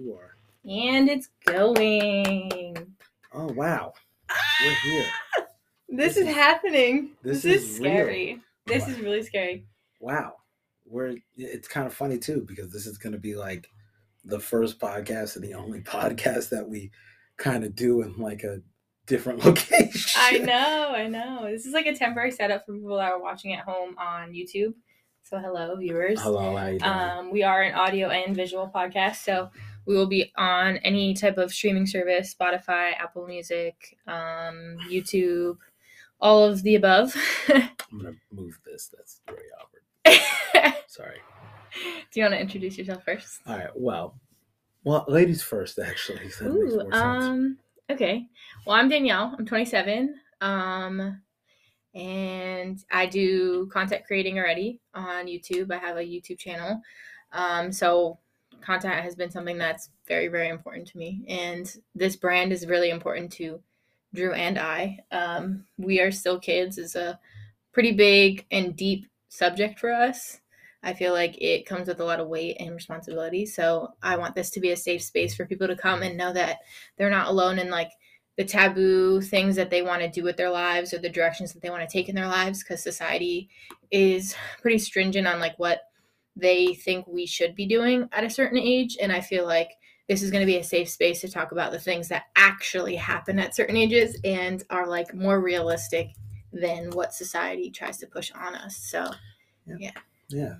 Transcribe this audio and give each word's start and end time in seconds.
You 0.00 0.14
are. 0.14 0.36
And 0.64 1.08
it's 1.08 1.28
going. 1.44 2.74
Oh 3.32 3.52
wow. 3.52 3.92
We're 4.64 4.74
here. 4.82 5.06
This, 5.88 6.14
This 6.14 6.16
is, 6.18 6.28
is- 6.28 6.34
happening. 6.34 7.10
this 7.22 7.42
This, 7.42 7.62
is 7.62 7.74
is 7.74 7.80
real. 7.80 7.90
scary. 7.92 8.40
This 8.66 8.82
Wow. 8.84 8.88
is 8.90 9.00
really 9.00 9.22
scary. 9.22 9.66
Wow. 10.00 10.34
We're 10.86 11.16
it's 11.36 11.68
kind 11.68 11.86
of 11.86 11.92
funny 11.94 12.18
too, 12.18 12.44
because 12.46 12.72
this 12.72 12.86
is 12.86 12.98
gonna 12.98 13.18
be 13.18 13.34
like 13.34 13.68
the 14.24 14.40
first 14.40 14.78
podcast 14.78 15.36
and 15.36 15.44
the 15.44 15.54
only 15.54 15.80
podcast 15.96 16.48
that 16.50 16.68
we 16.68 16.90
kind 17.36 17.64
of 17.64 17.74
do 17.74 18.02
in 18.02 18.16
like 18.18 18.42
a 18.42 18.60
different 19.06 19.44
location. 19.44 20.12
I 20.16 20.38
know, 20.38 20.92
I 20.94 21.08
know. 21.08 21.46
This 21.50 21.66
is 21.66 21.72
like 21.74 21.86
a 21.86 21.94
temporary 21.94 22.30
setup 22.30 22.64
for 22.66 22.72
people 22.72 22.96
that 22.96 23.10
are 23.10 23.20
watching 23.20 23.52
at 23.52 23.64
home 23.64 23.96
on 23.98 24.32
YouTube. 24.32 24.74
So 25.22 25.38
hello, 25.38 25.76
viewers. 25.76 26.20
Hello, 26.20 26.56
how 26.56 26.66
you 26.68 26.78
doing? 26.78 26.90
Um, 26.90 27.30
we 27.30 27.42
are 27.42 27.62
an 27.62 27.74
audio 27.74 28.08
and 28.08 28.34
visual 28.34 28.70
podcast, 28.74 29.16
so 29.16 29.50
we 29.90 29.96
will 29.96 30.06
be 30.06 30.32
on 30.36 30.76
any 30.78 31.14
type 31.14 31.36
of 31.36 31.52
streaming 31.52 31.84
service, 31.84 32.32
Spotify, 32.32 32.92
Apple 32.96 33.26
Music, 33.26 33.98
um, 34.06 34.76
YouTube, 34.88 35.56
all 36.20 36.44
of 36.44 36.62
the 36.62 36.76
above. 36.76 37.12
I'm 37.48 37.68
gonna 37.96 38.14
move 38.32 38.56
this. 38.64 38.88
That's 38.96 39.20
very 39.26 39.48
awkward. 39.58 40.74
Sorry. 40.86 41.16
Do 42.12 42.20
you 42.20 42.22
want 42.22 42.34
to 42.34 42.40
introduce 42.40 42.78
yourself 42.78 43.04
first? 43.04 43.40
All 43.48 43.56
right. 43.56 43.70
Well, 43.74 44.14
well, 44.84 45.04
ladies 45.08 45.42
first. 45.42 45.76
Actually, 45.80 46.30
Ooh, 46.42 46.88
um, 46.92 47.58
okay. 47.90 48.26
Well, 48.64 48.76
I'm 48.76 48.88
Danielle. 48.88 49.34
I'm 49.36 49.44
27. 49.44 50.14
Um, 50.40 51.20
and 51.96 52.78
I 52.92 53.06
do 53.06 53.66
content 53.72 54.04
creating 54.06 54.38
already 54.38 54.78
on 54.94 55.26
YouTube. 55.26 55.72
I 55.72 55.78
have 55.78 55.96
a 55.96 56.00
YouTube 56.00 56.38
channel. 56.38 56.80
Um, 57.32 57.72
so 57.72 58.20
content 58.62 58.94
has 58.94 59.14
been 59.14 59.30
something 59.30 59.58
that's 59.58 59.90
very, 60.06 60.28
very 60.28 60.48
important 60.48 60.86
to 60.88 60.98
me. 60.98 61.24
And 61.28 61.72
this 61.94 62.16
brand 62.16 62.52
is 62.52 62.66
really 62.66 62.90
important 62.90 63.32
to 63.32 63.60
Drew 64.14 64.32
and 64.32 64.58
I. 64.58 64.98
Um, 65.10 65.64
we 65.78 66.00
are 66.00 66.10
still 66.10 66.38
kids 66.38 66.78
is 66.78 66.96
a 66.96 67.18
pretty 67.72 67.92
big 67.92 68.46
and 68.50 68.76
deep 68.76 69.06
subject 69.28 69.78
for 69.78 69.92
us. 69.92 70.40
I 70.82 70.94
feel 70.94 71.12
like 71.12 71.36
it 71.40 71.66
comes 71.66 71.88
with 71.88 72.00
a 72.00 72.04
lot 72.04 72.20
of 72.20 72.28
weight 72.28 72.56
and 72.58 72.74
responsibility. 72.74 73.44
So 73.44 73.88
I 74.02 74.16
want 74.16 74.34
this 74.34 74.50
to 74.50 74.60
be 74.60 74.70
a 74.70 74.76
safe 74.76 75.02
space 75.02 75.34
for 75.34 75.44
people 75.44 75.66
to 75.66 75.76
come 75.76 76.02
and 76.02 76.16
know 76.16 76.32
that 76.32 76.58
they're 76.96 77.10
not 77.10 77.28
alone 77.28 77.58
in 77.58 77.70
like 77.70 77.90
the 78.36 78.44
taboo 78.44 79.20
things 79.20 79.56
that 79.56 79.68
they 79.68 79.82
want 79.82 80.00
to 80.00 80.08
do 80.08 80.22
with 80.22 80.36
their 80.36 80.48
lives 80.48 80.94
or 80.94 80.98
the 80.98 81.10
directions 81.10 81.52
that 81.52 81.60
they 81.60 81.68
want 81.68 81.86
to 81.86 81.92
take 81.92 82.08
in 82.08 82.14
their 82.14 82.26
lives 82.26 82.62
because 82.62 82.82
society 82.82 83.50
is 83.90 84.34
pretty 84.62 84.78
stringent 84.78 85.26
on 85.26 85.38
like 85.38 85.58
what 85.58 85.82
they 86.36 86.74
think 86.74 87.06
we 87.06 87.26
should 87.26 87.54
be 87.54 87.66
doing 87.66 88.08
at 88.12 88.24
a 88.24 88.30
certain 88.30 88.58
age 88.58 88.96
and 89.00 89.12
i 89.12 89.20
feel 89.20 89.46
like 89.46 89.70
this 90.08 90.22
is 90.22 90.30
going 90.30 90.42
to 90.42 90.46
be 90.46 90.58
a 90.58 90.64
safe 90.64 90.88
space 90.88 91.20
to 91.20 91.28
talk 91.30 91.52
about 91.52 91.70
the 91.70 91.78
things 91.78 92.08
that 92.08 92.24
actually 92.36 92.96
happen 92.96 93.38
at 93.38 93.54
certain 93.54 93.76
ages 93.76 94.18
and 94.24 94.64
are 94.70 94.88
like 94.88 95.14
more 95.14 95.40
realistic 95.40 96.10
than 96.52 96.90
what 96.90 97.14
society 97.14 97.70
tries 97.70 97.98
to 97.98 98.06
push 98.06 98.32
on 98.32 98.54
us 98.54 98.76
so 98.76 99.10
Yeah. 99.78 99.92
Yeah. 100.28 100.54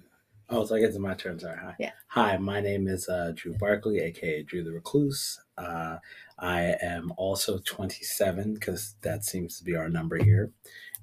Oh, 0.49 0.65
so 0.65 0.75
I 0.75 0.81
guess 0.81 0.91
it's 0.91 0.99
my 0.99 1.15
turn. 1.15 1.39
Sorry. 1.39 1.57
Hi. 1.57 1.75
Yeah. 1.79 1.93
Hi, 2.09 2.37
my 2.37 2.61
name 2.61 2.89
is 2.89 3.09
uh, 3.09 3.33
Drew 3.35 3.55
Barkley, 3.57 4.01
aka 4.01 4.43
Drew 4.43 4.65
the 4.65 4.73
Recluse. 4.73 5.41
Uh, 5.57 5.99
I 6.39 6.77
am 6.83 7.13
also 7.17 7.59
27 7.59 8.55
because 8.55 8.97
that 9.03 9.25
seems 9.25 9.59
to 9.59 9.65
be 9.65 9.77
our 9.77 9.89
number 9.89 10.17
here. 10.17 10.51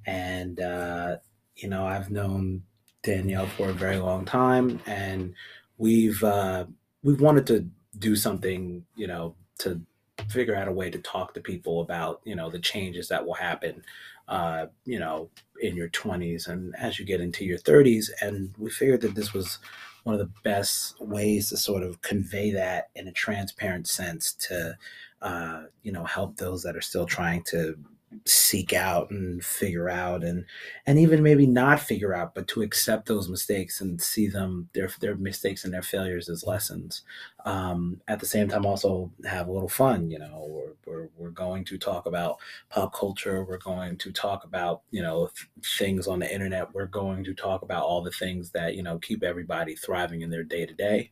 And, 0.05 0.59
uh, 0.59 1.17
you 1.55 1.69
know, 1.69 1.85
I've 1.85 2.09
known 2.11 2.63
Danielle 3.07 3.47
for 3.47 3.69
a 3.69 3.73
very 3.73 3.97
long 3.97 4.25
time 4.25 4.81
and 4.85 5.33
we've, 5.77 6.21
uh, 6.23 6.65
we've 7.03 7.21
wanted 7.21 7.47
to 7.47 7.65
do 7.97 8.15
something, 8.15 8.85
you 8.95 9.07
know, 9.07 9.33
to 9.59 9.81
figure 10.29 10.55
out 10.55 10.67
a 10.67 10.71
way 10.71 10.89
to 10.89 10.99
talk 10.99 11.33
to 11.33 11.39
people 11.39 11.79
about, 11.81 12.19
you 12.25 12.35
know, 12.35 12.49
the 12.49 12.59
changes 12.59 13.07
that 13.07 13.25
will 13.25 13.33
happen, 13.33 13.81
uh, 14.27 14.65
you 14.83 14.99
know, 14.99 15.29
in 15.61 15.75
your 15.75 15.87
20s 15.89 16.47
and 16.47 16.75
as 16.77 16.99
you 16.99 17.05
get 17.05 17.21
into 17.21 17.45
your 17.45 17.57
30s 17.57 18.09
and 18.21 18.53
we 18.57 18.69
figured 18.69 19.01
that 19.01 19.15
this 19.15 19.33
was 19.33 19.59
one 20.03 20.13
of 20.13 20.19
the 20.19 20.33
best 20.43 20.99
ways 21.01 21.49
to 21.49 21.57
sort 21.57 21.83
of 21.83 22.01
convey 22.01 22.51
that 22.51 22.89
in 22.95 23.07
a 23.07 23.11
transparent 23.11 23.87
sense 23.87 24.33
to 24.33 24.77
uh, 25.21 25.63
you 25.83 25.91
know 25.91 26.03
help 26.03 26.37
those 26.37 26.61
that 26.63 26.75
are 26.75 26.81
still 26.81 27.05
trying 27.05 27.41
to 27.43 27.77
seek 28.25 28.71
out 28.71 29.11
and 29.11 29.43
figure 29.43 29.89
out 29.89 30.23
and 30.23 30.45
and 30.85 30.97
even 30.97 31.21
maybe 31.21 31.45
not 31.45 31.79
figure 31.79 32.13
out 32.13 32.33
but 32.33 32.47
to 32.47 32.61
accept 32.61 33.05
those 33.05 33.27
mistakes 33.27 33.81
and 33.81 34.01
see 34.01 34.27
them 34.27 34.69
their 34.73 34.89
their 35.01 35.15
mistakes 35.15 35.65
and 35.65 35.73
their 35.73 35.81
failures 35.81 36.29
as 36.29 36.45
lessons 36.45 37.01
um, 37.45 38.01
at 38.07 38.19
the 38.19 38.25
same 38.25 38.47
time 38.47 38.65
also 38.65 39.11
have 39.25 39.47
a 39.47 39.51
little 39.51 39.67
fun 39.67 40.09
you 40.09 40.17
know 40.19 40.45
we're, 40.47 40.73
we're, 40.85 41.09
we're 41.17 41.29
going 41.31 41.65
to 41.65 41.77
talk 41.77 42.05
about 42.05 42.37
pop 42.69 42.93
culture 42.93 43.43
we're 43.43 43.57
going 43.57 43.97
to 43.97 44.11
talk 44.11 44.45
about 44.45 44.83
you 44.89 45.01
know 45.01 45.27
th- 45.27 45.67
things 45.77 46.07
on 46.07 46.19
the 46.19 46.33
internet 46.33 46.73
we're 46.73 46.85
going 46.85 47.25
to 47.25 47.33
talk 47.33 47.61
about 47.61 47.83
all 47.83 48.01
the 48.01 48.11
things 48.11 48.51
that 48.51 48.75
you 48.75 48.83
know 48.83 48.97
keep 48.99 49.21
everybody 49.21 49.75
thriving 49.75 50.21
in 50.21 50.29
their 50.29 50.43
day 50.43 50.65
to 50.65 50.73
day 50.73 51.11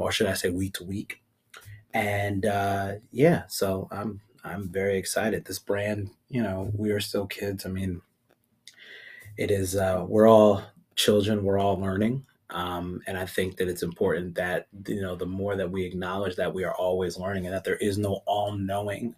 or 0.00 0.10
should 0.10 0.26
i 0.26 0.34
say 0.34 0.48
week 0.48 0.74
to 0.74 0.84
week? 0.84 1.20
And 1.94 2.46
uh, 2.46 2.94
yeah 3.12 3.44
so 3.48 3.88
i'm 3.90 4.20
i'm 4.46 4.68
very 4.68 4.96
excited. 4.98 5.44
This 5.44 5.58
brand 5.58 6.10
you 6.28 6.42
know 6.42 6.70
we 6.74 6.90
are 6.90 7.00
still 7.00 7.26
kids. 7.26 7.66
I 7.66 7.68
mean 7.70 8.02
it 9.36 9.50
is 9.50 9.76
uh, 9.76 10.04
we're 10.08 10.28
all 10.28 10.62
children. 10.94 11.44
We're 11.44 11.58
all 11.58 11.78
learning. 11.78 12.24
Um, 12.50 13.00
and 13.08 13.18
i 13.18 13.26
think 13.26 13.56
that 13.56 13.66
it's 13.66 13.82
important 13.82 14.36
that 14.36 14.68
you 14.86 15.00
know 15.00 15.16
the 15.16 15.26
more 15.26 15.56
that 15.56 15.68
we 15.68 15.84
acknowledge 15.84 16.36
that 16.36 16.54
we 16.54 16.62
are 16.62 16.74
always 16.74 17.18
learning 17.18 17.44
and 17.46 17.52
that 17.52 17.64
there 17.64 17.76
is 17.76 17.98
no 17.98 18.22
all-knowing 18.24 19.16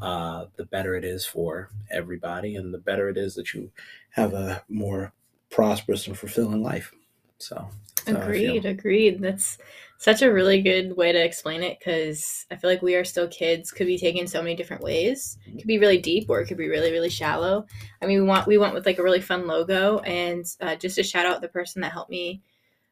uh, 0.00 0.46
the 0.56 0.64
better 0.64 0.94
it 0.94 1.04
is 1.04 1.26
for 1.26 1.70
everybody 1.90 2.56
and 2.56 2.72
the 2.72 2.78
better 2.78 3.08
it 3.10 3.18
is 3.18 3.34
that 3.34 3.52
you 3.52 3.70
have 4.10 4.32
a 4.32 4.62
more 4.68 5.12
prosperous 5.50 6.06
and 6.06 6.18
fulfilling 6.18 6.62
life. 6.62 6.92
So. 7.38 7.68
Agreed, 8.06 8.66
agreed. 8.66 9.22
That's 9.22 9.56
such 9.98 10.22
a 10.22 10.32
really 10.32 10.60
good 10.60 10.96
way 10.96 11.12
to 11.12 11.24
explain 11.24 11.62
it 11.62 11.78
because 11.78 12.46
I 12.50 12.56
feel 12.56 12.68
like 12.70 12.82
we 12.82 12.94
are 12.94 13.04
still 13.04 13.28
kids 13.28 13.70
could 13.70 13.86
be 13.86 13.98
taken 13.98 14.26
so 14.26 14.42
many 14.42 14.54
different 14.54 14.82
ways. 14.82 15.38
It 15.46 15.58
could 15.58 15.66
be 15.66 15.78
really 15.78 15.98
deep 15.98 16.28
or 16.28 16.40
it 16.40 16.46
could 16.46 16.58
be 16.58 16.68
really, 16.68 16.92
really 16.92 17.10
shallow. 17.10 17.66
I 18.02 18.06
mean, 18.06 18.20
we 18.20 18.28
want 18.28 18.46
we 18.46 18.58
went 18.58 18.74
with 18.74 18.86
like 18.86 18.98
a 18.98 19.02
really 19.02 19.20
fun 19.20 19.46
logo 19.46 19.98
and 20.00 20.44
uh, 20.60 20.76
just 20.76 20.96
to 20.96 21.02
shout 21.02 21.26
out 21.26 21.40
the 21.40 21.48
person 21.48 21.82
that 21.82 21.92
helped 21.92 22.10
me 22.10 22.42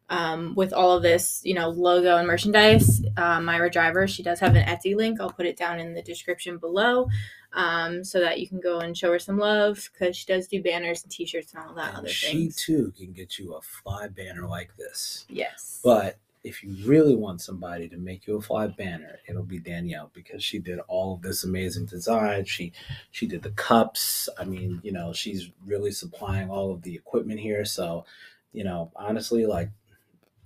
um, 0.09 0.55
with 0.55 0.73
all 0.73 0.93
of 0.93 1.03
this, 1.03 1.41
you 1.45 1.55
know, 1.55 1.71
logo 1.71 2.17
and 2.17 2.27
merchandise. 2.27 3.03
Uh, 3.17 3.41
Myra 3.41 3.71
Driver, 3.71 4.07
she 4.07 4.23
does 4.23 4.41
have 4.41 4.55
an 4.55 4.67
Etsy 4.67 4.95
link. 4.95 5.21
I'll 5.21 5.31
put 5.31 5.47
it 5.47 5.57
down 5.57 5.81
in 5.81 5.95
the 5.95 6.03
description 6.03 6.59
below 6.59 7.09
um, 7.55 8.05
so 8.05 8.21
that 8.21 8.39
you 8.41 8.49
can 8.49 8.61
go 8.61 8.81
and 8.81 8.97
show 8.97 9.11
her 9.12 9.19
some 9.19 9.39
love 9.39 9.91
because 9.93 10.17
she 10.17 10.27
does 10.27 10.47
do 10.49 10.62
banners 10.62 11.03
and 11.03 11.11
T-shirts 11.11 11.55
and 11.55 11.65
all 11.65 11.75
that 11.75 11.91
and 11.91 11.99
other 11.99 12.09
she 12.09 12.27
things. 12.27 12.57
too 12.57 12.93
can 12.97 13.12
get 13.12 13.39
you 13.39 13.55
a 13.55 13.62
fly 13.62 14.09
banner 14.09 14.47
like 14.47 14.77
this 14.77 15.27
Yes. 15.29 15.81
But 15.83 16.19
if 16.45 16.63
you 16.65 16.75
really 16.85 17.15
want 17.15 17.41
somebody 17.41 17.89
to 17.89 17.97
make 17.97 18.27
you 18.27 18.37
a 18.37 18.43
fly 18.43 18.67
banner, 18.67 19.19
it'll 19.29 19.45
be 19.45 19.59
Danielle 19.61 20.11
because 20.13 20.43
she 20.43 20.59
did 20.59 20.81
all 20.89 21.15
of 21.15 21.23
this 21.23 21.45
amazing 21.45 21.87
design. 21.87 22.45
She 22.45 22.73
she 23.13 23.27
did 23.27 23.43
the 23.43 23.51
cups. 23.51 24.29
I 24.39 24.45
mean, 24.45 24.81
you 24.83 24.91
know, 24.93 25.13
she's 25.13 25.51
really 25.65 25.93
supplying 25.93 26.51
all 26.51 26.73
of 26.73 26.83
the 26.83 26.95
equipment 26.95 27.39
here. 27.41 27.65
So, 27.65 28.05
you 28.53 28.65
know, 28.65 28.91
honestly, 28.97 29.47
like, 29.47 29.71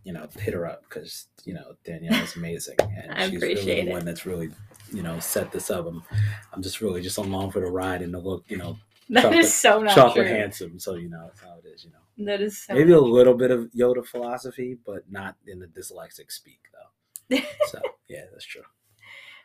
you 0.05 0.13
know, 0.13 0.29
hit 0.39 0.53
her 0.55 0.67
up 0.67 0.83
because 0.89 1.27
you 1.45 1.55
know 1.55 1.77
Danielle 1.85 2.23
is 2.23 2.37
amazing 2.37 2.77
and 2.81 3.13
I 3.13 3.31
she's 3.31 3.41
really 3.41 3.55
the 3.65 3.79
it. 3.81 3.89
one 3.89 4.05
that's 4.05 4.27
really, 4.27 4.51
you 4.93 5.03
know, 5.03 5.19
set 5.19 5.51
this 5.51 5.71
up. 5.71 5.87
I'm 5.87 6.03
I'm 6.53 6.63
just 6.63 6.81
really 6.83 7.01
just 7.01 7.17
along 7.17 7.53
for 7.53 7.61
the 7.61 7.71
ride 7.71 8.03
and 8.03 8.13
the 8.13 8.19
look, 8.19 8.45
you 8.49 8.59
know, 8.59 8.77
That 9.09 9.23
chocolate- 9.23 9.39
is 9.41 9.55
so 9.55 9.81
not 9.83 9.95
chocolate 9.95 10.27
true. 10.27 10.37
handsome. 10.37 10.79
So 10.79 10.95
you 10.97 11.09
know, 11.09 11.23
that's 11.25 11.41
how 11.41 11.57
it 11.65 11.67
is. 11.75 11.85
You 11.85 11.91
know. 11.93 11.99
That 12.19 12.41
is 12.41 12.63
so 12.63 12.75
Maybe 12.75 12.93
a 12.93 13.01
little 13.01 13.35
bit 13.35 13.51
of 13.51 13.71
Yoda 13.79 14.05
philosophy, 14.07 14.79
but 14.87 15.11
not 15.11 15.37
in 15.47 15.59
the 15.59 15.67
dyslexic 15.67 16.31
speak, 16.33 16.61
though. 16.73 17.39
So 17.69 17.81
yeah, 18.09 18.23
that's 18.33 18.45
true. 18.47 18.63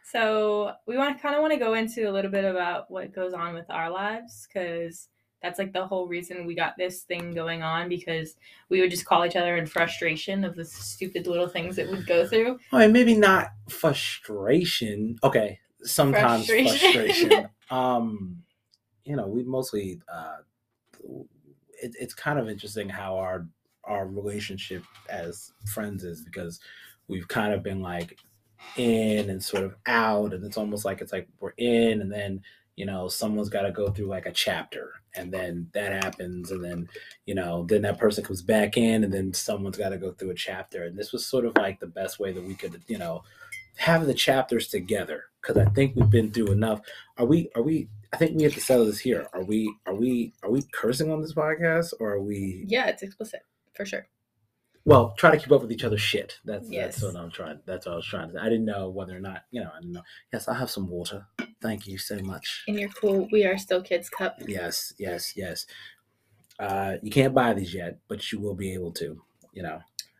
so 0.03 0.73
we 0.85 0.97
want 0.97 1.18
to 1.18 1.21
kind 1.21 1.35
of 1.35 1.41
want 1.41 1.53
to 1.53 1.59
go 1.59 1.73
into 1.73 2.09
a 2.09 2.12
little 2.12 2.31
bit 2.31 2.45
about 2.45 2.89
what 2.91 3.13
goes 3.13 3.33
on 3.33 3.53
with 3.53 3.69
our 3.69 3.89
lives 3.89 4.47
because 4.47 5.07
that's 5.41 5.57
like 5.57 5.73
the 5.73 5.88
whole 5.88 6.07
reason 6.07 6.45
we 6.45 6.53
got 6.53 6.77
this 6.77 7.01
thing 7.01 7.33
going 7.33 7.63
on 7.63 7.89
because 7.89 8.35
we 8.69 8.79
would 8.79 8.91
just 8.91 9.06
call 9.06 9.25
each 9.25 9.35
other 9.35 9.57
in 9.57 9.65
frustration 9.65 10.44
of 10.44 10.56
the 10.56 10.63
stupid 10.63 11.25
little 11.25 11.47
things 11.47 11.75
that 11.75 11.89
we'd 11.89 12.06
go 12.06 12.27
through. 12.27 12.59
I 12.71 12.81
mean, 12.81 12.91
maybe 12.94 13.15
not 13.18 13.47
frustration. 13.68 15.18
Okay, 15.23 15.59
sometimes 15.81 16.45
Frustration. 16.45 16.94
frustration. 16.94 17.50
um, 17.71 18.44
you 19.03 19.15
know, 19.15 19.27
we 19.27 19.44
mostly. 19.44 20.00
Uh, 20.07 20.38
it, 21.81 21.95
it's 22.00 22.13
kind 22.13 22.39
of 22.39 22.50
interesting 22.50 22.89
how 22.89 23.18
our 23.18 23.48
our 23.83 24.07
relationship 24.07 24.83
as 25.10 25.51
friends 25.66 26.04
is 26.04 26.24
because 26.24 26.60
we've 27.07 27.28
kind 27.28 27.54
of 27.54 27.63
been 27.63 27.81
like 27.81 28.18
in 28.78 29.30
and 29.30 29.44
sort 29.44 29.63
of 29.63 29.75
out, 29.88 30.33
and 30.33 30.45
it's 30.45 30.57
almost 30.57 30.86
like 30.86 31.01
it's 31.01 31.12
like 31.12 31.28
we're 31.39 31.54
in, 31.57 32.01
and 32.01 32.12
then 32.12 32.42
you 32.75 32.86
know 32.86 33.07
someone's 33.07 33.50
got 33.50 33.63
to 33.63 33.72
go 33.72 33.89
through 33.92 34.07
like 34.07 34.25
a 34.25 34.31
chapter 34.31 34.94
and 35.16 35.31
then 35.31 35.68
that 35.74 36.04
happens 36.04 36.51
and 36.51 36.63
then 36.63 36.88
you 37.25 37.36
know 37.36 37.66
then 37.68 37.81
that 37.81 37.98
person 37.98 38.24
comes 38.24 38.42
back 38.42 38.78
in 38.78 39.04
and 39.04 39.13
then 39.13 39.33
someone's 39.33 39.78
got 39.78 39.89
to 39.89 39.98
go 39.98 40.12
through 40.13 40.31
a 40.31 40.36
chapter 40.36 40.86
and 40.86 40.98
this 40.98 41.12
was 41.12 41.25
sort 41.25 41.45
of 41.45 41.56
like 41.57 41.80
the 41.80 41.88
best 41.88 42.19
way 42.19 42.31
that 42.31 42.44
we 42.44 42.56
could 42.56 42.81
you 42.88 42.98
know 42.98 43.22
have 43.77 44.06
the 44.06 44.13
chapters 44.13 44.68
together 44.68 45.25
because 45.41 45.57
I 45.57 45.65
think 45.71 45.95
we've 45.95 46.09
been 46.09 46.31
through 46.31 46.51
enough. 46.51 46.81
Are 47.18 47.25
we? 47.25 47.50
Are 47.56 47.62
we? 47.63 47.88
I 48.13 48.18
think 48.18 48.35
we 48.38 48.44
have 48.44 48.53
to 48.53 48.62
settle 48.62 48.85
this 48.85 49.00
here. 49.00 49.27
Are 49.33 49.44
we? 49.44 49.73
Are 49.85 49.95
we? 49.95 50.33
Are 50.44 50.51
we 50.51 50.62
cursing 50.73 51.12
on 51.12 51.21
this 51.21 51.33
podcast, 51.33 51.94
or 52.00 52.12
are 52.12 52.21
we? 52.21 52.65
Yeah, 52.68 52.88
it's 52.88 53.03
explicit 53.03 53.41
for 53.73 53.85
sure. 53.85 54.07
Well, 54.83 55.13
try 55.15 55.29
to 55.29 55.38
keep 55.38 55.51
up 55.51 55.62
with 55.62 55.71
each 55.71 55.83
other's 55.83 56.01
shit. 56.01 56.39
That's 56.44 56.68
Yes. 56.69 56.95
that's 56.95 57.13
what 57.13 57.21
I'm 57.21 57.29
trying. 57.31 57.59
That's 57.68 57.85
what 57.85 57.94
I 57.94 57.95
was 57.97 58.06
trying 58.07 58.29
to. 58.29 58.33
say. 58.33 58.39
I 58.39 58.45
didn't 58.50 58.65
know 58.65 58.89
whether 58.89 59.15
or 59.15 59.19
not 59.19 59.44
you 59.51 59.62
know. 59.62 59.69
I 59.75 59.79
didn't 59.79 59.94
know. 59.94 60.01
Yes, 60.33 60.47
I 60.47 60.56
have 60.56 60.71
some 60.71 60.89
water. 60.89 61.25
Thank 61.62 61.85
you 61.88 61.97
so 62.00 62.18
much. 62.19 62.63
In 62.68 62.77
your 62.77 62.89
cool, 62.89 63.27
we 63.31 63.45
are 63.45 63.57
still 63.57 63.81
kids 63.83 64.09
cup. 64.09 64.38
Yes, 64.47 64.94
yes, 64.97 65.33
yes. 65.38 65.68
Uh, 66.59 66.95
you 67.01 67.12
can't 67.12 67.33
buy 67.33 67.53
these 67.53 67.73
yet, 67.73 68.00
but 68.07 68.31
you 68.31 68.39
will 68.39 68.56
be 68.56 68.73
able 68.73 68.91
to. 68.94 69.21
You 69.53 69.63
know. 69.63 69.79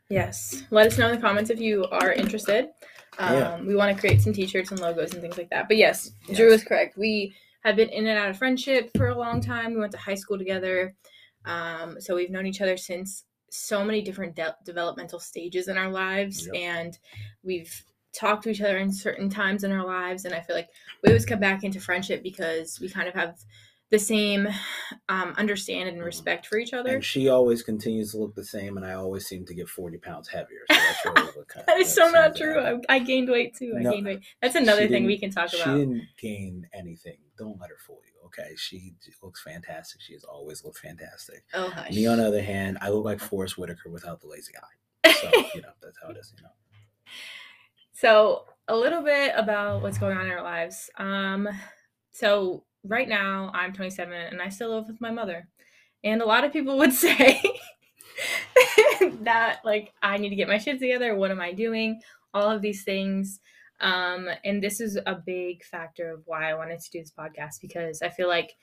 Yes. 0.10 0.64
Let 0.72 0.88
us 0.88 0.98
know 0.98 1.08
in 1.10 1.16
the 1.16 1.22
comments 1.22 1.50
if 1.50 1.60
you 1.60 1.86
are 1.86 2.12
interested. 2.12 2.70
Um, 3.18 3.34
Yeah. 3.36 3.62
We 3.62 3.76
want 3.76 3.94
to 3.96 4.00
create 4.00 4.22
some 4.22 4.34
t-shirts 4.34 4.72
and 4.72 4.80
logos 4.80 5.14
and 5.14 5.22
things 5.22 5.38
like 5.38 5.50
that. 5.50 5.68
But 5.68 5.78
yes, 5.78 6.12
Drew 6.34 6.52
is 6.52 6.64
correct. 6.64 6.98
We 6.98 7.36
have 7.64 7.76
been 7.76 7.90
in 7.90 8.08
and 8.08 8.18
out 8.18 8.30
of 8.30 8.38
friendship 8.38 8.92
for 8.98 9.10
a 9.10 9.18
long 9.18 9.42
time. 9.42 9.74
We 9.74 9.80
went 9.80 9.92
to 9.92 9.98
high 9.98 10.16
school 10.16 10.38
together. 10.38 10.96
Um, 11.46 12.00
so 12.00 12.16
we've 12.16 12.30
known 12.32 12.46
each 12.46 12.62
other 12.62 12.78
since 12.78 13.26
so 13.50 13.84
many 13.84 14.02
different 14.02 14.36
de- 14.36 14.56
developmental 14.64 15.20
stages 15.20 15.68
in 15.68 15.78
our 15.78 15.90
lives. 15.90 16.48
Yep. 16.48 16.56
And 16.56 17.00
we've 17.44 17.84
talked 18.14 18.44
to 18.44 18.50
each 18.50 18.62
other 18.62 18.78
in 18.78 18.92
certain 18.92 19.30
times 19.30 19.64
in 19.64 19.72
our 19.72 19.86
lives. 19.86 20.26
And 20.26 20.34
I 20.34 20.42
feel 20.42 20.56
like 20.56 20.70
we 21.04 21.10
always 21.10 21.26
come 21.26 21.40
back 21.40 21.64
into 21.64 21.80
friendship 21.80 22.24
because 22.24 22.80
we 22.80 22.90
kind 22.90 23.08
of 23.08 23.14
have 23.14 23.40
the 23.92 24.00
same 24.00 24.48
um, 25.10 25.34
understanding 25.38 25.96
and 25.96 26.04
respect 26.04 26.48
for 26.48 26.58
each 26.58 26.74
other. 26.74 26.96
And 26.96 27.04
she 27.04 27.28
always 27.28 27.62
continues 27.62 28.12
to 28.12 28.18
look 28.18 28.34
the 28.36 28.44
same, 28.44 28.78
and 28.78 28.86
I 28.86 28.94
always 28.94 29.28
seem 29.28 29.46
to 29.46 29.54
get 29.54 29.68
forty 29.68 29.98
pounds 29.98 30.30
heavier. 30.30 30.62
So 30.72 30.78
that's 30.78 31.06
really 31.06 31.32
what 31.34 31.48
kind 31.50 31.66
That 31.68 31.78
is 31.78 31.94
so 31.94 32.10
not 32.10 32.36
true. 32.36 32.60
I, 32.60 32.80
I 32.96 33.00
gained 33.00 33.30
weight 33.30 33.56
too. 33.56 33.76
I 33.78 33.84
No, 33.84 33.92
gained 33.92 34.06
weight. 34.06 34.24
That's 34.42 34.56
another 34.56 34.88
thing 34.88 35.06
we 35.06 35.20
can 35.20 35.30
talk 35.30 35.50
She 35.50 35.62
about. 35.62 35.74
She 35.74 35.80
didn't 35.80 36.04
gain 36.18 36.68
anything. 36.74 37.18
Don't 37.38 37.60
let 37.60 37.70
her 37.70 37.78
fool 37.86 38.00
you. 38.06 38.26
Okay, 38.28 38.56
she 38.56 38.94
looks 39.22 39.44
fantastic. 39.44 40.00
She 40.00 40.14
has 40.14 40.24
always 40.24 40.64
looked 40.64 40.80
fantastic. 40.80 41.44
Oh 41.54 41.70
hush. 41.70 41.92
Me, 41.94 42.08
on 42.08 42.18
the 42.18 42.28
other 42.28 42.42
hand, 42.42 42.78
I 42.82 42.90
look 42.90 43.04
like 43.04 43.20
Forest 43.20 43.58
Whitaker 43.58 43.90
without 43.90 44.22
the 44.22 44.28
lazy 44.28 44.54
eye. 44.58 45.12
So 45.12 45.30
you 45.54 45.62
know 45.62 45.74
that's 45.82 45.98
how 46.02 46.10
it 46.12 46.18
is. 46.18 46.34
You 46.38 46.44
know. 46.44 46.50
So 47.92 48.46
a 48.70 48.76
little 48.76 49.02
bit 49.04 49.34
about 49.36 49.82
what's 49.82 49.98
going 49.98 50.18
on 50.18 50.28
in 50.28 50.32
our 50.32 50.44
lives. 50.44 50.90
Um, 50.98 51.50
so 52.14 52.64
right 52.84 53.08
now 53.08 53.52
I'm 53.54 53.74
27 53.74 54.14
and 54.14 54.42
I 54.42 54.50
still 54.50 54.76
live 54.76 54.88
with 54.88 55.02
my 55.02 55.12
mother, 55.12 55.48
and 56.04 56.22
a 56.22 56.26
lot 56.26 56.44
of 56.44 56.54
people 56.54 56.78
would 56.78 56.94
say 57.06 57.42
that 59.22 59.60
like 59.64 59.94
I 60.02 60.18
need 60.18 60.30
to 60.30 60.36
get 60.36 60.48
my 60.48 60.58
shit 60.58 60.80
together. 60.80 61.16
What 61.16 61.32
am 61.32 61.42
I 61.42 61.54
doing? 61.54 62.02
All 62.34 62.50
of 62.50 62.62
these 62.62 62.84
things. 62.84 63.40
Um, 63.80 64.30
and 64.46 64.64
this 64.64 64.80
is 64.80 64.98
a 65.06 65.16
big 65.16 65.64
factor 65.64 66.12
of 66.12 66.22
why 66.26 66.50
I 66.50 66.54
wanted 66.54 66.80
to 66.80 66.92
do 66.92 67.00
this 67.00 67.12
podcast 67.18 67.62
because 67.62 68.02
I 68.02 68.10
feel 68.10 68.28
like 68.28 68.56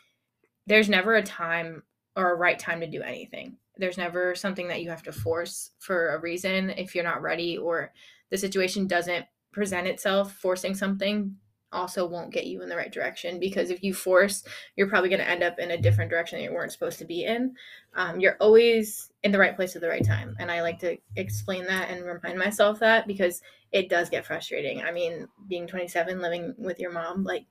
there's 0.67 0.88
never 0.88 1.17
a 1.17 1.23
time 1.23 1.82
or 2.14 2.31
a 2.31 2.37
right 2.37 2.59
time 2.59 2.81
to 2.81 2.87
do 2.87 3.03
anything. 3.03 3.56
There's 3.76 3.99
never 3.99 4.35
something 4.35 4.69
that 4.69 4.82
you 4.82 4.91
have 4.91 5.03
to 5.05 5.12
force 5.12 5.71
for 5.81 6.14
a 6.14 6.21
reason 6.21 6.71
if 6.71 6.94
you're 6.94 7.05
not 7.05 7.23
ready 7.23 7.56
or 7.56 7.93
the 8.31 8.38
situation 8.38 8.87
doesn't 8.87 9.26
present 9.53 9.88
itself. 9.88 10.35
Forcing 10.35 10.75
something 10.75 11.35
also 11.73 12.06
won't 12.06 12.32
get 12.32 12.47
you 12.47 12.62
in 12.62 12.69
the 12.69 12.76
right 12.76 12.93
direction 12.93 13.38
because 13.38 13.70
if 13.70 13.82
you 13.82 13.93
force, 13.94 14.44
you're 14.76 14.88
probably 14.88 15.09
going 15.09 15.20
to 15.20 15.29
end 15.29 15.43
up 15.43 15.59
in 15.59 15.73
a 15.73 15.81
different 15.81 16.11
direction 16.11 16.38
that 16.38 16.44
you 16.44 16.53
weren't 16.53 16.73
supposed 16.73 16.99
to 16.99 17.05
be 17.05 17.25
in. 17.25 17.55
Um, 17.94 18.20
you're 18.20 18.37
always 18.41 19.11
in 19.23 19.32
the 19.32 19.38
right 19.38 19.56
place 19.56 19.75
at 19.76 19.82
the 19.82 19.88
right 19.88 20.05
time. 20.05 20.37
And 20.38 20.50
I 20.50 20.62
like 20.62 20.79
to 20.81 20.97
explain 21.17 21.65
that 21.67 21.91
and 21.91 22.05
remind 22.05 22.38
myself 22.38 22.79
that 22.81 23.06
because 23.06 23.43
it 23.73 23.88
does 23.88 24.09
get 24.09 24.25
frustrating. 24.25 24.82
I 24.82 24.93
mean, 24.93 25.29
being 25.49 25.67
27, 25.67 26.20
living 26.20 26.55
with 26.59 26.79
your 26.79 26.93
mom, 26.93 27.25
like, 27.25 27.47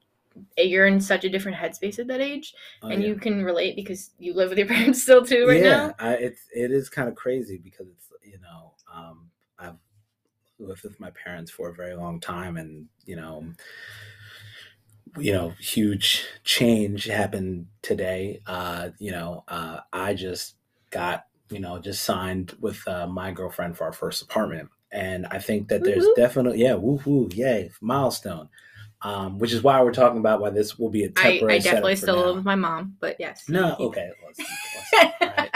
you're 0.55 0.85
in 0.85 1.01
such 1.01 1.23
a 1.23 1.29
different 1.29 1.57
headspace 1.57 1.97
at 1.97 2.05
that 2.07 2.21
age 2.21 2.53
Oh, 2.83 2.89
and 2.89 3.01
yeah. 3.01 3.09
you 3.09 3.15
can 3.15 3.43
relate 3.43 3.75
because 3.75 4.11
you 4.19 4.35
live 4.35 4.49
with 4.49 4.59
your 4.59 4.67
parents 4.75 5.01
still 5.01 5.25
too 5.25 5.47
right 5.47 5.63
yeah, 5.63 5.93
now 5.99 6.09
it's 6.09 6.41
it 6.53 6.69
is 6.69 6.89
kind 6.89 7.09
of 7.09 7.15
crazy 7.15 7.57
because 7.57 7.87
it's 7.87 8.11
you 8.23 8.39
know 8.39 8.73
um, 8.93 9.31
I've 9.57 9.77
lived 10.59 10.83
with 10.83 10.99
my 10.99 11.11
parents 11.11 11.51
for 11.51 11.69
a 11.69 11.73
very 11.73 11.95
long 11.95 12.19
time, 12.19 12.57
and 12.57 12.87
you 13.05 13.15
know, 13.15 13.45
you 15.17 15.33
know, 15.33 15.49
huge 15.59 16.25
change 16.43 17.05
happened 17.05 17.67
today. 17.81 18.41
Uh, 18.45 18.89
you 18.99 19.11
know, 19.11 19.43
uh, 19.47 19.79
I 19.93 20.13
just 20.13 20.55
got 20.89 21.25
you 21.49 21.59
know 21.59 21.79
just 21.79 22.03
signed 22.03 22.55
with 22.59 22.85
uh, 22.87 23.07
my 23.07 23.31
girlfriend 23.31 23.77
for 23.77 23.85
our 23.85 23.93
first 23.93 24.21
apartment, 24.21 24.69
and 24.91 25.25
I 25.27 25.39
think 25.39 25.69
that 25.69 25.83
there's 25.83 25.97
Woo-hoo. 25.97 26.13
definitely 26.15 26.59
yeah, 26.59 26.75
woo 26.75 26.99
woo, 27.05 27.29
yay, 27.33 27.71
milestone. 27.81 28.49
Um, 29.03 29.37
which 29.37 29.53
is 29.53 29.61
why 29.61 29.79
we're 29.83 29.93
talking 29.93 30.17
about 30.17 30.41
why 30.41 30.49
this 30.49 30.79
will 30.79 30.89
be 30.89 31.03
a 31.03 31.09
temporary. 31.09 31.53
I 31.53 31.59
definitely 31.59 31.95
still 31.97 32.15
now. 32.15 32.25
live 32.25 32.35
with 32.37 32.45
my 32.45 32.55
mom 32.55 32.97
but 32.99 33.15
yes 33.19 33.47
No, 33.47 33.75
okay. 33.79 34.09
Listen, 34.27 34.45
listen, 35.05 35.27
right. 35.37 35.51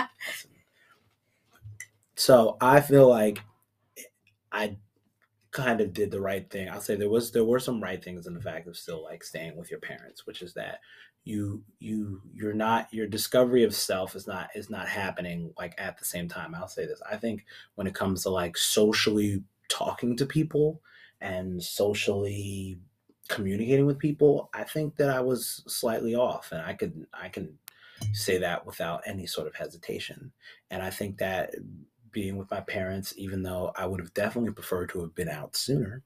So 2.16 2.56
I 2.62 2.82
feel 2.82 3.10
like 3.10 3.40
I 4.52 4.78
kind 5.52 5.82
of 5.82 5.94
did 5.94 6.12
the 6.12 6.22
right 6.22 6.50
thing. 6.50 6.70
I'll 6.70 6.82
say 6.82 6.96
there 6.96 7.10
was 7.10 7.32
there 7.32 7.46
were 7.46 7.60
some 7.60 7.82
right 7.82 8.04
things 8.04 8.28
in 8.28 8.34
the 8.34 8.42
fact 8.42 8.68
of 8.68 8.78
still 8.78 9.04
like 9.04 9.24
staying 9.24 9.58
with 9.58 9.70
your 9.70 9.80
parents, 9.80 10.26
which 10.26 10.42
is 10.42 10.54
that 10.54 10.80
you 11.24 11.64
you 11.80 12.22
you're 12.34 12.54
not 12.54 12.92
your 12.94 13.08
discovery 13.08 13.64
of 13.64 13.76
self 13.76 14.16
is 14.16 14.28
not 14.28 14.50
is 14.56 14.70
not 14.70 14.88
happening 14.88 15.54
like 15.58 15.76
at 15.78 15.98
the 15.98 16.06
same 16.06 16.28
time. 16.28 16.56
I'll 16.56 16.68
say 16.68 16.86
this. 16.86 17.02
I 17.10 17.18
think 17.18 17.46
when 17.76 17.88
it 17.88 17.96
comes 17.96 18.24
to 18.24 18.30
like 18.30 18.58
socially 18.58 19.44
talking 19.70 20.16
to 20.18 20.26
people 20.26 20.82
and 21.20 21.62
socially 21.62 22.80
communicating 23.28 23.86
with 23.86 24.00
people, 24.00 24.50
I 24.54 24.64
think 24.64 24.96
that 24.98 25.10
I 25.10 25.22
was 25.22 25.64
slightly 25.68 26.16
off 26.16 26.52
and 26.52 26.62
I 26.62 26.74
could 26.74 27.08
I 27.14 27.30
can 27.30 27.58
say 28.14 28.38
that 28.40 28.66
without 28.66 29.04
any 29.06 29.28
sort 29.28 29.48
of 29.48 29.56
hesitation. 29.56 30.32
And 30.72 30.82
I 30.82 30.90
think 30.90 31.18
that 31.20 31.54
being 32.12 32.38
with 32.38 32.52
my 32.52 32.62
parents, 32.62 33.14
even 33.18 33.44
though 33.44 33.72
I 33.76 33.86
would 33.86 34.00
have 34.00 34.14
definitely 34.14 34.52
preferred 34.52 34.90
to 34.90 35.02
have 35.02 35.16
been 35.16 35.30
out 35.30 35.56
sooner, 35.56 36.04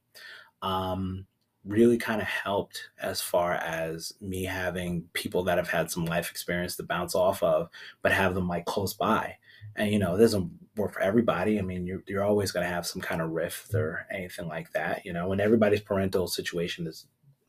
um, 0.62 1.26
really 1.66 1.98
kind 1.98 2.22
of 2.22 2.28
helped 2.28 2.90
as 3.02 3.22
far 3.22 3.54
as 3.54 4.14
me 4.22 4.44
having 4.44 5.04
people 5.14 5.44
that 5.44 5.58
have 5.58 5.70
had 5.70 5.90
some 5.90 6.06
life 6.06 6.30
experience 6.30 6.76
to 6.76 6.84
bounce 6.84 7.16
off 7.16 7.42
of, 7.42 7.70
but 8.02 8.12
have 8.12 8.36
them 8.36 8.48
like 8.48 8.66
close 8.66 8.94
by. 8.94 9.38
And 9.76 9.92
you 9.92 10.00
know, 10.00 10.16
it 10.16 10.20
doesn't 10.20 10.52
work 10.76 10.94
for 10.94 11.02
everybody. 11.02 11.58
I 11.58 11.62
mean, 11.62 11.86
you're 11.88 12.04
you're 12.08 12.24
always 12.24 12.52
going 12.52 12.66
to 12.66 12.74
have 12.74 12.86
some 12.86 13.02
kind 13.02 13.22
of 13.22 13.32
rift 13.32 13.74
or 13.74 14.06
anything 14.12 14.48
like 14.48 14.72
that, 14.74 15.06
you 15.06 15.14
know. 15.14 15.32
And 15.32 15.42
everybody's 15.42 15.82
parental 15.82 16.28
situation 16.28 16.88
is 16.88 17.08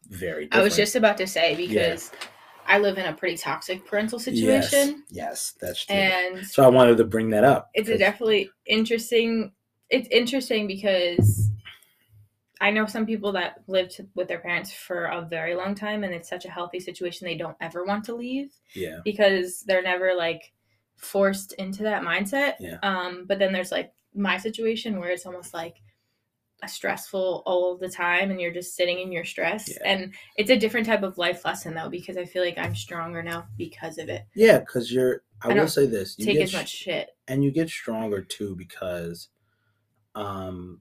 very. 0.09 0.47
Different. 0.47 0.61
I 0.61 0.64
was 0.64 0.76
just 0.76 0.97
about 0.97 1.19
to 1.19 1.26
say 1.26 1.54
because 1.54 2.11
I 2.66 2.78
live 2.78 2.99
in 2.99 3.06
a 3.06 3.12
pretty 3.12 3.37
toxic 3.37 3.87
parental 3.87 4.18
situation, 4.18 5.04
yes, 5.08 5.54
yes 5.54 5.54
that's 5.61 5.85
true. 5.85 5.96
and 5.96 6.46
so 6.46 6.64
I 6.64 6.68
wanted 6.68 6.96
to 6.99 7.04
bring 7.04 7.30
that 7.30 7.44
up. 7.44 7.70
it's 7.75 7.88
definitely 7.88 8.50
interesting. 8.66 9.52
It's 9.88 10.08
interesting 10.11 10.66
because 10.66 11.50
I 12.61 12.70
know 12.70 12.87
some 12.87 13.06
people 13.06 13.32
that 13.32 13.62
lived 13.66 14.00
with 14.14 14.28
their 14.28 14.38
parents 14.38 14.73
for 14.73 15.04
a 15.04 15.23
very 15.23 15.54
long 15.54 15.75
time, 15.75 16.04
and 16.04 16.14
it's 16.14 16.28
such 16.28 16.44
a 16.44 16.50
healthy 16.50 16.80
situation 16.80 17.26
they 17.26 17.37
don't 17.37 17.56
ever 17.61 17.85
want 17.85 18.04
to 18.06 18.14
leave 18.14 18.52
yeah, 18.75 18.99
because 19.04 19.62
they're 19.66 19.82
never 19.82 20.14
like 20.14 20.52
forced 20.96 21.52
into 21.54 21.82
that 21.82 22.02
mindset. 22.02 22.54
Yeah. 22.58 22.78
Um, 22.82 23.25
but 23.26 23.38
then 23.38 23.52
there's 23.52 23.73
like 23.73 23.92
my 24.14 24.38
situation 24.38 24.99
where 24.99 25.11
it's 25.11 25.26
almost 25.26 25.52
like 25.52 25.76
stressful 26.66 27.42
all 27.44 27.72
of 27.72 27.80
the 27.80 27.88
time 27.88 28.30
and 28.30 28.40
you're 28.40 28.52
just 28.52 28.75
sitting 28.75 28.98
in 28.98 29.12
your 29.12 29.25
stress. 29.25 29.68
Yeah. 29.68 29.76
And 29.84 30.14
it's 30.36 30.50
a 30.50 30.58
different 30.58 30.86
type 30.86 31.02
of 31.02 31.18
life 31.18 31.44
lesson 31.44 31.75
though, 31.75 31.90
because 31.90 32.16
I 32.16 32.25
feel 32.25 32.42
like 32.42 32.58
I'm 32.58 32.75
stronger 32.75 33.22
now 33.22 33.46
because 33.58 33.98
of 33.98 34.08
it. 34.08 34.26
yeah, 34.34 34.58
because 34.60 34.92
you're. 34.92 35.22
I, 35.42 35.50
I 35.50 35.54
will 35.54 35.68
say 35.68 35.84
this: 35.84 36.18
you 36.18 36.25
Take 36.25 36.38
as 36.38 36.54
much 36.54 36.70
shit. 36.70 37.10
and 37.28 37.44
you 37.44 37.50
get 37.50 37.68
stronger 37.68 38.22
too 38.22 38.56
because 38.56 39.28
um 40.14 40.80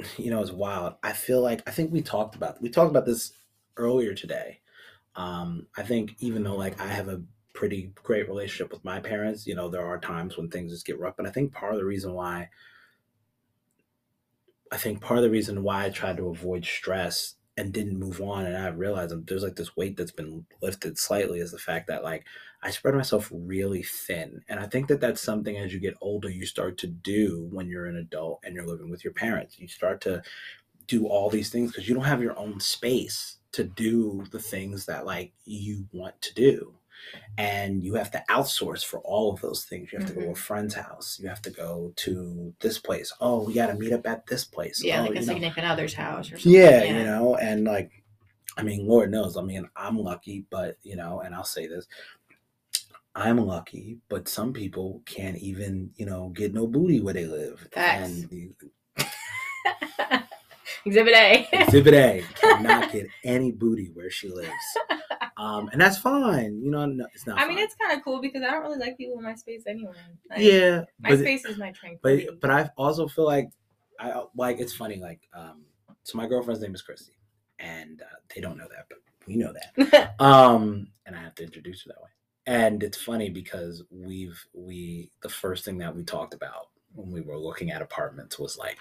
you 0.16 0.30
know 0.30 0.42
it's 0.42 0.52
wild 0.52 0.94
i 1.02 1.12
feel 1.12 1.40
like 1.40 1.62
i 1.66 1.70
think 1.70 1.92
we 1.92 2.02
talked 2.02 2.34
about 2.34 2.60
we 2.60 2.68
talked 2.68 2.90
about 2.90 3.06
this 3.06 3.32
earlier 3.76 4.12
today 4.14 4.60
um 5.16 5.66
i 5.76 5.82
think 5.82 6.16
even 6.18 6.42
though 6.42 6.56
like 6.56 6.78
i 6.80 6.86
have 6.86 7.08
a 7.08 7.22
pretty 7.54 7.92
great 7.94 8.28
relationship 8.28 8.70
with 8.72 8.84
my 8.84 9.00
parents 9.00 9.46
you 9.46 9.54
know 9.54 9.68
there 9.68 9.86
are 9.86 9.98
times 9.98 10.36
when 10.36 10.48
things 10.48 10.72
just 10.72 10.86
get 10.86 10.98
rough 10.98 11.16
but 11.16 11.26
i 11.26 11.30
think 11.30 11.52
part 11.52 11.72
of 11.72 11.78
the 11.78 11.84
reason 11.84 12.12
why 12.12 12.48
i 14.72 14.76
think 14.76 15.00
part 15.00 15.18
of 15.18 15.24
the 15.24 15.30
reason 15.30 15.62
why 15.62 15.84
i 15.84 15.90
tried 15.90 16.16
to 16.16 16.28
avoid 16.28 16.64
stress 16.64 17.34
and 17.56 17.72
didn't 17.72 17.98
move 17.98 18.20
on 18.20 18.46
and 18.46 18.56
i 18.56 18.68
realized 18.68 19.14
there's 19.26 19.42
like 19.42 19.56
this 19.56 19.76
weight 19.76 19.96
that's 19.96 20.12
been 20.12 20.44
lifted 20.62 20.98
slightly 20.98 21.40
is 21.40 21.50
the 21.50 21.58
fact 21.58 21.88
that 21.88 22.04
like 22.04 22.24
I 22.62 22.70
spread 22.70 22.94
myself 22.94 23.30
really 23.32 23.82
thin. 23.82 24.42
And 24.48 24.58
I 24.58 24.66
think 24.66 24.88
that 24.88 25.00
that's 25.00 25.20
something 25.22 25.56
as 25.56 25.72
you 25.72 25.78
get 25.78 25.96
older, 26.00 26.28
you 26.28 26.44
start 26.44 26.76
to 26.78 26.86
do 26.88 27.48
when 27.52 27.68
you're 27.68 27.86
an 27.86 27.96
adult 27.96 28.40
and 28.42 28.54
you're 28.54 28.66
living 28.66 28.90
with 28.90 29.04
your 29.04 29.12
parents. 29.12 29.58
You 29.58 29.68
start 29.68 30.00
to 30.02 30.22
do 30.86 31.06
all 31.06 31.30
these 31.30 31.50
things 31.50 31.70
because 31.70 31.88
you 31.88 31.94
don't 31.94 32.04
have 32.04 32.22
your 32.22 32.38
own 32.38 32.58
space 32.60 33.36
to 33.52 33.62
do 33.64 34.24
the 34.32 34.40
things 34.40 34.86
that 34.86 35.06
like 35.06 35.32
you 35.44 35.86
want 35.92 36.20
to 36.22 36.34
do. 36.34 36.77
And 37.36 37.82
you 37.82 37.94
have 37.94 38.10
to 38.10 38.22
outsource 38.28 38.84
for 38.84 38.98
all 39.00 39.32
of 39.32 39.40
those 39.40 39.64
things. 39.64 39.92
You 39.92 39.98
have 39.98 40.08
to 40.08 40.14
go 40.14 40.20
to 40.22 40.28
a 40.28 40.32
Mhm. 40.32 40.36
friend's 40.36 40.74
house. 40.74 41.18
You 41.20 41.28
have 41.28 41.42
to 41.42 41.50
go 41.50 41.92
to 41.96 42.54
this 42.60 42.78
place. 42.78 43.12
Oh, 43.20 43.44
we 43.44 43.54
got 43.54 43.68
to 43.68 43.74
meet 43.74 43.92
up 43.92 44.06
at 44.06 44.26
this 44.26 44.44
place. 44.44 44.82
Yeah, 44.82 45.00
oh, 45.00 45.02
like 45.02 45.12
a 45.12 45.14
know. 45.14 45.20
significant 45.22 45.66
other's 45.66 45.94
house 45.94 46.32
or 46.32 46.38
something. 46.38 46.52
Yeah, 46.52 46.82
you 46.84 47.04
know, 47.04 47.36
and 47.36 47.64
like, 47.64 47.90
I 48.56 48.62
mean, 48.62 48.86
Lord 48.86 49.10
knows. 49.10 49.36
I 49.36 49.42
mean, 49.42 49.68
I'm 49.76 49.98
lucky, 49.98 50.44
but 50.50 50.78
you 50.82 50.96
know, 50.96 51.20
and 51.20 51.34
I'll 51.34 51.44
say 51.44 51.66
this. 51.66 51.86
I'm 53.14 53.38
lucky, 53.38 53.98
but 54.08 54.28
some 54.28 54.52
people 54.52 55.02
can't 55.04 55.36
even, 55.38 55.90
you 55.96 56.06
know, 56.06 56.28
get 56.28 56.54
no 56.54 56.66
booty 56.66 57.00
where 57.00 57.14
they 57.14 57.26
live. 57.26 57.66
Facts. 57.72 58.22
And 58.22 58.54
Exhibit 60.88 61.14
A. 61.14 61.48
Exhibit 61.52 61.94
A 61.94 62.24
cannot 62.34 62.90
get 62.92 63.06
any 63.24 63.52
booty 63.52 63.90
where 63.94 64.10
she 64.10 64.28
lives. 64.28 64.52
Um, 65.36 65.68
and 65.72 65.80
that's 65.80 65.98
fine. 65.98 66.60
You 66.62 66.70
know, 66.70 66.86
no, 66.86 67.06
it's 67.14 67.26
not. 67.26 67.38
I 67.38 67.46
mean, 67.46 67.58
it's 67.58 67.74
kind 67.76 67.96
of 67.96 68.04
cool 68.04 68.20
because 68.20 68.42
I 68.42 68.50
don't 68.50 68.62
really 68.62 68.78
like 68.78 68.96
people 68.96 69.18
in 69.18 69.24
my 69.24 69.34
space 69.34 69.62
anyway. 69.66 69.92
Like, 70.28 70.40
yeah, 70.40 70.82
My 71.00 71.16
space 71.16 71.44
is 71.44 71.58
my 71.58 71.70
tranquility. 71.72 72.26
but 72.26 72.40
but 72.40 72.50
I 72.50 72.70
also 72.76 73.06
feel 73.06 73.26
like 73.26 73.50
I 74.00 74.22
like 74.36 74.58
it's 74.60 74.74
funny. 74.74 74.96
Like, 74.96 75.20
um, 75.32 75.62
so 76.02 76.18
my 76.18 76.26
girlfriend's 76.26 76.62
name 76.62 76.74
is 76.74 76.82
Christy, 76.82 77.12
and 77.58 78.02
uh, 78.02 78.16
they 78.34 78.40
don't 78.40 78.58
know 78.58 78.68
that, 78.68 78.86
but 78.88 78.98
we 79.28 79.36
know 79.36 79.52
that. 79.52 80.14
um 80.20 80.88
and 81.06 81.14
i 81.14 81.20
have 81.20 81.34
to 81.34 81.44
introduce 81.44 81.84
her 81.84 81.88
that 81.90 82.02
way 82.02 82.08
and 82.46 82.82
it's 82.82 83.00
funny 83.00 83.28
because 83.28 83.82
we've 83.90 84.42
we 84.54 85.10
the 85.22 85.28
first 85.28 85.64
thing 85.64 85.76
that 85.78 85.94
we 85.94 86.02
talked 86.02 86.32
about 86.34 86.68
when 86.94 87.10
we 87.12 87.20
were 87.20 87.38
looking 87.38 87.70
at 87.70 87.82
apartments 87.82 88.38
was 88.38 88.56
like 88.56 88.78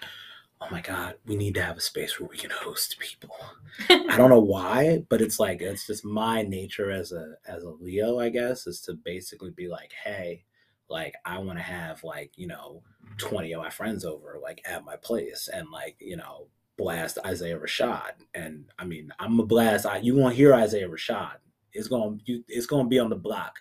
oh 0.61 0.67
my 0.71 0.81
god 0.81 1.15
we 1.25 1.35
need 1.35 1.53
to 1.53 1.61
have 1.61 1.77
a 1.77 1.81
space 1.81 2.19
where 2.19 2.29
we 2.29 2.37
can 2.37 2.49
host 2.49 2.97
people 2.99 3.35
i 3.89 4.17
don't 4.17 4.29
know 4.29 4.39
why 4.39 5.03
but 5.09 5.21
it's 5.21 5.39
like 5.39 5.61
it's 5.61 5.85
just 5.85 6.03
my 6.03 6.41
nature 6.41 6.91
as 6.91 7.11
a 7.11 7.35
as 7.47 7.63
a 7.63 7.69
leo 7.69 8.19
i 8.19 8.29
guess 8.29 8.65
is 8.65 8.81
to 8.81 8.93
basically 8.93 9.51
be 9.51 9.67
like 9.67 9.91
hey 10.03 10.43
like 10.89 11.13
i 11.25 11.37
want 11.37 11.57
to 11.57 11.63
have 11.63 12.03
like 12.03 12.31
you 12.35 12.47
know 12.47 12.81
20 13.17 13.53
of 13.53 13.61
my 13.61 13.69
friends 13.69 14.03
over 14.03 14.39
like 14.41 14.61
at 14.65 14.83
my 14.83 14.95
place 14.95 15.47
and 15.53 15.69
like 15.69 15.95
you 15.99 16.17
know 16.17 16.47
blast 16.77 17.17
Isaiah 17.25 17.59
Rashad. 17.59 18.13
And 18.33 18.65
I 18.79 18.85
mean, 18.85 19.11
I'm 19.19 19.39
a 19.39 19.45
blast. 19.45 19.85
I, 19.85 19.97
you 19.97 20.15
won't 20.15 20.35
hear 20.35 20.53
Isaiah 20.53 20.87
Rashad. 20.87 21.37
It's 21.73 21.87
gonna 21.87 22.17
you, 22.25 22.43
it's 22.47 22.67
gonna 22.67 22.87
be 22.87 22.99
on 22.99 23.09
the 23.09 23.15
block. 23.15 23.59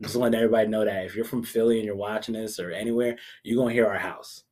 I'm 0.00 0.06
just 0.06 0.16
letting 0.16 0.36
everybody 0.36 0.68
know 0.68 0.84
that 0.84 1.04
if 1.04 1.14
you're 1.14 1.24
from 1.24 1.42
Philly 1.42 1.76
and 1.76 1.86
you're 1.86 1.94
watching 1.94 2.34
this 2.34 2.58
or 2.58 2.70
anywhere, 2.70 3.16
you're 3.42 3.60
gonna 3.60 3.74
hear 3.74 3.86
our 3.86 3.98
house. 3.98 4.44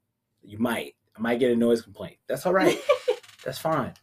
You 0.43 0.59
might. 0.59 0.95
I 1.23 1.31
might 1.31 1.39
get 1.39 1.53
a 1.53 1.57
noise 1.57 1.83
complaint. 1.83 2.17
That's 2.27 2.47
all 2.47 2.53
right. 2.53 2.81
That's 3.45 3.59
fine. 3.59 3.95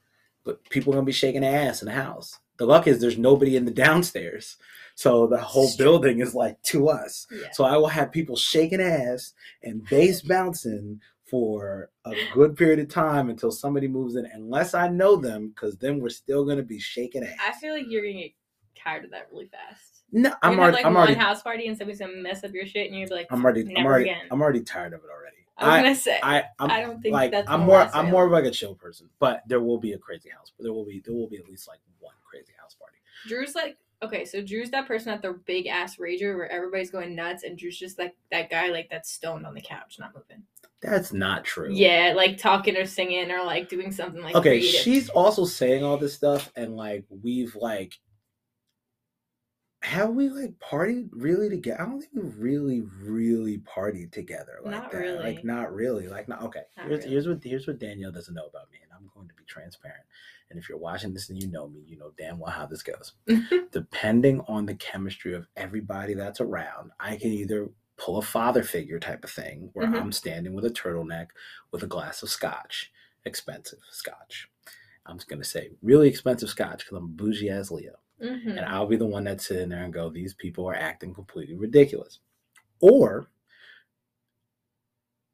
But 0.46 0.64
people 0.70 0.94
are 0.94 0.96
gonna 0.96 1.06
be 1.06 1.12
shaking 1.12 1.42
their 1.42 1.68
ass 1.68 1.82
in 1.82 1.88
the 1.88 1.94
house. 1.94 2.40
The 2.58 2.66
luck 2.66 2.88
is 2.88 3.02
there's 3.02 3.18
nobody 3.18 3.58
in 3.58 3.66
the 3.66 3.72
downstairs. 3.86 4.56
So 4.96 5.28
the 5.28 5.38
whole 5.38 5.70
building 5.78 6.20
is 6.22 6.34
like 6.34 6.62
to 6.64 6.88
us. 6.88 7.28
yeah. 7.30 7.52
So 7.52 7.66
I 7.66 7.76
will 7.76 7.88
have 7.88 8.14
people 8.14 8.38
shaking 8.38 8.80
ass 8.82 9.34
and 9.64 9.84
bass 9.90 10.22
bouncing 10.22 11.02
for 11.26 11.90
a 12.06 12.14
good 12.34 12.56
period 12.56 12.80
of 12.80 12.88
time 12.88 13.30
until 13.30 13.52
somebody 13.52 13.90
moves 13.90 14.16
in, 14.16 14.26
unless 14.34 14.74
I 14.74 14.88
know 14.88 15.18
them, 15.18 15.50
because 15.50 15.76
then 15.78 16.00
we're 16.00 16.10
still 16.10 16.46
gonna 16.46 16.64
be 16.64 16.80
shaking 16.80 17.24
ass. 17.26 17.36
I 17.46 17.52
feel 17.60 17.74
like 17.74 17.86
you're 17.90 18.02
gonna 18.02 18.14
get 18.14 18.32
tired 18.82 19.04
of 19.04 19.12
that 19.12 19.28
really 19.30 19.48
fast. 19.48 20.04
no, 20.14 20.34
I'm 20.42 20.58
already, 20.58 20.64
have, 20.64 20.74
like 20.74 20.86
I'm 20.86 20.96
already, 20.96 21.14
house 21.16 21.42
party 21.42 21.68
and 21.68 21.78
somebody's 21.78 22.00
gonna 22.00 22.14
mess 22.16 22.46
up 22.46 22.54
your 22.54 22.66
shit, 22.66 22.90
and 22.90 22.98
you're 22.98 23.10
like, 23.10 23.28
I'm 23.30 23.44
already, 23.44 23.70
I'm 23.76 23.86
already, 23.86 24.06
again. 24.06 24.26
I'm 24.32 24.42
already 24.42 24.62
tired 24.62 24.94
of 24.94 25.02
it 25.02 25.10
already. 25.12 25.36
I 25.60 25.66
was 25.66 25.74
I, 25.74 25.82
gonna 25.82 25.96
say, 25.96 26.20
I, 26.24 26.38
I, 26.40 26.44
I'm 26.60 26.88
don't 26.88 27.02
think 27.02 27.14
like, 27.14 27.32
that's 27.32 27.50
I'm 27.50 27.62
more, 27.62 27.90
I'm 27.94 28.10
more 28.10 28.26
of 28.26 28.32
like 28.32 28.46
a 28.46 28.52
chill 28.52 28.76
person, 28.76 29.10
but 29.20 29.44
there 29.48 29.62
will 29.62 29.80
be 29.80 29.94
a 29.94 29.98
crazy 29.98 30.30
house. 30.30 30.52
There 30.60 30.74
will 30.74 30.86
be, 30.86 31.02
there 31.06 31.14
will 31.14 31.30
be 31.30 31.38
at 31.38 31.48
least 31.48 31.68
like 31.68 31.80
one 32.00 32.16
crazy 32.24 32.54
house 32.60 32.76
party. 32.76 32.98
Drew's 33.28 33.56
like 33.56 33.78
okay, 34.02 34.26
so 34.26 34.42
Drew's 34.42 34.72
that 34.72 34.88
person 34.88 35.12
at 35.12 35.22
the 35.22 35.40
big 35.46 35.68
ass 35.68 35.98
rager 35.98 36.36
where 36.36 36.52
everybody's 36.52 36.90
going 36.90 37.16
nuts, 37.16 37.44
and 37.44 37.58
Drew's 37.58 37.78
just 37.78 38.00
like 38.00 38.16
that 38.32 38.50
guy 38.50 38.68
like 38.68 38.90
that's 38.90 39.12
stoned 39.12 39.46
on 39.46 39.54
the 39.54 39.62
couch, 39.62 39.98
not 40.00 40.14
moving. 40.16 40.44
That's 40.82 41.12
not 41.12 41.44
true. 41.44 41.72
Yeah, 41.72 42.14
like 42.16 42.38
talking 42.38 42.78
or 42.78 42.86
singing 42.86 43.32
or 43.32 43.44
like 43.44 43.68
doing 43.68 43.92
something 43.92 44.22
like 44.22 44.36
okay, 44.36 44.60
creative. 44.60 44.82
she's 44.82 45.10
also 45.10 45.46
saying 45.46 45.84
all 45.84 45.98
this 45.98 46.14
stuff, 46.14 46.52
and 46.56 46.76
like 46.76 47.04
we've 47.10 47.56
like, 47.56 48.00
have 49.82 50.10
we 50.10 50.30
like 50.30 50.54
partied 50.60 51.10
really 51.12 51.50
together? 51.50 51.82
I 51.82 51.86
don't 51.86 52.02
think 52.02 52.12
we 52.14 52.22
really, 52.38 52.82
really 53.02 53.60
partied 53.60 54.12
together 54.12 54.60
like 54.64 54.72
Not 54.72 54.92
that. 54.92 54.98
really. 54.98 55.20
Like 55.24 55.44
not 55.46 55.74
really. 55.74 56.08
Like 56.08 56.28
not 56.28 56.42
okay. 56.44 56.64
Not 56.78 56.88
here's 56.88 57.00
really. 57.00 57.10
here's 57.12 57.28
what 57.28 57.44
here's 57.44 57.68
what 57.68 57.80
Danielle 57.80 58.12
doesn't 58.12 58.34
know 58.34 58.48
about 58.48 58.70
me, 58.72 58.80
and 58.84 58.92
I'm 58.94 59.10
going 59.16 59.28
to 59.30 59.34
be 59.36 59.44
transparent. 59.46 60.04
And 60.50 60.58
if 60.60 60.68
you're 60.68 60.80
watching 60.80 61.14
this 61.14 61.30
and 61.30 61.42
you 61.42 61.48
know 61.50 61.68
me, 61.70 61.82
you 61.86 61.98
know 61.98 62.12
damn 62.18 62.40
well 62.40 62.52
how 62.52 62.66
this 62.66 62.82
goes. 62.84 63.14
Depending 63.72 64.42
on 64.48 64.66
the 64.66 64.74
chemistry 64.76 65.34
of 65.34 65.48
everybody 65.56 66.14
that's 66.16 66.42
around, 66.42 66.92
I 67.00 67.16
can 67.18 67.30
either 67.32 67.70
pull 67.98 68.18
a 68.18 68.22
father 68.22 68.64
figure 68.64 69.00
type 69.00 69.24
of 69.24 69.30
thing 69.30 69.70
where 69.74 69.86
Mhm. 69.88 70.00
I'm 70.02 70.12
standing 70.12 70.54
with 70.54 70.66
a 70.66 70.70
turtleneck 70.70 71.28
with 71.72 71.84
a 71.84 71.88
glass 71.88 72.24
of 72.24 72.30
scotch, 72.30 72.92
expensive 73.26 73.80
scotch. 73.92 74.50
I'm 75.06 75.18
just 75.18 75.28
gonna 75.30 75.44
say 75.44 75.72
really 75.82 76.08
expensive 76.08 76.50
scotch 76.50 76.80
because 76.86 76.98
I'm 76.98 77.12
bougie 77.16 77.50
as 77.50 77.72
Leo, 77.72 78.00
Mhm. 78.22 78.58
and 78.58 78.66
I'll 78.66 78.88
be 78.88 78.98
the 78.98 79.06
one 79.06 79.24
that's 79.24 79.46
sitting 79.48 79.70
there 79.70 79.84
and 79.84 79.94
go, 79.94 80.10
"These 80.10 80.34
people 80.34 80.66
are 80.70 80.76
acting 80.76 81.14
completely 81.14 81.56
ridiculous," 81.56 82.20
or 82.82 83.30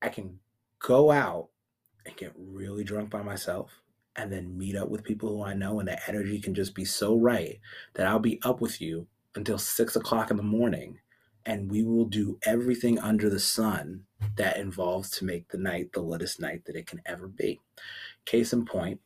I 0.02 0.10
can 0.10 0.40
go 0.80 1.12
out 1.12 1.50
and 2.06 2.16
get 2.16 2.34
really 2.38 2.84
drunk 2.84 3.10
by 3.10 3.24
myself 3.24 3.82
and 4.16 4.32
then 4.32 4.58
meet 4.58 4.76
up 4.76 4.90
with 4.90 5.04
people 5.04 5.30
who 5.30 5.44
I 5.44 5.54
know, 5.54 5.80
and 5.80 5.88
the 5.88 6.08
energy 6.10 6.40
can 6.40 6.54
just 6.54 6.76
be 6.76 6.86
so 6.86 7.18
right 7.18 7.60
that 7.96 8.08
I'll 8.08 8.20
be 8.20 8.40
up 8.44 8.62
with 8.62 8.80
you 8.80 9.08
until 9.36 9.58
six 9.58 9.96
o'clock 9.96 10.32
in 10.32 10.38
the 10.38 10.44
morning, 10.44 11.00
and 11.46 11.70
we 11.70 11.84
will 11.84 12.06
do 12.06 12.40
everything 12.44 13.00
under 13.00 13.30
the 13.30 13.40
sun 13.40 14.06
that 14.38 14.58
involves 14.58 15.10
to 15.12 15.26
make 15.26 15.50
the 15.50 15.58
night 15.58 15.92
the 15.94 16.02
latest 16.02 16.40
night 16.40 16.66
that 16.66 16.76
it 16.76 16.88
can 16.88 17.02
ever 17.06 17.28
be. 17.28 17.60
Case 18.26 18.54
in 18.54 18.66
point, 18.66 19.02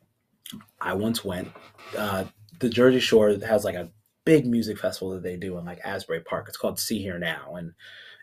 I 0.80 0.94
once 0.94 1.24
went. 1.24 1.48
Uh, 1.96 2.26
the 2.60 2.68
Jersey 2.68 3.00
Shore 3.00 3.30
has 3.46 3.64
like 3.64 3.74
a 3.74 3.90
big 4.24 4.46
music 4.46 4.78
festival 4.78 5.10
that 5.14 5.22
they 5.22 5.36
do 5.36 5.58
in 5.58 5.64
like 5.64 5.80
Asbury 5.84 6.20
Park. 6.20 6.46
It's 6.48 6.56
called 6.56 6.78
Sea 6.78 7.00
Hear 7.00 7.18
Now, 7.18 7.56
and 7.56 7.72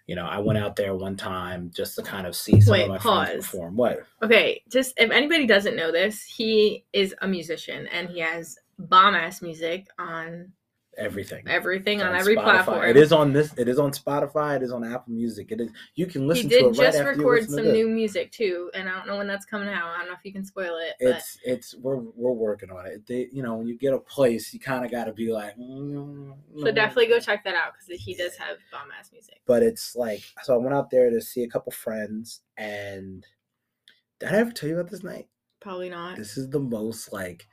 you 0.05 0.15
know 0.15 0.25
I 0.25 0.39
went 0.39 0.59
out 0.59 0.75
there 0.75 0.95
one 0.95 1.17
time 1.17 1.71
just 1.75 1.95
to 1.95 2.03
kind 2.03 2.25
of 2.25 2.35
see 2.35 2.61
some 2.61 2.71
Wait, 2.71 2.83
of 2.83 2.89
my 2.89 2.97
pause. 2.97 3.27
friends 3.27 3.45
perform. 3.45 3.75
What? 3.75 4.05
Okay, 4.23 4.61
just 4.69 4.93
if 4.97 5.11
anybody 5.11 5.45
doesn't 5.45 5.75
know 5.75 5.91
this, 5.91 6.23
he 6.23 6.85
is 6.93 7.13
a 7.21 7.27
musician 7.27 7.87
and 7.87 8.09
he 8.09 8.19
has 8.19 8.57
bomb 8.79 9.15
ass 9.15 9.41
music 9.41 9.87
on 9.99 10.51
Everything. 10.97 11.43
everything 11.47 12.01
on, 12.01 12.15
It's 12.15 12.21
every 12.21 12.35
Spotify. 12.35 12.43
platform. 12.43 12.83
It 12.85 12.97
is 12.97 13.11
on 13.11 13.31
this. 13.31 13.53
It 13.55 13.67
is 13.67 13.77
on 13.77 13.91
Spotify. 13.91 14.55
It 14.55 14.63
is 14.63 14.71
on 14.71 14.83
Apple 14.83 15.13
Music. 15.13 15.51
It 15.51 15.61
is. 15.61 15.69
You 15.93 16.07
can 16.07 16.23
He 16.23 16.27
listen 16.27 16.47
did 16.47 16.59
to 16.61 16.65
it 16.65 16.69
right 16.69 16.77
just 16.77 16.97
you 16.97 17.05
record 17.05 17.49
some 17.49 17.71
new 17.71 17.87
music 17.87 18.31
too, 18.31 18.71
and 18.73 18.89
I 18.89 18.97
don't 18.97 19.07
know 19.07 19.17
when 19.17 19.27
that's 19.27 19.45
coming 19.45 19.69
out. 19.69 19.89
I 19.89 19.99
don't 19.99 20.07
know 20.07 20.13
if 20.13 20.25
you 20.25 20.33
can 20.33 20.43
spoil 20.43 20.77
it, 20.77 20.95
but 20.99 21.17
It's 21.17 21.37
it's 21.45 21.75
we're 21.75 21.97
we're 21.97 22.31
working 22.31 22.71
on 22.71 22.87
it. 22.87 23.05
They 23.05 23.27
you 23.31 23.43
know 23.43 23.55
when 23.57 23.67
you 23.67 23.77
get 23.77 23.93
a 23.93 23.99
place, 23.99 24.51
you 24.53 24.59
kind 24.59 24.83
of 24.83 24.89
got 24.89 25.05
to 25.05 25.13
be 25.13 25.31
like. 25.31 25.55
Mm, 25.57 26.33
so 26.57 26.63
no. 26.63 26.71
definitely 26.71 27.07
go 27.07 27.19
check 27.19 27.43
that 27.43 27.53
out 27.53 27.73
because 27.73 28.01
he 28.03 28.15
does 28.15 28.35
have 28.37 28.57
bomb 28.71 28.87
ass 28.99 29.11
music. 29.11 29.41
But 29.45 29.61
it's 29.61 29.95
like 29.95 30.23
so. 30.41 30.55
I 30.55 30.57
went 30.57 30.73
out 30.73 30.89
there 30.89 31.11
to 31.11 31.21
see 31.21 31.43
a 31.43 31.47
couple 31.47 31.71
friends, 31.71 32.41
and 32.57 33.23
did 34.19 34.29
I 34.29 34.37
ever 34.37 34.51
tell 34.51 34.67
you 34.69 34.79
about 34.79 34.89
this 34.89 35.03
night? 35.03 35.27
Probably 35.59 35.89
not. 35.89 36.17
This 36.17 36.37
is 36.37 36.49
the 36.49 36.59
most 36.59 37.13
like 37.13 37.47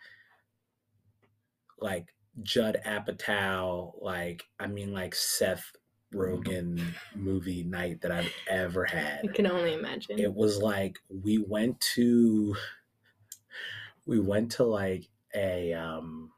like 1.79 2.14
Judd 2.43 2.81
Apatow, 2.87 3.95
like 4.01 4.45
I 4.59 4.67
mean 4.67 4.93
like 4.93 5.15
Seth 5.15 5.73
Rogen 6.15 6.81
movie 7.15 7.65
night 7.65 8.01
that 8.03 8.13
I've 8.13 8.33
ever 8.49 8.85
had. 8.85 9.21
I 9.25 9.33
can 9.33 9.47
only 9.47 9.75
imagine. 9.75 10.19
It 10.19 10.33
was 10.33 10.59
like 10.59 10.99
we 11.09 11.39
went 11.39 11.81
to 11.95 12.57
we 14.07 14.21
went 14.21 14.53
to 14.53 14.65
like 14.65 15.09
a 15.35 15.73
um 15.73 16.31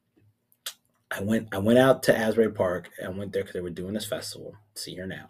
I 1.10 1.22
went 1.22 1.48
I 1.52 1.58
went 1.58 1.78
out 1.78 2.02
to 2.04 2.16
Asbury 2.16 2.52
Park 2.52 2.90
and 3.00 3.16
went 3.16 3.32
there 3.32 3.42
because 3.42 3.54
they 3.54 3.60
were 3.60 3.70
doing 3.70 3.94
this 3.94 4.06
festival, 4.06 4.54
Sea 4.74 4.94
Hear 4.94 5.06
Now. 5.06 5.28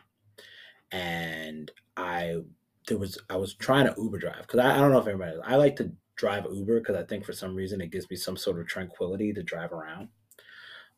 And 0.91 1.71
I 1.97 2.43
there 2.89 2.99
was 2.99 3.19
I 3.29 3.37
was 3.37 3.55
trying 3.55 3.87
to 3.87 4.01
Uber 4.01 4.19
drive 4.19 4.43
because 4.43 4.61
I, 4.61 4.77
I 4.77 4.79
don't 4.79 4.93
know 4.93 4.99
if 4.99 5.07
everybody 5.07 5.37
I 5.45 5.57
like 5.57 5.77
to 5.77 5.93
drive 6.15 6.47
Uber 6.51 6.81
because 6.81 6.97
I 6.97 7.05
think 7.05 7.25
for 7.25 7.33
some 7.33 7.55
reason 7.55 7.81
it 7.81 7.91
gives 7.91 8.09
me 8.09 8.17
some 8.17 8.37
sort 8.37 8.59
of 8.59 8.67
tranquility 8.67 9.33
to 9.33 9.43
drive 9.43 9.73
around. 9.73 10.09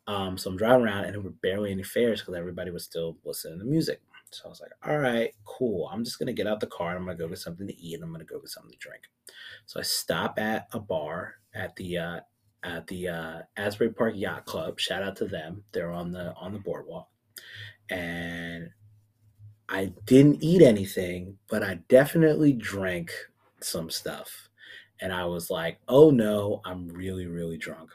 Um, 0.08 0.38
so 0.38 0.50
I'm 0.50 0.56
driving 0.56 0.86
around 0.86 1.04
and 1.04 1.14
there 1.14 1.20
were 1.20 1.30
barely 1.30 1.70
any 1.70 1.84
fares 1.84 2.20
because 2.22 2.34
everybody 2.34 2.72
was 2.72 2.84
still 2.84 3.18
listening 3.24 3.60
to 3.60 3.66
music. 3.66 4.00
So 4.32 4.44
I 4.46 4.48
was 4.48 4.60
like, 4.60 4.72
all 4.86 4.98
right, 4.98 5.32
cool. 5.44 5.88
I'm 5.92 6.04
just 6.04 6.18
gonna 6.18 6.32
get 6.32 6.46
out 6.46 6.60
the 6.60 6.66
car 6.66 6.90
and 6.90 6.98
I'm 6.98 7.06
gonna 7.06 7.18
go 7.18 7.28
get 7.28 7.38
something 7.38 7.66
to 7.66 7.78
eat 7.78 7.94
and 7.94 8.04
I'm 8.04 8.12
gonna 8.12 8.24
go 8.24 8.40
get 8.40 8.48
something 8.50 8.72
to 8.72 8.78
drink. 8.78 9.02
So 9.66 9.80
I 9.80 9.84
stop 9.84 10.38
at 10.38 10.68
a 10.72 10.80
bar 10.80 11.36
at 11.54 11.76
the 11.76 11.98
uh, 11.98 12.20
at 12.64 12.86
the 12.88 13.08
uh, 13.08 13.42
Asbury 13.56 13.90
Park 13.92 14.14
Yacht 14.16 14.46
Club. 14.46 14.80
Shout 14.80 15.02
out 15.02 15.16
to 15.16 15.26
them. 15.26 15.64
They're 15.72 15.92
on 15.92 16.12
the 16.12 16.34
on 16.34 16.52
the 16.54 16.58
boardwalk, 16.58 17.08
and 17.90 18.70
I 19.68 19.92
didn't 20.06 20.42
eat 20.42 20.62
anything, 20.62 21.38
but 21.50 21.62
I 21.62 21.80
definitely 21.88 22.54
drank 22.54 23.12
some 23.60 23.90
stuff. 23.90 24.47
And 25.00 25.12
I 25.12 25.24
was 25.24 25.50
like, 25.50 25.78
oh 25.88 26.10
no, 26.10 26.60
I'm 26.64 26.88
really, 26.88 27.26
really 27.26 27.56
drunk. 27.56 27.90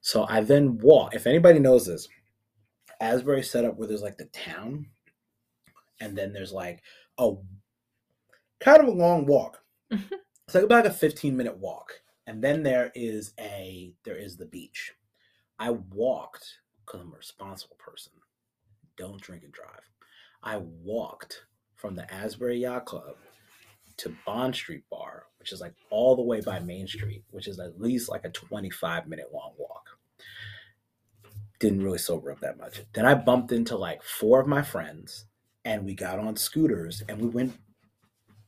so 0.00 0.26
I 0.28 0.40
then 0.40 0.78
walk. 0.78 1.14
If 1.14 1.26
anybody 1.26 1.58
knows 1.58 1.86
this, 1.86 2.08
Asbury 3.00 3.42
set 3.42 3.64
up 3.64 3.76
where 3.76 3.86
there's 3.88 4.02
like 4.02 4.18
the 4.18 4.26
town, 4.26 4.86
and 6.00 6.16
then 6.16 6.32
there's 6.32 6.52
like 6.52 6.82
a 7.18 7.32
kind 8.60 8.80
of 8.80 8.88
a 8.88 8.92
long 8.92 9.26
walk. 9.26 9.60
Mhm. 9.92 10.04
it's 10.46 10.54
like 10.54 10.64
about 10.64 10.86
a 10.86 10.90
15 10.90 11.36
minute 11.36 11.56
walk, 11.58 11.92
and 12.26 12.42
then 12.42 12.62
there 12.62 12.90
is 12.94 13.32
a 13.38 13.94
there 14.04 14.16
is 14.16 14.36
the 14.36 14.46
beach. 14.46 14.92
I 15.58 15.70
walked 15.70 16.58
because 16.84 17.00
I'm 17.00 17.12
a 17.12 17.16
responsible 17.16 17.76
person. 17.78 18.12
Don't 18.96 19.20
drink 19.20 19.44
and 19.44 19.52
drive. 19.52 19.88
I 20.42 20.58
walked 20.58 21.44
from 21.74 21.94
the 21.94 22.12
Asbury 22.12 22.58
Yacht 22.58 22.86
Club 22.86 23.16
to 23.98 24.16
Bond 24.26 24.54
Street 24.54 24.84
Bar, 24.90 25.24
which 25.44 25.52
is 25.52 25.60
like 25.60 25.74
all 25.90 26.16
the 26.16 26.22
way 26.22 26.40
by 26.40 26.58
Main 26.58 26.86
Street, 26.86 27.22
which 27.30 27.46
is 27.46 27.60
at 27.60 27.78
least 27.78 28.08
like 28.08 28.24
a 28.24 28.30
25 28.30 29.06
minute 29.06 29.26
long 29.30 29.52
walk. 29.58 29.90
Didn't 31.60 31.82
really 31.82 31.98
sober 31.98 32.32
up 32.32 32.40
that 32.40 32.56
much. 32.56 32.80
Then 32.94 33.04
I 33.04 33.12
bumped 33.12 33.52
into 33.52 33.76
like 33.76 34.02
four 34.02 34.40
of 34.40 34.46
my 34.46 34.62
friends 34.62 35.26
and 35.62 35.84
we 35.84 35.94
got 35.94 36.18
on 36.18 36.36
scooters 36.36 37.02
and 37.10 37.20
we 37.20 37.28
went 37.28 37.58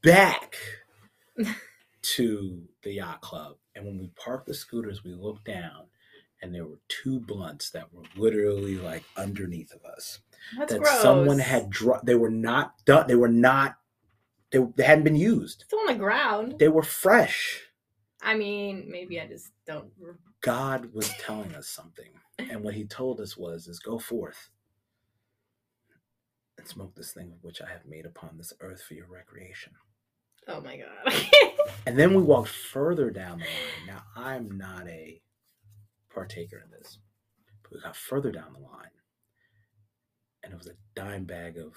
back 0.02 0.56
to 2.02 2.62
the 2.82 2.94
yacht 2.94 3.20
club. 3.20 3.56
And 3.74 3.84
when 3.84 3.98
we 3.98 4.10
parked 4.16 4.46
the 4.46 4.54
scooters, 4.54 5.04
we 5.04 5.12
looked 5.12 5.44
down 5.44 5.88
and 6.40 6.54
there 6.54 6.64
were 6.64 6.80
two 6.88 7.20
blunts 7.20 7.68
that 7.72 7.92
were 7.92 8.04
literally 8.16 8.78
like 8.78 9.04
underneath 9.18 9.70
of 9.70 9.84
us 9.84 10.20
That's 10.56 10.72
that 10.72 10.80
gross. 10.80 11.02
someone 11.02 11.40
had 11.40 11.68
dropped. 11.68 12.06
They 12.06 12.14
were 12.14 12.30
not 12.30 12.72
done. 12.86 13.06
They 13.06 13.16
were 13.16 13.28
not. 13.28 13.76
They, 14.52 14.58
they 14.76 14.84
hadn't 14.84 15.04
been 15.04 15.16
used. 15.16 15.64
It's 15.64 15.72
on 15.72 15.86
the 15.86 15.94
ground. 15.94 16.56
They 16.58 16.68
were 16.68 16.82
fresh. 16.82 17.62
I 18.22 18.34
mean, 18.34 18.86
maybe 18.90 19.20
I 19.20 19.26
just 19.26 19.50
don't. 19.66 19.90
God 20.40 20.92
was 20.92 21.08
telling 21.20 21.54
us 21.54 21.68
something, 21.68 22.10
and 22.38 22.62
what 22.62 22.74
He 22.74 22.84
told 22.86 23.20
us 23.20 23.36
was, 23.36 23.66
"Is 23.68 23.78
go 23.78 23.98
forth 23.98 24.50
and 26.58 26.66
smoke 26.66 26.94
this 26.94 27.12
thing 27.12 27.34
which 27.42 27.60
I 27.60 27.68
have 27.68 27.86
made 27.86 28.06
upon 28.06 28.36
this 28.36 28.52
earth 28.60 28.82
for 28.82 28.94
your 28.94 29.08
recreation." 29.08 29.72
Oh 30.48 30.60
my 30.60 30.78
god. 30.78 31.14
And 31.86 31.98
then 31.98 32.14
we 32.14 32.22
walked 32.22 32.48
further 32.48 33.10
down 33.10 33.38
the 33.38 33.44
line. 33.44 33.86
Now 33.86 34.02
I'm 34.16 34.56
not 34.58 34.88
a 34.88 35.20
partaker 36.12 36.62
in 36.64 36.70
this, 36.70 36.98
but 37.62 37.72
we 37.72 37.80
got 37.80 37.96
further 37.96 38.32
down 38.32 38.52
the 38.52 38.60
line, 38.60 38.90
and 40.42 40.52
it 40.52 40.56
was 40.58 40.66
a 40.68 40.76
dime 40.94 41.24
bag 41.24 41.58
of 41.58 41.74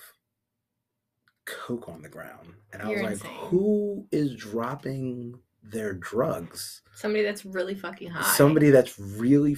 coke 1.49 1.89
on 1.89 2.01
the 2.01 2.09
ground, 2.09 2.53
and 2.71 2.81
I 2.81 2.89
You're 2.89 2.95
was 2.95 3.03
like, 3.03 3.11
insane. 3.13 3.49
"Who 3.49 4.07
is 4.11 4.35
dropping 4.35 5.39
their 5.63 5.93
drugs?" 5.93 6.81
Somebody 6.95 7.23
that's 7.23 7.45
really 7.45 7.75
fucking 7.75 8.09
high. 8.09 8.35
Somebody 8.35 8.69
that's 8.69 8.99
really 8.99 9.55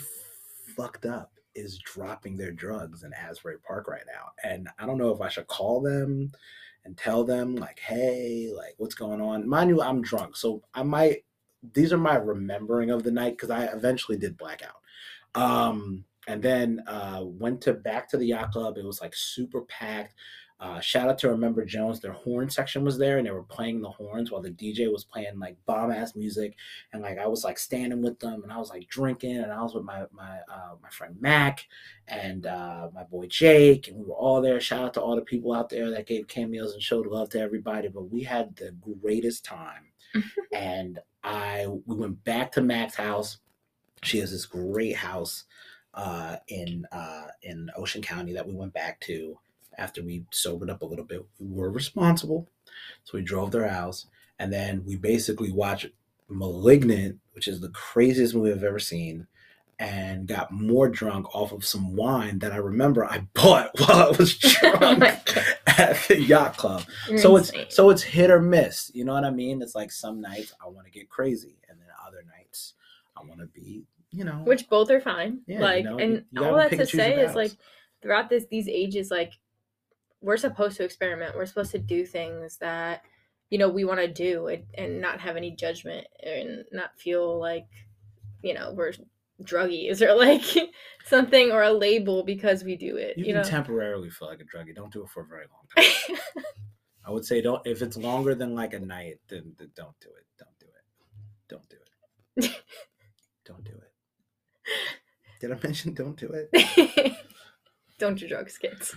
fucked 0.76 1.06
up 1.06 1.34
is 1.54 1.80
dropping 1.80 2.38
their 2.38 2.52
drugs 2.52 3.04
in 3.04 3.12
Asbury 3.14 3.58
Park 3.60 3.88
right 3.88 4.06
now, 4.08 4.32
and 4.44 4.70
I 4.80 4.86
don't 4.86 4.98
know 4.98 5.14
if 5.14 5.22
I 5.22 5.30
should 5.30 5.48
call 5.48 5.82
them 5.82 6.32
and 6.86 6.98
tell 6.98 7.24
them 7.24 7.56
like, 7.56 7.80
"Hey, 7.80 8.52
like, 8.56 8.76
what's 8.78 8.96
going 8.96 9.22
on?" 9.22 9.48
Mind 9.48 9.70
you, 9.70 9.82
I'm 9.82 10.02
drunk, 10.02 10.36
so 10.36 10.64
I 10.74 10.84
might. 10.84 11.26
These 11.74 11.94
are 11.94 11.98
my 11.98 12.16
remembering 12.16 12.90
of 12.90 13.04
the 13.04 13.12
night 13.12 13.34
because 13.34 13.52
I 13.52 13.66
eventually 13.66 14.18
did 14.18 14.38
black 14.38 14.64
out. 14.64 14.82
Um, 15.40 16.06
and 16.28 16.42
then 16.42 16.84
uh, 16.88 17.22
went 17.24 17.62
to 17.62 17.74
back 17.74 18.10
to 18.10 18.18
the 18.18 18.26
yacht 18.26 18.52
club. 18.52 18.78
It 18.78 18.86
was 18.86 19.02
like 19.02 19.16
super 19.16 19.62
packed. 19.62 20.16
Uh, 20.62 20.80
shout 20.80 21.10
out 21.10 21.18
to 21.18 21.28
Remember 21.28 21.66
Jones. 21.66 22.00
Their 22.00 22.12
horn 22.12 22.48
section 22.48 22.86
was 22.86 23.00
there, 23.00 23.18
and 23.18 23.26
they 23.26 23.32
were 23.32 23.42
playing 23.42 23.82
the 23.82 23.90
horns 23.90 24.30
while 24.30 24.44
the 24.44 24.52
DJ 24.52 24.92
was 24.92 25.04
playing 25.04 25.40
like 25.40 25.58
bomb 25.66 25.92
ass 25.92 26.16
music. 26.16 26.56
And 26.94 27.02
like 27.02 27.18
I 27.18 27.26
was 27.26 27.44
like 27.44 27.58
standing 27.58 28.04
with 28.04 28.20
them, 28.20 28.44
and 28.44 28.54
I 28.54 28.60
was 28.60 28.70
like 28.70 28.88
drinking, 28.88 29.38
and 29.38 29.52
I 29.52 29.64
was 29.64 29.74
with 29.74 29.84
my 29.84 30.06
my 30.12 30.38
uh, 30.48 30.76
my 30.80 30.90
friend 30.90 31.16
Mac 31.20 31.66
and 32.08 32.46
uh, 32.46 32.90
my 32.94 33.04
boy 33.04 33.26
Jake, 33.26 33.88
and 33.88 33.98
we 33.98 34.06
were 34.06 34.14
all 34.14 34.40
there. 34.40 34.62
Shout 34.62 34.84
out 34.84 34.94
to 34.94 35.02
all 35.02 35.16
the 35.16 35.24
people 35.24 35.52
out 35.52 35.70
there 35.70 35.90
that 35.90 36.06
gave 36.06 36.28
cameos 36.28 36.74
and 36.74 36.84
showed 36.84 37.08
love 37.08 37.30
to 37.32 37.40
everybody. 37.40 37.88
But 37.88 38.12
we 38.12 38.22
had 38.22 38.56
the 38.56 38.76
greatest 39.02 39.44
time, 39.44 39.88
and 40.54 41.00
I 41.24 41.66
we 41.88 41.96
went 41.96 42.24
back 42.24 42.52
to 42.52 42.62
Mac's 42.62 42.96
house. 42.96 43.40
She 44.04 44.20
has 44.20 44.32
this 44.32 44.46
great 44.46 44.98
house 44.98 45.46
uh, 45.96 46.38
in 46.50 46.86
uh, 46.92 47.28
in 47.42 47.72
Ocean 47.76 48.04
County 48.04 48.34
that 48.34 48.48
we 48.48 48.54
went 48.54 48.74
back 48.74 49.00
to 49.02 49.40
after 49.78 50.04
we 50.04 50.26
sobered 50.32 50.70
up 50.70 50.82
a 50.82 50.86
little 50.86 51.06
bit. 51.06 51.26
We 51.40 51.48
were 51.54 51.72
responsible, 51.72 52.48
so 53.04 53.18
we 53.18 53.24
drove 53.24 53.52
their 53.52 53.68
house, 53.68 54.08
and 54.40 54.52
then 54.52 54.84
we 54.86 54.96
basically 54.96 55.52
watched 55.52 55.88
*Malignant*, 56.28 57.20
which 57.34 57.48
is 57.48 57.62
the 57.62 57.70
craziest 57.70 58.36
movie 58.36 58.52
I've 58.52 58.64
ever 58.64 58.80
seen, 58.80 59.28
and 59.80 60.28
got 60.28 60.52
more 60.52 60.88
drunk 60.90 61.34
off 61.34 61.52
of 61.52 61.66
some 61.66 61.96
wine 61.96 62.40
that 62.40 62.52
I 62.52 62.58
remember 62.58 63.06
I 63.06 63.28
bought 63.34 63.72
while 63.80 64.08
I 64.08 64.12
was 64.12 64.38
oh 64.64 64.78
drunk 64.78 65.04
at 65.68 65.98
the 66.08 66.22
yacht 66.22 66.58
club 66.58 66.84
You're 67.10 67.18
so 67.18 67.38
insane. 67.38 67.62
it's 67.62 67.76
so 67.76 67.90
it's 67.90 68.04
hit 68.04 68.30
or 68.30 68.42
miss 68.42 68.92
you 68.94 69.06
know 69.06 69.14
what 69.14 69.24
i 69.24 69.32
mean 69.32 69.62
it's 69.62 69.74
like 69.74 69.92
some 69.92 70.20
nights 70.22 70.54
i 70.64 70.68
want 70.68 70.86
to 70.86 70.92
get 70.92 71.10
crazy 71.10 71.56
and 71.70 71.80
then 71.80 71.88
other 72.06 72.24
nights 72.38 72.74
i 73.18 73.24
want 73.24 73.40
to 73.40 73.48
be 73.48 73.86
you 74.12 74.26
know 74.26 74.42
which 74.44 74.70
both 74.70 74.92
are 74.92 75.00
fine. 75.00 75.40
Yeah, 75.48 75.56
you 75.56 75.62
like, 75.62 75.86
know, 75.86 75.98
and 75.98 76.26
you 76.32 76.44
all 76.44 76.56
that 76.58 76.70
to 76.72 76.80
and 76.80 76.88
choose 76.88 76.94
your 76.94 77.04
say 77.04 77.22
is 77.22 77.36
like 77.36 77.52
throughout 78.02 78.30
this 78.30 78.46
these 78.52 78.68
ages, 78.68 79.10
like 79.10 79.34
we're 80.22 80.38
supposed 80.38 80.78
to 80.78 80.84
experiment. 80.84 81.36
We're 81.36 81.46
supposed 81.46 81.72
to 81.72 81.80
do 81.80 82.06
things 82.06 82.58
that 82.58 83.04
you 83.50 83.58
know 83.58 83.70
we 83.70 83.84
want 83.84 84.00
to 84.00 84.08
do 84.08 84.48
and, 84.48 84.64
and 84.76 85.02
not 85.02 85.20
have 85.20 85.36
any 85.36 85.52
judgment 85.52 86.08
and 86.24 86.64
not 86.72 86.98
feel 86.98 87.40
like 87.40 87.68
you 88.44 88.54
know 88.54 88.74
we're 88.74 88.94
druggies 89.44 90.02
or 90.02 90.14
like 90.16 90.44
something 91.06 91.52
or 91.52 91.64
a 91.64 91.74
label 91.74 92.24
because 92.24 92.64
we 92.64 92.76
do 92.76 92.98
it. 92.98 93.18
you, 93.18 93.26
You, 93.26 93.34
can 93.34 93.42
know. 93.42 93.48
temporarily 93.48 94.10
feel 94.10 94.28
like 94.28 94.40
a 94.40 94.44
druggie 94.44 94.76
don't 94.76 94.94
do 94.94 95.04
it 95.04 95.10
for 95.10 95.24
a 95.24 95.26
very 95.26 95.46
long 95.52 95.66
time 95.76 96.18
i 97.06 97.10
would 97.12 97.26
say 97.26 97.42
don't 97.42 97.66
if 97.66 97.82
it's 97.82 97.98
longer 97.98 98.36
than 98.36 98.54
like 98.54 98.74
a 98.74 98.80
night 98.80 99.20
then, 99.30 99.56
then 99.58 99.72
don't 99.76 100.00
do 100.00 100.10
it 100.10 100.26
don't 100.38 100.60
do 100.60 100.68
it 100.68 100.86
don't 101.50 101.70
do 101.70 101.78
it 102.38 102.52
don't 103.46 103.64
do 103.64 103.72
it 103.72 103.92
did 105.40 105.52
i 105.52 105.58
mention 105.64 105.96
don't 105.96 106.18
do 106.18 106.30
it 106.32 107.16
don't 108.02 108.18
do 108.18 108.28
drugs, 108.28 108.58
kids. 108.58 108.96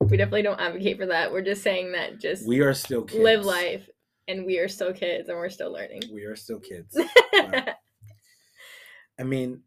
We 0.00 0.16
definitely 0.16 0.42
don't 0.42 0.60
advocate 0.60 0.98
for 0.98 1.06
that. 1.06 1.32
We're 1.32 1.42
just 1.42 1.62
saying 1.62 1.92
that 1.92 2.20
just 2.20 2.46
we 2.46 2.60
are 2.60 2.74
still 2.74 3.02
kids 3.02 3.22
live 3.22 3.44
life 3.44 3.88
and 4.28 4.44
we 4.46 4.58
are 4.58 4.68
still 4.68 4.92
kids 4.92 5.28
and 5.28 5.38
we're 5.38 5.48
still 5.50 5.72
learning. 5.72 6.02
we 6.12 6.24
are 6.24 6.36
still 6.36 6.58
kids 6.60 6.96
I 9.18 9.22
mean, 9.24 9.62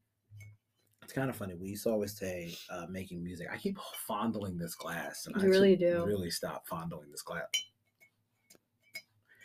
it's 1.02 1.12
kind 1.14 1.30
of 1.30 1.36
funny. 1.36 1.56
We 1.56 1.70
used 1.70 1.84
to 1.86 1.90
always 1.90 2.16
say 2.16 2.54
uh, 2.70 2.86
making 2.88 3.24
music. 3.24 3.48
I 3.52 3.58
keep 3.58 3.80
fondling 4.08 4.60
this 4.60 4.76
glass, 4.76 5.26
and 5.26 5.36
I 5.36 5.44
You 5.44 5.50
really 5.50 5.76
do. 5.76 6.04
really 6.06 6.30
stop 6.30 6.68
fondling 6.68 7.10
this 7.10 7.24
glass. 7.24 7.48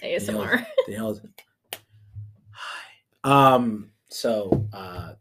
ASMR. 0.02 0.66
The 0.86 0.92
hell 0.94 1.12
is 1.12 1.20
Hi. 2.50 3.54
Um. 3.54 3.88
So 4.10 4.68
uh, 4.74 5.14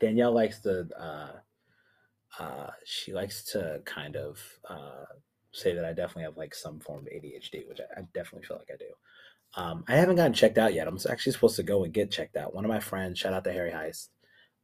Danielle 0.00 0.32
likes 0.32 0.58
to. 0.62 0.88
Uh, 0.98 1.28
uh, 2.42 2.70
she 2.84 3.12
likes 3.12 3.44
to 3.52 3.80
kind 3.84 4.16
of 4.16 4.40
uh, 4.68 5.04
say 5.52 5.74
that 5.74 5.84
I 5.84 5.92
definitely 5.92 6.24
have 6.24 6.36
like 6.36 6.54
some 6.54 6.80
form 6.80 7.00
of 7.00 7.12
ADHD, 7.12 7.68
which 7.68 7.80
I, 7.80 8.00
I 8.00 8.02
definitely 8.14 8.46
feel 8.46 8.56
like 8.58 8.70
I 8.72 8.76
do. 8.76 8.90
Um, 9.54 9.84
I 9.86 9.96
haven't 9.96 10.16
gotten 10.16 10.32
checked 10.32 10.58
out 10.58 10.74
yet. 10.74 10.88
I'm 10.88 10.98
actually 11.08 11.32
supposed 11.32 11.56
to 11.56 11.62
go 11.62 11.84
and 11.84 11.92
get 11.92 12.10
checked 12.10 12.36
out. 12.36 12.54
One 12.54 12.64
of 12.64 12.70
my 12.70 12.80
friends, 12.80 13.18
shout 13.18 13.34
out 13.34 13.44
to 13.44 13.52
Harry 13.52 13.70
Heist. 13.70 14.08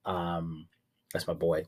Um, 0.05 0.67
that's 1.13 1.27
my 1.27 1.35
boy. 1.35 1.65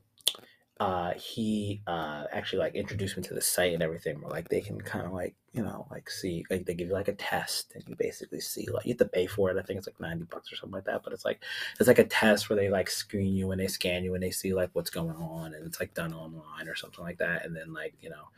Uh, 0.81 1.13
he 1.13 1.83
uh, 1.87 2.25
actually 2.33 2.59
like 2.59 2.75
introduced 2.75 3.15
me 3.15 3.23
to 3.23 3.35
the 3.35 3.41
site 3.41 3.75
and 3.75 3.83
everything. 3.83 4.19
Where 4.19 4.31
like 4.31 4.49
they 4.49 4.63
can 4.63 4.81
kind 4.81 5.05
of 5.05 5.13
like 5.13 5.35
you 5.53 5.63
know 5.63 5.87
like 5.91 6.09
see 6.09 6.43
like 6.49 6.65
they 6.65 6.73
give 6.73 6.89
you 6.89 6.95
like 6.95 7.09
a 7.09 7.13
test 7.13 7.73
and 7.75 7.85
you 7.87 7.95
basically 7.97 8.41
see 8.41 8.67
like 8.71 8.87
you 8.87 8.93
have 8.93 8.99
to 8.99 9.05
pay 9.05 9.27
for 9.27 9.51
it. 9.51 9.59
I 9.59 9.63
think 9.63 9.77
it's 9.77 9.87
like 9.87 10.01
ninety 10.01 10.25
bucks 10.25 10.51
or 10.51 10.57
something 10.57 10.75
like 10.75 10.87
that. 10.87 11.03
But 11.05 11.13
it's 11.13 11.27
like 11.27 11.43
it's 11.79 11.87
like 11.87 11.99
a 11.99 12.05
test 12.05 12.49
where 12.49 12.57
they 12.57 12.71
like 12.71 12.89
screen 12.89 13.35
you 13.35 13.51
and 13.51 13.61
they 13.61 13.67
scan 13.67 14.05
you 14.05 14.15
and 14.15 14.23
they 14.23 14.31
see 14.31 14.55
like 14.55 14.71
what's 14.73 14.89
going 14.89 15.17
on 15.17 15.53
and 15.53 15.67
it's 15.67 15.81
like 15.81 15.93
done 15.93 16.15
online 16.15 16.67
or 16.67 16.75
something 16.75 17.05
like 17.05 17.19
that. 17.19 17.45
And 17.45 17.55
then 17.55 17.75
like 17.75 17.93
you 18.01 18.09
know 18.09 18.31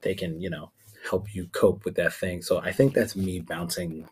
they 0.00 0.14
can 0.14 0.40
you 0.40 0.48
know 0.48 0.70
help 1.08 1.34
you 1.34 1.48
cope 1.52 1.84
with 1.84 1.96
that 1.96 2.14
thing. 2.14 2.40
So 2.40 2.60
I 2.60 2.72
think 2.72 2.94
that's 2.94 3.14
me 3.14 3.40
bouncing 3.40 4.08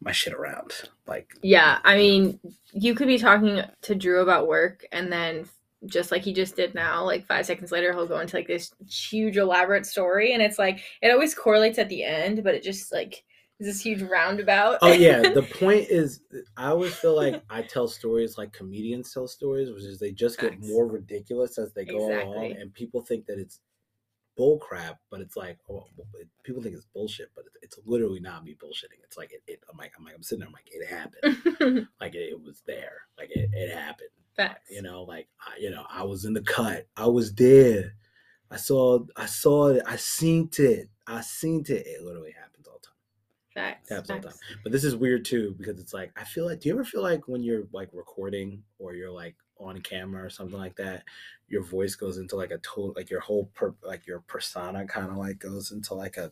my 0.00 0.10
shit 0.10 0.34
around. 0.34 0.72
Like 1.06 1.36
Yeah, 1.40 1.78
I 1.84 1.96
mean, 1.96 2.40
you 2.72 2.96
could 2.96 3.06
be 3.06 3.18
talking 3.18 3.62
to 3.82 3.94
Drew 3.94 4.22
about 4.22 4.48
work 4.48 4.84
and 4.90 5.12
then 5.12 5.46
just 5.86 6.10
like 6.10 6.22
he 6.22 6.32
just 6.32 6.56
did 6.56 6.74
now, 6.74 7.04
like 7.04 7.26
five 7.26 7.46
seconds 7.46 7.72
later, 7.72 7.92
he'll 7.92 8.06
go 8.06 8.20
into 8.20 8.36
like 8.36 8.46
this 8.46 8.72
huge 8.88 9.36
elaborate 9.36 9.86
story. 9.86 10.32
And 10.32 10.42
it's 10.42 10.58
like, 10.58 10.80
it 11.00 11.10
always 11.10 11.34
correlates 11.34 11.78
at 11.78 11.88
the 11.88 12.04
end, 12.04 12.44
but 12.44 12.54
it 12.54 12.62
just 12.62 12.92
like 12.92 13.24
is 13.62 13.66
this 13.66 13.80
huge 13.80 14.02
roundabout. 14.02 14.78
oh 14.82 14.92
yeah 14.92 15.20
the 15.34 15.42
point 15.42 15.86
is 15.88 16.20
i 16.56 16.68
always 16.68 16.94
feel 16.94 17.14
like 17.14 17.42
i 17.48 17.62
tell 17.62 17.86
stories 17.86 18.36
like 18.36 18.52
comedians 18.52 19.12
tell 19.12 19.28
stories 19.28 19.70
which 19.70 19.84
is 19.84 19.98
they 19.98 20.10
just 20.10 20.40
get 20.40 20.54
Facts. 20.54 20.66
more 20.66 20.86
ridiculous 20.86 21.58
as 21.58 21.72
they 21.72 21.84
go 21.84 21.98
along 21.98 22.52
and 22.52 22.74
people 22.74 23.02
think 23.02 23.26
that 23.26 23.38
it's 23.38 23.60
bull 24.36 24.58
crap 24.58 24.98
but 25.10 25.20
it's 25.20 25.36
like 25.36 25.58
oh, 25.70 25.84
people 26.42 26.62
think 26.62 26.74
it's 26.74 26.86
bullshit 26.94 27.28
but 27.36 27.44
it's, 27.62 27.76
it's 27.76 27.86
literally 27.86 28.18
not 28.18 28.42
me 28.44 28.56
bullshitting 28.60 28.98
it's 29.04 29.18
like 29.18 29.30
it, 29.30 29.42
it 29.46 29.60
i'm 29.70 29.76
like 29.76 29.92
i'm 29.98 30.04
like 30.04 30.14
i'm 30.14 30.22
sitting 30.22 30.40
there 30.40 30.48
i'm 30.48 30.54
like 30.54 30.70
it 30.72 30.86
happened 30.88 31.86
like 32.00 32.14
it, 32.14 32.30
it 32.32 32.42
was 32.42 32.62
there 32.66 33.02
like 33.18 33.30
it, 33.30 33.50
it 33.52 33.70
happened 33.70 34.08
Facts. 34.48 34.70
You 34.70 34.82
know, 34.82 35.02
like 35.02 35.28
I, 35.40 35.58
you 35.58 35.70
know, 35.70 35.84
I 35.90 36.02
was 36.02 36.24
in 36.24 36.32
the 36.34 36.42
cut. 36.42 36.86
I 36.96 37.06
was 37.06 37.34
there. 37.34 37.94
I 38.50 38.56
saw. 38.56 39.00
I 39.16 39.26
saw 39.26 39.68
it. 39.68 39.82
I 39.86 39.96
seen 39.96 40.50
it. 40.58 40.88
I 41.06 41.20
seen 41.22 41.60
it. 41.68 41.86
It 41.86 42.02
literally 42.02 42.32
happens 42.32 42.66
all 42.66 42.80
the 42.80 42.86
time. 42.86 42.94
Facts. 43.54 43.88
Happens 43.88 44.10
all 44.10 44.16
the 44.16 44.28
facts. 44.28 44.40
But 44.62 44.72
this 44.72 44.84
is 44.84 44.96
weird 44.96 45.24
too 45.24 45.54
because 45.58 45.80
it's 45.80 45.94
like 45.94 46.12
I 46.16 46.24
feel 46.24 46.46
like. 46.46 46.60
Do 46.60 46.68
you 46.68 46.74
ever 46.74 46.84
feel 46.84 47.02
like 47.02 47.28
when 47.28 47.42
you're 47.42 47.64
like 47.72 47.88
recording 47.92 48.62
or 48.78 48.94
you're 48.94 49.10
like 49.10 49.36
on 49.58 49.80
camera 49.80 50.24
or 50.24 50.30
something 50.30 50.58
like 50.58 50.76
that, 50.76 51.04
your 51.48 51.62
voice 51.62 51.94
goes 51.94 52.18
into 52.18 52.36
like 52.36 52.50
a 52.50 52.58
total 52.58 52.92
like 52.96 53.10
your 53.10 53.20
whole 53.20 53.46
per 53.54 53.74
like 53.82 54.06
your 54.06 54.20
persona 54.20 54.84
kind 54.86 55.10
of 55.10 55.16
like 55.16 55.38
goes 55.38 55.72
into 55.72 55.94
like 55.94 56.16
a. 56.16 56.30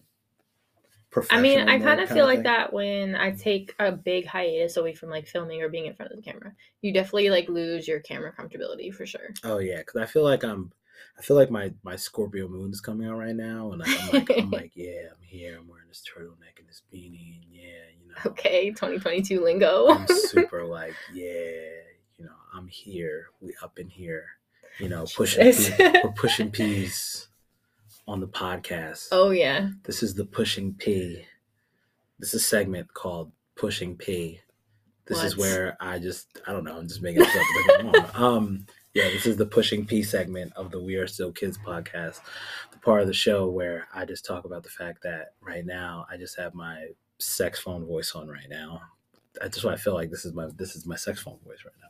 I 1.31 1.41
mean, 1.41 1.69
I 1.69 1.79
kind 1.81 2.01
of 2.01 2.09
feel 2.09 2.25
like 2.25 2.39
thing? 2.39 2.43
that 2.45 2.73
when 2.73 3.17
I 3.17 3.33
take 3.33 3.75
a 3.79 3.91
big 3.91 4.27
hiatus 4.27 4.77
away 4.77 4.95
from 4.95 5.11
like 5.11 5.27
filming 5.27 5.61
or 5.63 5.69
being 5.69 5.87
in 5.87 5.95
front 5.95 6.13
of 6.13 6.17
the 6.17 6.23
camera. 6.23 6.53
You 6.83 6.93
definitely 6.93 7.31
like 7.31 7.49
lose 7.49 7.89
your 7.89 8.01
camera 8.01 8.33
comfortability 8.33 8.95
for 8.95 9.07
sure. 9.07 9.31
Oh 9.43 9.59
yeah, 9.59 9.79
because 9.79 10.01
I 10.01 10.07
feel 10.07 10.23
like 10.23 10.45
I'm, 10.45 10.73
I 11.19 11.23
feel 11.23 11.37
like 11.37 11.51
my 11.51 11.73
my 11.83 11.97
Scorpio 11.97 12.49
moon 12.49 12.71
is 12.71 12.81
coming 12.81 13.09
out 13.09 13.19
right 13.19 13.35
now, 13.35 13.73
and 13.73 13.81
like, 13.81 13.89
I'm 14.01 14.11
like, 14.13 14.31
I'm 14.39 14.51
like, 14.53 14.73
yeah, 14.75 15.09
I'm 15.11 15.23
here. 15.23 15.59
I'm 15.59 15.69
wearing 15.69 15.89
this 15.89 16.05
turtleneck 16.05 16.59
and 16.59 16.69
this 16.69 16.83
beanie, 16.93 17.43
and 17.43 17.45
yeah, 17.51 17.63
you 18.01 18.09
know, 18.09 18.15
Okay, 18.27 18.71
2022 18.71 19.43
lingo. 19.43 19.89
I'm 19.89 20.07
super 20.29 20.65
like, 20.65 20.95
yeah, 21.13 21.73
you 22.19 22.25
know, 22.25 22.37
I'm 22.55 22.69
here. 22.69 23.27
We 23.41 23.55
up 23.63 23.81
in 23.81 23.89
here, 23.89 24.27
you 24.79 24.89
know, 24.89 25.07
pushing. 25.17 25.53
We're 25.79 26.13
pushing 26.15 26.51
P's 26.53 27.30
on 28.09 28.21
the 28.21 28.29
podcast. 28.29 29.09
oh 29.13 29.31
yeah. 29.31 29.71
This 29.85 30.03
is 30.03 30.15
the 30.15 30.25
pushing 30.25 30.75
P. 30.75 31.23
This 32.19 32.35
is 32.35 32.43
a 32.43 32.45
segment 32.45 32.93
called 32.95 33.33
Pushing 33.57 33.97
P. 33.97 34.41
This 35.07 35.23
is 35.25 35.37
where 35.37 35.77
I 35.81 35.99
just 35.99 36.29
I 36.47 36.53
don't 36.53 36.65
know, 36.65 36.77
I'm 36.79 36.87
just 36.89 37.03
making 37.03 37.23
this 37.23 37.35
up. 37.35 37.37
as 37.37 37.43
I 37.43 37.83
go 37.83 37.91
along. 37.91 38.11
um 38.15 38.67
yeah, 38.93 39.05
this 39.05 39.25
is 39.27 39.37
the 39.37 39.47
Pushing 39.47 39.87
P 39.87 40.03
segment 40.03 40.53
of 40.57 40.73
the 40.73 40.83
We 40.83 40.97
Are 40.97 41.07
Still 41.07 41.31
Kids 41.31 41.57
podcast. 41.65 42.21
The 42.73 42.79
part 42.79 43.03
of 43.03 43.07
the 43.07 43.15
show 43.15 43.49
where 43.49 43.87
I 43.95 44.05
just 44.05 44.25
talk 44.25 44.45
about 44.45 44.65
the 44.65 44.69
fact 44.69 45.05
that 45.05 45.35
right 45.41 45.65
now 45.65 46.07
I 46.11 46.17
just 46.17 46.37
have 46.39 46.55
my 46.55 46.89
sex 47.19 47.61
phone 47.61 47.87
voice 47.87 48.13
on 48.17 48.29
right 48.29 48.49
now. 48.49 48.81
That's 49.41 49.55
just 49.57 49.65
why 49.65 49.75
I 49.75 49.77
feel 49.77 49.95
like 49.95 50.11
this 50.11 50.25
is 50.25 50.33
my 50.35 50.49
this 50.57 50.75
is 50.75 50.87
my 50.87 50.97
sex 50.97 51.21
phone 51.21 51.39
voice 51.47 51.59
right 51.65 51.75
now. 51.81 51.90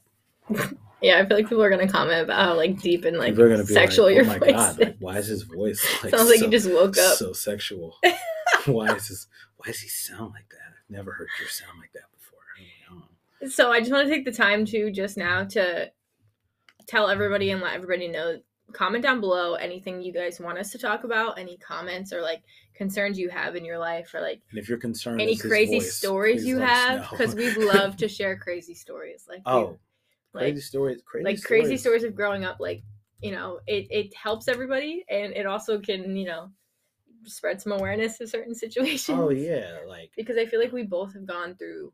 Yeah, 1.02 1.18
I 1.18 1.26
feel 1.26 1.36
like 1.38 1.48
people 1.48 1.62
are 1.62 1.70
gonna 1.70 1.88
comment 1.88 2.24
about 2.24 2.44
how 2.44 2.54
like 2.54 2.78
deep 2.80 3.04
and 3.06 3.16
like 3.16 3.30
People 3.30 3.44
are 3.44 3.48
gonna 3.50 3.64
be 3.64 3.72
sexual 3.72 4.04
like, 4.06 4.14
your 4.16 4.24
oh 4.24 4.28
my 4.28 4.38
voice 4.38 4.50
god, 4.52 4.70
is. 4.72 4.78
like, 4.86 4.96
why 4.98 5.16
is 5.16 5.26
his 5.28 5.42
voice 5.44 5.86
like 6.02 6.14
Sounds 6.14 6.28
like 6.28 6.38
so- 6.40 6.44
you 6.44 6.50
just 6.50 6.70
woke 6.70 6.98
up. 6.98 7.16
so 7.16 7.32
sexual. 7.32 7.96
why 8.66 8.88
is 8.94 9.08
this? 9.08 9.26
Why 9.56 9.66
does 9.68 9.80
he 9.80 9.88
sound 9.88 10.32
like 10.32 10.48
that? 10.50 10.56
I've 10.68 10.90
never 10.90 11.12
heard 11.12 11.28
your 11.38 11.48
sound 11.48 11.78
like 11.80 11.92
that 11.94 12.02
before. 12.12 12.38
I 12.58 12.90
don't 12.90 12.98
know. 13.00 13.48
So 13.48 13.70
I 13.72 13.80
just 13.80 13.90
want 13.92 14.08
to 14.08 14.14
take 14.14 14.24
the 14.26 14.32
time 14.32 14.66
to 14.66 14.90
just 14.90 15.16
now 15.16 15.44
to 15.44 15.90
tell 16.86 17.08
everybody 17.08 17.50
and 17.50 17.60
let 17.62 17.74
everybody 17.74 18.08
know. 18.08 18.38
Comment 18.72 19.02
down 19.02 19.20
below 19.20 19.54
anything 19.54 20.00
you 20.00 20.12
guys 20.12 20.38
want 20.38 20.56
us 20.58 20.70
to 20.70 20.78
talk 20.78 21.02
about, 21.02 21.38
any 21.40 21.56
comments 21.56 22.12
or 22.12 22.20
like 22.22 22.42
concerns 22.74 23.18
you 23.18 23.28
have 23.28 23.56
in 23.56 23.64
your 23.64 23.78
life, 23.78 24.14
or 24.14 24.20
like 24.20 24.40
And 24.50 24.60
if 24.60 24.68
you're 24.68 24.78
concerned, 24.78 25.20
any 25.20 25.36
crazy 25.36 25.78
voice, 25.80 25.96
stories 25.96 26.44
you 26.44 26.58
have, 26.58 27.10
because 27.10 27.34
we'd 27.34 27.56
love 27.56 27.96
to 27.96 28.06
share 28.16 28.36
crazy 28.38 28.74
stories. 28.74 29.24
Like, 29.28 29.38
we- 29.38 29.52
oh, 29.52 29.78
like 30.32 30.42
crazy 30.42 30.60
stories, 30.60 31.02
crazy 31.04 31.24
like 31.24 31.42
crazy 31.42 31.76
stories 31.76 32.04
of 32.04 32.14
growing 32.14 32.44
up. 32.44 32.58
Like, 32.60 32.82
you 33.22 33.32
know, 33.32 33.60
it 33.66 33.86
it 33.90 34.14
helps 34.14 34.48
everybody, 34.48 35.04
and 35.08 35.32
it 35.34 35.46
also 35.46 35.80
can 35.80 36.16
you 36.16 36.26
know 36.26 36.50
spread 37.24 37.60
some 37.60 37.72
awareness 37.72 38.18
to 38.18 38.26
certain 38.26 38.54
situations. 38.64 39.18
Oh 39.18 39.30
yeah, 39.30 39.78
like 39.86 40.10
because 40.16 40.36
I 40.36 40.46
feel 40.46 40.60
like 40.60 40.72
we 40.72 40.84
both 40.84 41.14
have 41.14 41.26
gone 41.26 41.56
through 41.56 41.92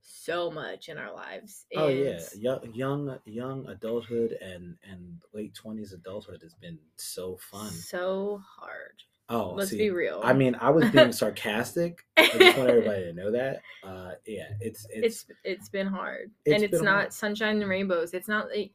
so 0.00 0.50
much 0.50 0.88
in 0.88 0.98
our 0.98 1.14
lives. 1.14 1.66
oh 1.76 1.88
yeah, 1.88 2.18
and 2.32 2.42
young 2.42 2.74
young 2.74 3.18
young 3.24 3.66
adulthood 3.68 4.32
and 4.32 4.76
and 4.82 5.20
late 5.32 5.54
twenties 5.54 5.92
adulthood 5.92 6.42
has 6.42 6.54
been 6.54 6.78
so 6.96 7.36
fun. 7.36 7.70
So 7.70 8.42
hard. 8.44 9.02
Oh, 9.28 9.54
Let's 9.56 9.70
see, 9.70 9.78
be 9.78 9.90
real. 9.90 10.20
I 10.22 10.32
mean, 10.32 10.56
I 10.60 10.70
was 10.70 10.90
being 10.90 11.12
sarcastic. 11.12 12.04
I 12.16 12.26
just 12.26 12.58
want 12.58 12.70
everybody 12.70 13.04
to 13.04 13.12
know 13.12 13.32
that. 13.32 13.62
Uh, 13.82 14.12
yeah, 14.26 14.48
it's 14.60 14.86
it's, 14.90 15.24
it's 15.24 15.26
it's 15.44 15.68
been 15.68 15.86
hard, 15.86 16.30
it's 16.44 16.54
and 16.54 16.64
it's 16.64 16.82
not 16.82 16.94
hard. 16.94 17.12
sunshine 17.12 17.60
and 17.60 17.70
rainbows. 17.70 18.14
It's 18.14 18.28
not 18.28 18.48
like 18.48 18.72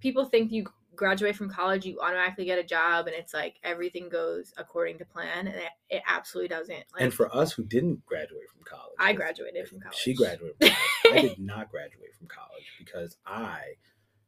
people 0.00 0.24
think 0.24 0.52
you 0.52 0.66
graduate 0.98 1.36
from 1.36 1.48
college, 1.48 1.86
you 1.86 1.98
automatically 2.00 2.44
get 2.44 2.58
a 2.58 2.64
job, 2.64 3.06
and 3.06 3.14
it's 3.16 3.32
like 3.32 3.56
everything 3.62 4.08
goes 4.08 4.52
according 4.58 4.98
to 4.98 5.04
plan, 5.04 5.46
and 5.46 5.56
it, 5.56 5.70
it 5.88 6.02
absolutely 6.06 6.48
doesn't. 6.48 6.84
Like, 6.92 7.02
and 7.02 7.14
for 7.14 7.34
us 7.34 7.52
who 7.52 7.64
didn't 7.64 8.04
graduate 8.04 8.48
from 8.52 8.62
college, 8.64 8.96
I 8.98 9.12
graduated 9.14 9.68
from 9.68 9.80
college. 9.80 9.96
She 9.96 10.14
graduated 10.14 10.56
from 10.60 10.68
college. 10.68 11.24
I 11.24 11.28
did 11.28 11.38
not 11.44 11.70
graduate 11.70 12.14
from 12.18 12.26
college 12.26 12.72
because 12.78 13.16
I 13.26 13.60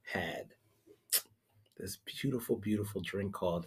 had 0.03 0.55
this 1.77 1.99
beautiful, 2.05 2.57
beautiful 2.57 3.03
drink 3.03 3.33
called 3.33 3.67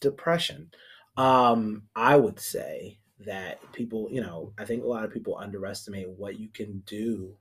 depression. 0.00 0.70
Um, 1.16 1.82
I 1.94 2.16
would 2.16 2.40
say 2.40 2.98
that 3.20 3.60
people, 3.72 4.08
you 4.10 4.20
know, 4.20 4.52
I 4.58 4.64
think 4.64 4.82
a 4.84 4.86
lot 4.86 5.04
of 5.04 5.12
people 5.12 5.36
underestimate 5.38 6.08
what 6.10 6.38
you 6.38 6.48
can 6.48 6.80
do, 6.86 7.36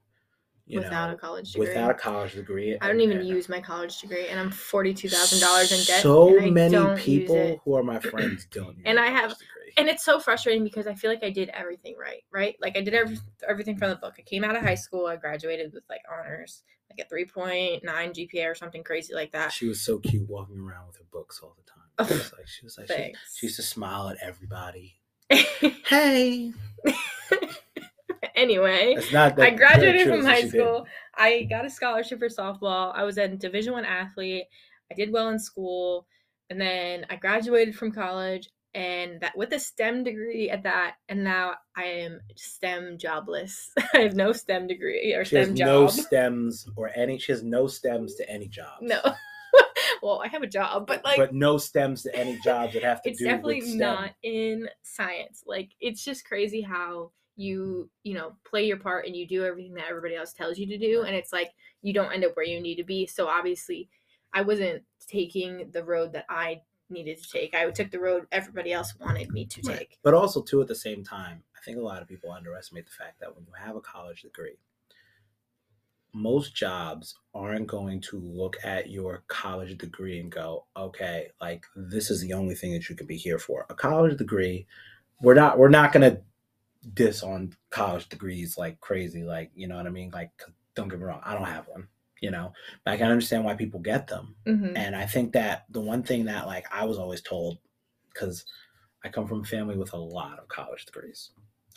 you 0.66 0.80
without 0.80 1.08
know, 1.10 1.16
a 1.16 1.18
college 1.18 1.52
degree. 1.54 1.68
without 1.68 1.90
a 1.92 1.94
college 1.96 2.34
degree. 2.34 2.78
I 2.80 2.88
don't 2.88 3.02
even 3.02 3.18
and 3.18 3.28
use 3.28 3.50
my 3.50 3.60
college 3.60 4.00
degree, 4.00 4.28
and 4.28 4.40
I'm 4.40 4.52
forty 4.52 4.94
two 4.94 5.10
thousand 5.10 5.40
dollars 5.40 5.72
in 5.72 5.84
debt. 5.86 6.02
So 6.04 6.40
many 6.52 7.02
people 7.02 7.60
who 7.66 7.76
are 7.76 7.84
my 7.84 8.00
friends 8.00 8.46
don't 8.52 8.78
use 8.78 8.84
And 8.86 9.00
I 9.00 9.08
have- 9.08 9.32
degree. 9.32 9.74
and 9.78 9.90
it's 9.90 10.06
so 10.06 10.20
frustrating 10.20 10.64
because 10.64 10.86
I 10.88 10.94
feel 10.94 11.10
like 11.10 11.24
I 11.24 11.32
did 11.32 11.50
everything 11.50 11.96
right, 12.00 12.24
right? 12.32 12.56
Like 12.62 12.78
I 12.78 12.82
did 12.82 12.94
every, 12.94 13.18
everything 13.50 13.76
from 13.78 13.90
the 13.90 13.96
book. 13.98 14.14
I 14.20 14.22
came 14.22 14.44
out 14.44 14.56
of 14.56 14.62
high 14.62 14.76
school, 14.76 15.08
I 15.08 15.16
graduated 15.18 15.74
with 15.74 15.84
like 15.90 16.02
honors, 16.10 16.64
like 16.96 17.06
a 17.06 17.14
3.9 17.14 17.82
GPA 17.84 18.52
or 18.52 18.56
something 18.56 18.84
crazy 18.84 19.14
like 19.16 19.32
that. 19.32 19.52
She 19.52 19.68
was 19.68 19.82
so 19.82 19.98
cute 19.98 20.30
walking 20.30 20.60
around 20.60 20.86
with 20.88 20.98
her 20.98 21.06
books 21.12 21.40
all 21.44 21.56
the 21.58 21.64
time. 21.70 21.80
She 22.00 22.14
was 22.14 22.34
like, 22.34 22.48
she 22.48 22.66
was 22.66 22.78
like, 22.78 22.88
she, 22.88 23.14
she 23.36 23.46
used 23.48 23.58
to 23.58 23.64
smile 23.64 24.10
at 24.10 24.18
everybody. 24.22 24.96
Hey, 25.86 26.52
anyway, 28.36 28.96
it's 28.98 29.12
not. 29.12 29.40
I 29.40 29.52
graduated 29.52 30.08
from 30.08 30.26
high 30.26 30.48
school. 30.48 30.86
I 31.16 31.44
got 31.44 31.66
a 31.66 31.70
scholarship 31.70 32.20
for 32.20 32.30
softball. 32.30 32.94
I 32.96 33.04
was 33.04 33.18
a 33.18 33.28
Division 33.28 33.74
One 33.74 33.86
athlete. 33.86 34.46
I 34.92 34.96
did 34.96 35.12
well 35.12 35.30
in 35.30 35.40
school, 35.40 36.08
and 36.50 36.60
then 36.60 37.06
I 37.10 37.16
graduated 37.16 37.76
from 37.76 37.92
college, 37.92 38.50
and 38.74 39.22
that 39.22 39.38
with 39.38 39.54
a 39.54 39.60
STEM 39.60 40.04
degree 40.04 40.50
at 40.50 40.64
that. 40.64 40.96
And 41.10 41.24
now 41.24 41.56
I 41.78 41.84
am 41.84 42.22
STEM 42.36 42.98
jobless. 42.98 43.72
I 43.94 44.00
have 44.00 44.16
no 44.16 44.32
STEM 44.32 44.68
degree 44.68 45.14
or 45.14 45.26
She 45.26 45.36
has 45.36 45.48
STEM 45.48 45.56
no 45.56 45.88
stems 45.88 46.68
or 46.76 46.92
any. 46.96 47.20
She 47.20 47.32
has 47.32 47.44
no 47.44 47.68
stems 47.68 48.16
to 48.16 48.30
any 48.30 48.48
job. 48.48 48.80
No. 48.82 49.00
Well, 50.04 50.22
I 50.24 50.28
have 50.28 50.44
a 50.44 50.48
job, 50.48 50.88
but 50.88 51.04
like 51.04 51.18
but 51.18 51.34
no 51.34 51.58
stems 51.58 52.04
to 52.04 52.16
any 52.16 52.38
jobs 52.40 52.74
that 52.74 52.84
have 52.84 53.02
to 53.04 53.10
it's 53.10 53.20
do 53.20 53.26
definitely 53.26 53.56
with 53.60 53.70
STEM. 53.70 53.80
not 53.80 54.16
in 54.24 54.70
science. 54.84 55.44
Like 55.46 55.72
it's 55.80 56.04
just 56.04 56.26
crazy 56.26 56.62
how 56.62 57.12
you, 57.36 57.90
you 58.04 58.14
know, 58.14 58.36
play 58.44 58.66
your 58.68 58.78
part 58.78 59.06
and 59.08 59.16
you 59.16 59.28
do 59.28 59.44
everything 59.44 59.74
that 59.76 59.88
everybody 59.90 60.16
else 60.16 60.34
tells 60.34 60.58
you 60.58 60.68
to 60.68 60.78
do 60.78 61.04
and 61.04 61.16
it's 61.16 61.34
like 61.34 61.52
you 61.82 61.94
don't 61.94 62.12
end 62.12 62.26
up 62.26 62.36
where 62.36 62.46
you 62.46 62.60
need 62.60 62.76
to 62.76 62.84
be. 62.84 63.08
So 63.08 63.28
obviously, 63.28 63.90
I 64.34 64.42
wasn't 64.42 64.84
taking 65.08 65.72
the 65.72 65.84
road 65.84 66.14
that 66.14 66.26
I 66.30 66.62
needed 66.90 67.22
to 67.24 67.30
take. 67.30 67.54
I 67.56 67.70
took 67.72 67.92
the 67.92 68.00
road 68.00 68.28
everybody 68.32 68.72
else 68.74 68.94
wanted 69.00 69.32
me 69.32 69.46
to 69.46 69.62
Right. 69.64 69.80
take. 69.80 70.00
But 70.04 70.14
also, 70.14 70.42
too, 70.42 70.62
at 70.62 70.68
the 70.68 70.76
same 70.76 71.04
time, 71.04 71.44
I 71.56 71.60
think 71.64 71.78
a 71.78 71.82
lot 71.82 72.02
of 72.02 72.08
people 72.08 72.32
underestimate 72.32 72.86
the 72.86 72.92
fact 72.92 73.20
that 73.20 73.36
when 73.36 73.46
you 73.46 73.54
have 73.54 73.76
a 73.76 73.82
college 73.82 74.22
degree, 74.24 74.58
most 76.14 76.56
jobs 76.56 77.16
aren't 77.34 77.68
going 77.68 78.00
to 78.02 78.20
look 78.20 78.58
at 78.64 78.90
your 78.90 79.24
college 79.28 79.78
degree 79.78 80.20
and 80.20 80.32
go, 80.32 80.66
okay, 80.78 81.30
like 81.42 81.66
this 81.76 82.12
is 82.12 82.22
the 82.22 82.34
only 82.34 82.56
thing 82.56 82.74
that 82.74 82.90
you 82.90 82.96
can 82.96 83.08
be 83.08 83.18
here 83.18 83.40
for. 83.40 83.66
A 83.70 83.76
college 83.76 84.18
degree, 84.18 84.68
we're 85.22 85.34
not 85.34 85.58
we're 85.58 85.70
not 85.70 85.92
gonna 85.94 86.22
diss 86.94 87.24
on 87.24 87.54
college 87.70 88.10
degrees 88.10 88.58
like 88.58 88.80
crazy, 88.82 89.24
like 89.24 89.52
you 89.56 89.68
know 89.68 89.78
what 89.78 89.88
I 89.88 89.90
mean? 89.92 90.12
Like, 90.12 90.32
don't 90.76 90.90
get 90.90 91.00
me 91.00 91.06
wrong, 91.06 91.22
I 91.24 91.34
don't 91.34 91.46
have 91.46 91.68
one, 91.68 91.88
you 92.22 92.32
know, 92.32 92.54
but 92.84 92.92
I 92.92 92.98
can 92.98 93.12
understand 93.12 93.46
why 93.46 93.56
people 93.56 93.80
get 93.80 94.08
them. 94.08 94.36
hmm 94.46 94.74
And 94.76 94.96
I 94.96 95.06
think 95.06 95.34
that 95.34 95.66
the 95.70 95.82
one 95.82 96.04
thing 96.04 96.26
that 96.26 96.48
like 96.48 96.68
I 96.74 96.86
was 96.86 96.98
always 96.98 97.22
told, 97.22 97.60
because 98.14 98.46
I 99.04 99.10
come 99.10 99.28
from 99.28 99.42
a 99.42 99.46
family 99.46 99.78
with 99.78 99.94
a 99.94 99.98
lot 99.98 100.40
of 100.40 100.48
college 100.48 100.86
degrees. 100.86 101.32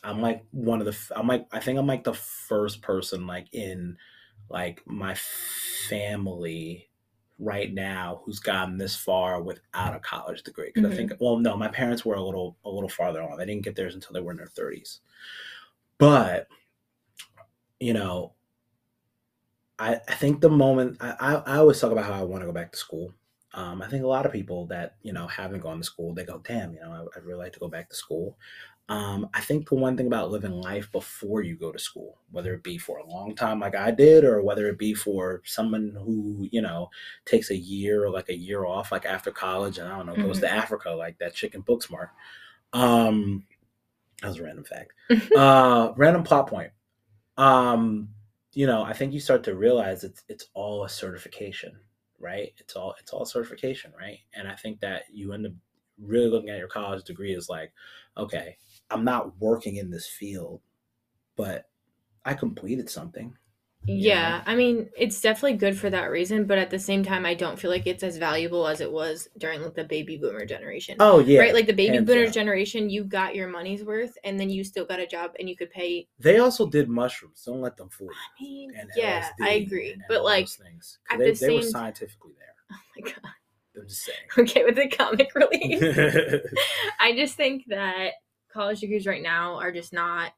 I'm 0.04 0.20
like 0.20 0.44
one 0.52 0.80
of 0.80 0.86
the 0.86 0.96
I'm 1.16 1.26
like 1.26 1.46
I 1.52 1.60
think 1.60 1.78
I'm 1.78 1.86
like 1.86 2.04
the 2.04 2.14
first 2.14 2.82
person 2.82 3.26
like 3.26 3.48
in 3.52 3.96
like 4.48 4.82
my 4.86 5.14
family 5.88 6.88
right 7.38 7.72
now 7.72 8.22
who's 8.24 8.38
gotten 8.38 8.78
this 8.78 8.96
far 8.96 9.42
without 9.42 9.94
a 9.94 10.00
college 10.00 10.42
degree 10.42 10.70
because 10.74 10.90
I 10.90 10.94
think 10.96 11.12
well 11.20 11.36
no 11.36 11.56
my 11.56 11.68
parents 11.68 12.04
were 12.04 12.14
a 12.14 12.22
little 12.22 12.56
a 12.64 12.70
little 12.70 12.88
farther 12.88 13.22
on 13.22 13.36
they 13.36 13.44
didn't 13.44 13.64
get 13.64 13.76
theirs 13.76 13.94
until 13.94 14.14
they 14.14 14.20
were 14.20 14.30
in 14.30 14.38
their 14.38 14.46
30s 14.46 15.00
but 15.98 16.48
you 17.78 17.92
know 17.92 18.32
I, 19.78 20.00
I 20.08 20.14
think 20.14 20.40
the 20.40 20.48
moment 20.50 20.96
I, 21.00 21.14
I, 21.20 21.34
I 21.34 21.56
always 21.58 21.80
talk 21.80 21.92
about 21.92 22.06
how 22.06 22.14
I 22.14 22.24
want 22.24 22.42
to 22.42 22.46
go 22.46 22.52
back 22.52 22.72
to 22.72 22.78
school. 22.78 23.12
Um, 23.52 23.80
I 23.80 23.88
think 23.88 24.04
a 24.04 24.08
lot 24.08 24.26
of 24.26 24.32
people 24.32 24.66
that 24.66 24.96
you 25.02 25.12
know 25.12 25.26
haven't 25.26 25.60
gone 25.60 25.78
to 25.78 25.84
school, 25.84 26.14
they 26.14 26.24
go, 26.24 26.38
"Damn, 26.38 26.72
you 26.74 26.80
know, 26.80 26.92
I, 26.92 27.18
I'd 27.18 27.24
really 27.24 27.38
like 27.44 27.52
to 27.54 27.58
go 27.58 27.68
back 27.68 27.88
to 27.90 27.96
school." 27.96 28.36
Um, 28.88 29.28
I 29.34 29.40
think 29.40 29.68
the 29.68 29.74
one 29.74 29.96
thing 29.96 30.06
about 30.06 30.30
living 30.30 30.52
life 30.52 30.90
before 30.92 31.42
you 31.42 31.56
go 31.56 31.72
to 31.72 31.78
school, 31.78 32.18
whether 32.30 32.54
it 32.54 32.62
be 32.62 32.78
for 32.78 32.98
a 32.98 33.06
long 33.06 33.34
time 33.34 33.58
like 33.58 33.74
I 33.74 33.90
did, 33.90 34.24
or 34.24 34.42
whether 34.42 34.68
it 34.68 34.78
be 34.78 34.94
for 34.94 35.42
someone 35.44 35.96
who, 35.98 36.48
you 36.52 36.62
know, 36.62 36.90
takes 37.24 37.50
a 37.50 37.56
year 37.56 38.04
or 38.04 38.10
like 38.10 38.28
a 38.28 38.36
year 38.36 38.64
off, 38.64 38.92
like 38.92 39.04
after 39.04 39.32
college, 39.32 39.78
and 39.78 39.88
I 39.88 39.96
don't 39.96 40.06
know, 40.06 40.14
goes 40.14 40.38
to 40.40 40.52
Africa, 40.52 40.90
like 40.90 41.18
that 41.18 41.34
chicken 41.34 41.62
book 41.62 41.82
smart. 41.82 42.10
Um, 42.72 43.44
that 44.22 44.28
was 44.28 44.38
a 44.38 44.44
random 44.44 44.64
fact. 44.64 44.92
uh, 45.36 45.92
random 45.96 46.22
plot 46.22 46.46
point. 46.46 46.70
Um, 47.36 48.10
you 48.54 48.66
know, 48.66 48.82
I 48.82 48.92
think 48.92 49.12
you 49.12 49.20
start 49.20 49.42
to 49.44 49.54
realize 49.54 50.04
it's 50.04 50.22
it's 50.28 50.46
all 50.54 50.84
a 50.84 50.88
certification, 50.88 51.76
right? 52.18 52.54
It's 52.58 52.76
all 52.76 52.94
it's 53.00 53.12
all 53.12 53.24
certification, 53.24 53.92
right? 53.98 54.20
And 54.34 54.48
I 54.48 54.54
think 54.54 54.80
that 54.80 55.04
you 55.12 55.32
end 55.32 55.46
up 55.46 55.52
really 56.00 56.28
looking 56.28 56.50
at 56.50 56.58
your 56.58 56.68
college 56.68 57.04
degree 57.04 57.34
as 57.34 57.48
like, 57.48 57.72
okay, 58.16 58.56
I'm 58.90 59.04
not 59.04 59.38
working 59.40 59.76
in 59.76 59.90
this 59.90 60.06
field, 60.06 60.60
but 61.36 61.68
I 62.24 62.34
completed 62.34 62.90
something. 62.90 63.36
Yeah, 63.88 64.42
I 64.46 64.56
mean, 64.56 64.90
it's 64.98 65.20
definitely 65.20 65.58
good 65.58 65.78
for 65.78 65.88
that 65.90 66.10
reason, 66.10 66.44
but 66.46 66.58
at 66.58 66.70
the 66.70 66.78
same 66.78 67.04
time, 67.04 67.24
I 67.24 67.34
don't 67.34 67.56
feel 67.58 67.70
like 67.70 67.86
it's 67.86 68.02
as 68.02 68.16
valuable 68.16 68.66
as 68.66 68.80
it 68.80 68.90
was 68.90 69.28
during 69.38 69.62
like 69.62 69.74
the 69.74 69.84
baby 69.84 70.16
boomer 70.16 70.44
generation. 70.44 70.96
Oh 70.98 71.20
yeah, 71.20 71.40
right? 71.40 71.54
Like 71.54 71.66
the 71.68 71.72
baby 71.72 71.92
hands 71.98 72.06
boomer 72.08 72.24
down. 72.24 72.32
generation, 72.32 72.90
you 72.90 73.04
got 73.04 73.36
your 73.36 73.46
money's 73.46 73.84
worth, 73.84 74.18
and 74.24 74.40
then 74.40 74.50
you 74.50 74.64
still 74.64 74.86
got 74.86 74.98
a 74.98 75.06
job, 75.06 75.32
and 75.38 75.48
you 75.48 75.56
could 75.56 75.70
pay. 75.70 76.08
They 76.18 76.38
also 76.40 76.68
did 76.68 76.88
mushrooms. 76.88 77.42
Don't 77.46 77.60
let 77.60 77.76
them 77.76 77.88
fool 77.88 78.08
you. 78.08 78.12
I 78.12 78.42
mean, 78.42 78.72
And 78.76 78.90
yeah, 78.96 79.30
LSD 79.40 79.44
I 79.44 79.50
agree, 79.50 79.92
and 79.92 80.02
but 80.08 80.24
like, 80.24 80.48
things. 80.48 80.56
things. 80.56 80.98
'Cause 81.08 81.18
at 81.20 81.24
they, 81.24 81.30
the 81.32 81.46
they 81.46 81.54
were 81.54 81.62
scientifically 81.62 82.32
there. 82.38 82.54
oh 82.72 82.76
my 82.96 83.02
god, 83.08 83.32
I'm 83.80 83.88
just 83.88 84.02
saying. 84.02 84.18
okay, 84.38 84.64
with 84.64 84.74
the 84.74 84.88
comic 84.88 85.32
relief. 85.36 85.80
I 86.98 87.14
just 87.14 87.36
think 87.36 87.66
that 87.68 88.14
college 88.56 88.80
degrees 88.80 89.06
right 89.06 89.22
now 89.22 89.54
are 89.56 89.70
just 89.70 89.92
not 89.92 90.32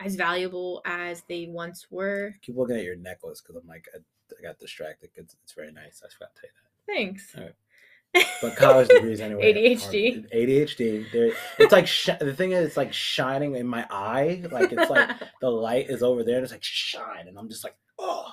as 0.00 0.14
valuable 0.16 0.82
as 0.84 1.22
they 1.28 1.46
once 1.48 1.86
were. 1.90 2.34
Keep 2.42 2.56
looking 2.56 2.76
at 2.76 2.84
your 2.84 2.96
necklace 2.96 3.40
because 3.40 3.56
I'm 3.60 3.66
like, 3.68 3.86
I, 3.94 3.98
I 4.38 4.42
got 4.42 4.58
distracted. 4.58 5.10
'cause 5.14 5.34
It's, 5.42 5.52
very 5.54 5.72
nice. 5.72 6.02
I 6.04 6.08
forgot 6.12 6.34
to 6.36 6.40
tell 6.42 6.50
you 6.50 6.56
that. 6.62 6.92
Thanks. 6.92 7.36
But 8.40 8.54
college 8.56 8.88
degrees 8.88 9.20
anyway. 9.20 9.50
are- 9.50 9.56
ADHD. 9.56 10.32
ADHD. 10.32 11.10
They're, 11.10 11.32
it's 11.58 11.72
like 11.72 11.88
sh- 11.88 12.10
the 12.20 12.32
thing 12.32 12.52
is, 12.52 12.64
it's 12.68 12.76
like 12.76 12.92
shining 12.92 13.56
in 13.56 13.66
my 13.66 13.84
eye. 13.90 14.40
Like 14.52 14.70
it's 14.72 14.88
like 14.88 15.10
the 15.40 15.50
light 15.50 15.90
is 15.90 16.00
over 16.04 16.22
there 16.22 16.36
and 16.36 16.44
it's 16.44 16.52
like 16.52 16.62
shine, 16.62 17.26
and 17.26 17.36
I'm 17.36 17.48
just 17.48 17.64
like, 17.64 17.74
oh, 17.98 18.26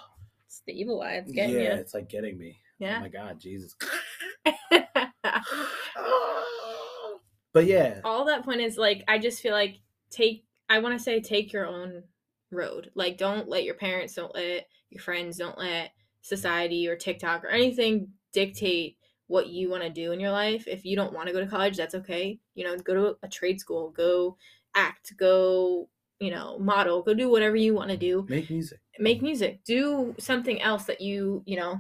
it's 0.45 0.61
the 0.67 0.73
evil 0.79 1.01
eye. 1.01 1.13
It's 1.13 1.31
getting 1.31 1.55
yeah, 1.55 1.73
you. 1.73 1.79
it's 1.81 1.95
like 1.95 2.09
getting 2.09 2.37
me. 2.37 2.59
Yeah. 2.77 2.89
Oh 2.89 2.91
Yeah. 2.91 2.99
my 2.99 3.07
god, 3.07 3.39
Jesus. 3.39 3.75
Ah. 5.23 6.45
But 7.53 7.65
yeah, 7.65 8.01
All 8.03 8.25
that 8.25 8.43
point 8.43 8.61
is 8.61 8.77
like 8.77 9.03
I 9.07 9.17
just 9.17 9.41
feel 9.41 9.53
like 9.53 9.79
take 10.09 10.45
I 10.69 10.79
want 10.79 10.97
to 10.97 11.03
say 11.03 11.19
take 11.19 11.51
your 11.51 11.65
own 11.65 12.03
road. 12.51 12.91
Like 12.95 13.17
don't 13.17 13.47
let 13.47 13.63
your 13.63 13.75
parents, 13.75 14.15
don't 14.15 14.33
let 14.33 14.67
your 14.89 15.01
friends, 15.01 15.37
don't 15.37 15.57
let 15.57 15.91
society 16.21 16.87
or 16.87 16.95
TikTok 16.95 17.43
or 17.43 17.49
anything 17.49 18.09
dictate 18.33 18.97
what 19.27 19.47
you 19.47 19.69
want 19.69 19.83
to 19.83 19.89
do 19.89 20.11
in 20.11 20.19
your 20.19 20.31
life. 20.31 20.67
If 20.67 20.85
you 20.85 20.95
don't 20.95 21.13
want 21.13 21.27
to 21.27 21.33
go 21.33 21.39
to 21.39 21.47
college, 21.47 21.77
that's 21.77 21.95
okay. 21.95 22.39
You 22.53 22.65
know, 22.65 22.77
go 22.77 22.93
to 22.93 23.17
a 23.23 23.29
trade 23.29 23.59
school, 23.59 23.91
go 23.91 24.37
act, 24.75 25.13
go, 25.17 25.89
you 26.19 26.31
know, 26.31 26.59
model, 26.59 27.01
go 27.01 27.13
do 27.13 27.29
whatever 27.29 27.55
you 27.55 27.73
want 27.73 27.89
to 27.89 27.97
do. 27.97 28.25
make 28.29 28.49
music. 28.49 28.79
Make 28.99 29.21
music. 29.21 29.63
Do 29.63 30.13
something 30.19 30.61
else 30.61 30.83
that 30.85 31.01
you, 31.01 31.43
you 31.45 31.55
know, 31.55 31.79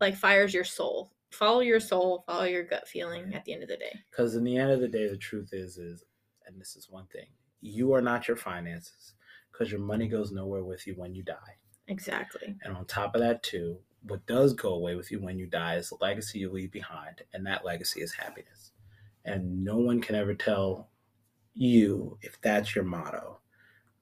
like 0.00 0.16
fires 0.16 0.54
your 0.54 0.64
soul. 0.64 1.12
Follow 1.30 1.60
your 1.60 1.80
soul, 1.80 2.24
follow 2.26 2.44
your 2.44 2.64
gut 2.64 2.88
feeling 2.88 3.32
at 3.34 3.44
the 3.44 3.52
end 3.52 3.62
of 3.62 3.68
the 3.68 3.76
day. 3.76 3.98
Because 4.10 4.34
in 4.34 4.44
the 4.44 4.56
end 4.56 4.70
of 4.70 4.80
the 4.80 4.88
day, 4.88 5.08
the 5.08 5.16
truth 5.16 5.50
is, 5.52 5.78
is, 5.78 6.04
and 6.46 6.60
this 6.60 6.76
is 6.76 6.90
one 6.90 7.06
thing, 7.06 7.26
you 7.60 7.92
are 7.94 8.02
not 8.02 8.28
your 8.28 8.36
finances. 8.36 9.14
Because 9.52 9.70
your 9.70 9.80
money 9.80 10.08
goes 10.08 10.32
nowhere 10.32 10.64
with 10.64 10.86
you 10.86 10.94
when 10.94 11.14
you 11.14 11.22
die. 11.22 11.56
Exactly. 11.88 12.56
And 12.62 12.74
on 12.74 12.86
top 12.86 13.14
of 13.14 13.20
that, 13.20 13.42
too, 13.42 13.78
what 14.04 14.24
does 14.26 14.54
go 14.54 14.74
away 14.74 14.94
with 14.94 15.10
you 15.10 15.20
when 15.20 15.38
you 15.38 15.46
die 15.46 15.76
is 15.76 15.90
the 15.90 15.98
legacy 16.00 16.38
you 16.38 16.50
leave 16.50 16.72
behind, 16.72 17.22
and 17.34 17.46
that 17.46 17.64
legacy 17.64 18.00
is 18.00 18.14
happiness. 18.14 18.72
And 19.26 19.62
no 19.62 19.76
one 19.76 20.00
can 20.00 20.14
ever 20.14 20.34
tell 20.34 20.88
you, 21.52 22.16
if 22.22 22.40
that's 22.40 22.74
your 22.74 22.84
motto, 22.84 23.40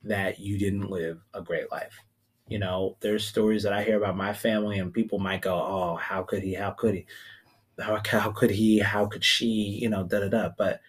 that 0.05 0.39
you 0.39 0.59
didn't 0.59 0.91
live 0.91 1.21
a 1.35 1.43
great 1.43 1.73
life. 1.73 2.05
You 2.49 2.59
know, 2.59 2.97
there's 3.01 3.27
stories 3.27 3.63
that 3.65 3.73
I 3.73 3.83
hear 3.85 3.99
about 3.99 4.17
my 4.17 4.33
family, 4.33 4.79
and 4.79 4.93
people 4.93 5.19
might 5.19 5.43
go, 5.43 5.55
"Oh, 5.55 5.97
how 5.97 6.23
could 6.23 6.43
he? 6.43 6.55
How 6.55 6.71
could 6.71 6.95
he? 6.95 7.07
How, 7.79 8.01
how 8.07 8.33
could 8.33 8.51
he? 8.51 8.79
How 8.79 9.07
could 9.07 9.25
she? 9.25 9.47
You 9.83 9.89
know, 9.91 10.05
da 10.05 10.21
da 10.21 10.29
da." 10.29 10.51
But 10.57 10.81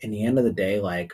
in 0.00 0.10
the 0.10 0.24
end 0.24 0.38
of 0.38 0.44
the 0.44 0.52
day, 0.52 0.80
like 0.80 1.12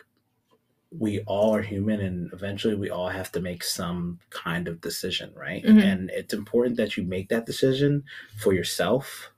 we 0.91 1.19
all 1.21 1.55
are 1.55 1.61
human 1.61 1.99
and 2.01 2.33
eventually 2.33 2.75
we 2.75 2.89
all 2.89 3.09
have 3.09 3.31
to 3.31 3.39
make 3.39 3.63
some 3.63 4.19
kind 4.31 4.67
of 4.67 4.81
decision, 4.81 5.31
right? 5.35 5.63
Mhm. 5.63 5.83
And 5.83 6.09
it's 6.09 6.33
important 6.33 6.77
that 6.77 6.97
you 6.97 7.03
make 7.03 7.29
that 7.29 7.45
decision 7.45 8.03
for 8.37 8.53
yourself 8.53 9.31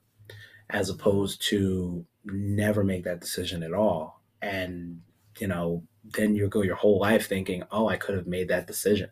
as 0.70 0.88
opposed 0.88 1.42
to 1.48 2.06
never 2.24 2.82
make 2.84 3.04
that 3.04 3.20
decision 3.20 3.62
at 3.62 3.74
all. 3.74 4.22
And, 4.40 5.02
you 5.38 5.46
know, 5.46 5.84
then 6.04 6.34
you'll 6.34 6.48
go 6.48 6.62
your 6.62 6.76
whole 6.76 6.98
life 7.00 7.28
thinking, 7.28 7.64
oh, 7.70 7.86
I 7.88 7.96
could 7.98 8.14
have 8.16 8.26
made 8.26 8.48
that 8.48 8.66
decision. 8.66 9.10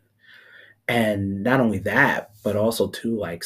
And 0.91 1.41
not 1.41 1.61
only 1.61 1.79
that, 1.79 2.31
but 2.43 2.57
also 2.57 2.89
too, 2.89 3.17
like, 3.17 3.45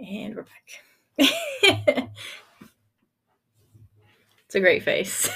And 0.00 0.34
we're 0.34 0.44
back. 0.44 0.80
it's 4.46 4.54
a 4.54 4.60
great 4.60 4.82
face. 4.82 5.28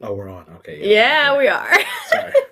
oh, 0.00 0.14
we're 0.14 0.28
on. 0.28 0.46
Okay. 0.58 0.94
yeah, 0.94 1.30
okay. 1.32 1.38
we 1.38 1.48
are. 1.48 1.74
Sorry. 2.06 2.32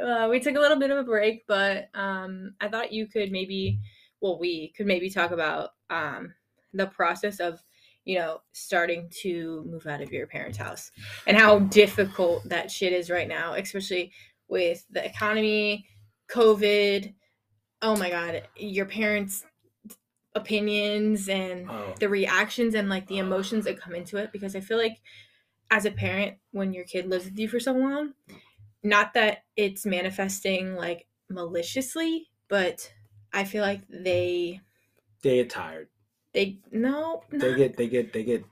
Uh, 0.00 0.28
we 0.30 0.40
took 0.40 0.56
a 0.56 0.60
little 0.60 0.78
bit 0.78 0.90
of 0.90 0.96
a 0.96 1.02
break, 1.02 1.46
but 1.46 1.90
um, 1.94 2.54
I 2.58 2.68
thought 2.68 2.92
you 2.92 3.06
could 3.06 3.30
maybe, 3.30 3.80
well, 4.22 4.38
we 4.38 4.72
could 4.74 4.86
maybe 4.86 5.10
talk 5.10 5.30
about 5.30 5.70
um, 5.90 6.32
the 6.72 6.86
process 6.86 7.38
of, 7.38 7.60
you 8.10 8.18
know, 8.18 8.40
starting 8.50 9.08
to 9.08 9.64
move 9.70 9.86
out 9.86 10.00
of 10.00 10.10
your 10.10 10.26
parents' 10.26 10.58
house 10.58 10.90
and 11.28 11.36
how 11.36 11.60
difficult 11.60 12.42
that 12.48 12.68
shit 12.68 12.92
is 12.92 13.08
right 13.08 13.28
now, 13.28 13.54
especially 13.54 14.10
with 14.48 14.84
the 14.90 15.04
economy, 15.04 15.86
COVID. 16.28 17.14
Oh 17.82 17.94
my 17.94 18.10
God, 18.10 18.42
your 18.56 18.86
parents' 18.86 19.44
opinions 20.34 21.28
and 21.28 21.70
Oh, 21.70 21.94
the 22.00 22.08
reactions 22.08 22.74
and 22.74 22.88
like 22.88 23.06
the 23.06 23.18
emotions 23.18 23.64
that 23.66 23.80
come 23.80 23.94
into 23.94 24.16
it 24.16 24.32
because 24.32 24.56
I 24.56 24.60
feel 24.60 24.78
like 24.78 25.00
as 25.70 25.84
a 25.84 25.92
parent 25.92 26.38
when 26.50 26.72
your 26.72 26.84
kid 26.84 27.06
lives 27.06 27.26
with 27.26 27.38
you 27.38 27.46
for 27.46 27.60
so 27.60 27.72
long 27.72 28.14
not 28.82 29.14
that 29.14 29.44
it's 29.56 29.84
manifesting 29.86 30.74
like 30.76 31.06
maliciously 31.28 32.28
but 32.48 32.92
I 33.32 33.42
feel 33.42 33.62
like 33.62 33.82
they 33.88 34.60
they 35.22 35.36
get 35.36 35.50
tired. 35.50 35.88
They 36.32 36.58
no 36.70 37.22
They 37.30 37.54
get, 37.54 37.76
they 37.76 37.88
get, 37.88 38.12
they 38.12 38.24
get, 38.24 38.44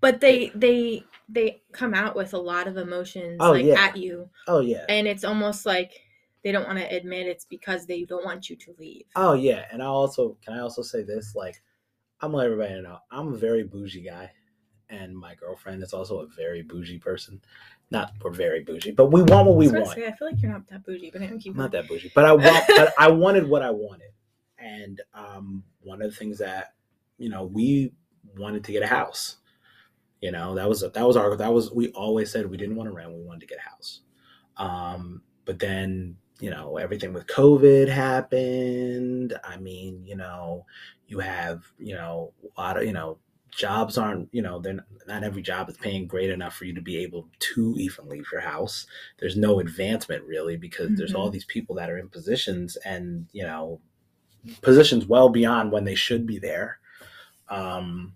but 0.00 0.20
they 0.20 0.50
they 0.54 1.04
they 1.28 1.62
come 1.72 1.94
out 1.94 2.14
with 2.14 2.34
a 2.34 2.38
lot 2.38 2.66
of 2.68 2.76
emotions 2.76 3.38
Oh, 3.40 3.52
like 3.52 3.64
yeah. 3.64 3.80
at 3.80 3.96
you 3.96 4.28
oh, 4.48 4.60
yeah. 4.60 4.84
and 4.88 5.06
it's 5.06 5.24
almost 5.24 5.64
like 5.64 5.92
they 6.42 6.52
don't 6.52 6.66
want 6.66 6.78
to 6.78 6.84
admit 6.94 7.26
it's 7.26 7.46
because 7.46 7.86
they 7.86 8.04
don't 8.04 8.24
want 8.24 8.50
you 8.50 8.56
to 8.56 8.74
leave 8.78 9.04
Oh 9.16 9.32
yeah, 9.32 9.64
and 9.72 9.82
I 9.82 9.86
also 9.86 10.36
can 10.44 10.54
I 10.54 10.60
also 10.60 10.82
say 10.82 11.02
this 11.02 11.34
like 11.34 11.62
I'm 12.20 12.30
gonna 12.32 12.38
let 12.38 12.46
everybody 12.52 12.82
know 12.82 12.98
I'm 13.10 13.32
a 13.32 13.36
very 13.36 13.64
bougie 13.64 14.02
guy, 14.02 14.30
and 14.90 15.16
my 15.16 15.34
girlfriend 15.34 15.82
is 15.82 15.92
also 15.94 16.20
a 16.20 16.26
very 16.26 16.62
bougie 16.62 16.98
person. 16.98 17.40
Not 17.90 18.12
we're 18.22 18.30
very 18.30 18.62
bougie, 18.62 18.92
but 18.92 19.06
we 19.06 19.22
want 19.22 19.46
what 19.48 19.56
we 19.56 19.68
want. 19.68 19.94
say, 19.94 20.06
I 20.06 20.12
feel 20.12 20.28
like 20.28 20.42
you're 20.42 20.52
not 20.52 20.68
that 20.68 20.84
bougie 20.84 21.10
but 21.10 21.22
anyway, 21.22 21.38
keep 21.38 21.54
I'm 21.54 21.58
not 21.60 21.72
that 21.72 21.88
bougie, 21.88 22.12
but 22.14 22.24
I 22.26 22.32
want. 22.32 22.64
but 22.68 22.92
I 22.98 23.08
wanted 23.10 23.48
what 23.48 23.62
I 23.62 23.70
wanted, 23.70 24.10
and 24.58 25.00
um, 25.14 25.64
one 25.80 26.02
of 26.02 26.10
the 26.10 26.16
things 26.16 26.38
that 26.38 26.73
you 27.18 27.28
know 27.28 27.44
we 27.44 27.92
wanted 28.36 28.64
to 28.64 28.72
get 28.72 28.82
a 28.82 28.86
house. 28.86 29.36
You 30.20 30.32
know 30.32 30.54
that 30.54 30.68
was 30.68 30.80
that 30.80 31.06
was 31.06 31.16
our 31.16 31.36
that 31.36 31.52
was 31.52 31.72
we 31.72 31.88
always 31.90 32.30
said 32.30 32.50
we 32.50 32.56
didn't 32.56 32.76
want 32.76 32.88
to 32.88 32.94
rent. 32.94 33.12
We 33.12 33.22
wanted 33.22 33.40
to 33.40 33.46
get 33.46 33.58
a 33.58 33.70
house. 33.70 34.00
Um, 34.56 35.22
but 35.44 35.58
then 35.58 36.16
you 36.40 36.50
know 36.50 36.76
everything 36.78 37.12
with 37.12 37.26
COVID 37.26 37.88
happened. 37.88 39.38
I 39.44 39.58
mean, 39.58 40.02
you 40.04 40.16
know, 40.16 40.64
you 41.06 41.18
have 41.20 41.64
you 41.78 41.94
know 41.94 42.32
a 42.56 42.60
lot 42.60 42.76
of 42.78 42.84
you 42.84 42.92
know 42.92 43.18
jobs 43.54 43.96
aren't 43.96 44.28
you 44.32 44.42
know 44.42 44.58
they're 44.58 44.74
not, 44.74 44.86
not 45.06 45.22
every 45.24 45.42
job 45.42 45.68
is 45.68 45.76
paying 45.76 46.06
great 46.06 46.30
enough 46.30 46.54
for 46.54 46.64
you 46.64 46.74
to 46.74 46.80
be 46.80 46.96
able 46.98 47.28
to 47.38 47.74
even 47.78 48.08
leave 48.08 48.26
your 48.32 48.40
house 48.40 48.86
there's 49.20 49.36
no 49.36 49.60
advancement 49.60 50.24
really 50.24 50.56
because 50.56 50.90
there's 50.96 51.14
all 51.14 51.30
these 51.30 51.44
people 51.44 51.74
that 51.76 51.88
are 51.88 51.98
in 51.98 52.08
positions 52.08 52.76
and 52.84 53.26
you 53.32 53.44
know 53.44 53.80
positions 54.60 55.06
well 55.06 55.28
beyond 55.28 55.70
when 55.70 55.84
they 55.84 55.94
should 55.94 56.26
be 56.26 56.38
there 56.38 56.78
um 57.48 58.14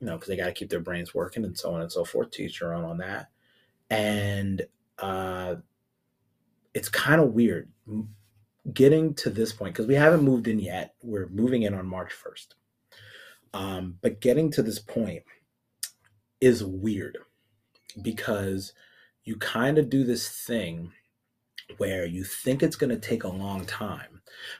you 0.00 0.06
know 0.06 0.14
because 0.14 0.28
they 0.28 0.36
got 0.36 0.46
to 0.46 0.52
keep 0.52 0.68
their 0.68 0.80
brains 0.80 1.14
working 1.14 1.44
and 1.44 1.58
so 1.58 1.74
on 1.74 1.80
and 1.80 1.92
so 1.92 2.04
forth 2.04 2.30
to 2.30 2.42
each 2.42 2.60
your 2.60 2.74
own 2.74 2.84
on 2.84 2.98
that 2.98 3.28
and 3.90 4.66
uh 4.98 5.56
it's 6.74 6.88
kind 6.88 7.20
of 7.20 7.32
weird 7.32 7.68
getting 8.72 9.14
to 9.14 9.30
this 9.30 9.52
point 9.52 9.74
because 9.74 9.86
we 9.86 9.94
haven't 9.94 10.22
moved 10.22 10.48
in 10.48 10.58
yet. 10.58 10.94
We're 11.02 11.28
moving 11.28 11.62
in 11.62 11.74
on 11.74 11.86
March 11.86 12.12
first. 12.12 12.54
Um, 13.54 13.96
but 14.02 14.20
getting 14.20 14.50
to 14.52 14.62
this 14.62 14.78
point 14.78 15.22
is 16.40 16.64
weird 16.64 17.18
because 18.02 18.72
you 19.24 19.36
kind 19.36 19.78
of 19.78 19.88
do 19.88 20.04
this 20.04 20.28
thing 20.28 20.92
where 21.78 22.04
you 22.04 22.22
think 22.24 22.62
it's 22.62 22.76
going 22.76 22.90
to 22.90 23.08
take 23.08 23.24
a 23.24 23.28
long 23.28 23.64
time 23.64 24.15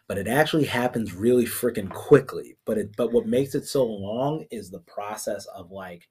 but 0.09 0.19
it 0.19 0.29
actually 0.29 0.65
happens 0.65 1.13
really 1.13 1.45
freaking 1.45 1.91
quickly 1.91 2.57
but 2.65 2.79
it 2.79 2.95
but 2.97 3.13
what 3.13 3.25
mm. 3.25 3.31
makes 3.31 3.55
it 3.55 3.67
so 3.67 3.85
long 3.85 4.45
is 4.51 4.71
the 4.71 4.81
process 4.81 5.47
of 5.47 5.71
like 5.71 6.09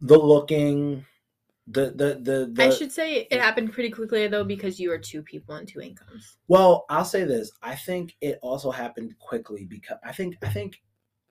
the 0.00 0.18
looking 0.18 1.04
the 1.68 1.92
the 1.94 2.20
the, 2.20 2.50
the 2.52 2.64
I 2.64 2.70
should 2.70 2.90
say 2.90 3.26
it 3.30 3.40
happened 3.40 3.72
pretty 3.72 3.90
quickly 3.90 4.26
though 4.26 4.40
mm-hmm. 4.40 4.48
because 4.48 4.80
you 4.80 4.90
are 4.92 4.98
two 4.98 5.22
people 5.22 5.54
and 5.54 5.66
two 5.66 5.80
incomes. 5.80 6.36
well 6.48 6.84
i'll 6.88 7.04
say 7.04 7.24
this 7.24 7.52
i 7.62 7.74
think 7.74 8.16
it 8.20 8.38
also 8.42 8.70
happened 8.70 9.14
quickly 9.18 9.64
because 9.64 9.98
i 10.04 10.12
think 10.12 10.36
i 10.42 10.48
think 10.48 10.82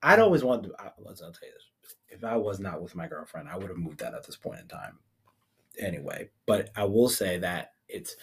i'd 0.04 0.20
always 0.20 0.44
wanted 0.44 0.70
to 0.70 0.76
I, 0.80 0.92
let's 1.00 1.22
i'll 1.22 1.34
tell 1.34 1.50
you 1.50 1.54
this 1.54 1.96
if 2.10 2.24
i 2.24 2.38
was 2.38 2.60
not 2.60 2.82
with 2.82 2.96
my 2.96 3.08
girlfriend 3.08 3.50
i 3.50 3.58
would 3.58 3.68
have 3.68 3.78
moved 3.78 4.00
that 4.00 4.14
at 4.14 4.26
this 4.26 4.38
point 4.38 4.62
in 4.62 4.68
time 4.68 5.00
anyway 5.80 6.30
but 6.46 6.70
i 6.78 6.86
will 6.86 7.10
say 7.10 7.38
that 7.40 7.74
it's 7.90 8.16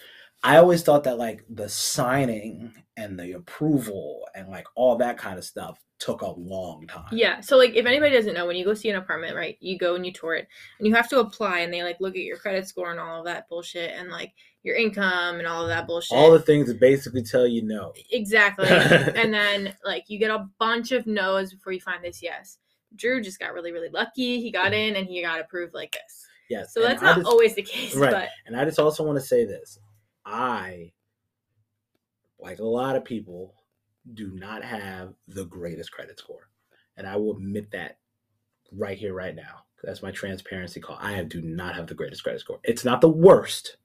I 0.43 0.57
always 0.57 0.83
thought 0.83 1.03
that 1.03 1.17
like 1.17 1.43
the 1.49 1.67
signing 1.67 2.73
and 2.95 3.19
the 3.19 3.33
approval 3.33 4.27
and 4.35 4.49
like 4.49 4.67
all 4.75 4.95
that 4.97 5.17
kind 5.17 5.37
of 5.37 5.43
stuff 5.43 5.79
took 5.99 6.21
a 6.21 6.31
long 6.31 6.87
time. 6.87 7.09
Yeah. 7.11 7.41
So 7.41 7.57
like 7.57 7.75
if 7.75 7.85
anybody 7.85 8.15
doesn't 8.15 8.33
know, 8.33 8.47
when 8.47 8.55
you 8.55 8.63
go 8.63 8.73
see 8.73 8.89
an 8.89 8.95
apartment, 8.95 9.35
right, 9.35 9.57
you 9.59 9.77
go 9.77 9.95
and 9.95 10.05
you 10.05 10.13
tour 10.13 10.35
it 10.35 10.47
and 10.77 10.87
you 10.87 10.95
have 10.95 11.09
to 11.09 11.19
apply 11.19 11.59
and 11.59 11.73
they 11.73 11.83
like 11.83 11.97
look 11.99 12.15
at 12.15 12.21
your 12.21 12.37
credit 12.37 12.67
score 12.67 12.91
and 12.91 12.99
all 12.99 13.19
of 13.19 13.25
that 13.25 13.49
bullshit 13.49 13.91
and 13.91 14.09
like 14.09 14.33
your 14.63 14.75
income 14.75 15.39
and 15.39 15.47
all 15.47 15.63
of 15.63 15.67
that 15.67 15.87
bullshit. 15.87 16.17
All 16.17 16.31
the 16.31 16.39
things 16.39 16.67
that 16.67 16.79
basically 16.79 17.23
tell 17.23 17.45
you 17.45 17.61
no. 17.63 17.93
Exactly. 18.11 18.67
and 18.69 19.33
then 19.33 19.75
like 19.83 20.05
you 20.07 20.19
get 20.19 20.31
a 20.31 20.47
bunch 20.57 20.93
of 20.93 21.05
no's 21.05 21.53
before 21.53 21.73
you 21.73 21.81
find 21.81 22.03
this 22.03 22.23
yes. 22.23 22.59
Drew 22.95 23.21
just 23.21 23.39
got 23.39 23.53
really, 23.53 23.73
really 23.73 23.89
lucky. 23.89 24.41
He 24.41 24.51
got 24.51 24.73
in 24.73 24.95
and 24.95 25.05
he 25.05 25.21
got 25.21 25.41
approved 25.41 25.73
like 25.73 25.91
this. 25.91 26.25
Yes. 26.49 26.73
So 26.73 26.81
that's 26.81 27.01
not 27.01 27.17
just- 27.17 27.27
always 27.27 27.55
the 27.55 27.61
case, 27.61 27.93
right. 27.95 28.11
but 28.11 28.29
And 28.45 28.55
I 28.55 28.63
just 28.63 28.79
also 28.79 29.03
want 29.03 29.19
to 29.19 29.25
say 29.25 29.45
this. 29.45 29.77
I 30.29 30.93
like 32.39 32.59
a 32.59 32.63
lot 32.63 32.95
of 32.95 33.03
people 33.03 33.55
do 34.13 34.31
not 34.33 34.63
have 34.63 35.13
the 35.27 35.45
greatest 35.45 35.91
credit 35.91 36.19
score. 36.19 36.49
And 36.97 37.07
I 37.07 37.15
will 37.15 37.35
admit 37.35 37.71
that 37.71 37.97
right 38.71 38.97
here, 38.97 39.13
right 39.13 39.35
now. 39.35 39.65
That's 39.83 40.03
my 40.03 40.11
transparency 40.11 40.79
call. 40.79 40.97
I 40.99 41.23
do 41.23 41.41
not 41.41 41.75
have 41.75 41.87
the 41.87 41.93
greatest 41.93 42.23
credit 42.23 42.41
score. 42.41 42.59
It's 42.63 42.83
not 42.83 43.01
the 43.01 43.09
worst. 43.09 43.77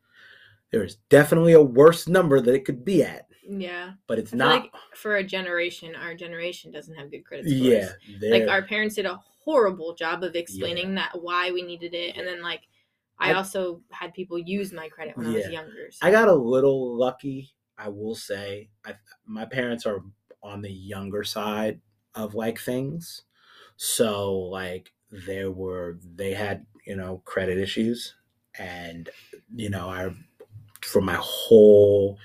There 0.73 0.83
is 0.83 0.97
definitely 1.09 1.53
a 1.53 1.63
worse 1.63 2.09
number 2.09 2.41
that 2.41 2.55
it 2.55 2.65
could 2.65 2.85
be 2.85 3.05
at, 3.05 3.29
yeah. 3.49 3.93
but 4.09 4.19
it's 4.19 4.33
not. 4.33 4.63
like 4.63 4.73
for 4.95 5.17
a 5.17 5.25
generation, 5.25 5.95
our 5.95 6.17
generation 6.17 6.73
doesn't 6.73 6.97
have 6.97 7.13
good 7.13 7.25
credit 7.25 7.47
scores. 7.47 7.61
yeah, 7.61 8.31
like 8.31 8.49
our 8.49 8.63
parents 8.63 8.97
did 8.97 9.07
a 9.07 9.21
horrible 9.45 9.95
job 9.95 10.25
of 10.25 10.35
explaining 10.35 10.97
that 10.97 11.13
why 11.21 11.53
we 11.53 11.63
needed 11.63 11.95
it 11.95 12.17
and 12.17 12.27
then 12.27 12.43
like 12.43 12.63
i, 13.19 13.33
I- 13.33 13.35
also 13.35 13.83
had 13.91 14.15
people 14.15 14.39
use 14.39 14.73
my 14.73 14.89
credit 14.89 15.17
when 15.17 15.27
i 15.27 15.33
was 15.33 15.49
younger 15.49 15.91
so. 15.91 16.07
I 16.07 16.11
got 16.11 16.29
a 16.29 16.35
little 16.35 16.97
lucky, 16.97 17.53
I 17.79 17.89
will 17.89 18.15
say. 18.15 18.71
I 18.85 18.97
my 19.27 19.45
parents 19.47 19.87
are 19.87 20.01
on 20.43 20.61
the 20.63 20.71
younger 20.71 21.25
side 21.25 21.81
of 22.15 22.35
like 22.35 22.59
things. 22.59 23.23
So 23.77 24.35
like 24.35 24.93
there 25.11 25.51
were 25.51 25.99
they 26.05 26.35
had, 26.35 26.67
you 26.87 26.97
know, 26.97 27.19
credit 27.25 27.59
issues 27.59 28.17
and 28.59 29.11
you 29.55 29.71
know, 29.71 29.89
I 29.89 30.15
for 30.83 31.01
my 31.01 31.19
whole 31.21 32.19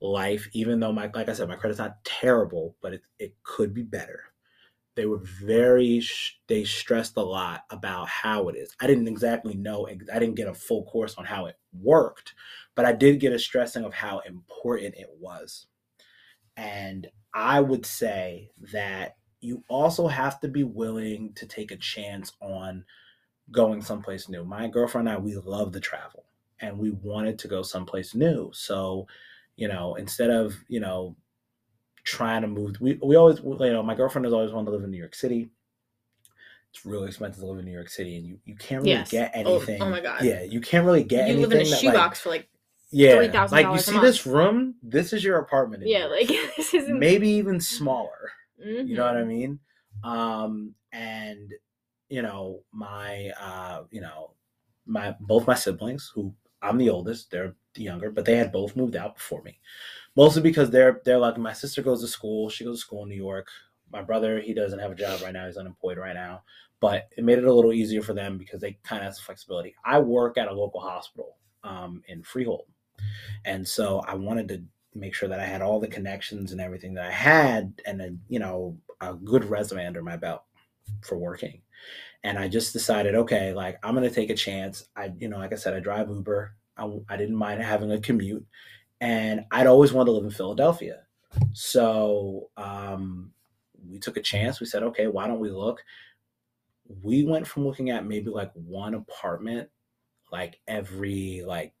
life 0.00 0.48
even 0.52 0.80
though 0.80 0.92
my 0.92 1.10
like 1.14 1.28
I 1.28 1.32
said 1.32 1.48
my 1.48 1.56
credit's 1.56 1.78
not 1.78 2.04
terrible, 2.04 2.76
but 2.80 2.94
it 2.94 3.02
it 3.18 3.36
could 3.42 3.74
be 3.74 3.82
better. 3.82 4.24
They 4.96 5.06
were 5.06 5.20
very 5.22 6.02
they 6.48 6.64
stressed 6.64 7.16
a 7.16 7.22
lot 7.22 7.64
about 7.70 8.08
how 8.08 8.48
it 8.48 8.56
is. 8.56 8.74
I 8.80 8.86
didn't 8.86 9.08
exactly 9.08 9.54
know 9.54 9.86
I 9.86 10.18
didn't 10.18 10.34
get 10.34 10.48
a 10.48 10.54
full 10.54 10.84
course 10.84 11.14
on 11.16 11.24
how 11.24 11.46
it 11.46 11.56
worked 11.72 12.34
but 12.76 12.84
I 12.84 12.92
did 12.92 13.18
get 13.18 13.32
a 13.32 13.38
stressing 13.38 13.84
of 13.84 13.94
how 13.94 14.20
important 14.20 14.94
it 14.94 15.08
was. 15.18 15.66
And 16.56 17.08
I 17.34 17.60
would 17.60 17.84
say 17.84 18.50
that 18.72 19.16
you 19.40 19.64
also 19.68 20.06
have 20.06 20.38
to 20.40 20.48
be 20.48 20.62
willing 20.62 21.32
to 21.34 21.46
take 21.46 21.72
a 21.72 21.76
chance 21.76 22.32
on 22.40 22.84
going 23.50 23.82
someplace 23.82 24.28
new. 24.28 24.44
My 24.44 24.68
girlfriend 24.68 25.08
and 25.08 25.16
I, 25.16 25.20
we 25.20 25.36
love 25.36 25.72
to 25.72 25.80
travel 25.80 26.24
and 26.60 26.78
we 26.78 26.90
wanted 26.90 27.38
to 27.40 27.48
go 27.48 27.62
someplace 27.62 28.14
new. 28.14 28.50
So, 28.52 29.06
you 29.56 29.68
know, 29.68 29.94
instead 29.94 30.30
of, 30.30 30.54
you 30.68 30.80
know, 30.80 31.16
trying 32.06 32.40
to 32.42 32.48
move, 32.48 32.76
we, 32.80 32.98
we 33.02 33.16
always, 33.16 33.40
you 33.40 33.56
know, 33.58 33.82
my 33.82 33.94
girlfriend 33.94 34.24
has 34.24 34.32
always 34.32 34.52
wanted 34.52 34.66
to 34.66 34.70
live 34.70 34.84
in 34.84 34.90
New 34.90 34.96
York 34.96 35.14
City. 35.14 35.50
It's 36.72 36.86
really 36.86 37.08
expensive 37.08 37.40
to 37.40 37.46
live 37.46 37.58
in 37.58 37.64
New 37.66 37.72
York 37.72 37.88
City 37.90 38.16
and 38.16 38.26
you, 38.26 38.38
you 38.44 38.54
can't 38.54 38.82
really 38.82 38.92
Yes. 38.92 39.10
get 39.10 39.32
Oh- 39.34 39.56
anything. 39.56 39.82
oh 39.82 39.90
my 39.90 40.00
God. 40.00 40.22
Yeah, 40.22 40.42
you 40.42 40.60
can't 40.60 40.86
really 40.86 41.02
get 41.04 41.26
you 41.28 41.34
anything. 41.34 41.42
live 41.42 41.52
in 41.52 41.60
a 41.60 41.64
that, 41.64 41.70
like- 41.70 41.80
shoebox 41.80 42.20
for 42.20 42.28
like 42.30 42.48
yeah, 42.90 43.16
$3,000 43.16 43.50
like 43.50 43.66
you 43.66 43.78
see 43.78 43.92
month. 43.92 44.02
this 44.04 44.26
room. 44.26 44.74
This 44.82 45.12
is 45.12 45.24
your 45.24 45.38
apartment. 45.38 45.82
yeah 45.86 46.06
like 46.06 46.28
this 46.56 46.72
isn't 46.72 46.98
maybe 46.98 47.28
even 47.28 47.60
smaller. 47.60 48.30
Mhm. 48.64 48.88
You 48.88 48.96
know 48.96 49.04
what 49.06 49.16
I 49.16 49.24
mean? 49.24 49.58
Um, 50.04 50.74
and 50.92 51.52
you 52.08 52.22
know 52.22 52.62
my, 52.72 53.30
uh, 53.40 53.82
you 53.90 54.00
know, 54.00 54.30
my 54.86 55.16
both 55.18 55.46
my 55.48 55.54
siblings, 55.54 56.12
who 56.14 56.32
I'm 56.62 56.78
the 56.78 56.90
oldest, 56.90 57.30
they're 57.30 57.54
the 57.74 57.82
younger, 57.82 58.10
but 58.10 58.24
they 58.24 58.36
had 58.36 58.52
both 58.52 58.76
moved 58.76 58.96
out 58.96 59.16
before 59.16 59.42
me. 59.42 59.58
Mostly 60.16 60.42
because 60.42 60.70
they're 60.70 61.00
they're 61.04 61.18
like 61.18 61.36
my 61.36 61.52
sister 61.52 61.82
goes 61.82 62.00
to 62.00 62.08
school. 62.08 62.48
She 62.48 62.64
goes 62.64 62.78
to 62.78 62.80
school 62.80 63.02
in 63.02 63.10
New 63.10 63.16
York. 63.16 63.48
My 63.92 64.02
brother, 64.02 64.40
he 64.40 64.54
doesn't 64.54 64.78
have 64.78 64.90
a 64.90 64.96
job 64.96 65.20
right 65.22 65.32
now. 65.32 65.46
He's 65.46 65.58
unemployed 65.58 65.98
right 65.98 66.14
now. 66.14 66.42
But 66.80 67.08
it 67.16 67.24
made 67.24 67.38
it 67.38 67.44
a 67.44 67.52
little 67.52 67.72
easier 67.72 68.02
for 68.02 68.14
them 68.14 68.36
because 68.36 68.60
they 68.60 68.78
kind 68.82 69.02
of 69.02 69.06
have 69.06 69.18
flexibility. 69.18 69.74
I 69.84 69.98
work 69.98 70.36
at 70.36 70.48
a 70.48 70.54
local 70.54 70.80
hospital 70.80 71.36
um, 71.64 72.02
in 72.08 72.22
Freehold. 72.22 72.66
And 73.44 73.66
so 73.66 74.00
I 74.00 74.14
wanted 74.14 74.48
to 74.48 74.62
make 74.94 75.14
sure 75.14 75.28
that 75.28 75.40
I 75.40 75.44
had 75.46 75.62
all 75.62 75.80
the 75.80 75.88
connections 75.88 76.52
and 76.52 76.60
everything 76.60 76.94
that 76.94 77.06
I 77.06 77.10
had 77.10 77.80
and 77.86 78.00
a, 78.00 78.16
you 78.28 78.38
know, 78.38 78.76
a 79.00 79.14
good 79.14 79.44
resume 79.44 79.86
under 79.86 80.02
my 80.02 80.16
belt 80.16 80.42
for 81.02 81.18
working. 81.18 81.60
And 82.24 82.38
I 82.38 82.48
just 82.48 82.72
decided, 82.72 83.14
okay, 83.14 83.52
like 83.52 83.78
I'm 83.82 83.94
to 83.96 84.10
take 84.10 84.30
a 84.30 84.34
chance. 84.34 84.88
I, 84.96 85.12
you 85.18 85.28
know, 85.28 85.38
like 85.38 85.52
I 85.52 85.56
said, 85.56 85.74
I 85.74 85.80
drive 85.80 86.08
Uber. 86.08 86.54
I, 86.76 86.90
I 87.08 87.16
didn't 87.16 87.36
mind 87.36 87.62
having 87.62 87.92
a 87.92 88.00
commute. 88.00 88.46
And 89.00 89.44
I'd 89.50 89.66
always 89.66 89.92
wanted 89.92 90.06
to 90.06 90.12
live 90.12 90.24
in 90.24 90.30
Philadelphia. 90.30 91.02
So 91.52 92.50
um, 92.56 93.32
we 93.88 93.98
took 93.98 94.16
a 94.16 94.22
chance. 94.22 94.60
We 94.60 94.66
said, 94.66 94.82
okay, 94.82 95.06
why 95.06 95.26
don't 95.26 95.40
we 95.40 95.50
look? 95.50 95.82
We 97.02 97.24
went 97.24 97.46
from 97.46 97.66
looking 97.66 97.90
at 97.90 98.06
maybe 98.06 98.30
like 98.30 98.52
one 98.54 98.94
apartment 98.94 99.68
like 100.32 100.60
every 100.66 101.42
like 101.46 101.72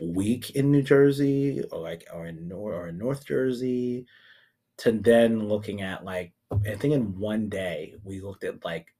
week 0.00 0.50
in 0.50 0.70
New 0.70 0.82
Jersey 0.82 1.62
or 1.72 1.80
like 1.80 2.06
or 2.12 2.26
in 2.26 2.48
Nor- 2.48 2.74
or 2.74 2.88
in 2.88 2.98
North 2.98 3.26
Jersey 3.26 4.06
to 4.78 4.92
then 4.92 5.48
looking 5.48 5.82
at 5.82 6.04
like 6.04 6.32
I 6.50 6.74
think 6.74 6.94
in 6.94 7.18
one 7.18 7.48
day 7.48 7.94
we 8.04 8.20
looked 8.20 8.44
at 8.44 8.64
like 8.64 8.94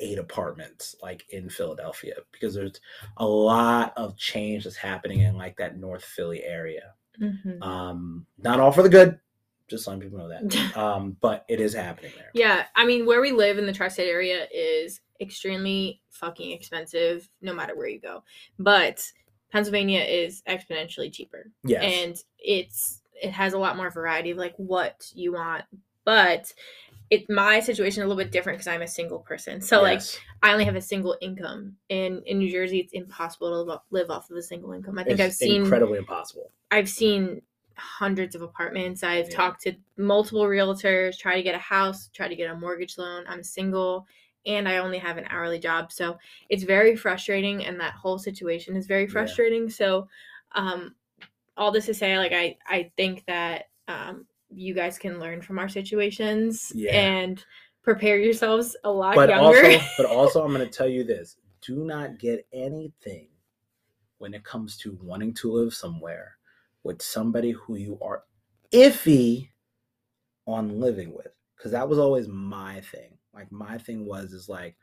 eight 0.00 0.18
apartments 0.18 0.94
like 1.02 1.24
in 1.30 1.48
Philadelphia 1.48 2.14
because 2.32 2.54
there's 2.54 2.80
a 3.16 3.26
lot 3.26 3.92
of 3.96 4.16
change 4.16 4.64
that's 4.64 4.76
happening 4.76 5.20
in 5.20 5.36
like 5.36 5.56
that 5.56 5.78
North 5.78 6.04
Philly 6.04 6.42
area. 6.44 6.92
Mhm. 7.20 7.62
Um 7.62 8.26
not 8.38 8.60
all 8.60 8.72
for 8.72 8.82
the 8.82 8.88
good, 8.90 9.18
just 9.68 9.86
letting 9.86 10.02
people 10.02 10.18
know 10.18 10.28
that. 10.28 10.76
Um 10.76 11.16
but 11.20 11.44
it 11.48 11.60
is 11.60 11.72
happening 11.74 12.12
there. 12.16 12.30
yeah 12.34 12.64
i 12.76 12.84
mean 12.84 13.06
where 13.06 13.20
we 13.22 13.32
live 13.32 13.56
in 13.58 13.66
the 13.66 13.72
tri-state 13.72 14.08
area 14.08 14.46
is 14.52 15.00
extremely 15.20 16.02
fucking 16.10 16.50
expensive 16.52 17.28
no 17.40 17.54
matter 17.54 17.74
where 17.74 17.88
you 17.88 17.98
go 18.00 18.22
but 18.58 19.02
pennsylvania 19.50 20.00
is 20.02 20.42
exponentially 20.46 21.10
cheaper 21.10 21.50
Yes. 21.64 21.82
and 21.82 22.22
it's 22.38 23.00
it 23.22 23.30
has 23.30 23.54
a 23.54 23.58
lot 23.58 23.78
more 23.78 23.88
variety 23.90 24.30
of 24.32 24.36
like 24.36 24.54
what 24.58 25.10
you 25.14 25.32
want 25.32 25.64
but 26.04 26.52
it 27.10 27.28
my 27.30 27.60
situation 27.60 28.02
is 28.02 28.06
a 28.06 28.08
little 28.08 28.22
bit 28.22 28.32
different 28.32 28.58
because 28.58 28.66
i'm 28.68 28.82
a 28.82 28.88
single 28.88 29.20
person. 29.20 29.60
So 29.60 29.80
like 29.82 30.02
i 30.42 30.52
only 30.52 30.64
have 30.64 30.76
a 30.76 30.80
single 30.80 31.16
income. 31.20 31.76
In 31.88 32.22
in 32.26 32.38
new 32.38 32.50
jersey 32.50 32.80
it's 32.80 32.92
impossible 32.92 33.64
to 33.64 33.80
live 33.90 34.10
off, 34.10 34.30
of 34.30 34.36
a 34.36 34.42
single 34.42 34.72
income. 34.72 34.98
I 34.98 35.04
think 35.04 35.18
it's 35.20 35.22
i've 35.22 35.32
seen 35.34 35.62
incredibly 35.62 35.98
impossible. 35.98 36.50
i've 36.70 36.88
seen 36.88 37.42
hundreds 37.78 38.34
of 38.34 38.42
apartments. 38.42 39.02
I've 39.02 39.28
Yeah. 39.28 39.36
talked 39.36 39.62
to 39.62 39.74
multiple 39.98 40.44
realtors 40.44 41.18
try 41.18 41.36
to 41.36 41.42
get 41.42 41.54
a 41.54 41.58
house 41.58 42.08
try 42.12 42.28
to 42.28 42.36
get 42.36 42.50
a 42.50 42.56
mortgage 42.56 42.98
loan. 42.98 43.24
I'm 43.28 43.42
single 43.42 44.06
and 44.46 44.68
i 44.68 44.78
only 44.78 44.98
have 44.98 45.16
an 45.18 45.26
hourly 45.28 45.58
job. 45.58 45.92
So 45.92 46.18
it's 46.48 46.62
very 46.62 46.96
frustrating 46.96 47.64
and 47.66 47.78
that 47.80 47.94
whole 47.94 48.18
situation 48.18 48.76
is 48.76 48.86
very 48.86 49.02
Yeah. 49.04 49.08
frustrating. 49.12 49.68
So 49.70 50.08
um 50.52 50.94
all 51.56 51.70
this 51.70 51.86
to 51.86 51.94
say 51.94 52.18
like 52.18 52.32
i 52.32 52.56
i 52.66 52.90
think 52.96 53.24
that 53.26 53.70
um 53.88 54.26
you 54.56 54.74
guys 54.74 54.98
can 54.98 55.20
learn 55.20 55.40
from 55.42 55.58
our 55.58 55.68
situations 55.68 56.72
Yeah. 56.74 56.92
and 56.96 57.44
prepare 57.82 58.18
yourselves 58.18 58.76
a 58.84 58.90
lot 58.90 59.14
but 59.14 59.28
younger 59.28 59.64
also 59.64 59.84
but 59.96 60.06
also 60.06 60.42
i'm 60.44 60.52
going 60.52 60.66
to 60.66 60.72
tell 60.72 60.88
you 60.88 61.04
this 61.04 61.36
do 61.60 61.84
not 61.84 62.18
get 62.18 62.46
anything 62.52 63.28
when 64.18 64.34
it 64.34 64.42
comes 64.44 64.76
to 64.78 64.98
wanting 65.02 65.32
to 65.34 65.52
live 65.52 65.72
somewhere 65.74 66.36
with 66.82 67.00
somebody 67.02 67.52
who 67.52 67.76
you 67.76 67.98
are 68.02 68.24
iffy 68.72 69.48
on 70.46 70.80
living 70.80 71.12
with 71.14 71.36
because 71.56 71.72
that 71.72 71.88
was 71.88 71.98
always 71.98 72.28
my 72.28 72.80
thing. 72.92 73.16
Like 73.34 73.50
my 73.50 73.78
thing 73.78 74.06
was 74.06 74.32
is 74.32 74.48
like, 74.48 74.76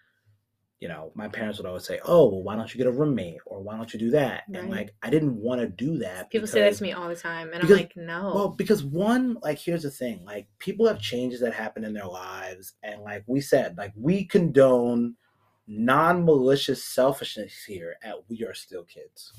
you 0.80 0.88
know, 0.90 1.12
my 1.16 1.28
parents 1.30 1.58
would 1.60 1.66
always 1.66 1.86
say, 1.86 2.00
"Oh, 2.04 2.28
well, 2.30 2.44
why 2.44 2.56
don't 2.56 2.74
you 2.74 2.78
get 2.78 2.88
a 2.88 2.92
roommate 2.92 3.40
or 3.46 3.62
why 3.62 3.78
don't 3.78 3.94
you 3.94 4.00
do 4.00 4.12
that?" 4.12 4.44
And 4.54 4.70
like 4.70 4.94
I 5.02 5.10
didn't 5.10 5.36
want 5.36 5.62
to 5.62 5.68
do 5.68 5.98
that. 6.00 6.30
People 6.30 6.48
say 6.48 6.62
that 6.62 6.74
to 6.76 6.84
me 6.84 6.92
all 6.92 7.08
the 7.08 7.16
time, 7.16 7.52
and 7.54 7.62
because- 7.62 7.78
I'm 7.78 7.84
like, 7.84 7.96
no. 7.96 8.32
Well, 8.36 8.50
because 8.50 8.84
one, 8.84 9.38
like, 9.42 9.60
here's 9.60 9.84
the 9.84 9.92
thing: 9.92 10.26
like, 10.26 10.48
people 10.60 10.86
have 10.88 11.00
changes 11.00 11.40
that 11.40 11.54
happen 11.54 11.84
in 11.86 11.94
their 11.94 12.08
lives, 12.08 12.74
and 12.84 13.02
like 13.02 13.24
we 13.28 13.40
said, 13.40 13.78
like 13.78 13.94
we 13.96 14.26
condone 14.26 15.16
non-malicious 15.68 16.84
selfishness 16.84 17.64
here 17.64 17.96
at 18.04 18.16
We 18.30 18.44
Are 18.44 18.54
Still 18.54 18.84
Kids, 18.84 19.32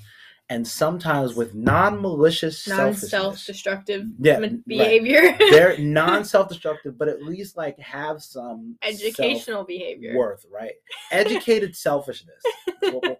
and 0.51 0.67
sometimes 0.67 1.35
with 1.35 1.55
non-malicious 1.55 2.69
non 2.69 2.95
self-destructive 2.95 4.05
Yeah, 4.19 4.39
right. 4.39 4.67
behavior, 4.67 5.37
they're 5.51 5.79
non-self-destructive, 5.79 6.99
but 6.99 7.09
at 7.09 7.23
least 7.23 7.57
like 7.57 7.79
have 7.79 8.23
some 8.23 8.77
educational 8.83 9.65
behavior. 9.65 10.17
worth, 10.17 10.45
right? 10.53 10.75
Educated 11.11 11.75
selfishness. 11.75 12.43
we'll. 12.83 13.17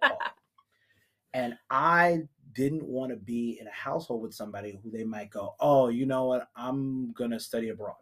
And 1.33 1.57
I 1.69 2.23
didn't 2.53 2.83
want 2.85 3.11
to 3.11 3.17
be 3.17 3.57
in 3.59 3.67
a 3.67 3.71
household 3.71 4.21
with 4.21 4.33
somebody 4.33 4.79
who 4.81 4.89
they 4.89 5.03
might 5.03 5.29
go, 5.29 5.55
oh, 5.59 5.89
you 5.89 6.05
know 6.05 6.25
what? 6.25 6.47
I'm 6.55 7.11
gonna 7.11 7.39
study 7.39 7.69
abroad, 7.69 7.95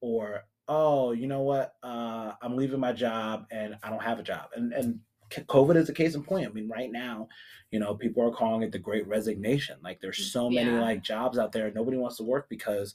or 0.00 0.44
oh, 0.66 1.12
you 1.12 1.26
know 1.26 1.42
what? 1.42 1.74
Uh, 1.82 2.32
I'm 2.40 2.56
leaving 2.56 2.80
my 2.80 2.92
job 2.92 3.46
and 3.50 3.76
I 3.82 3.90
don't 3.90 4.02
have 4.02 4.18
a 4.18 4.22
job. 4.22 4.50
And 4.56 4.72
and 4.72 5.00
COVID 5.30 5.76
is 5.76 5.88
a 5.88 5.92
case 5.94 6.14
in 6.14 6.22
point. 6.22 6.46
I 6.46 6.50
mean, 6.52 6.68
right 6.68 6.90
now, 6.90 7.28
you 7.70 7.78
know, 7.78 7.94
people 7.94 8.22
are 8.24 8.32
calling 8.32 8.62
it 8.62 8.72
the 8.72 8.78
Great 8.78 9.06
Resignation. 9.06 9.76
Like, 9.82 10.00
there's 10.00 10.18
mm, 10.18 10.32
so 10.32 10.50
many 10.50 10.70
Yeah. 10.70 10.80
like 10.80 11.02
jobs 11.02 11.38
out 11.38 11.52
there, 11.52 11.70
nobody 11.72 11.96
wants 11.96 12.16
to 12.18 12.24
work 12.24 12.48
because 12.48 12.94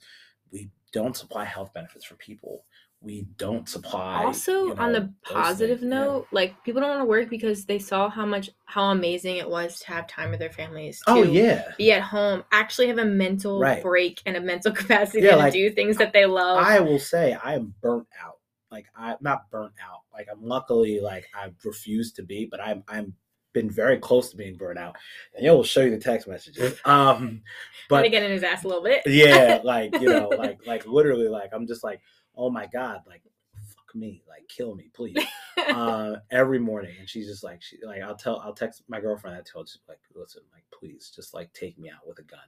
we 0.51 0.69
don't 0.91 1.15
supply 1.15 1.45
health 1.45 1.73
benefits 1.73 2.05
for 2.05 2.15
people. 2.15 2.65
We 3.01 3.27
don't 3.37 3.69
supply. 3.69 4.23
also 4.23 4.67
you 4.67 4.75
on 4.75 4.91
the 4.91 5.13
positive 5.21 5.81
things. 5.81 5.91
Yeah. 5.91 5.99
note 5.99 6.27
like 6.31 6.63
people 6.63 6.81
don't 6.81 6.89
want 6.89 7.01
to 7.01 7.05
work 7.05 7.29
because 7.29 7.65
they 7.65 7.77
saw 7.77 8.09
how 8.09 8.25
much 8.25 8.49
how 8.65 8.85
amazing 8.85 9.37
it 9.37 9.47
was 9.47 9.79
to 9.81 9.87
have 9.87 10.07
time 10.07 10.31
with 10.31 10.39
their 10.39 10.49
families 10.51 11.03
oh, 11.05 11.23
to 11.23 11.29
Oh 11.29 11.31
yeah. 11.31 11.65
be 11.77 11.91
at 11.91 12.01
home 12.01 12.43
actually 12.51 12.87
have 12.87 12.97
a 12.97 13.05
mental 13.05 13.59
Right. 13.59 13.83
break 13.83 14.21
and 14.25 14.35
a 14.37 14.41
mental 14.41 14.71
capacity 14.81 15.21
Yeah, 15.23 15.31
to 15.31 15.37
like, 15.37 15.53
do 15.53 15.69
things 15.69 15.97
that 15.97 16.13
they 16.13 16.25
love 16.25 16.57
I 16.65 16.79
will 16.79 16.97
say 16.97 17.33
I 17.33 17.53
am 17.55 17.75
burnt 17.81 18.07
out. 18.23 18.37
Like 18.75 18.87
I'm 18.97 19.15
not 19.21 19.49
burnt 19.51 19.71
out. 19.81 20.01
Like 20.11 20.27
I'm 20.29 20.43
luckily 20.43 20.99
like 20.99 21.29
I 21.33 21.49
refuse 21.63 22.11
to 22.13 22.23
be, 22.23 22.45
but 22.45 22.59
I'm 22.59 22.83
I'm 22.89 23.13
been 23.53 23.69
very 23.69 23.97
close 23.97 24.29
to 24.31 24.35
being 24.35 24.57
burnt 24.57 24.77
out. 24.77 24.97
And 25.33 25.45
you'll 25.45 25.63
show 25.63 25.79
you 25.79 25.91
the 25.91 25.97
text 25.97 26.27
messages. 26.27 26.77
Um 26.83 27.41
but 27.87 28.01
but 28.01 28.11
get 28.11 28.23
in 28.23 28.31
his 28.31 28.43
ass 28.43 28.65
a 28.65 28.67
little 28.67 28.83
bit 28.83 29.03
yeah, 29.05 29.61
like 29.63 29.97
you 30.01 30.09
know, 30.09 30.27
like 30.27 30.67
like 30.67 30.85
literally 30.85 31.29
like 31.29 31.51
I'm 31.53 31.65
just 31.65 31.85
like, 31.85 32.01
oh 32.35 32.49
my 32.49 32.67
God, 32.67 32.99
like 33.07 33.21
fuck 33.53 33.95
me, 33.95 34.23
like 34.27 34.45
kill 34.49 34.75
me, 34.75 34.89
please. 34.93 35.25
uh 35.69 36.17
every 36.31 36.59
morning. 36.59 36.95
And 36.99 37.07
she's 37.07 37.27
just 37.27 37.45
like 37.45 37.61
she 37.61 37.77
like 37.81 38.01
I'll 38.01 38.17
tell 38.17 38.41
I'll 38.41 38.51
text 38.53 38.83
my 38.89 38.99
girlfriend, 38.99 39.37
I 39.37 39.39
tell 39.39 39.61
her 39.61 39.65
just 39.65 39.79
like, 39.87 40.01
listen, 40.13 40.41
like 40.53 40.65
please 40.77 41.13
just 41.15 41.33
like 41.33 41.53
take 41.53 41.79
me 41.79 41.89
out 41.89 42.05
with 42.05 42.19
a 42.19 42.23
gun. 42.23 42.39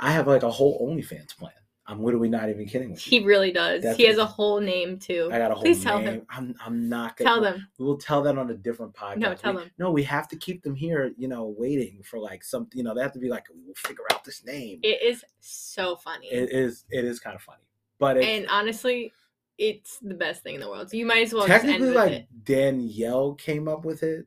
I 0.00 0.12
have 0.12 0.26
like 0.26 0.44
a 0.44 0.50
whole 0.50 0.88
OnlyFans 0.88 1.36
plan. 1.36 1.52
I'm 1.86 2.02
literally 2.02 2.28
not 2.30 2.48
even 2.48 2.66
kidding 2.66 2.92
with 2.92 3.00
he 3.00 3.24
really 3.24 3.52
does 3.52 3.82
That's 3.82 3.96
he 3.96 4.06
has 4.06 4.18
a 4.18 4.24
whole 4.24 4.60
name 4.60 4.98
too 4.98 5.28
I 5.32 5.38
got 5.38 5.50
a 5.50 5.54
whole 5.54 5.62
please 5.62 5.82
tell 5.82 5.98
name. 5.98 6.06
him 6.06 6.26
I'm 6.30 6.54
I'm 6.64 6.88
not 6.88 7.16
gonna 7.16 7.30
tell 7.30 7.40
them 7.42 7.68
We 7.78 7.84
will 7.84 7.98
tell 7.98 8.22
that 8.22 8.38
on 8.38 8.50
a 8.50 8.54
different 8.54 8.94
podcast. 8.94 9.18
No, 9.18 9.34
tell 9.34 9.54
we, 9.54 9.60
them. 9.60 9.70
No, 9.78 9.90
we 9.90 10.02
have 10.04 10.28
to 10.28 10.36
keep 10.36 10.62
them 10.62 10.74
here, 10.74 11.12
you 11.16 11.28
know, 11.28 11.54
waiting 11.56 12.02
for 12.02 12.18
like 12.18 12.42
something. 12.42 12.76
You 12.78 12.84
know, 12.84 12.94
they 12.94 13.02
have 13.02 13.12
to 13.12 13.18
be 13.18 13.28
like, 13.28 13.44
we'll 13.52 13.74
figure 13.74 14.04
out 14.12 14.24
this 14.24 14.44
name. 14.44 14.80
it 14.82 15.02
is 15.02 15.24
so 15.40 15.96
funny 15.96 16.28
it 16.28 16.50
is. 16.50 16.84
It 16.90 17.04
is 17.04 17.20
kind 17.20 17.36
of 17.36 17.42
funny, 17.42 17.64
but 17.98 18.16
it's 18.16 18.26
and 18.26 18.48
honestly 18.48 19.12
it's 19.56 19.98
the 19.98 20.14
best 20.14 20.42
thing 20.42 20.56
in 20.56 20.60
the 20.60 20.68
world 20.68 20.90
so 20.90 20.96
you 20.96 21.06
might 21.06 21.22
as 21.22 21.32
well 21.32 21.46
technically 21.46 21.90
like 21.90 22.12
it 22.12 22.44
Danielle 22.44 23.34
came 23.34 23.68
up 23.68 23.84
with 23.84 24.02
it. 24.02 24.26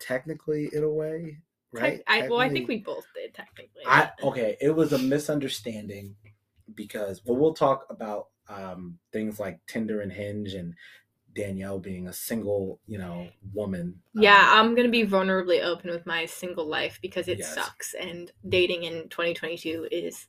Technically, 0.00 0.68
in 0.72 0.82
a 0.82 0.90
way, 0.90 1.38
right? 1.72 2.02
I, 2.06 2.28
well 2.28 2.40
i 2.40 2.48
think 2.48 2.68
we 2.68 2.78
both 2.78 3.06
did 3.14 3.32
technically 3.32 3.82
I 3.86 4.10
okay. 4.22 4.56
It 4.60 4.74
was 4.74 4.92
a 4.92 4.98
misunderstanding 4.98 6.16
because 6.74 7.22
well, 7.24 7.38
we'll 7.38 7.54
talk 7.54 7.86
about 7.90 8.28
um 8.48 8.98
things 9.12 9.40
like 9.40 9.58
Tinder 9.66 10.00
and 10.00 10.12
Hinge 10.12 10.54
and 10.54 10.74
Danielle 11.34 11.78
being 11.80 12.06
a 12.08 12.12
single, 12.12 12.78
you 12.86 12.98
know, 12.98 13.28
woman. 13.52 14.00
Yeah, 14.14 14.38
um, 14.52 14.68
I'm 14.68 14.74
gonna 14.74 14.88
be 14.88 15.04
vulnerably 15.06 15.62
open 15.64 15.90
with 15.90 16.06
my 16.06 16.26
single 16.26 16.66
life 16.66 16.98
because 17.02 17.28
it 17.28 17.38
Yes. 17.38 17.54
sucks, 17.54 17.94
and 17.94 18.30
dating 18.48 18.84
in 18.84 19.08
2022 19.08 19.88
is 19.90 20.26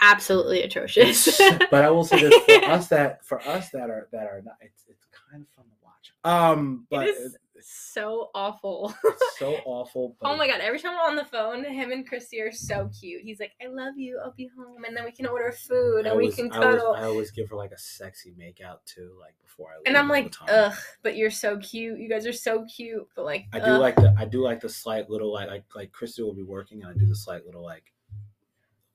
absolutely 0.00 0.62
atrocious. 0.62 1.40
But 1.70 1.84
I 1.84 1.90
will 1.90 2.04
say 2.04 2.20
this 2.20 2.44
for 2.44 2.64
us 2.70 2.88
that 2.88 3.24
for 3.24 3.40
us 3.40 3.70
that 3.70 3.88
are 3.90 4.08
that 4.12 4.26
are 4.26 4.42
not 4.44 4.56
it's 4.60 4.84
it's 4.88 5.06
kind 5.30 5.42
of 5.42 5.48
fun 5.54 5.64
to 5.64 5.76
watch. 5.82 6.12
Um 6.24 6.86
but 6.90 7.08
it 7.08 7.16
is 7.16 7.36
so 7.70 8.30
awful. 8.34 8.94
it's 9.04 9.38
so 9.38 9.56
awful. 9.64 10.16
But 10.20 10.28
oh 10.30 10.36
my 10.36 10.46
god! 10.46 10.60
Every 10.60 10.78
time 10.78 10.92
I'm 10.94 11.10
on 11.10 11.16
the 11.16 11.24
phone, 11.24 11.64
him 11.64 11.92
and 11.92 12.06
Christy 12.06 12.40
are 12.40 12.52
so 12.52 12.88
cute. 12.98 13.22
He's 13.22 13.40
like, 13.40 13.52
"I 13.62 13.68
love 13.68 13.96
you. 13.96 14.20
I'll 14.24 14.32
be 14.32 14.48
home, 14.56 14.84
and 14.84 14.96
then 14.96 15.04
we 15.04 15.12
can 15.12 15.26
order 15.26 15.52
food 15.52 16.06
I 16.06 16.10
and 16.10 16.18
we 16.18 16.24
always, 16.24 16.34
can 16.36 16.52
I 16.52 16.56
always, 16.58 16.76
cuddle." 16.80 16.94
I 16.94 17.02
always 17.04 17.30
give 17.30 17.48
her 17.50 17.56
like 17.56 17.72
a 17.72 17.78
sexy 17.78 18.32
makeout 18.38 18.78
too, 18.86 19.12
like 19.20 19.34
before 19.42 19.68
I 19.70 19.76
leave. 19.76 19.82
and 19.86 19.96
I'm 19.96 20.08
like, 20.08 20.32
"Ugh, 20.48 20.72
but 21.02 21.16
you're 21.16 21.30
so 21.30 21.58
cute. 21.58 21.98
You 21.98 22.08
guys 22.08 22.26
are 22.26 22.32
so 22.32 22.64
cute." 22.64 23.06
But 23.14 23.24
like, 23.24 23.46
I 23.52 23.60
do 23.60 23.72
like 23.72 23.96
the 23.96 24.14
I 24.18 24.24
do 24.24 24.42
like 24.42 24.60
the 24.60 24.68
slight 24.68 25.10
little 25.10 25.32
like 25.32 25.48
like 25.48 25.64
like 25.74 25.92
Krista 25.92 26.20
will 26.20 26.34
be 26.34 26.42
working 26.42 26.82
and 26.82 26.90
I 26.90 26.98
do 26.98 27.06
the 27.06 27.16
slight 27.16 27.44
little 27.46 27.62
like 27.64 27.92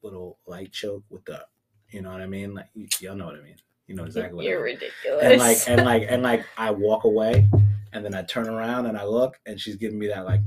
little 0.04 0.38
light 0.46 0.72
choke 0.72 1.04
with 1.10 1.26
the 1.26 1.46
you 1.90 2.02
know 2.02 2.12
what 2.12 2.22
I 2.22 2.28
mean? 2.28 2.54
Like 2.54 2.68
y'all 3.02 3.16
know 3.16 3.26
what 3.28 3.36
I 3.36 3.42
mean. 3.42 3.56
You 3.88 3.96
know 3.96 4.04
exactly 4.04 4.36
what 4.36 4.46
I 4.46 4.50
You're 4.50 4.66
mean. 4.66 4.76
ridiculous. 4.76 5.24
and 5.24 5.40
like 5.40 5.58
and 5.70 5.86
like 5.86 6.08
and 6.12 6.22
like 6.24 6.46
I 6.58 6.72
walk 6.72 7.06
away 7.06 7.48
and 7.94 8.04
then 8.04 8.14
I 8.14 8.24
turn 8.24 8.48
around 8.48 8.86
and 8.86 8.98
I 8.98 9.06
look 9.06 9.40
and 9.46 9.60
she's 9.60 9.76
giving 9.76 10.00
me 10.00 10.08
that 10.08 10.26
like 10.26 10.42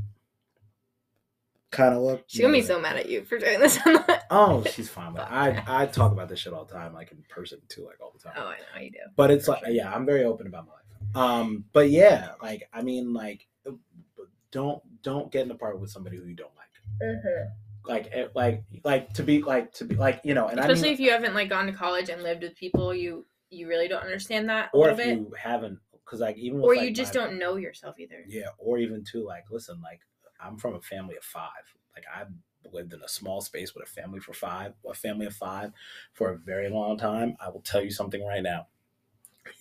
kind 1.70 1.95
of 1.95 2.03
look. 2.03 2.24
she's 2.26 2.41
gonna 2.41 2.53
be 2.53 2.62
so 2.62 2.80
mad 2.80 2.97
at 2.97 3.09
you 3.09 3.24
for 3.24 3.38
doing 3.38 3.61
this. 3.61 3.78
Oh, 4.32 4.62
she's 4.70 4.88
fine. 4.88 5.12
But 5.12 5.28
I 5.28 5.62
I 5.66 5.86
talk 5.86 6.12
about 6.12 6.28
this 6.28 6.38
shit 6.38 6.53
all 6.53 6.64
the 6.64 6.72
time, 6.72 6.95
like 6.95 7.11
in 7.11 7.18
person 7.28 7.59
too, 7.68 7.84
like 7.84 8.01
all 8.01 8.12
the 8.12 8.22
time. 8.22 8.34
oh, 8.36 8.47
I 8.47 8.59
know 8.59 8.84
you 8.84 8.93
do. 8.93 8.99
but 9.16 9.32
it's 9.32 9.47
for 9.47 9.53
like 9.53 9.64
sure. 9.64 9.74
yeah, 9.74 9.93
I'm 9.93 10.07
very 10.07 10.22
open 10.22 10.47
about 10.47 10.66
my 10.66 10.72
life. 10.72 11.16
Um, 11.16 11.64
but 11.72 11.91
yeah, 11.91 12.32
like 12.41 12.68
I 12.72 12.82
mean, 12.82 13.12
like 13.12 13.49
don't 14.53 14.82
don't 15.03 15.32
get 15.32 15.47
in 15.47 15.51
a 15.51 15.57
part 15.57 15.80
with 15.80 15.91
somebody 15.91 16.16
who 16.16 16.26
you 16.26 16.36
don't 16.36 16.53
like. 16.57 16.66
Like 17.86 18.09
eh, 18.12 18.26
like 18.34 18.62
like 18.84 19.12
to 19.14 19.22
be 19.22 19.43
like 19.43 19.72
to 19.74 19.84
be 19.84 19.97
like 19.97 20.20
you 20.22 20.34
know, 20.34 20.47
and 20.47 20.61
Especially 20.61 20.80
I 20.80 20.84
mean, 20.84 20.93
if 20.95 21.01
you 21.01 21.11
haven't 21.11 21.34
like 21.34 21.49
gone 21.49 21.66
to 21.66 21.72
college 21.72 22.09
and 22.09 22.22
lived 22.22 22.43
with 22.43 22.55
people, 22.55 22.95
you 22.95 23.26
you 23.49 23.68
really 23.68 23.88
don't 23.88 24.03
understand 24.03 24.49
that 24.49 24.70
or 24.72 24.91
if 24.91 24.97
bit, 24.99 25.18
you 25.18 25.34
haven't, 25.36 25.78
because 26.11 26.21
like 26.21 26.37
even 26.37 26.59
with, 26.61 26.65
or 26.67 26.75
like, 26.75 26.85
you 26.89 26.91
just 26.93 27.15
my- 27.15 27.21
don't 27.21 27.39
know 27.39 27.55
yourself 27.57 27.99
either. 28.01 28.25
Yeah, 28.27 28.49
or 28.59 28.79
even 28.79 29.05
too, 29.05 29.25
like, 29.25 29.45
listen, 29.51 29.81
like, 29.81 30.01
I'm 30.43 30.57
from 30.57 30.75
a 30.75 30.81
family 30.81 31.17
of 31.17 31.23
five. 31.23 31.51
Like, 31.95 32.05
I've 32.13 32.29
lived 32.73 32.93
in 32.93 33.01
a 33.03 33.09
small 33.09 33.41
space 33.41 33.75
with 33.75 33.87
a 33.87 33.91
family 33.91 34.19
for 34.19 34.33
five, 34.33 34.73
a 34.89 34.95
family 34.95 35.27
of 35.27 35.35
five 35.35 35.73
for 36.13 36.31
a 36.31 36.37
very 36.37 36.69
long 36.69 36.99
time. 36.99 37.37
I 37.41 37.49
will 37.49 37.61
tell 37.61 37.83
you 37.83 37.91
something 37.91 38.25
right 38.25 38.43
now. 38.43 38.67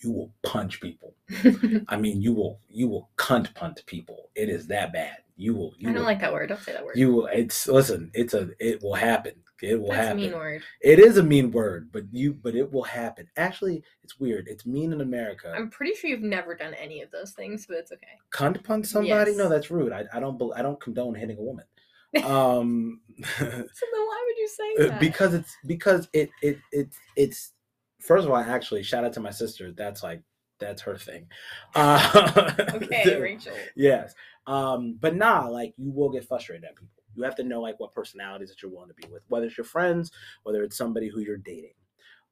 You 0.01 0.11
will 0.11 0.33
punch 0.43 0.81
people. 0.81 1.13
I 1.87 1.97
mean, 1.97 2.21
you 2.21 2.33
will, 2.33 2.59
you 2.67 2.87
will 2.87 3.09
cunt 3.15 3.53
punt 3.53 3.81
people. 3.85 4.29
It 4.35 4.49
is 4.49 4.67
that 4.67 4.91
bad. 4.91 5.17
You 5.37 5.53
will, 5.53 5.73
you 5.77 5.89
I 5.89 5.93
don't 5.93 6.01
will, 6.01 6.07
like 6.07 6.19
that 6.19 6.33
word. 6.33 6.49
Don't 6.49 6.61
say 6.61 6.73
that 6.73 6.83
word. 6.83 6.97
you 6.97 7.13
will. 7.13 7.27
It's 7.27 7.67
listen. 7.67 8.11
It's 8.13 8.33
a. 8.33 8.49
It 8.59 8.81
will 8.83 8.95
happen. 8.95 9.33
It 9.61 9.79
will 9.79 9.89
That's 9.89 10.07
happen. 10.07 10.17
mean 10.17 10.33
word. 10.33 10.61
It 10.81 10.99
is 10.99 11.17
a 11.17 11.23
mean 11.23 11.51
word, 11.51 11.89
but 11.91 12.03
you, 12.11 12.33
but 12.33 12.55
it 12.55 12.71
will 12.71 12.83
happen. 12.83 13.27
Actually, 13.37 13.83
it's 14.03 14.19
weird. 14.19 14.47
It's 14.47 14.65
mean 14.65 14.93
in 14.93 15.01
America. 15.01 15.53
I'm 15.55 15.69
pretty 15.69 15.93
sure 15.95 16.09
you've 16.09 16.21
never 16.21 16.55
done 16.55 16.73
any 16.75 17.01
of 17.01 17.11
those 17.11 17.31
things, 17.31 17.65
but 17.67 17.77
it's 17.77 17.91
okay. 17.91 18.07
cunt 18.33 18.63
punt 18.63 18.87
somebody? 18.87 19.35
No, 19.35 19.49
that's 19.49 19.69
rude. 19.71 19.91
I, 19.91 20.05
I 20.13 20.19
don't. 20.19 20.41
I 20.55 20.61
don't 20.61 20.79
condone 20.79 21.15
hitting 21.15 21.37
a 21.37 21.41
woman. 21.41 21.65
Um, 22.23 23.01
So 23.19 23.25
then 23.45 24.05
why 24.07 24.25
would 24.25 24.37
you 24.37 24.47
say 24.47 24.75
that? 24.87 24.99
because 24.99 25.33
it's 25.35 25.55
because 25.67 26.07
it 26.13 26.29
it 26.41 26.57
it 26.71 26.87
it's 27.15 27.53
first 27.99 28.25
of 28.25 28.31
all 28.31 28.37
actually 28.37 28.81
shout 28.81 29.03
out 29.03 29.13
to 29.13 29.19
my 29.19 29.29
sister 29.29 29.71
that's 29.73 30.01
like 30.01 30.23
that's 30.59 30.81
her 30.81 30.97
thing 30.97 31.27
uh 31.75 32.51
okay, 32.75 33.19
Rachel. 33.21 33.53
yes 33.75 34.13
um 34.47 34.97
but 34.99 35.15
nah 35.15 35.47
like 35.47 35.73
you 35.77 35.91
will 35.91 36.09
get 36.09 36.27
frustrated 36.27 36.63
at 36.65 36.75
people 36.75 36.98
you 37.19 37.25
have 37.25 37.35
to 37.35 37.43
know 37.43 37.61
like 37.61 37.79
what 37.79 37.93
personalities 37.93 38.49
that 38.49 38.61
you're 38.61 38.71
willing 38.71 38.87
to 38.87 38.93
be 38.95 39.07
with 39.11 39.21
whether 39.27 39.45
it's 39.45 39.57
your 39.57 39.65
friends 39.65 40.11
whether 40.43 40.63
it's 40.63 40.77
somebody 40.77 41.09
who 41.09 41.19
you're 41.19 41.37
dating. 41.37 41.73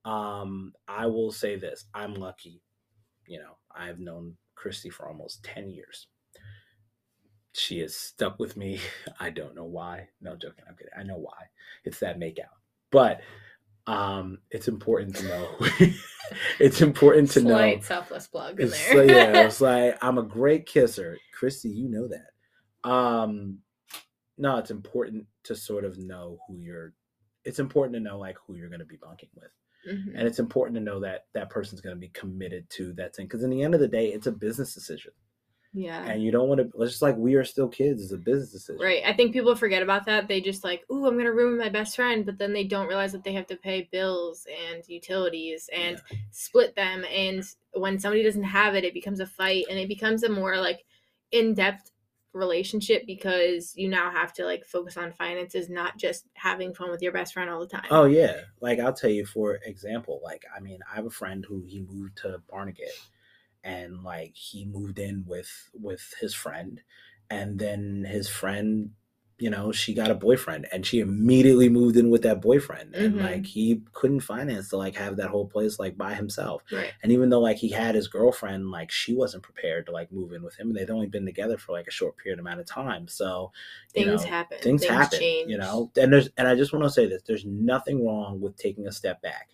Um 0.05 0.73
i 0.87 1.05
will 1.05 1.31
say 1.31 1.57
this 1.57 1.85
i'm 1.93 2.13
lucky 2.13 2.61
you 3.27 3.39
know 3.39 3.57
i've 3.75 3.99
known 3.99 4.37
christy 4.55 4.89
for 4.89 5.07
almost 5.07 5.43
10 5.43 5.69
years. 5.69 6.07
She 7.53 7.79
has 7.79 7.95
stuck 7.95 8.39
with 8.39 8.55
me. 8.55 8.79
I 9.19 9.29
don't 9.31 9.55
know 9.55 9.65
why. 9.65 10.09
No 10.21 10.35
joking 10.35 10.63
i'm 10.67 10.75
kidding. 10.75 10.93
I 10.97 11.03
know 11.03 11.17
why. 11.17 11.49
It's 11.83 11.99
that 11.99 12.19
make 12.19 12.39
out. 12.39 12.57
But 12.91 13.21
um 13.87 14.39
it's 14.49 14.67
important 14.67 15.15
to 15.17 15.25
know. 15.27 15.49
It's 16.59 16.81
important 16.81 17.31
to 17.31 17.41
know. 17.41 17.79
Selfless 17.81 18.27
plug 18.27 18.59
in 18.59 18.67
it's, 18.67 18.87
there. 18.89 18.97
like- 18.97 19.09
yeah, 19.09 19.41
it's 19.45 19.61
like 19.61 19.97
I'm 20.01 20.17
a 20.17 20.23
great 20.23 20.65
kisser, 20.65 21.17
Christy. 21.33 21.69
You 21.69 21.89
know 21.89 22.09
that. 22.09 22.89
Um, 22.89 23.59
no, 24.37 24.57
it's 24.57 24.71
important 24.71 25.25
to 25.43 25.55
sort 25.55 25.83
of 25.85 25.97
know 25.97 26.37
who 26.47 26.57
you're 26.59 26.93
it's 27.43 27.59
important 27.59 27.93
to 27.95 27.99
know 28.01 28.17
like 28.19 28.35
who 28.45 28.55
you're 28.55 28.67
going 28.69 28.79
to 28.79 28.85
be 28.85 28.97
bunking 28.97 29.29
with 29.35 29.51
Mhm. 29.87 30.13
and 30.15 30.27
it's 30.27 30.39
important 30.39 30.75
to 30.75 30.83
know 30.83 30.99
that 30.99 31.27
that 31.33 31.49
person's 31.49 31.79
going 31.81 31.95
to 31.95 31.99
be 31.99 32.09
committed 32.09 32.69
to 32.71 32.91
that 32.93 33.15
thing 33.15 33.25
because 33.25 33.43
in 33.43 33.49
the 33.49 33.63
end 33.63 33.73
of 33.73 33.79
the 33.79 33.87
day 33.87 34.07
it's 34.07 34.27
a 34.27 34.31
business 34.31 34.73
decision 34.73 35.11
Yeah. 35.71 36.03
and 36.03 36.21
you 36.21 36.29
don't 36.31 36.49
want 36.49 36.59
to 36.59 36.81
it's 36.81 36.91
just 36.93 37.01
like 37.01 37.15
we 37.15 37.35
are 37.35 37.45
still 37.45 37.69
kids 37.69 38.01
it's 38.03 38.11
a 38.11 38.17
business 38.17 38.51
decision 38.51 38.81
Right. 38.83 39.01
I 39.05 39.13
think 39.13 39.31
people 39.31 39.55
forget 39.55 39.81
about 39.83 40.05
that. 40.07 40.27
They 40.27 40.41
just 40.41 40.63
like, 40.63 40.83
ooh, 40.91 41.05
I'm 41.05 41.15
gonna 41.17 41.31
ruin 41.31 41.57
my 41.57 41.69
best 41.69 41.95
friend, 41.95 42.25
but 42.25 42.37
then 42.37 42.51
they 42.53 42.63
don't 42.65 42.87
realize 42.87 43.11
that 43.13 43.23
they 43.23 43.33
have 43.33 43.47
to 43.47 43.55
pay 43.55 43.87
bills 43.91 44.45
and 44.67 44.83
utilities 44.89 45.69
and 45.71 46.01
split 46.31 46.75
them. 46.75 47.05
And 47.09 47.43
when 47.73 47.97
somebody 47.99 48.23
doesn't 48.23 48.43
have 48.43 48.75
it, 48.75 48.83
it 48.83 48.93
becomes 48.93 49.19
a 49.21 49.25
fight 49.27 49.65
and 49.69 49.79
it 49.79 49.87
becomes 49.87 50.23
a 50.23 50.29
more 50.29 50.57
like 50.57 50.83
in 51.31 51.53
depth 51.53 51.91
relationship 52.37 53.05
because 53.05 53.73
you 53.75 53.89
now 53.89 54.11
have 54.11 54.33
to 54.33 54.45
like 54.45 54.65
focus 54.65 54.97
on 54.97 55.11
finances, 55.11 55.69
not 55.69 55.97
just 55.97 56.25
having 56.33 56.73
fun 56.73 56.91
with 56.91 57.01
your 57.01 57.11
best 57.11 57.33
friend 57.33 57.49
all 57.49 57.59
the 57.59 57.67
time. 57.67 57.85
Oh 57.89 58.05
yeah, 58.05 58.41
like 58.61 58.79
I'll 58.79 58.93
tell 58.93 59.09
you 59.09 59.25
for 59.25 59.59
example, 59.63 60.21
like 60.23 60.43
I 60.55 60.59
mean, 60.59 60.79
I 60.91 60.95
have 60.95 61.05
a 61.05 61.11
friend 61.11 61.45
who 61.47 61.63
he 61.65 61.81
moved 61.81 62.17
to 62.19 62.41
Barnegat, 62.49 62.97
and 63.63 64.03
like 64.03 64.35
he 64.35 64.65
moved 64.65 64.99
in 64.99 65.25
with 65.27 65.69
with 65.73 66.13
his 66.21 66.33
friend, 66.33 66.81
and 67.29 67.59
then 67.59 68.05
his 68.07 68.29
friend, 68.29 68.91
you 69.39 69.51
know, 69.51 69.71
she 69.71 69.93
got 69.93 70.09
a 70.09 70.15
boyfriend, 70.15 70.65
and 70.71 70.83
she 70.83 70.99
immediately 70.99 71.69
moved 71.69 71.95
in 71.95 72.09
with 72.09 72.23
that 72.23 72.41
boyfriend, 72.41 72.95
and 72.95 73.13
Mhm. 73.15 73.21
like 73.23 73.45
he 73.45 73.81
couldn't 73.93 74.21
finance 74.21 74.69
to 74.69 74.77
like 74.77 74.95
have 74.95 75.17
that 75.17 75.29
whole 75.29 75.45
place 75.47 75.77
like 75.77 75.95
by 75.95 76.15
himself, 76.15 76.63
Right. 76.71 76.91
and 77.03 77.11
even 77.11 77.29
though 77.29 77.39
like 77.39 77.57
he 77.57 77.69
had 77.69 77.93
his 77.93 78.07
girlfriend, 78.07 78.71
like 78.71 78.89
she 78.89 79.13
wasn't 79.13 79.43
prepared 79.43 79.85
to 79.85 79.91
like 79.91 80.11
move 80.11 80.33
in 80.33 80.41
with 80.41 80.55
him, 80.59 80.69
and 80.69 80.75
they'd 80.75 80.89
only 80.89 81.05
been 81.07 81.25
together 81.25 81.57
for 81.59 81.73
like 81.73 81.87
a 81.87 81.91
short 81.91 82.17
period 82.17 82.39
amount 82.39 82.59
of 82.61 82.65
time, 82.65 83.07
so 83.07 83.51
you 83.93 84.05
Things 84.05 84.23
know, 84.23 84.29
happen. 84.29 84.57
things, 84.59 84.83
happen 84.85 85.19
change. 85.19 85.49
you 85.51 85.57
know 85.57 85.91
and 85.97 86.11
there's 86.11 86.29
and 86.37 86.47
i 86.47 86.55
just 86.55 86.73
want 86.73 86.83
to 86.85 86.89
say 86.89 87.07
this 87.07 87.21
there's 87.23 87.45
nothing 87.45 88.05
wrong 88.05 88.39
with 88.41 88.55
taking 88.57 88.85
a 88.87 88.91
step 88.91 89.21
back 89.21 89.49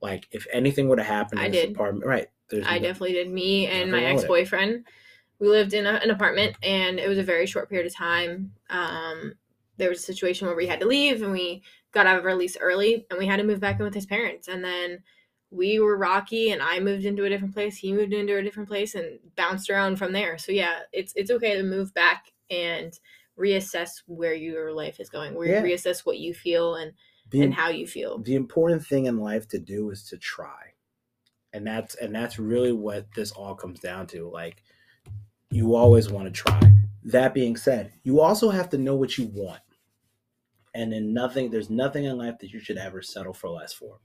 like 0.00 0.26
if 0.32 0.46
anything 0.52 0.88
were 0.88 0.96
to 0.96 1.02
happen 1.02 1.38
in 1.38 1.44
I 1.44 1.48
this 1.48 1.62
did. 1.62 1.70
apartment 1.72 2.06
right 2.06 2.28
there's 2.50 2.66
I 2.66 2.76
no- 2.78 2.82
definitely 2.88 3.12
did. 3.14 3.30
Me 3.30 3.66
and 3.66 3.90
my 3.90 4.04
ex 4.04 4.24
boyfriend, 4.24 4.84
we 5.44 5.50
lived 5.50 5.74
in 5.74 5.84
a, 5.84 5.90
an 5.92 6.10
apartment, 6.10 6.56
and 6.62 6.98
it 6.98 7.06
was 7.06 7.18
a 7.18 7.22
very 7.22 7.44
short 7.44 7.68
period 7.68 7.86
of 7.86 7.94
time. 7.94 8.52
Um, 8.70 9.34
there 9.76 9.90
was 9.90 9.98
a 9.98 10.02
situation 10.02 10.46
where 10.46 10.56
we 10.56 10.66
had 10.66 10.80
to 10.80 10.86
leave, 10.86 11.22
and 11.22 11.32
we 11.32 11.62
got 11.92 12.06
out 12.06 12.18
of 12.18 12.24
our 12.24 12.34
lease 12.34 12.56
early, 12.58 13.06
and 13.10 13.18
we 13.18 13.26
had 13.26 13.36
to 13.36 13.44
move 13.44 13.60
back 13.60 13.78
in 13.78 13.84
with 13.84 13.92
his 13.94 14.06
parents. 14.06 14.48
And 14.48 14.64
then 14.64 15.02
we 15.50 15.78
were 15.80 15.98
rocky, 15.98 16.50
and 16.50 16.62
I 16.62 16.80
moved 16.80 17.04
into 17.04 17.24
a 17.24 17.28
different 17.28 17.52
place. 17.52 17.76
He 17.76 17.92
moved 17.92 18.14
into 18.14 18.38
a 18.38 18.42
different 18.42 18.70
place, 18.70 18.94
and 18.94 19.18
bounced 19.36 19.68
around 19.68 19.96
from 19.96 20.12
there. 20.12 20.38
So 20.38 20.50
yeah, 20.50 20.80
it's 20.92 21.12
it's 21.14 21.30
okay 21.30 21.56
to 21.58 21.62
move 21.62 21.92
back 21.92 22.32
and 22.48 22.98
reassess 23.38 24.02
where 24.06 24.34
your 24.34 24.72
life 24.72 24.98
is 24.98 25.10
going, 25.10 25.34
where 25.34 25.48
Yeah. 25.48 25.62
reassess 25.62 26.06
what 26.06 26.18
you 26.18 26.32
feel 26.32 26.76
and 26.76 26.94
the, 27.30 27.42
and 27.42 27.52
how 27.52 27.68
you 27.68 27.86
feel. 27.86 28.18
the 28.18 28.34
important 28.36 28.86
thing 28.86 29.04
in 29.06 29.18
life 29.18 29.46
to 29.48 29.58
do 29.58 29.90
is 29.90 30.04
to 30.04 30.16
try 30.16 30.72
and 31.54 31.66
that's 31.66 31.94
and 31.94 32.14
that's 32.14 32.38
really 32.38 32.72
what 32.72 33.06
this 33.14 33.30
all 33.32 33.54
comes 33.54 33.80
down 33.80 34.06
to 34.08 34.28
like 34.28 34.62
you 35.54 35.74
always 35.76 36.10
want 36.10 36.26
to 36.26 36.30
try. 36.32 36.60
That 37.04 37.32
being 37.34 37.56
said 37.56 37.92
you 38.02 38.20
also 38.20 38.50
have 38.50 38.68
to 38.70 38.78
know 38.78 38.96
what 38.96 39.16
you 39.18 39.26
want. 39.32 39.60
And 40.74 40.92
then 40.92 41.14
nothing 41.14 41.50
there's 41.50 41.70
nothing 41.70 42.04
in 42.04 42.18
life 42.18 42.38
that 42.40 42.50
you 42.50 42.58
should 42.60 42.78
ever 42.78 43.02
settle 43.02 43.32
for 43.32 43.48
less 43.50 43.72
for. 43.72 43.98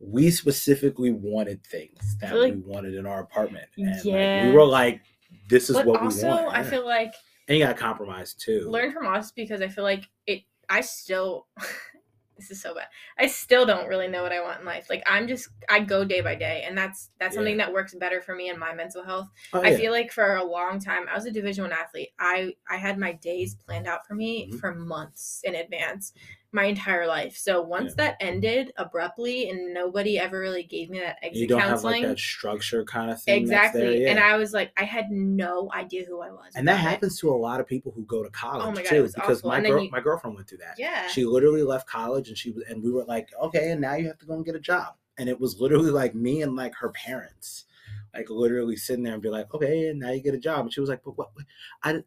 We 0.00 0.30
specifically 0.30 1.12
wanted 1.12 1.64
things 1.64 2.16
that 2.20 2.36
like- 2.36 2.54
we 2.54 2.60
wanted 2.60 2.94
in 2.94 3.06
our 3.06 3.20
apartment. 3.20 3.66
And 3.76 3.90
like, 3.94 4.04
Yeah. 4.04 4.46
we 4.48 4.52
were 4.52 4.64
like 4.66 5.02
this 5.48 5.70
is 5.70 5.76
But 5.76 5.86
what 5.86 6.00
also, 6.02 6.26
we 6.26 6.32
want. 6.44 6.56
I 6.56 6.62
feel 6.64 6.84
like 6.84 7.12
and 7.48 7.56
you 7.58 7.64
gotta 7.64 7.78
compromise 7.78 8.34
too. 8.34 8.68
Learn 8.68 8.92
from 8.92 9.06
us 9.06 9.30
because 9.30 9.60
I 9.62 9.68
feel 9.68 9.84
like 9.84 10.04
it. 10.26 10.42
I 10.68 10.80
still, 10.80 11.46
this 12.36 12.50
is 12.50 12.60
so 12.60 12.74
bad. 12.74 12.88
I 13.18 13.26
still 13.28 13.64
don't 13.66 13.88
really 13.88 14.08
know 14.08 14.22
what 14.22 14.32
I 14.32 14.42
want 14.42 14.60
in 14.60 14.66
life. 14.66 14.88
Like 14.90 15.02
I'm 15.06 15.26
just, 15.26 15.48
I 15.68 15.80
go 15.80 16.04
day 16.04 16.20
by 16.20 16.34
day, 16.34 16.64
and 16.66 16.76
that's 16.76 17.10
that's 17.18 17.34
something 17.34 17.56
that 17.58 17.72
works 17.72 17.94
better 17.94 18.20
for 18.20 18.34
me 18.34 18.48
and 18.50 18.58
my 18.58 18.74
mental 18.74 19.02
health. 19.04 19.28
Oh, 19.52 19.62
I 19.62 19.70
yeah. 19.70 19.76
feel 19.76 19.92
like 19.92 20.12
for 20.12 20.36
a 20.36 20.44
long 20.44 20.78
time, 20.78 21.06
I 21.10 21.14
was 21.14 21.26
a 21.26 21.30
Division 21.30 21.64
One 21.64 21.72
athlete. 21.72 22.10
I 22.18 22.54
I 22.68 22.76
had 22.76 22.98
my 22.98 23.12
days 23.12 23.54
planned 23.54 23.86
out 23.86 24.06
for 24.06 24.14
me 24.14 24.50
Mhm. 24.52 24.58
for 24.60 24.74
months 24.74 25.40
in 25.44 25.54
advance, 25.54 26.12
my 26.52 26.64
entire 26.64 27.06
life. 27.06 27.36
So 27.36 27.60
once 27.60 27.94
that 27.94 28.16
ended 28.20 28.72
abruptly, 28.76 29.50
and 29.50 29.74
nobody 29.74 30.18
ever 30.18 30.38
really 30.38 30.62
gave 30.62 30.88
me 30.90 30.98
that 31.00 31.18
exit 31.22 31.36
you 31.40 31.46
don't 31.46 31.60
have 31.60 31.68
counseling. 31.70 32.02
like 32.02 32.10
that 32.12 32.18
structure 32.18 32.84
kind 32.84 33.10
of 33.10 33.20
thing 33.22 33.42
Exactly. 33.42 34.00
there, 34.04 34.08
And. 34.08 34.18
I 34.18 34.36
was 34.36 34.52
like, 34.52 34.72
I 34.76 34.84
had 34.84 35.10
no 35.10 35.70
idea 35.74 36.04
who 36.06 36.20
I 36.20 36.30
was. 36.30 36.52
and 36.54 36.66
that 36.68 36.76
happens 36.78 37.18
to 37.20 37.30
a 37.30 37.36
lot 37.36 37.60
of 37.60 37.66
people 37.66 37.92
who 37.94 38.04
go 38.06 38.22
to 38.22 38.30
college 38.30 38.66
Oh 38.66 38.70
my 38.72 38.82
God, 38.82 38.88
too 38.90 39.02
because 39.14 39.38
awful. 39.40 39.50
my 39.50 39.60
girl, 39.60 39.82
you- 39.84 39.90
my 39.90 40.00
girlfriend 40.00 40.36
went 40.36 40.48
through 40.48 40.58
that 40.58 40.76
Yeah. 40.78 41.06
she 41.08 41.24
literally 41.24 41.62
left 41.62 41.88
college 41.88 42.28
and 42.28 42.38
she 42.38 42.50
was 42.52 42.64
and 42.68 42.82
we 42.82 42.90
were 42.90 43.04
like 43.04 43.28
okay 43.40 43.70
and 43.70 43.80
now 43.80 43.94
you 43.94 44.06
have 44.06 44.18
to 44.18 44.26
go 44.26 44.34
and 44.34 44.44
get 44.44 44.54
a 44.56 44.60
job 44.60 44.94
and 45.18 45.28
it 45.28 45.38
was 45.40 45.60
literally 45.60 45.90
like 45.90 46.14
me 46.14 46.42
and 46.42 46.56
like 46.56 46.74
her 46.76 46.90
parents 46.90 47.64
like 48.14 48.28
literally 48.30 48.76
sitting 48.76 49.04
there 49.04 49.14
and 49.14 49.22
be 49.22 49.28
like 49.28 49.52
okay 49.54 49.88
and 49.88 50.00
now 50.00 50.10
you 50.10 50.20
get 50.22 50.34
a 50.34 50.38
job 50.38 50.60
and 50.60 50.72
she 50.72 50.80
was 50.80 50.88
like 50.88 51.02
but 51.04 51.16
what 51.18 51.28
i, 51.82 51.90
I 51.90 52.02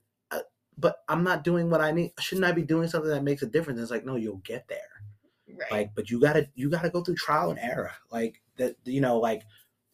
but 0.80 0.98
i'm 1.08 1.24
not 1.24 1.44
doing 1.44 1.70
what 1.70 1.82
i 1.82 1.92
need 1.92 2.12
shouldn't 2.20 2.46
i 2.46 2.52
be 2.52 2.64
doing 2.64 2.88
something 2.88 3.12
that 3.12 3.24
makes 3.24 3.42
a 3.42 3.48
difference 3.48 3.80
it's 3.80 3.92
like 3.92 4.06
no 4.06 4.16
you'll 4.16 4.38
get 4.38 4.68
there 4.68 4.80
right. 5.60 5.72
like 5.72 5.96
but 5.96 6.10
you 6.10 6.20
gotta 6.20 6.48
you 6.56 6.70
gotta 6.70 6.90
go 6.90 7.04
through 7.04 7.16
trial 7.16 7.50
and 7.50 7.60
error 7.60 7.92
like 8.12 8.42
that 8.58 8.76
you 8.86 9.02
know 9.02 9.18
like 9.18 9.44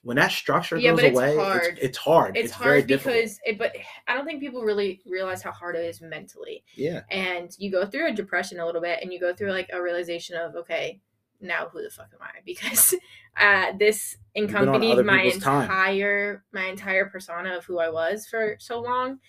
when 0.02 0.18
that 0.18 0.32
structure 0.32 0.78
Yeah, 0.78 0.92
goes 0.92 0.98
but 1.02 1.06
it's 1.06 1.18
away 1.18 1.36
hard. 1.36 1.64
It's, 1.64 1.80
it's 1.82 1.98
hard 1.98 2.38
it's, 2.38 2.56
very 2.56 2.80
hard 2.80 2.88
difficult. 2.88 3.16
because 3.16 3.40
it 3.46 3.58
but 3.58 3.76
i 4.08 4.14
don't 4.14 4.26
think 4.26 4.40
people 4.40 4.62
really 4.62 5.02
realize 5.06 5.42
how 5.42 5.52
hard 5.52 5.76
it 5.76 5.86
is 5.86 6.02
mentally 6.02 6.64
yeah 6.76 7.02
and 7.10 7.52
you 7.58 7.72
go 7.72 7.86
through 7.86 8.08
a 8.08 8.14
depression 8.14 8.60
a 8.60 8.66
little 8.66 8.82
bit 8.82 9.00
and 9.02 9.12
you 9.12 9.20
go 9.20 9.34
through 9.34 9.52
like 9.52 9.70
a 9.74 9.82
realization 9.82 10.38
of 10.38 10.56
okay 10.56 11.02
now 11.42 11.68
who 11.68 11.82
the 11.82 11.90
fuck 11.90 12.08
am 12.14 12.22
i 12.22 12.30
because 12.46 12.94
uh 13.40 13.72
this 13.78 14.18
accompanied 14.36 15.04
my 15.04 15.24
people's 15.24 15.44
time. 15.44 15.64
entire 15.64 16.44
my 16.54 16.66
entire 16.66 17.06
persona 17.08 17.56
of 17.58 17.66
who 17.66 17.80
i 17.80 17.90
was 17.90 18.28
for 18.28 18.56
so 18.60 18.80
long 18.80 19.20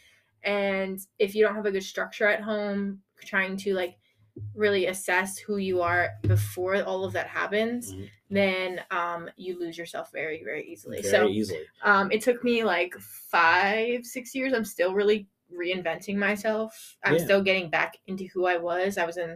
and 0.47 0.99
if 1.19 1.35
you 1.35 1.45
don't 1.45 1.55
have 1.55 1.67
a 1.67 1.71
good 1.71 1.83
structure 1.83 2.27
at 2.27 2.41
home 2.41 3.01
trying 3.25 3.57
to 3.57 3.75
like 3.75 3.99
really 4.55 4.87
assess 4.87 5.37
who 5.39 5.57
you 5.59 5.83
are 5.83 6.11
before 6.23 6.83
all 6.85 7.05
of 7.05 7.13
that 7.13 7.27
happens 7.27 7.95
Mhm. 7.95 8.09
then 8.31 8.81
um 8.91 9.31
you 9.37 9.59
lose 9.59 9.77
yourself 9.79 10.11
very 10.13 10.43
very 10.45 10.65
easily 10.67 11.01
very 11.03 11.11
so 11.11 11.29
easily 11.29 11.65
um, 11.83 12.11
it 12.11 12.21
took 12.23 12.43
me 12.43 12.65
like 12.65 12.95
five, 12.99 14.05
six 14.05 14.35
years. 14.35 14.53
I'm 14.53 14.65
still 14.65 14.93
really 14.93 15.29
reinventing 15.55 16.17
myself. 16.17 16.97
I'm 17.05 17.17
Yeah. 17.17 17.25
still 17.25 17.43
getting 17.43 17.71
back 17.71 17.99
into 18.09 18.25
who 18.35 18.47
I 18.47 18.57
was. 18.57 18.99
I 18.99 19.07
was 19.07 19.19
in 19.19 19.31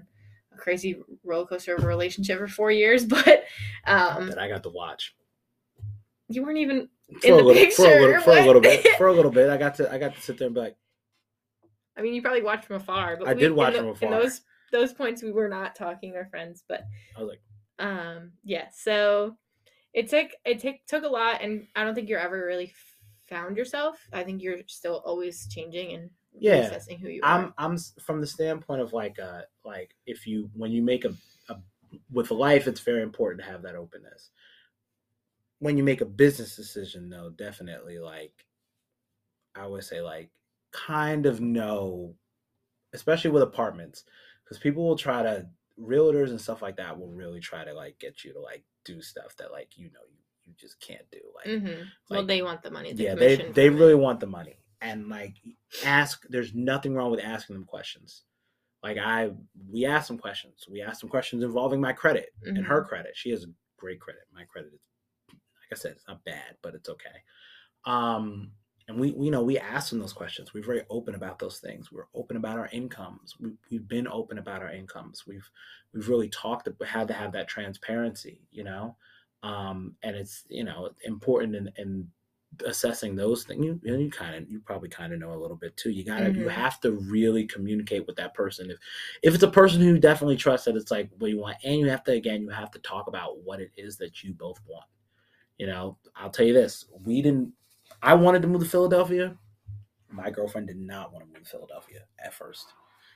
a 0.52 0.56
crazy 0.56 1.00
roller 1.22 1.46
coaster 1.46 1.76
of 1.76 1.84
a 1.84 1.86
relationship 1.86 2.38
for 2.38 2.48
four 2.48 2.72
years, 2.72 3.04
but 3.16 3.44
um, 3.86 4.28
that 4.30 4.38
i 4.38 4.48
got 4.48 4.64
to 4.64 4.70
watch 4.70 5.14
you 6.28 6.42
weren't 6.42 6.58
even. 6.58 6.88
for 7.20 7.26
In 7.26 7.34
a 7.34 7.36
the 7.36 7.42
little, 7.42 7.70
for 7.70 7.86
a 7.86 8.00
little, 8.00 8.20
for 8.20 8.30
a 8.32 8.46
little 8.46 8.62
bit, 8.62 8.86
for 8.96 9.08
a 9.08 9.12
little 9.12 9.30
bit. 9.38 9.50
I 9.50 9.56
got 9.56 9.74
to, 9.76 9.92
I 9.92 9.98
got 9.98 10.14
to 10.14 10.20
sit 10.20 10.38
there 10.38 10.46
and 10.46 10.54
be 10.54 10.60
like, 10.60 10.76
I 11.96 12.02
mean, 12.02 12.14
you 12.14 12.22
probably 12.22 12.42
watched 12.42 12.64
from 12.64 12.76
afar, 12.76 13.16
but 13.16 13.28
I 13.28 13.34
we- 13.34 13.40
did 13.40 13.52
watch 13.52 13.72
tho- 13.74 13.78
from 13.80 13.88
afar. 13.88 14.12
In 14.12 14.18
those 14.20 14.40
those 14.72 14.92
points, 14.92 15.22
we 15.22 15.32
were 15.32 15.48
not 15.48 15.74
talking 15.74 16.14
or 16.14 16.26
friends, 16.26 16.62
but 16.68 16.84
I 17.16 17.20
was 17.20 17.28
like, 17.30 17.42
um, 17.78 18.32
yeah. 18.44 18.68
So 18.72 19.36
it 19.92 20.08
took 20.08 20.30
it 20.44 20.60
took 20.60 20.76
took 20.86 21.04
a 21.04 21.08
lot, 21.08 21.42
and 21.42 21.66
I 21.74 21.84
don't 21.84 21.94
think 21.94 22.08
you're 22.08 22.20
ever 22.20 22.44
really 22.46 22.72
found 23.28 23.56
yourself. 23.56 23.98
I 24.12 24.22
think 24.24 24.42
you're 24.42 24.58
still 24.66 25.02
always 25.04 25.46
changing 25.48 25.94
and 25.94 26.10
Yeah. 26.38 26.56
assessing 26.56 26.98
who 26.98 27.08
you 27.08 27.20
are. 27.22 27.30
I'm, 27.30 27.54
I'm 27.58 27.78
from 28.00 28.20
the 28.20 28.26
standpoint 28.26 28.80
of 28.80 28.92
like, 28.92 29.18
uh, 29.20 29.42
like 29.64 29.94
if 30.06 30.26
you, 30.26 30.50
when 30.54 30.72
you 30.72 30.82
make 30.82 31.04
a, 31.04 31.14
a, 31.48 31.56
with 32.10 32.32
life, 32.32 32.66
it's 32.66 32.80
very 32.80 33.02
important 33.02 33.40
to 33.44 33.48
have 33.50 33.62
that 33.62 33.76
openness. 33.76 34.30
When 35.60 35.76
you 35.76 35.84
make 35.84 36.00
a 36.00 36.06
business 36.06 36.56
decision, 36.56 37.08
though, 37.08 37.30
definitely 37.30 37.98
like, 38.00 38.46
I 39.54 39.66
would 39.66 39.84
say 39.84 40.00
like, 40.00 40.30
kind 40.72 41.26
of 41.26 41.40
know, 41.40 42.14
especially 42.92 43.30
with 43.30 43.42
apartments, 43.42 44.04
because 44.44 44.58
people 44.58 44.86
will 44.86 44.96
try 44.96 45.22
to, 45.22 45.46
realtors 45.80 46.30
and 46.30 46.40
stuff 46.40 46.62
like 46.62 46.76
that 46.76 46.98
will 46.98 47.10
really 47.10 47.40
try 47.40 47.64
to 47.64 47.72
like 47.72 47.98
get 47.98 48.22
you 48.22 48.32
to 48.32 48.40
like 48.40 48.62
do 48.84 49.00
stuff 49.00 49.34
that 49.38 49.50
like 49.50 49.76
you 49.76 49.86
know 49.86 50.00
you, 50.10 50.18
you 50.44 50.52
just 50.58 50.78
can't 50.80 51.10
do 51.10 51.18
like 51.34 51.46
mm-hmm. 51.46 51.82
well, 52.10 52.26
they 52.26 52.42
want 52.42 52.62
the 52.62 52.70
money. 52.70 52.92
The 52.92 53.04
yeah 53.04 53.14
they 53.14 53.36
they 53.36 53.66
it. 53.66 53.72
really 53.72 53.94
want 53.94 54.20
the 54.20 54.26
money 54.26 54.58
and 54.80 55.08
like 55.08 55.36
ask 55.84 56.22
there's 56.28 56.54
nothing 56.54 56.94
wrong 56.94 57.10
with 57.10 57.20
asking 57.20 57.54
them 57.54 57.64
questions 57.64 58.24
like 58.82 58.98
i 58.98 59.30
we 59.70 59.86
asked 59.86 60.08
some 60.08 60.18
questions 60.18 60.66
we 60.70 60.82
asked 60.82 61.00
some 61.00 61.10
questions 61.10 61.42
involving 61.44 61.80
my 61.80 61.92
credit 61.92 62.30
and 62.44 62.56
Mm-hmm. 62.56 62.66
her 62.66 62.84
credit 62.84 63.12
she 63.14 63.30
has 63.30 63.46
great 63.78 64.00
credit 64.00 64.22
my 64.34 64.44
credit 64.44 64.72
is 64.74 64.80
like 65.30 65.72
i 65.72 65.76
said 65.76 65.92
it's 65.92 66.08
not 66.08 66.24
bad 66.24 66.56
but 66.62 66.74
it's 66.74 66.88
okay 66.88 67.22
um 67.86 68.50
and 68.90 69.00
we, 69.00 69.12
we 69.12 69.26
you 69.26 69.30
know 69.30 69.42
we 69.42 69.58
asked 69.58 69.90
them 69.90 70.00
those 70.00 70.12
questions 70.12 70.54
we're 70.54 70.64
very 70.64 70.82
open 70.90 71.14
about 71.14 71.38
those 71.38 71.58
things 71.58 71.92
we're 71.92 72.06
open 72.14 72.36
about 72.36 72.58
our 72.58 72.68
incomes 72.72 73.36
we, 73.40 73.52
we've 73.70 73.88
been 73.88 74.08
open 74.08 74.38
about 74.38 74.62
our 74.62 74.70
incomes 74.70 75.26
we've 75.26 75.50
we've 75.94 76.08
really 76.08 76.28
talked 76.30 76.66
about 76.68 76.88
had 76.88 77.08
to 77.08 77.14
have 77.14 77.32
that 77.32 77.48
transparency 77.48 78.42
you 78.50 78.64
know 78.64 78.96
um 79.42 79.96
and 80.02 80.16
it's 80.16 80.44
you 80.48 80.64
know 80.64 80.90
important 81.04 81.54
in 81.56 81.70
in 81.78 82.08
assessing 82.66 83.14
those 83.14 83.44
things, 83.44 83.64
you 83.64 83.80
you, 83.84 83.96
you 83.96 84.10
kind 84.10 84.34
of 84.34 84.50
you 84.50 84.60
probably 84.60 84.88
kind 84.88 85.12
of 85.12 85.20
know 85.20 85.32
a 85.32 85.38
little 85.40 85.56
bit 85.56 85.76
too. 85.76 85.90
You 85.90 86.04
gotta 86.04 86.32
you 86.36 86.48
Mhm. 86.48 86.50
have 86.50 86.80
to 86.80 86.92
really 86.92 87.46
communicate 87.46 88.06
with 88.06 88.16
that 88.16 88.34
person. 88.34 88.70
If 88.70 88.78
if 89.22 89.34
it's 89.34 89.44
a 89.44 89.50
person 89.50 89.80
who 89.80 89.86
you 89.86 89.98
definitely 89.98 90.36
trust 90.36 90.64
that 90.64 90.76
it's 90.76 90.90
like 90.90 91.10
what 91.18 91.30
you 91.30 91.38
want, 91.38 91.58
and 91.64 91.78
you 91.80 91.88
have 91.88 92.04
to 92.04 92.12
again 92.12 92.42
you 92.42 92.50
have 92.50 92.72
to 92.72 92.80
talk 92.80 93.06
about 93.06 93.38
what 93.44 93.60
it 93.60 93.70
is 93.76 93.96
that 93.98 94.22
you 94.24 94.34
both 94.34 94.60
want. 94.68 94.86
You 95.58 95.66
know, 95.68 95.98
I'll 96.16 96.30
tell 96.30 96.46
you 96.46 96.54
this: 96.54 96.86
we 97.04 97.22
didn't. 97.22 97.52
I 98.02 98.14
wanted 98.14 98.42
to 98.42 98.48
move 98.48 98.62
to 98.62 98.68
Philadelphia. 98.68 99.36
My 100.08 100.30
girlfriend 100.30 100.66
did 100.68 100.78
not 100.78 101.12
want 101.12 101.24
to 101.26 101.32
move 101.32 101.44
to 101.44 101.48
Philadelphia 101.50 102.00
at 102.24 102.34
first. 102.34 102.66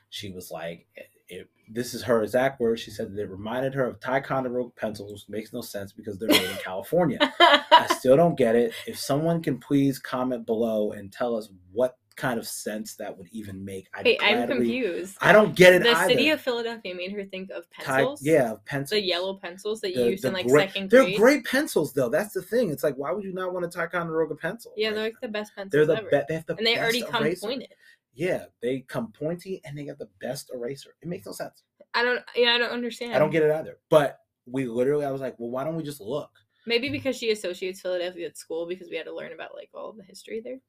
She 0.09 0.31
was 0.31 0.51
like, 0.51 0.87
it, 0.95 1.07
it- 1.27 1.49
"This 1.69 1.93
is 1.93 2.03
her 2.03 2.21
exact 2.23 2.59
words." 2.59 2.79
She 2.81 2.91
said 2.91 3.11
that 3.13 3.21
it 3.21 3.29
reminded 3.29 3.73
her 3.73 3.85
of 3.85 3.99
Ticonderoga 3.99 4.69
pencils. 4.77 5.25
Makes 5.27 5.51
no 5.51 5.61
sense 5.61 5.91
because 5.91 6.17
they're 6.17 6.29
made 6.29 6.49
in 6.49 6.57
California. 6.57 7.17
I 7.39 7.87
still 7.97 8.15
don't 8.15 8.37
get 8.37 8.55
it. 8.55 8.73
If 8.87 8.97
someone 8.99 9.41
can 9.41 9.57
please 9.59 9.99
comment 9.99 10.45
below 10.45 10.91
and 10.91 11.11
tell 11.11 11.35
us 11.35 11.49
what 11.73 11.97
kind 12.15 12.39
of 12.39 12.47
sense 12.47 12.95
that 12.95 13.17
would 13.17 13.27
even 13.31 13.63
make, 13.63 13.87
I'd 13.93 14.05
Wait, 14.05 14.19
I'm 14.21 14.47
confused. 14.47 15.17
I 15.21 15.31
don't 15.31 15.55
get 15.55 15.73
it 15.73 15.83
the 15.83 15.89
either. 15.91 16.09
city 16.13 16.29
of 16.29 16.39
Philadelphia 16.41 16.95
made 16.95 17.11
her 17.11 17.25
think 17.25 17.49
of 17.51 17.69
pencils. 17.71 18.21
yeah, 18.23 18.53
pencils. 18.65 18.91
The 18.91 19.01
yellow 19.01 19.33
pencils 19.35 19.81
that 19.81 19.91
you 19.91 20.03
The- 20.03 20.09
used 20.11 20.23
the 20.23 20.29
in 20.29 20.33
like 20.33 20.47
great- 20.47 20.69
second 20.69 20.89
They're 20.91 21.17
great 21.17 21.43
pencils, 21.45 21.93
though. 21.93 22.09
That's 22.09 22.33
the 22.33 22.41
thing. 22.41 22.69
It's 22.71 22.83
like, 22.83 22.95
why 22.95 23.11
would 23.11 23.23
you 23.23 23.33
not 23.33 23.53
want 23.53 23.65
a 23.65 23.69
Ticonderoga 23.69 24.35
pencil? 24.35 24.73
Yeah, 24.77 24.87
Like, 24.89 24.95
they're 24.95 25.03
like 25.05 25.21
the 25.21 25.27
best 25.27 25.55
pencils. 25.55 25.71
they're 25.71 25.85
the 25.85 25.97
ever. 25.97 26.09
be- 26.09 26.21
they 26.29 26.33
have 26.35 26.45
the 26.45 26.55
and 26.55 26.65
they 26.65 26.77
already 26.77 27.01
come 27.03 27.23
eraser. 27.23 27.47
pointed. 27.47 27.73
Yeah, 28.13 28.45
they 28.61 28.79
come 28.81 29.11
pointy 29.11 29.61
and 29.65 29.77
they 29.77 29.83
got 29.83 29.97
the 29.97 30.09
best 30.21 30.51
eraser. 30.53 30.95
It 31.01 31.09
makes 31.09 31.25
no 31.25 31.33
sense. 31.33 31.63
I 31.93 32.03
don't. 32.03 32.21
Yeah, 32.35 32.51
I 32.51 32.57
don't 32.57 32.71
understand. 32.71 33.13
I 33.13 33.19
don't 33.19 33.29
get 33.29 33.43
it 33.43 33.51
either. 33.51 33.77
But 33.89 34.19
we 34.45 34.65
literally, 34.67 35.05
I 35.05 35.11
was 35.11 35.21
like, 35.21 35.35
well, 35.37 35.49
why 35.49 35.63
don't 35.65 35.75
we 35.75 35.83
just 35.83 35.99
look? 35.99 36.29
Maybe 36.65 36.89
because 36.89 37.17
she 37.17 37.31
associates 37.31 37.81
Philadelphia 37.81 38.27
at 38.27 38.37
school 38.37 38.65
because 38.67 38.89
we 38.89 38.95
had 38.95 39.05
to 39.05 39.13
learn 39.15 39.33
about 39.33 39.53
like 39.53 39.69
all 39.73 39.91
the 39.91 40.03
history 40.03 40.39
there. 40.43 40.59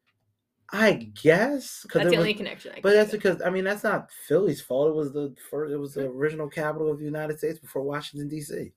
I 0.73 1.11
guess 1.23 1.83
because 1.83 2.03
That's 2.03 2.11
the 2.11 2.19
only 2.19 2.35
connection. 2.35 2.73
I 2.77 2.81
But 2.81 2.95
that's 2.95 3.12
of. 3.12 3.21
because 3.21 3.43
I 3.43 3.51
mean 3.51 3.64
that's 3.64 3.85
not 3.85 4.11
Philly's 4.27 4.61
fault. 4.61 4.89
It 4.89 4.95
was 4.95 5.12
the 5.12 5.35
first. 5.51 5.73
It 5.73 5.77
was 5.77 5.95
the 5.95 6.03
mm-hmm. 6.03 6.19
original 6.19 6.49
capital 6.49 6.91
of 6.91 6.99
the 6.99 7.05
United 7.05 7.39
States 7.39 7.59
before 7.59 7.83
Washington 7.83 8.29
D.C. 8.29 8.73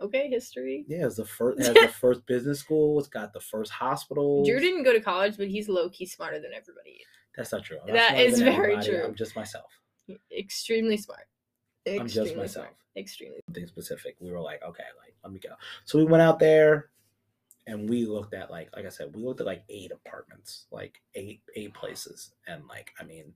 okay 0.00 0.28
history. 0.28 0.84
Yeah, 0.88 1.06
it's 1.06 1.16
the 1.16 1.24
first. 1.24 1.60
It 1.60 1.66
has 1.66 1.74
the 1.74 1.88
first 2.00 2.26
business 2.26 2.58
school. 2.58 2.98
It's 2.98 3.08
got 3.08 3.32
the 3.32 3.40
first 3.40 3.70
hospital. 3.70 4.44
Drew 4.44 4.58
didn't 4.58 4.82
go 4.82 4.92
to 4.92 5.00
college, 5.00 5.36
but 5.36 5.48
he's 5.48 5.68
low 5.68 5.88
key 5.90 6.06
smarter 6.06 6.40
than 6.40 6.50
everybody. 6.54 7.00
That's 7.36 7.52
not 7.52 7.64
true. 7.64 7.78
I'm 7.86 7.94
That 7.94 8.10
smarter 8.10 8.24
is 8.24 8.40
very 8.40 8.82
true. 8.82 9.04
I'm 9.04 9.14
just 9.14 9.36
myself. 9.36 9.70
Extremely 10.36 10.96
smart. 10.96 11.26
I'm 11.86 12.08
just 12.08 12.34
myself. 12.36 12.66
smart. 12.66 12.76
Extremely. 12.96 13.38
Something 13.46 13.66
specific. 13.68 14.16
We 14.18 14.32
were 14.32 14.40
like, 14.40 14.60
okay, 14.62 14.84
like 14.98 15.14
let 15.22 15.32
me 15.32 15.38
go. 15.38 15.50
So 15.84 15.98
we 15.98 16.04
went 16.04 16.22
out 16.22 16.40
there, 16.40 16.90
and 17.68 17.88
we 17.88 18.06
looked 18.06 18.34
at 18.34 18.50
like, 18.50 18.68
like 18.74 18.86
I 18.86 18.88
said, 18.88 19.14
we 19.14 19.22
looked 19.22 19.40
at 19.40 19.46
like 19.46 19.62
eight 19.68 19.92
apartments, 19.92 20.66
like 20.72 21.00
eight 21.14 21.42
eight 21.54 21.74
places, 21.74 22.32
and 22.46 22.66
like 22.68 22.90
I 23.00 23.04
mean, 23.04 23.34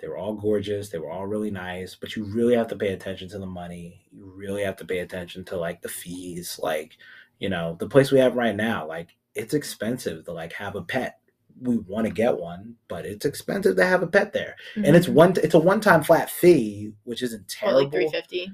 they 0.00 0.08
were 0.08 0.16
all 0.16 0.34
gorgeous. 0.34 0.88
They 0.88 0.98
were 0.98 1.10
all 1.10 1.26
really 1.26 1.50
nice, 1.50 1.94
but 1.94 2.16
you 2.16 2.24
really 2.24 2.54
have 2.56 2.68
to 2.68 2.76
pay 2.76 2.92
attention 2.92 3.28
to 3.30 3.38
the 3.38 3.46
money. 3.46 4.06
You 4.10 4.32
really 4.34 4.62
have 4.64 4.76
to 4.76 4.84
pay 4.84 4.98
attention 5.00 5.44
to 5.46 5.56
like 5.56 5.82
the 5.82 5.88
fees. 5.88 6.58
Like, 6.62 6.96
you 7.38 7.48
know, 7.48 7.76
the 7.78 7.88
place 7.88 8.10
we 8.10 8.18
have 8.18 8.34
right 8.34 8.56
now, 8.56 8.86
like 8.86 9.08
it's 9.34 9.54
expensive 9.54 10.24
to 10.24 10.32
like 10.32 10.52
have 10.54 10.74
a 10.76 10.82
pet. 10.82 11.18
We 11.60 11.78
want 11.78 12.06
to 12.06 12.12
get 12.12 12.36
one, 12.38 12.74
but 12.88 13.06
it's 13.06 13.24
expensive 13.24 13.76
to 13.76 13.84
have 13.84 14.02
a 14.02 14.06
pet 14.06 14.32
there, 14.32 14.56
and 14.74 14.94
it's 14.96 15.06
Mhm. 15.06 15.14
one. 15.14 15.34
It's 15.42 15.54
a 15.54 15.58
one-time 15.58 16.02
flat 16.02 16.30
fee, 16.30 16.92
which 17.04 17.22
isn't 17.22 17.48
terrible. 17.48 17.82
like 17.84 17.92
three 17.92 18.08
fifty. 18.10 18.50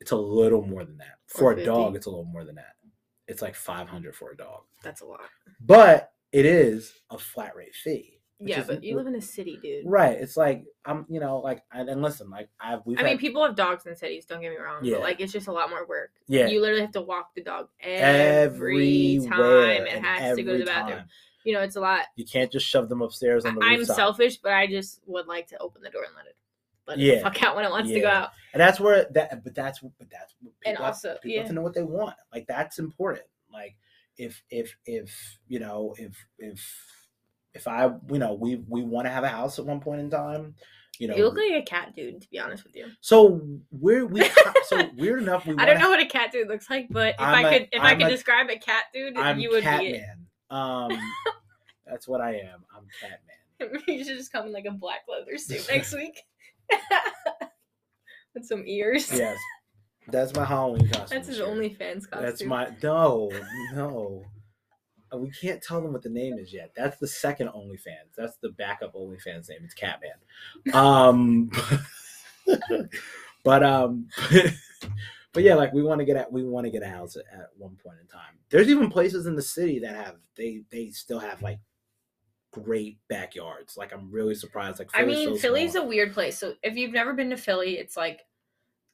It's 0.00 0.12
a 0.12 0.16
little 0.16 0.62
more 0.62 0.84
than 0.84 0.96
that. 0.98 1.18
For 1.26 1.52
a 1.52 1.64
dog, 1.64 1.96
it's 1.96 2.06
a 2.06 2.10
little 2.10 2.24
more 2.24 2.44
than 2.44 2.54
that. 2.54 2.76
It's 3.28 3.42
like 3.42 3.54
500 3.54 4.14
for 4.16 4.30
a 4.32 4.36
dog. 4.36 4.62
That's 4.82 5.02
a 5.02 5.06
lot. 5.06 5.20
But 5.60 6.10
it 6.32 6.44
is 6.46 6.92
a 7.10 7.18
flat 7.18 7.54
rate 7.54 7.74
fee. 7.74 8.14
Yeah, 8.40 8.62
but 8.64 8.84
you 8.84 8.94
live 8.96 9.08
in 9.08 9.16
a 9.16 9.20
city, 9.20 9.58
dude. 9.60 9.84
Right. 9.84 10.16
It's 10.16 10.36
like 10.36 10.64
I'm, 10.84 11.04
you 11.08 11.18
know, 11.18 11.38
like 11.40 11.62
and, 11.72 11.88
and 11.88 12.00
listen, 12.02 12.30
like 12.30 12.48
I've 12.60 12.80
I 12.96 13.02
mean, 13.02 13.18
people 13.18 13.44
have 13.44 13.56
dogs 13.56 13.84
in 13.84 13.96
cities. 13.96 14.26
Don't 14.26 14.40
get 14.40 14.50
me 14.52 14.56
wrong, 14.58 14.84
Yeah. 14.84 14.94
but 14.94 15.02
like 15.02 15.20
it's 15.20 15.32
just 15.32 15.48
a 15.48 15.52
lot 15.52 15.70
more 15.70 15.84
work. 15.86 16.10
yeah, 16.28 16.46
You 16.46 16.60
literally 16.60 16.82
have 16.82 16.92
to 16.92 17.00
walk 17.02 17.34
the 17.34 17.42
dog 17.42 17.68
every 17.80 19.16
everywhere 19.18 19.78
time 19.78 19.86
it 19.88 20.04
has 20.04 20.36
to 20.36 20.42
go 20.42 20.52
to 20.52 20.58
the 20.60 20.64
bathroom. 20.64 20.98
time. 20.98 21.08
You 21.44 21.54
know, 21.54 21.60
it's 21.62 21.76
a 21.76 21.80
lot. 21.80 22.02
You 22.16 22.24
can't 22.24 22.50
just 22.52 22.66
shove 22.66 22.88
them 22.88 23.02
upstairs 23.02 23.44
on 23.44 23.54
the 23.56 23.64
I'm 23.64 23.78
rooftop. 23.78 23.96
selfish, 23.96 24.36
but 24.36 24.52
I 24.52 24.66
just 24.66 25.00
would 25.06 25.26
like 25.26 25.48
to 25.48 25.58
open 25.58 25.82
the 25.82 25.90
door 25.90 26.04
and 26.04 26.14
let 26.16 26.26
it 26.26 26.36
let 26.88 26.98
it 26.98 27.02
Yeah. 27.04 27.22
fuck 27.22 27.42
out 27.42 27.54
when 27.54 27.64
it 27.64 27.70
wants 27.70 27.90
to 27.90 28.00
go 28.00 28.08
out. 28.08 28.30
and 28.54 28.60
that's 28.60 28.80
where 28.80 29.06
that 29.12 29.44
but 29.44 29.54
that's 29.54 29.80
but 29.80 30.10
that's 30.10 30.32
people, 30.34 30.54
And 30.66 30.76
have- 30.78 30.86
also, 30.86 31.14
people 31.22 31.30
yeah. 31.30 31.38
have 31.40 31.48
to 31.48 31.54
know 31.54 31.62
what 31.62 31.74
they 31.74 31.82
want 31.82 32.16
like 32.32 32.46
that's 32.46 32.78
important 32.78 33.26
like 33.52 33.76
if 34.16 34.42
if 34.50 34.76
if 34.86 35.38
you 35.46 35.58
know 35.60 35.94
if 35.98 36.16
if 36.38 36.60
if 37.54 37.68
i 37.68 37.84
you 38.10 38.18
know 38.18 38.34
we 38.34 38.56
we 38.68 38.82
want 38.82 39.06
to 39.06 39.10
have 39.10 39.24
a 39.24 39.28
house 39.28 39.58
at 39.58 39.64
one 39.66 39.80
point 39.80 40.00
in 40.00 40.10
time 40.10 40.54
you 40.98 41.06
know 41.06 41.14
You 41.14 41.24
look 41.24 41.36
like 41.36 41.52
a 41.52 41.62
cat 41.64 41.94
dude, 41.94 42.20
to 42.22 42.28
be 42.28 42.40
honest 42.40 42.64
with 42.64 42.74
you. 42.74 42.88
so 43.00 43.40
we're 43.70 44.04
we 44.04 44.28
so 44.64 44.90
weird 44.96 45.22
enough 45.22 45.46
we 45.46 45.54
I 45.58 45.64
don't 45.66 45.78
know 45.78 45.90
what 45.90 46.00
a 46.00 46.06
cat 46.06 46.32
dude 46.32 46.48
looks 46.48 46.68
like, 46.68 46.88
but 46.90 47.10
if 47.14 47.20
I'm 47.20 47.44
I 47.46 47.48
a- 47.48 47.58
could 47.60 47.68
if 47.72 47.80
i 47.82 47.90
I'm 47.92 47.98
could 47.98 48.08
a- 48.08 48.10
describe 48.10 48.50
a 48.50 48.58
cat 48.58 48.84
dude, 48.92 49.16
i'm 49.16 49.38
you 49.38 49.50
would 49.50 49.60
be 49.60 49.62
catman 49.62 50.26
um 50.50 50.90
that's 51.86 52.08
what 52.08 52.20
i 52.20 52.32
am 52.34 52.64
i'm 52.76 52.86
catman 53.00 53.20
it. 53.60 53.82
you 53.88 54.04
should 54.04 54.16
just 54.18 54.32
come 54.32 54.46
in 54.46 54.52
like 54.52 54.64
a 54.66 54.70
black 54.72 55.00
leather 55.08 55.36
suit 55.38 55.66
next 55.70 55.92
week. 55.94 56.20
With 58.34 58.44
some 58.44 58.64
ears. 58.66 59.10
yes 59.12 59.36
that's 60.10 60.34
my 60.34 60.44
halloween 60.44 60.88
costume 60.92 61.16
That's 61.18 61.28
his. 61.28 61.40
OnlyFans 61.40 62.08
costume. 62.08 62.22
That's 62.22 62.42
my 62.44 62.70
no, 62.82 63.30
no. 63.74 64.24
Uh, 65.12 65.18
We 65.18 65.30
can't 65.30 65.62
tell 65.62 65.80
them 65.82 65.92
what 65.92 66.02
the 66.02 66.08
name 66.08 66.38
is 66.38 66.52
yet. 66.52 66.72
That's 66.76 66.98
the 66.98 67.06
second 67.06 67.48
OnlyFans. 67.48 68.14
That's 68.16 68.36
the 68.38 68.50
backup 68.50 68.94
OnlyFans 68.94 69.48
name. 69.50 69.60
It's 69.64 69.74
Catman. 69.74 70.10
Um, 70.72 71.50
but 73.44 73.62
um, 73.62 74.08
but 75.32 75.42
yeah, 75.42 75.54
like 75.54 75.72
we 75.72 75.82
want 75.82 76.00
to 76.00 76.04
get 76.04 76.16
at 76.16 76.32
we 76.32 76.42
want 76.42 76.64
to 76.66 76.70
get 76.70 76.82
a 76.82 76.88
house 76.88 77.16
at, 77.16 77.24
at 77.38 77.48
one 77.58 77.76
point 77.76 77.98
in 78.00 78.06
time. 78.06 78.38
There's 78.50 78.68
even 78.68 78.90
places 78.90 79.26
in 79.26 79.34
the 79.36 79.42
city 79.42 79.78
that 79.80 79.94
have 79.94 80.16
they 80.36 80.62
they 80.70 80.88
still 80.90 81.18
have 81.18 81.42
like 81.42 81.58
great 82.50 82.98
backyards. 83.08 83.76
Like 83.76 83.92
I'm 83.92 84.10
really 84.10 84.34
surprised. 84.34 84.78
Like 84.78 84.90
I 84.94 85.04
mean, 85.04 85.34
so 85.34 85.36
Philly's 85.36 85.72
small. 85.72 85.84
a 85.84 85.88
weird 85.88 86.12
place. 86.12 86.38
So 86.38 86.54
if 86.62 86.76
you've 86.76 86.92
never 86.92 87.12
been 87.12 87.30
to 87.30 87.36
Philly, 87.36 87.78
it's 87.78 87.96
like 87.96 88.20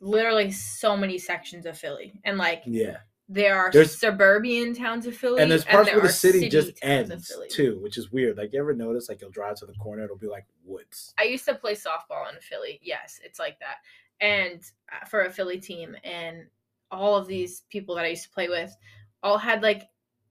literally 0.00 0.50
so 0.50 0.96
many 0.96 1.18
sections 1.18 1.66
of 1.66 1.78
Philly, 1.78 2.20
and 2.24 2.38
like 2.38 2.62
yeah. 2.66 2.98
there 3.28 3.56
are 3.56 3.70
There's- 3.70 3.98
suburban 3.98 4.74
towns 4.74 5.06
of 5.06 5.16
Philly, 5.16 5.42
and 5.42 5.50
there's 5.50 5.64
parts 5.64 5.88
there 5.88 5.96
where 5.96 6.02
the 6.02 6.08
are 6.08 6.12
city 6.12 6.48
just 6.48 6.72
ends 6.82 7.32
too, 7.50 7.78
which 7.80 7.96
is 7.96 8.10
weird. 8.12 8.36
Like 8.36 8.52
you 8.52 8.60
ever 8.60 8.74
notice, 8.74 9.08
like 9.08 9.20
you'll 9.20 9.30
drive 9.30 9.56
to 9.56 9.66
the 9.66 9.74
corner, 9.74 10.04
it'll 10.04 10.16
be 10.16 10.26
like 10.26 10.46
woods. 10.64 11.14
I 11.18 11.24
used 11.24 11.44
to 11.46 11.54
play 11.54 11.74
softball 11.74 12.32
in 12.32 12.40
Philly. 12.40 12.80
Yes, 12.82 13.20
it's 13.24 13.38
like 13.38 13.58
that, 13.60 13.76
and 14.20 14.60
uh, 14.92 15.06
for 15.06 15.22
a 15.22 15.30
Philly 15.30 15.58
team, 15.58 15.96
and 16.04 16.46
all 16.90 17.16
of 17.16 17.26
these 17.26 17.62
people 17.70 17.94
that 17.94 18.04
I 18.04 18.08
used 18.08 18.24
to 18.24 18.30
play 18.30 18.48
with 18.48 18.76
all 19.22 19.38
had 19.38 19.62
like 19.62 19.84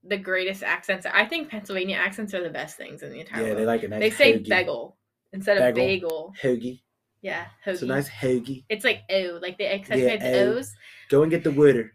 the 0.06 0.18
greatest 0.18 0.64
accents. 0.64 1.06
I 1.06 1.26
think 1.26 1.50
Pennsylvania 1.50 1.96
accents 1.98 2.34
are 2.34 2.44
the 2.44 2.50
best 2.50 2.78
things 2.78 3.04
in 3.04 3.12
the 3.12 3.20
entire 3.22 3.40
world. 3.42 3.48
Yeah, 3.48 3.54
world. 3.56 3.62
they 3.62 3.66
like 3.66 3.84
a 3.84 3.88
nice. 3.88 4.00
they 4.00 4.10
say 4.12 4.34
hoagie. 4.40 4.50
bagel 4.50 4.98
instead 5.32 5.58
of 5.58 5.76
Bagel. 5.76 5.86
bagel. 5.86 6.34
Hoagie. 6.42 6.80
Yeah, 7.22 7.46
It's 7.66 7.82
a 7.82 7.86
nice 7.86 8.10
hoagie. 8.10 8.66
It's 8.68 8.84
like 8.84 9.04
O, 9.10 9.40
like 9.42 9.58
they 9.58 9.68
accentuate 9.72 10.20
Yeah, 10.22 10.32
the. 10.32 10.40
O's. 10.58 10.76
Go 11.10 11.22
and 11.24 11.32
get 11.32 11.46
the 11.46 11.52
water. 11.52 11.94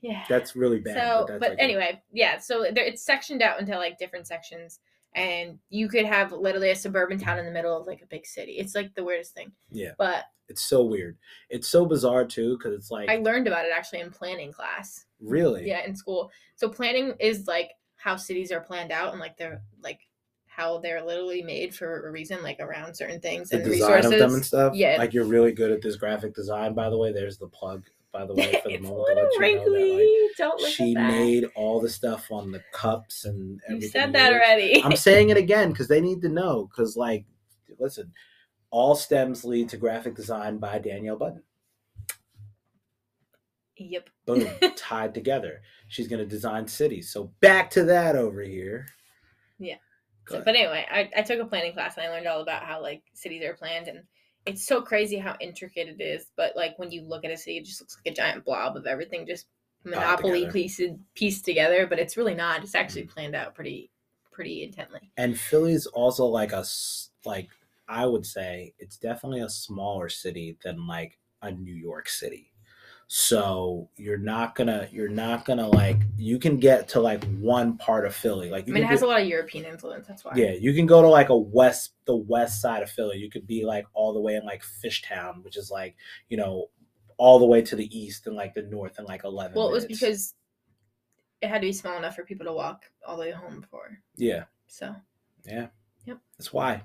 Yeah. 0.00 0.22
That's 0.28 0.54
really 0.54 0.78
bad. 0.78 0.94
so, 0.94 1.24
that's 1.26 1.40
but 1.40 1.50
like 1.50 1.58
a- 1.58 1.62
anyway, 1.62 2.00
yeah. 2.12 2.38
So 2.38 2.66
there, 2.72 2.84
it's 2.84 3.02
sectioned 3.04 3.42
out 3.42 3.58
into 3.58 3.76
like 3.76 3.98
different 3.98 4.26
sections, 4.28 4.78
and 5.14 5.58
you 5.68 5.88
could 5.88 6.06
have 6.06 6.32
literally 6.32 6.70
a 6.70 6.76
suburban 6.76 7.18
mm-hmm. 7.18 7.26
town 7.26 7.38
in 7.38 7.44
the 7.44 7.50
middle 7.50 7.78
of 7.78 7.86
like 7.86 8.02
a 8.02 8.06
big 8.06 8.26
city. 8.26 8.52
It's 8.52 8.74
like 8.74 8.94
the 8.94 9.04
weirdest 9.04 9.34
thing. 9.34 9.52
yeah, 9.70 9.92
But 9.98 10.24
it's 10.48 10.62
so 10.62 10.84
weird. 10.84 11.16
It's 11.50 11.68
so 11.68 11.86
bizarre 11.86 12.24
too, 12.24 12.56
because 12.56 12.74
it's 12.74 12.90
like 12.90 13.08
I 13.08 13.16
learned 13.16 13.46
about 13.46 13.64
it 13.64 13.72
actually 13.74 14.00
in 14.00 14.10
planning 14.10 14.52
class. 14.52 15.06
really. 15.20 15.66
Yeah, 15.66 15.84
in 15.84 15.94
school. 15.96 16.30
So 16.56 16.68
planning 16.68 17.14
is 17.20 17.46
like 17.46 17.70
how 17.96 18.16
cities 18.16 18.52
are 18.52 18.60
planned 18.60 18.92
out 18.92 19.12
and 19.12 19.20
like 19.20 19.36
they're 19.36 19.62
like 19.82 20.00
how 20.46 20.78
they're 20.78 21.02
literally 21.02 21.42
made 21.42 21.74
for 21.74 22.06
a 22.06 22.10
reason, 22.10 22.42
like 22.42 22.60
around 22.60 22.94
certain 22.94 23.20
things 23.20 23.48
The 23.48 23.56
and 23.56 23.64
design 23.64 23.90
resources. 23.94 24.12
of 24.12 24.18
them 24.18 24.34
and 24.34 24.44
stuff. 24.44 24.74
Yeah. 24.74 24.96
Like 24.98 25.14
you're 25.14 25.24
really 25.24 25.52
good 25.52 25.70
at 25.70 25.80
this 25.80 25.96
graphic 25.96 26.34
design. 26.34 26.74
By 26.74 26.90
the 26.90 26.98
way, 26.98 27.12
there's 27.12 27.38
the 27.38 27.48
plug. 27.48 27.84
By 28.12 28.26
the 28.26 28.34
way, 28.36 28.60
for 28.62 28.68
the 28.68 28.74
a 28.76 28.80
moment 28.80 29.06
to 29.18 29.22
little 29.22 29.22
let 29.24 29.32
you 29.32 29.40
wrinkly. 29.40 29.90
know 29.90 29.96
that 29.98 30.34
Don't 30.38 30.60
look 30.60 30.70
she 30.70 30.90
at 30.94 30.94
that. 31.00 31.10
made 31.12 31.44
all 31.54 31.80
the 31.80 31.88
stuff 31.88 32.30
on 32.30 32.52
the 32.52 32.62
cups 32.72 33.24
and 33.24 33.60
You 33.70 33.80
said 33.88 34.12
that 34.12 34.32
already. 34.32 34.82
I'm 34.84 34.96
saying 34.96 35.30
it 35.30 35.36
again 35.38 35.70
because 35.70 35.88
they 35.88 36.00
need 36.00 36.20
to 36.22 36.28
know. 36.28 36.66
Because 36.70 36.96
like, 36.96 37.24
listen, 37.78 38.12
all 38.70 38.94
stems 38.94 39.44
lead 39.44 39.68
to 39.70 39.76
graphic 39.78 40.14
design 40.14 40.58
by 40.58 40.78
Danielle 40.78 41.16
Budden. 41.16 41.42
yep. 43.76 44.08
Boom, 44.26 44.46
tied 44.76 45.14
together. 45.14 45.62
She's 45.88 46.08
gonna 46.08 46.26
design 46.26 46.66
cities. 46.68 47.10
So 47.12 47.32
back 47.40 47.70
to 47.70 47.84
that 47.84 48.14
over 48.16 48.42
here. 48.42 48.86
Yeah. 49.58 49.76
So, 50.28 50.40
but 50.44 50.54
anyway, 50.54 50.86
I, 50.90 51.10
I 51.16 51.22
took 51.22 51.40
a 51.40 51.44
planning 51.44 51.72
class 51.72 51.96
and 51.96 52.06
I 52.06 52.10
learned 52.10 52.26
all 52.28 52.40
about 52.42 52.62
how 52.62 52.80
like 52.80 53.02
cities 53.14 53.42
are 53.44 53.54
planned 53.54 53.88
and 53.88 54.00
it's 54.46 54.64
so 54.66 54.82
crazy 54.82 55.18
how 55.18 55.36
intricate 55.40 55.88
it 55.88 56.00
is. 56.00 56.30
But 56.36 56.56
like 56.56 56.78
when 56.78 56.90
you 56.90 57.02
look 57.02 57.24
at 57.24 57.30
a 57.30 57.36
city, 57.36 57.58
it 57.58 57.64
just 57.64 57.80
looks 57.80 57.96
like 57.96 58.12
a 58.12 58.14
giant 58.16 58.44
blob 58.44 58.76
of 58.76 58.86
everything 58.86 59.26
just 59.26 59.46
monopoly 59.84 60.50
pieced 60.50 60.80
pieced 61.14 61.44
together. 61.44 61.86
But 61.86 61.98
it's 61.98 62.16
really 62.16 62.34
not. 62.34 62.62
It's 62.62 62.74
actually 62.74 63.04
Mm. 63.04 63.08
planned 63.08 63.34
out 63.36 63.54
pretty 63.54 63.90
pretty 64.30 64.62
intently. 64.64 65.12
And 65.16 65.38
Philly's 65.38 65.86
also 65.86 66.26
like 66.26 66.52
a 66.52 66.64
like 67.24 67.50
I 67.88 68.06
would 68.06 68.26
say 68.26 68.74
it's 68.78 68.96
definitely 68.96 69.40
a 69.40 69.48
smaller 69.48 70.08
city 70.08 70.56
than 70.64 70.86
like 70.86 71.18
a 71.42 71.50
New 71.50 71.74
York 71.74 72.08
City. 72.08 72.51
So 73.14 73.90
you're 73.98 74.16
not 74.16 74.54
gonna 74.54 74.88
you're 74.90 75.06
not 75.06 75.44
gonna 75.44 75.68
like 75.68 75.98
you 76.16 76.38
can 76.38 76.56
get 76.56 76.88
to 76.88 77.00
like 77.00 77.22
one 77.24 77.76
part 77.76 78.06
of 78.06 78.14
Philly. 78.14 78.48
Like 78.48 78.66
I 78.66 78.72
mean, 78.72 78.84
it 78.84 78.86
has 78.86 79.00
do- 79.00 79.06
a 79.06 79.08
lot 79.08 79.20
of 79.20 79.26
European 79.26 79.66
influence. 79.66 80.08
That's 80.08 80.24
why. 80.24 80.32
yeah, 80.34 80.52
you 80.52 80.72
can 80.72 80.86
go 80.86 81.02
to 81.02 81.08
like 81.08 81.28
a 81.28 81.36
west 81.36 81.92
the 82.06 82.16
west 82.16 82.62
side 82.62 82.82
of 82.82 82.90
Philly. 82.90 83.18
You 83.18 83.28
could 83.28 83.46
be 83.46 83.66
like 83.66 83.84
all 83.92 84.14
the 84.14 84.20
way 84.22 84.34
in 84.36 84.46
like 84.46 84.62
Fishtown, 84.62 85.44
which 85.44 85.58
is 85.58 85.70
like, 85.70 85.94
you 86.30 86.38
know, 86.38 86.70
all 87.18 87.38
the 87.38 87.44
way 87.44 87.60
to 87.60 87.76
the 87.76 87.86
east 87.94 88.26
and 88.28 88.34
like 88.34 88.54
the 88.54 88.62
north 88.62 88.96
and 88.96 89.06
like 89.06 89.24
eleven. 89.24 89.56
Well, 89.56 89.68
it 89.68 89.72
was 89.72 89.84
because 89.84 90.32
it 91.42 91.48
had 91.48 91.60
to 91.60 91.66
be 91.66 91.72
small 91.74 91.98
enough 91.98 92.16
for 92.16 92.24
people 92.24 92.46
to 92.46 92.52
walk 92.54 92.84
all 93.06 93.18
the 93.18 93.24
way 93.24 93.30
home 93.30 93.60
before. 93.60 93.98
Yeah, 94.16 94.44
So, 94.68 94.96
yeah. 95.44 95.66
Yep. 96.06 96.18
That's 96.38 96.50
why. 96.50 96.84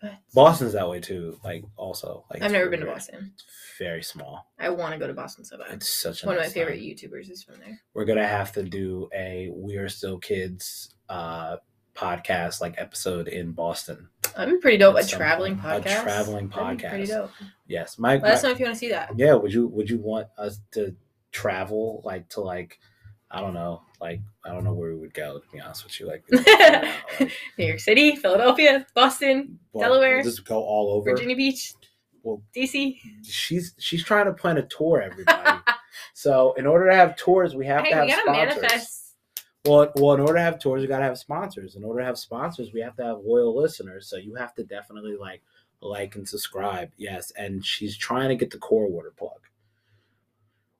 But 0.00 0.14
Boston's 0.34 0.72
that 0.74 0.88
way 0.88 1.00
too. 1.00 1.38
Like 1.44 1.64
also 1.76 2.24
like 2.30 2.42
I've 2.42 2.52
never 2.52 2.68
been 2.70 2.80
to 2.80 2.86
Boston. 2.86 3.32
It's 3.34 3.44
very 3.78 4.02
small. 4.02 4.50
I 4.58 4.68
want 4.70 4.92
to 4.92 4.98
go 4.98 5.06
to 5.06 5.12
Boston 5.14 5.44
so 5.44 5.58
bad. 5.58 5.68
It's 5.72 5.88
such 5.88 6.22
a 6.22 6.26
One 6.26 6.36
of 6.36 6.42
my 6.42 6.48
favorite 6.48 6.76
time. 6.76 6.84
YouTubers 6.84 7.30
is 7.30 7.42
from 7.42 7.58
there. 7.60 7.80
We're 7.94 8.04
gonna 8.04 8.26
have 8.26 8.52
to 8.52 8.62
do 8.62 9.08
a 9.14 9.50
We 9.54 9.76
Are 9.76 9.88
Still 9.88 10.18
Kids 10.18 10.94
uh 11.08 11.56
podcast 11.94 12.60
like 12.60 12.74
episode 12.76 13.26
in 13.28 13.52
Boston. 13.52 14.08
That'd 14.36 14.52
be 14.54 14.60
pretty 14.60 14.76
dope. 14.76 14.96
At 14.96 15.04
A 15.04 15.08
some 15.08 15.18
traveling 15.18 15.56
point. 15.58 15.86
A 15.86 15.88
podcast. 15.88 16.02
traveling 16.02 16.48
That'd 16.48 16.78
be 16.78 16.86
pretty 16.88 17.04
podcast. 17.04 17.08
dope. 17.08 17.30
Yes, 17.66 17.98
my, 17.98 18.16
Let 18.18 18.34
us 18.34 18.42
know 18.42 18.50
if 18.50 18.58
you 18.60 18.66
want 18.66 18.74
to 18.76 18.78
see 18.78 18.90
that. 18.90 19.12
yeah. 19.16 19.32
Would 19.34 19.52
you 19.54 19.66
would 19.68 19.88
you 19.88 19.98
want 19.98 20.28
us 20.36 20.60
to 20.72 20.94
travel 21.32 22.02
like 22.04 22.28
to 22.30 22.40
like 22.42 22.78
I 23.30 23.40
don't 23.40 23.54
know 23.54 23.82
like 24.00 24.20
I 24.44 24.50
don't 24.50 24.64
know 24.64 24.72
where 24.72 24.90
we 24.92 25.00
would 25.00 25.14
go 25.14 25.38
to 25.40 25.50
be 25.52 25.60
honest 25.60 25.84
with 25.84 25.98
you 25.98 26.06
like, 26.06 26.24
like 26.30 27.32
New 27.58 27.66
York 27.66 27.80
City, 27.80 28.16
Philadelphia, 28.16 28.86
Boston, 28.94 29.58
well, 29.72 29.88
Delaware, 29.88 30.22
just 30.22 30.44
go 30.44 30.62
all 30.62 30.92
over. 30.92 31.10
Virginia 31.10 31.36
Beach, 31.36 31.72
Well, 32.22 32.42
DC. 32.54 32.98
she's 33.24 33.74
she's 33.78 34.04
trying 34.04 34.26
to 34.26 34.32
plan 34.32 34.58
a 34.58 34.62
tour, 34.66 35.02
everybody. 35.02 35.60
so 36.14 36.52
in 36.54 36.66
order 36.66 36.90
to 36.90 36.96
have 36.96 37.16
tours, 37.16 37.54
we 37.54 37.66
have 37.66 37.82
hey, 37.82 37.90
to 37.90 37.96
have 37.96 38.04
we 38.04 38.10
gotta 38.10 38.22
sponsors. 38.22 38.62
manifest. 38.62 39.02
Well, 39.64 39.92
well, 39.96 40.14
in 40.14 40.20
order 40.20 40.34
to 40.34 40.40
have 40.40 40.58
tours, 40.60 40.82
we 40.82 40.86
gotta 40.86 41.04
have 41.04 41.18
sponsors. 41.18 41.74
In 41.74 41.82
order 41.82 42.00
to 42.00 42.06
have 42.06 42.18
sponsors, 42.18 42.72
we 42.72 42.80
have 42.80 42.94
to 42.96 43.04
have 43.04 43.18
loyal 43.24 43.56
listeners. 43.56 44.08
So 44.08 44.16
you 44.16 44.34
have 44.36 44.54
to 44.54 44.64
definitely 44.64 45.16
like, 45.16 45.42
like 45.80 46.14
and 46.14 46.28
subscribe. 46.28 46.92
Yes, 46.96 47.32
and 47.36 47.64
she's 47.64 47.96
trying 47.96 48.28
to 48.28 48.36
get 48.36 48.50
the 48.52 48.58
core 48.58 48.88
water 48.88 49.12
plug, 49.16 49.40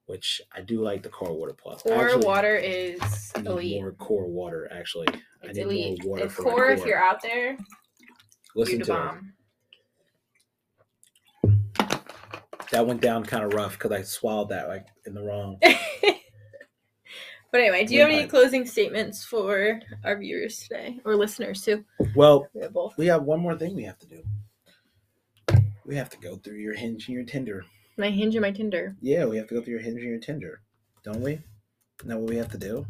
which 0.07 0.41
I 0.55 0.61
do 0.61 0.81
like 0.81 1.03
the 1.03 1.09
core 1.09 1.33
water 1.33 1.53
plug. 1.53 1.79
I 1.85 1.89
Core 1.89 2.05
actually 2.05 2.25
water 2.25 2.55
is 2.55 2.99
need 3.37 3.45
elite. 3.45 3.81
more 3.81 3.91
core 3.93 4.27
water. 4.27 4.67
Actually, 4.71 5.07
I 5.43 5.47
It's 5.47 5.57
need 5.57 5.63
elite. 5.63 6.03
more 6.03 6.11
water 6.15 6.25
If 6.25 6.33
for 6.33 6.43
my 6.43 6.51
core, 6.51 6.69
if 6.71 6.85
you're 6.85 7.01
out 7.01 7.21
there, 7.21 7.57
Listen 8.55 8.79
to 8.79 8.85
bomb. 8.87 9.33
That 12.71 12.85
went 12.85 13.01
down 13.01 13.23
kind 13.23 13.43
of 13.45 13.53
rough 13.53 13.73
because 13.73 13.91
I 13.91 14.01
swallowed 14.01 14.49
that 14.49 14.67
like 14.67 14.87
in 15.05 15.13
the 15.13 15.21
wrong. 15.23 15.57
but 15.61 15.71
anyway, 17.61 17.85
do 17.85 17.93
you 17.93 18.01
have 18.01 18.09
any 18.09 18.21
Right. 18.21 18.29
closing 18.29 18.65
statements 18.65 19.23
for 19.23 19.79
our 20.03 20.17
viewers 20.17 20.59
today 20.59 20.99
or 21.05 21.15
listeners 21.15 21.63
too? 21.63 21.85
Well, 22.15 22.47
We 22.53 22.61
have 22.61 22.75
we 22.97 23.05
have 23.07 23.23
one 23.23 23.39
more 23.39 23.55
thing 23.57 23.75
we 23.75 23.83
have 23.83 23.99
to 23.99 24.07
do. 24.07 24.23
We 25.85 25.95
have 25.95 26.09
to 26.09 26.17
go 26.17 26.35
through 26.37 26.57
your 26.57 26.73
hinge 26.73 27.07
and 27.07 27.15
your 27.15 27.23
Tinder. 27.23 27.63
My 27.97 28.11
hinge 28.11 28.35
and 28.35 28.43
my 28.43 28.51
Tinder. 28.51 28.95
Yeah, 29.01 29.25
we 29.25 29.37
have 29.37 29.47
to 29.47 29.55
go 29.55 29.61
through 29.61 29.73
your 29.73 29.81
Hinge 29.81 29.99
and 30.01 30.09
your 30.09 30.19
Tinder, 30.19 30.61
don't 31.03 31.21
we? 31.21 31.41
Isn't 31.99 32.09
that 32.09 32.19
what 32.19 32.29
we 32.29 32.37
have 32.37 32.51
to 32.51 32.57
do? 32.59 32.85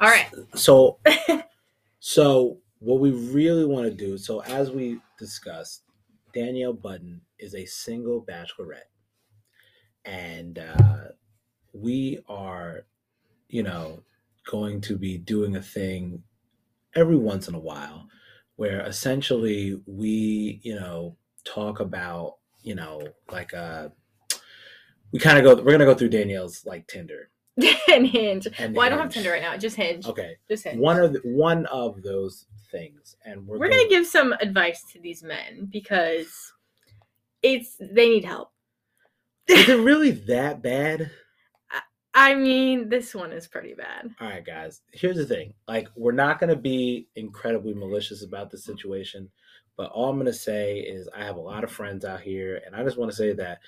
All 0.00 0.10
right. 0.10 0.26
So, 0.56 0.98
so 2.00 2.58
what 2.80 2.98
we 2.98 3.12
really 3.12 3.64
want 3.64 3.84
to 3.86 3.94
do. 3.94 4.18
So, 4.18 4.42
as 4.42 4.72
we 4.72 4.98
discussed, 5.16 5.82
Danielle 6.32 6.72
Budden 6.72 7.20
is 7.38 7.54
a 7.54 7.64
single 7.64 8.24
bachelorette, 8.24 8.90
and 10.04 10.58
uh, 10.58 11.04
we 11.72 12.18
are, 12.28 12.86
you 13.48 13.62
know, 13.62 14.02
going 14.50 14.80
to 14.80 14.96
be 14.96 15.16
doing 15.16 15.54
a 15.54 15.62
thing 15.62 16.24
every 16.96 17.16
once 17.16 17.46
in 17.46 17.54
a 17.54 17.60
while, 17.60 18.08
where 18.56 18.80
essentially 18.86 19.80
we, 19.86 20.60
you 20.62 20.74
know, 20.74 21.16
talk 21.44 21.80
about, 21.80 22.36
you 22.62 22.74
know, 22.74 23.02
like 23.30 23.52
uh, 23.54 23.88
we 25.12 25.18
kind 25.18 25.38
of 25.38 25.44
go. 25.44 25.62
We're 25.62 25.72
gonna 25.72 25.84
go 25.84 25.94
through 25.94 26.08
Danielle's 26.10 26.64
like 26.66 26.86
Tinder. 26.86 27.30
and 27.92 28.06
hinge. 28.06 28.48
And 28.58 28.74
Well, 28.74 28.84
I 28.84 28.88
don't 28.88 28.98
have 28.98 29.06
Hinge. 29.12 29.24
Tinder 29.24 29.30
right 29.30 29.42
now. 29.42 29.56
Just 29.56 29.76
hinge. 29.76 30.06
Okay, 30.06 30.36
Just 30.48 30.64
hinge. 30.64 30.78
one 30.80 30.98
of 30.98 31.12
the, 31.12 31.20
one 31.24 31.66
of 31.66 32.02
those 32.02 32.46
things, 32.72 33.16
and 33.24 33.46
we're, 33.46 33.58
We're 33.58 33.68
gonna 33.68 33.88
give 33.88 34.06
some 34.06 34.32
advice 34.40 34.82
to 34.92 35.00
these 35.00 35.22
men 35.22 35.68
because 35.70 36.52
it's 37.42 37.76
they 37.80 38.08
need 38.08 38.24
help. 38.24 38.50
Is 39.46 39.68
it 39.68 39.74
really 39.80 40.10
that 40.10 40.62
bad? 40.62 41.10
I 42.14 42.34
mean, 42.34 42.88
this 42.88 43.14
one 43.14 43.32
is 43.32 43.48
pretty 43.48 43.74
bad. 43.74 44.10
All 44.20 44.28
right, 44.28 44.44
guys. 44.44 44.82
Here's 44.92 45.16
the 45.16 45.26
thing. 45.26 45.54
Like, 45.66 45.88
we're 45.96 46.12
not 46.12 46.38
gonna 46.38 46.56
be 46.56 47.08
incredibly 47.16 47.74
malicious 47.74 48.22
about 48.22 48.50
the 48.50 48.58
situation, 48.58 49.30
but 49.76 49.90
all 49.90 50.10
I'm 50.10 50.18
gonna 50.18 50.32
say 50.32 50.78
is 50.78 51.08
I 51.08 51.24
have 51.24 51.36
a 51.36 51.40
lot 51.40 51.64
of 51.64 51.72
friends 51.72 52.04
out 52.04 52.20
here, 52.20 52.62
and 52.64 52.76
I 52.76 52.84
just 52.84 52.96
want 52.96 53.10
to 53.10 53.16
say 53.16 53.32
that 53.32 53.58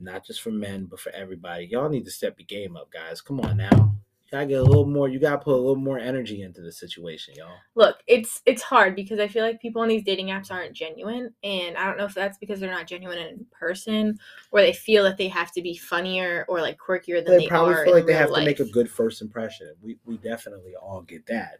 not 0.00 0.26
just 0.26 0.42
for 0.42 0.50
men, 0.50 0.84
but 0.84 1.00
for 1.00 1.12
everybody, 1.12 1.66
y'all 1.66 1.88
need 1.88 2.04
to 2.04 2.10
step 2.10 2.38
your 2.38 2.46
game 2.46 2.76
up, 2.76 2.90
guys. 2.90 3.20
Come 3.20 3.40
on 3.40 3.56
now. 3.56 3.94
You 4.32 4.38
gotta 4.38 4.46
get 4.46 4.60
a 4.60 4.64
little 4.64 4.86
more. 4.86 5.10
You 5.10 5.18
gotta 5.18 5.36
put 5.36 5.52
a 5.52 5.60
little 5.60 5.76
more 5.76 5.98
energy 5.98 6.40
into 6.40 6.62
the 6.62 6.72
situation, 6.72 7.34
y'all. 7.36 7.58
Look, 7.74 7.98
it's 8.06 8.40
it's 8.46 8.62
hard 8.62 8.96
because 8.96 9.20
I 9.20 9.28
feel 9.28 9.44
like 9.44 9.60
people 9.60 9.82
on 9.82 9.88
these 9.88 10.04
dating 10.04 10.28
apps 10.28 10.50
aren't 10.50 10.72
genuine, 10.72 11.34
and 11.44 11.76
I 11.76 11.84
don't 11.84 11.98
know 11.98 12.06
if 12.06 12.14
that's 12.14 12.38
because 12.38 12.58
they're 12.58 12.70
not 12.70 12.86
genuine 12.86 13.18
in 13.18 13.44
person, 13.52 14.18
or 14.50 14.62
they 14.62 14.72
feel 14.72 15.04
that 15.04 15.18
they 15.18 15.28
have 15.28 15.52
to 15.52 15.60
be 15.60 15.76
funnier 15.76 16.46
or 16.48 16.62
like 16.62 16.78
quirkier 16.78 17.22
than 17.22 17.36
They 17.36 17.40
they, 17.40 17.46
probably 17.46 17.74
feel 17.84 17.92
like 17.92 18.06
they 18.06 18.14
have 18.14 18.32
to 18.32 18.42
make 18.42 18.60
a 18.60 18.64
good 18.64 18.88
first 18.88 19.20
impression. 19.20 19.74
We 19.82 19.98
we 20.06 20.16
definitely 20.16 20.76
all 20.76 21.02
get 21.02 21.26
that. 21.26 21.58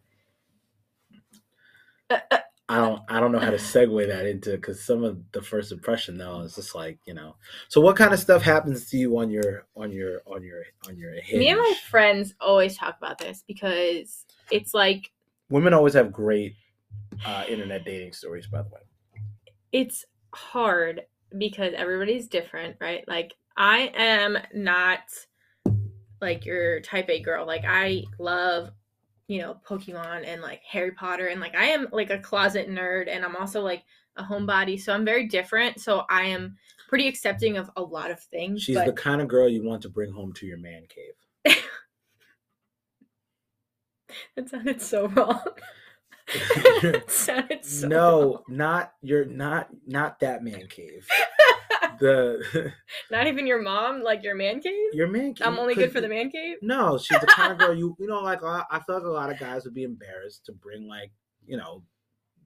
Uh, 2.09 2.21
uh, 2.31 2.39
I 2.73 2.77
don't 2.77 3.03
I 3.07 3.21
don't 3.21 3.33
know 3.33 3.39
how 3.39 3.51
to 3.51 3.59
segue 3.59 4.09
that 4.09 4.25
into 4.25 4.53
because 4.53 4.83
some 4.83 5.05
of 5.05 5.19
the 5.33 5.43
first 5.43 5.73
impression 5.73 6.17
though 6.17 6.41
is 6.41 6.55
just 6.55 6.75
like 6.75 6.99
you 7.05 7.13
know. 7.13 7.37
So 7.69 7.83
what 7.83 7.97
kind 7.97 8.15
of 8.15 8.19
stuff 8.19 8.41
happens 8.41 8.89
to 8.91 8.97
you 8.97 9.19
on 9.19 9.31
your 9.31 9.67
on 9.77 9.93
your 9.93 10.23
on 10.27 10.43
your 10.43 10.63
on 10.89 10.97
your 10.97 11.13
hinge? 11.21 11.39
Me 11.39 11.51
and 11.51 11.59
my 11.59 11.75
friends 11.91 12.35
always 12.41 12.79
talk 12.79 12.97
about 12.97 13.19
this 13.19 13.45
because 13.47 14.25
it's 14.51 14.73
like 14.73 15.13
Women 15.51 15.75
always 15.75 15.93
have 15.93 16.13
great 16.13 16.55
uh, 17.27 17.45
internet 17.47 17.85
dating 17.85 18.15
stories, 18.15 18.47
by 18.47 18.63
the 18.63 18.71
way. 18.71 18.81
it's 19.73 20.07
hard 20.35 21.03
because 21.37 21.75
everybody's 21.77 22.27
different, 22.27 22.77
right? 22.81 23.05
Like 23.07 23.35
I 23.55 23.93
am 23.95 24.39
not 24.55 25.01
like 26.23 26.47
your 26.47 26.81
type 26.81 27.11
A 27.11 27.21
girl. 27.21 27.47
Like 27.47 27.65
I 27.67 28.05
love, 28.19 28.71
you 29.29 29.41
know, 29.41 29.57
Pokemon 29.67 30.27
and 30.27 30.43
like 30.43 30.61
Harry 30.69 30.93
Potter 30.93 31.29
and 31.29 31.41
like 31.41 31.55
I 31.55 31.67
am 31.67 31.89
like 31.93 32.11
a 32.11 32.19
closet 32.19 32.69
nerd 32.69 33.09
and 33.09 33.25
I'm 33.25 33.37
also 33.37 33.63
like 33.63 33.85
a 34.17 34.23
homebody. 34.23 34.81
So 34.81 34.93
I'm 34.93 35.05
very 35.05 35.29
different. 35.29 35.81
So 35.81 36.05
I 36.11 36.25
am 36.25 36.57
pretty 36.89 37.09
accepting 37.09 37.57
of 37.57 37.71
a 37.77 37.83
lot 37.83 38.11
of 38.11 38.21
things. 38.21 38.63
She's 38.63 38.77
but 38.77 38.87
the 38.87 38.93
kind 38.93 39.21
of 39.21 39.29
girl 39.29 39.49
you 39.49 39.65
want 39.65 39.83
to 39.83 39.89
bring 39.89 40.13
home 40.13 40.33
to 40.35 40.47
your 40.47 40.59
man 40.59 40.83
cave. 40.89 41.45
that 44.37 44.49
sounded 44.49 44.83
so 44.83 45.09
wrong. 45.09 45.41
Sounded 47.09 47.65
so 47.65 47.89
no, 47.89 48.43
not 48.49 48.93
you're 49.03 49.25
not 49.25 49.69
not 49.87 50.21
that 50.21 50.43
man 50.43 50.67
cave. 50.69 51.07
The 52.03 52.73
not 53.13 53.27
even 53.29 53.47
your 53.47 53.63
mom, 53.63 54.03
like 54.03 54.23
your 54.25 54.35
man 54.35 54.61
cave. 54.61 54.93
your 54.93 55.07
man 55.09 55.35
cave. 55.35 55.47
I'm 55.47 55.59
only 55.59 55.75
good 55.75 55.93
for 55.93 56.01
the 56.01 56.09
man 56.09 56.31
cave. 56.31 56.57
No, 56.61 56.99
she's 56.99 57.21
the 57.21 57.27
kind 57.29 57.53
of 57.53 57.59
girl 57.59 57.75
you 57.83 57.97
you 57.99 58.07
know 58.09 58.21
like 58.21 58.43
I 58.43 58.81
feel 58.85 58.97
like 58.97 59.05
a 59.05 59.09
lot 59.09 59.31
of 59.31 59.39
guys 59.39 59.65
would 59.65 59.75
be 59.75 59.85
embarrassed 59.85 60.45
to 60.47 60.53
bring 60.53 60.89
like 60.89 61.13
you 61.47 61.57
know 61.57 61.83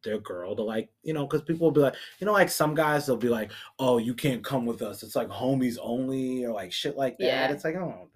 their 0.04 0.18
girl 0.18 0.54
to 0.54 0.62
like 0.62 0.90
you 1.02 1.12
know 1.14 1.26
because 1.26 1.42
people 1.42 1.66
will 1.66 1.72
be 1.72 1.80
like 1.80 1.94
you 2.20 2.26
know 2.26 2.32
like 2.32 2.50
some 2.50 2.74
guys 2.74 3.06
they'll 3.06 3.16
be 3.16 3.28
like 3.30 3.50
oh 3.78 3.98
you 3.98 4.14
can't 4.14 4.44
come 4.44 4.64
with 4.66 4.80
us 4.82 5.02
it's 5.02 5.16
like 5.16 5.28
homies 5.28 5.78
only 5.82 6.44
or 6.44 6.52
like 6.52 6.70
shit 6.72 6.96
like 6.96 7.16
that 7.18 7.24
Yeah. 7.26 7.50
it's 7.50 7.64
like 7.64 7.74
oh 7.76 8.08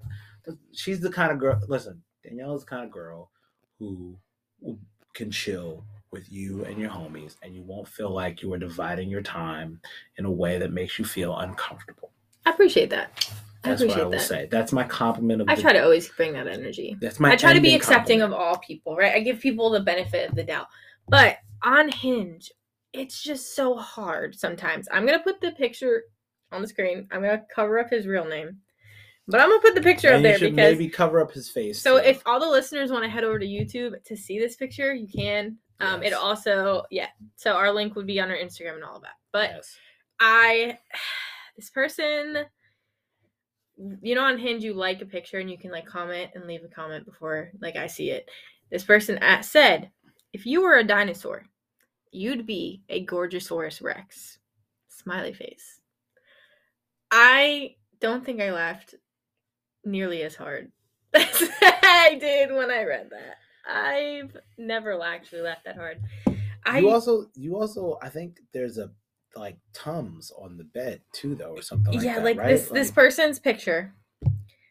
she's 0.72 1.01
the 1.01 1.11
kind 1.11 1.32
of 1.32 1.38
girl 1.38 1.59
listen 1.68 2.03
Danielle's 2.22 2.64
the 2.64 2.70
kind 2.70 2.84
of 2.84 2.91
girl 2.93 3.30
who 3.78 4.16
can 5.14 5.30
chill 5.32 5.84
with 6.13 6.31
you 6.31 6.65
and 6.65 6.79
your 6.79 6.91
homies 6.91 7.37
and 7.43 7.55
you 7.55 7.63
won't 7.63 7.87
feel 7.87 8.11
like 8.11 8.43
you 8.43 8.53
are 8.53 8.59
dividing 8.59 9.09
your 9.09 9.23
time 9.23 9.81
in 10.17 10.25
a 10.25 10.31
way 10.31 10.59
that 10.59 10.73
makes 10.73 10.99
you 10.99 11.05
feel 11.05 11.37
uncomfortable 11.39 12.11
I 12.47 12.51
appreciate 12.51 12.91
that. 12.91 13.11
I 13.65 13.69
that's 13.69 13.83
what 13.83 13.91
appreciate 13.91 14.01
I 14.01 14.05
will 14.05 14.11
that. 14.13 14.21
say 14.23 14.49
that's 14.51 14.73
my 14.73 14.85
compliment 14.85 15.43
of 15.43 15.49
I 15.49 15.55
the 15.55 15.63
try 15.63 15.73
to 15.75 15.83
always 15.83 16.09
bring 16.09 16.33
that 16.33 16.49
energy. 16.49 16.97
that's 17.01 17.21
my 17.21 17.33
I 17.33 17.37
try 17.37 17.53
to 17.53 17.61
be 17.61 17.75
accepting 17.75 18.21
compliment. 18.21 18.33
of 18.35 18.49
all 18.49 18.59
people, 18.59 18.97
right? 18.97 19.15
I 19.15 19.21
give 19.21 19.39
people 19.41 19.71
the 19.71 19.81
benefit 19.81 20.29
of 20.31 20.35
the 20.35 20.43
doubt. 20.43 20.67
But 21.09 21.37
on 21.63 21.91
Hinge, 21.91 22.51
it's 22.95 23.23
just 23.23 23.55
so 23.55 23.77
hard 23.77 24.35
sometimes. 24.35 24.89
I'm 24.91 25.05
going 25.07 25.19
to 25.19 25.23
put 25.23 25.41
the 25.43 25.53
picture 25.53 26.05
on 26.51 26.63
the 26.63 26.69
screen. 26.69 27.07
I'm 27.13 27.21
going 27.23 27.39
to 27.39 27.45
cover 27.55 27.79
up 27.79 27.91
his 27.91 28.07
real 28.07 28.25
name. 28.25 28.57
But 29.29 29.41
I'm 29.43 29.49
gonna 29.51 29.61
put 29.61 29.75
the 29.77 29.81
picture 29.83 30.09
And 30.09 30.17
up 30.17 30.23
there 30.23 30.39
because 30.41 30.57
maybe 30.57 30.89
cover 30.89 31.21
up 31.21 31.31
his 31.31 31.49
face. 31.49 31.81
so 31.81 32.01
too. 32.01 32.05
if 32.09 32.21
all 32.27 32.41
the 32.41 32.49
listeners 32.49 32.91
want 32.91 33.05
to 33.05 33.11
head 33.11 33.23
over 33.23 33.39
to 33.39 33.47
YouTube 33.47 34.03
to 34.05 34.17
see 34.17 34.41
this 34.41 34.57
picture, 34.57 34.93
you 34.93 35.07
can. 35.07 35.57
Um, 35.81 36.03
it 36.03 36.12
also 36.12 36.85
yeah. 36.91 37.09
So 37.37 37.53
our 37.53 37.72
link 37.72 37.97
would 37.97 38.07
be 38.07 38.20
on 38.20 38.31
our 38.31 38.37
Instagram 38.37 38.74
and 38.74 38.85
all 38.85 38.97
of 38.97 39.03
that. 39.03 39.16
But 39.33 39.51
Yes. 39.55 39.76
I 40.20 40.78
this 41.57 41.70
person 41.70 42.45
you 44.03 44.14
know 44.14 44.24
on 44.24 44.39
Hinge 44.39 44.62
you 44.62 44.74
like 44.74 45.01
a 45.01 45.07
picture 45.07 45.39
and 45.39 45.51
you 45.51 45.59
can 45.59 45.70
like 45.70 45.87
comment 45.87 46.31
and 46.35 46.47
leave 46.47 46.64
a 46.64 46.68
comment 46.68 47.05
before 47.05 47.51
like 47.61 47.76
I 47.76 47.87
see 47.87 48.11
it. 48.11 48.28
This 48.70 48.85
person 48.85 49.18
at, 49.18 49.45
said, 49.45 49.91
if 50.33 50.47
you 50.47 50.62
were 50.62 50.78
a 50.78 50.85
dinosaur, 50.85 51.45
you'd 52.12 52.47
be 52.47 52.83
a 52.89 53.05
Gorgeousaurus 53.05 53.83
Rex. 53.83 54.39
Smiley 54.89 55.33
face. 55.33 55.81
I 57.11 57.74
don't 58.01 58.24
think 58.24 58.41
I 58.41 58.53
laughed 58.53 58.95
nearly 59.85 60.22
as 60.22 60.37
hard 60.37 60.70
as 61.14 61.49
I 61.62 62.16
did 62.20 62.53
when 62.53 62.70
I 62.70 62.85
read 62.85 63.11
that. 63.11 63.37
I've 63.69 64.37
never 64.59 65.01
actually 65.03 65.43
laughed 65.43 65.65
that 65.65 65.77
hard. 65.77 66.01
I 66.65 66.81
you 66.81 66.91
also 66.91 67.27
you 67.35 67.57
also 67.57 67.99
I 68.03 68.09
think 68.09 68.41
there's 68.53 68.79
a 68.79 68.91
like 69.37 69.59
tums 69.73 70.33
on 70.37 70.57
the 70.57 70.65
bed 70.65 71.01
too 71.13 71.35
though 71.35 71.53
or 71.53 71.63
something 71.63 71.95
like 71.95 72.05
yeah, 72.05 72.17
that, 72.17 72.25
like 72.25 72.39
right? 72.39 72.49
this 72.49 72.69
this 72.69 72.91
person's 72.91 73.39
picture. 73.39 73.95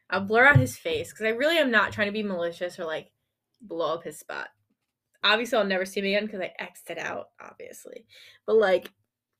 I'll 0.09 0.21
blur 0.21 0.45
out 0.45 0.57
his 0.57 0.77
face 0.77 1.11
because 1.11 1.25
I 1.25 1.29
really 1.29 1.57
am 1.57 1.71
not 1.71 1.91
trying 1.91 2.07
to 2.07 2.13
be 2.13 2.23
malicious 2.23 2.79
or 2.79 2.85
like 2.85 3.11
blow 3.61 3.95
up 3.95 4.03
his 4.03 4.19
spot. 4.19 4.49
Obviously, 5.23 5.57
I'll 5.57 5.65
never 5.65 5.85
see 5.85 5.99
him 5.99 6.07
again 6.07 6.25
because 6.25 6.41
I 6.41 6.53
xed 6.63 6.91
it 6.91 6.97
out, 6.97 7.29
obviously. 7.41 8.05
But 8.47 8.55
like, 8.55 8.91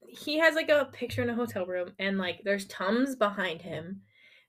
he 0.02 0.38
has 0.40 0.56
like 0.56 0.70
a 0.70 0.90
picture 0.92 1.24
in 1.24 1.30
a 1.30 1.36
hotel 1.36 1.66
room, 1.66 1.94
and 1.98 2.18
like, 2.18 2.42
there's 2.44 2.68
tums 2.68 3.16
behind 3.16 3.62
him. 3.62 4.02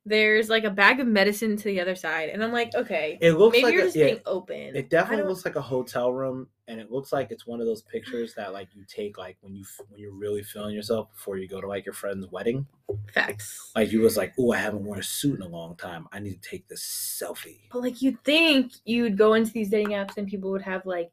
There's 0.06 0.48
like 0.48 0.64
a 0.64 0.70
bag 0.70 1.00
of 1.00 1.06
medicine 1.06 1.56
to 1.56 1.64
the 1.64 1.80
other 1.80 1.94
side, 1.94 2.30
and 2.30 2.42
I'm 2.42 2.52
like, 2.52 2.74
okay, 2.74 3.18
it 3.20 3.32
looks 3.32 3.54
maybe 3.54 3.64
like 3.64 3.74
you're 3.74 3.82
a, 3.82 3.86
just 3.86 3.96
yeah, 3.96 4.06
being 4.06 4.20
open. 4.26 4.76
it 4.76 4.88
definitely 4.88 5.26
looks 5.26 5.44
like 5.44 5.56
a 5.56 5.62
hotel 5.62 6.12
room 6.12 6.48
and 6.70 6.80
it 6.80 6.90
looks 6.90 7.12
like 7.12 7.30
it's 7.30 7.46
one 7.46 7.60
of 7.60 7.66
those 7.66 7.82
pictures 7.82 8.34
that 8.34 8.52
like 8.52 8.68
you 8.74 8.84
take 8.86 9.18
like 9.18 9.36
when 9.40 9.54
you 9.54 9.64
when 9.88 10.00
you're 10.00 10.14
really 10.14 10.42
feeling 10.42 10.74
yourself 10.74 11.10
before 11.12 11.36
you 11.36 11.48
go 11.48 11.60
to 11.60 11.66
like 11.66 11.84
your 11.84 11.92
friend's 11.92 12.28
wedding 12.28 12.64
facts. 13.12 13.72
like 13.74 13.90
you 13.90 14.00
was 14.00 14.16
like 14.16 14.32
oh 14.38 14.52
I 14.52 14.58
haven't 14.58 14.84
worn 14.84 15.00
a 15.00 15.02
suit 15.02 15.36
in 15.36 15.42
a 15.42 15.48
long 15.48 15.76
time 15.76 16.06
I 16.12 16.20
need 16.20 16.40
to 16.40 16.48
take 16.48 16.68
this 16.68 16.82
selfie 17.20 17.68
But 17.72 17.82
like 17.82 18.00
you'd 18.00 18.22
think 18.24 18.72
you'd 18.84 19.18
go 19.18 19.34
into 19.34 19.50
these 19.50 19.68
dating 19.68 19.94
apps 19.94 20.16
and 20.16 20.28
people 20.28 20.50
would 20.52 20.62
have 20.62 20.86
like 20.86 21.10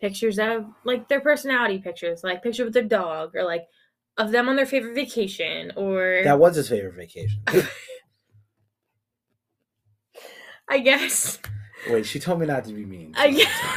pictures 0.00 0.38
of 0.38 0.66
like 0.84 1.08
their 1.08 1.20
personality 1.20 1.78
pictures, 1.78 2.22
like 2.22 2.42
picture 2.42 2.64
with 2.64 2.74
their 2.74 2.84
dog 2.84 3.34
or 3.34 3.44
like 3.44 3.66
of 4.16 4.30
them 4.30 4.48
on 4.48 4.56
their 4.56 4.66
favorite 4.66 4.94
vacation 4.94 5.72
or 5.76 6.20
that 6.24 6.38
was 6.38 6.56
his 6.56 6.68
favorite 6.68 6.94
vacation 6.94 7.42
I 10.68 10.78
guess. 10.78 11.38
wait 11.90 12.04
she 12.06 12.18
told 12.18 12.40
me 12.40 12.46
not 12.46 12.64
to 12.64 12.72
be 12.72 12.84
mean 12.84 13.14
I 13.16 13.32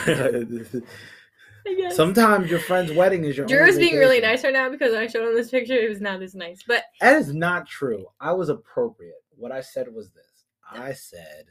so- 0.05 0.81
I 1.67 1.73
guess. 1.75 1.95
sometimes 1.95 2.49
your 2.49 2.59
friend's 2.59 2.91
wedding 2.91 3.23
is 3.23 3.37
your 3.37 3.67
is 3.67 3.77
being 3.77 3.97
really 3.97 4.19
nice 4.19 4.43
right 4.43 4.53
now 4.53 4.69
because 4.69 4.93
I 4.95 5.05
showed 5.07 5.27
him 5.29 5.35
this 5.35 5.51
picture. 5.51 5.75
It 5.75 5.89
was 5.89 6.01
not 6.01 6.19
this 6.19 6.33
nice. 6.33 6.63
But 6.67 6.83
That 6.99 7.17
is 7.17 7.33
not 7.35 7.67
true. 7.67 8.07
I 8.19 8.31
was 8.33 8.49
appropriate. 8.49 9.23
What 9.35 9.51
I 9.51 9.61
said 9.61 9.87
was 9.93 10.09
this. 10.11 10.25
I 10.71 10.93
said, 10.93 11.45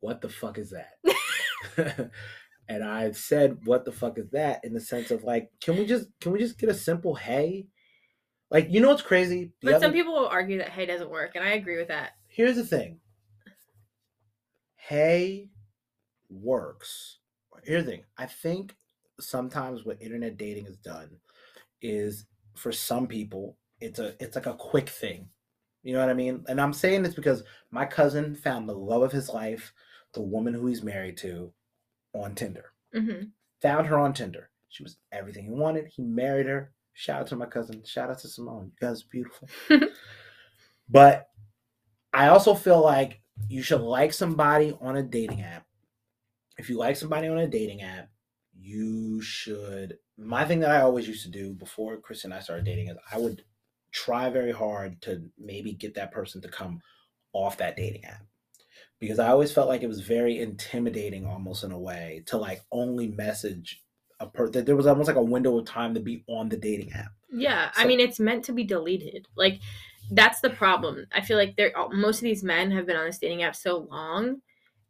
"What 0.00 0.20
the 0.20 0.28
fuck 0.28 0.58
is 0.58 0.70
that?" 0.70 0.96
and 2.68 2.82
I 2.82 3.12
said, 3.12 3.58
"What 3.64 3.84
the 3.84 3.92
fuck 3.92 4.18
is 4.18 4.30
that?" 4.30 4.64
in 4.64 4.74
the 4.74 4.80
sense 4.80 5.10
of 5.12 5.22
like, 5.22 5.48
can 5.60 5.76
we 5.76 5.86
just 5.86 6.08
can 6.20 6.32
we 6.32 6.40
just 6.40 6.58
get 6.58 6.68
a 6.68 6.74
simple 6.74 7.14
hey? 7.14 7.66
Like, 8.50 8.68
you 8.70 8.80
know 8.80 8.88
what's 8.88 9.02
crazy? 9.02 9.52
The 9.60 9.66
but 9.66 9.74
other- 9.74 9.86
some 9.86 9.92
people 9.92 10.14
will 10.14 10.26
argue 10.28 10.58
that 10.58 10.70
hey 10.70 10.86
doesn't 10.86 11.10
work, 11.10 11.32
and 11.36 11.44
I 11.44 11.50
agree 11.52 11.76
with 11.76 11.88
that. 11.88 12.12
Here's 12.28 12.56
the 12.56 12.66
thing. 12.66 12.98
Hey 14.88 15.48
works. 16.30 17.18
Here's 17.64 17.84
the 17.84 17.90
thing. 17.90 18.04
I 18.18 18.26
think 18.26 18.76
sometimes 19.18 19.84
what 19.84 20.00
internet 20.00 20.36
dating 20.36 20.66
has 20.66 20.76
done 20.76 21.10
is 21.82 22.26
for 22.54 22.70
some 22.70 23.08
people 23.08 23.56
it's 23.80 23.98
a 23.98 24.14
it's 24.22 24.36
like 24.36 24.46
a 24.46 24.54
quick 24.54 24.88
thing. 24.88 25.28
You 25.82 25.94
know 25.94 25.98
what 25.98 26.08
I 26.08 26.14
mean? 26.14 26.44
And 26.46 26.60
I'm 26.60 26.72
saying 26.72 27.02
this 27.02 27.16
because 27.16 27.42
my 27.72 27.84
cousin 27.84 28.36
found 28.36 28.68
the 28.68 28.74
love 28.74 29.02
of 29.02 29.10
his 29.10 29.28
life, 29.28 29.72
the 30.14 30.22
woman 30.22 30.54
who 30.54 30.68
he's 30.68 30.84
married 30.84 31.16
to, 31.16 31.52
on 32.14 32.36
Tinder. 32.36 32.66
hmm 32.94 33.24
Found 33.62 33.88
her 33.88 33.98
on 33.98 34.12
Tinder. 34.12 34.50
She 34.68 34.84
was 34.84 34.98
everything 35.10 35.46
he 35.46 35.50
wanted. 35.50 35.88
He 35.88 36.02
married 36.02 36.46
her. 36.46 36.70
Shout 36.92 37.22
out 37.22 37.26
to 37.26 37.36
my 37.36 37.46
cousin. 37.46 37.82
Shout 37.84 38.08
out 38.08 38.20
to 38.20 38.28
Simone. 38.28 38.70
You 38.80 38.86
guys 38.86 39.02
are 39.02 39.06
beautiful. 39.10 39.48
but 40.88 41.28
I 42.12 42.28
also 42.28 42.54
feel 42.54 42.80
like 42.80 43.20
you 43.48 43.62
should 43.62 43.80
like 43.80 44.12
somebody 44.12 44.76
on 44.80 44.96
a 44.96 45.02
dating 45.02 45.42
app. 45.42 45.66
If 46.58 46.70
you 46.70 46.78
like 46.78 46.96
somebody 46.96 47.28
on 47.28 47.38
a 47.38 47.48
dating 47.48 47.82
app, 47.82 48.08
you 48.58 49.20
should. 49.20 49.98
My 50.16 50.44
thing 50.44 50.60
that 50.60 50.70
I 50.70 50.80
always 50.80 51.06
used 51.06 51.24
to 51.24 51.30
do 51.30 51.52
before 51.52 51.98
Chris 51.98 52.24
and 52.24 52.32
I 52.32 52.40
started 52.40 52.64
dating 52.64 52.88
is 52.88 52.96
I 53.12 53.18
would 53.18 53.44
try 53.92 54.30
very 54.30 54.52
hard 54.52 55.00
to 55.02 55.30
maybe 55.38 55.72
get 55.72 55.94
that 55.94 56.12
person 56.12 56.40
to 56.42 56.48
come 56.48 56.80
off 57.32 57.58
that 57.58 57.76
dating 57.76 58.04
app 58.04 58.22
because 58.98 59.18
I 59.18 59.28
always 59.28 59.52
felt 59.52 59.68
like 59.68 59.82
it 59.82 59.88
was 59.88 60.00
very 60.00 60.40
intimidating, 60.40 61.26
almost 61.26 61.64
in 61.64 61.72
a 61.72 61.78
way, 61.78 62.22
to 62.26 62.38
like 62.38 62.62
only 62.72 63.08
message 63.08 63.82
a 64.20 64.26
person. 64.26 64.52
That 64.52 64.66
there 64.66 64.76
was 64.76 64.86
almost 64.86 65.08
like 65.08 65.16
a 65.16 65.22
window 65.22 65.58
of 65.58 65.66
time 65.66 65.94
to 65.94 66.00
be 66.00 66.24
on 66.28 66.48
the 66.48 66.56
dating 66.56 66.92
app. 66.92 67.12
Yeah, 67.30 67.70
I 67.76 67.86
mean 67.86 68.00
it's 68.00 68.20
meant 68.20 68.44
to 68.46 68.52
be 68.52 68.64
deleted. 68.64 69.26
Like 69.36 69.60
that's 70.10 70.40
the 70.40 70.50
problem. 70.50 71.06
I 71.12 71.20
feel 71.20 71.36
like 71.36 71.56
they're 71.56 71.76
all- 71.76 71.92
most 71.92 72.16
of 72.18 72.22
these 72.22 72.42
men 72.44 72.70
have 72.70 72.86
been 72.86 72.96
on 72.96 73.06
this 73.06 73.18
dating 73.18 73.42
app 73.42 73.56
so 73.56 73.86
long 73.90 74.40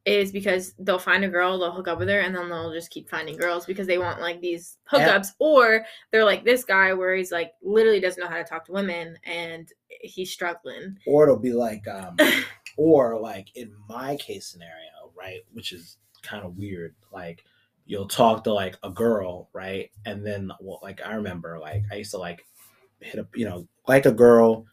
is 0.04 0.30
because 0.30 0.72
they'll 0.78 1.00
find 1.00 1.24
a 1.24 1.28
girl, 1.28 1.58
they'll 1.58 1.72
hook 1.72 1.88
up 1.88 1.98
with 1.98 2.08
her, 2.08 2.20
and 2.20 2.32
then 2.34 2.48
they'll 2.48 2.72
just 2.72 2.90
keep 2.90 3.08
finding 3.10 3.36
girls 3.36 3.66
because 3.66 3.88
they 3.88 3.98
want 3.98 4.20
like 4.20 4.40
these 4.40 4.78
Yeah. 4.92 5.18
hookups, 5.18 5.32
or 5.40 5.84
they're 6.12 6.24
like 6.24 6.44
this 6.44 6.64
guy 6.64 6.92
where 6.94 7.14
he's 7.16 7.32
like 7.32 7.52
literally 7.60 7.98
doesn't 7.98 8.22
know 8.22 8.28
how 8.28 8.36
to 8.36 8.44
talk 8.44 8.64
to 8.66 8.72
women 8.72 9.18
and 9.24 9.68
he's 9.88 10.30
struggling. 10.30 10.96
or 11.06 11.24
it'll 11.24 11.38
be 11.38 11.52
like 11.52 11.86
um 11.88 12.16
or 12.76 13.18
like 13.18 13.48
in 13.56 13.72
my 13.88 14.14
case 14.16 14.46
scenario 14.46 15.10
right 15.18 15.40
which 15.52 15.72
is 15.72 15.96
kind 16.22 16.44
of 16.44 16.56
weird 16.56 16.94
like 17.12 17.42
you'll 17.86 18.06
talk 18.08 18.44
to 18.44 18.52
like 18.52 18.76
a 18.82 18.90
girl 18.90 19.48
right 19.54 19.90
and 20.04 20.24
then 20.26 20.50
well, 20.60 20.78
like 20.82 21.00
i 21.04 21.14
remember 21.14 21.58
like 21.58 21.82
i 21.90 21.94
used 21.96 22.10
to 22.10 22.18
like 22.18 22.44
hit 23.00 23.18
up 23.18 23.28
you 23.34 23.44
know 23.46 23.66
like 23.88 24.04
a 24.06 24.12
girl 24.12 24.66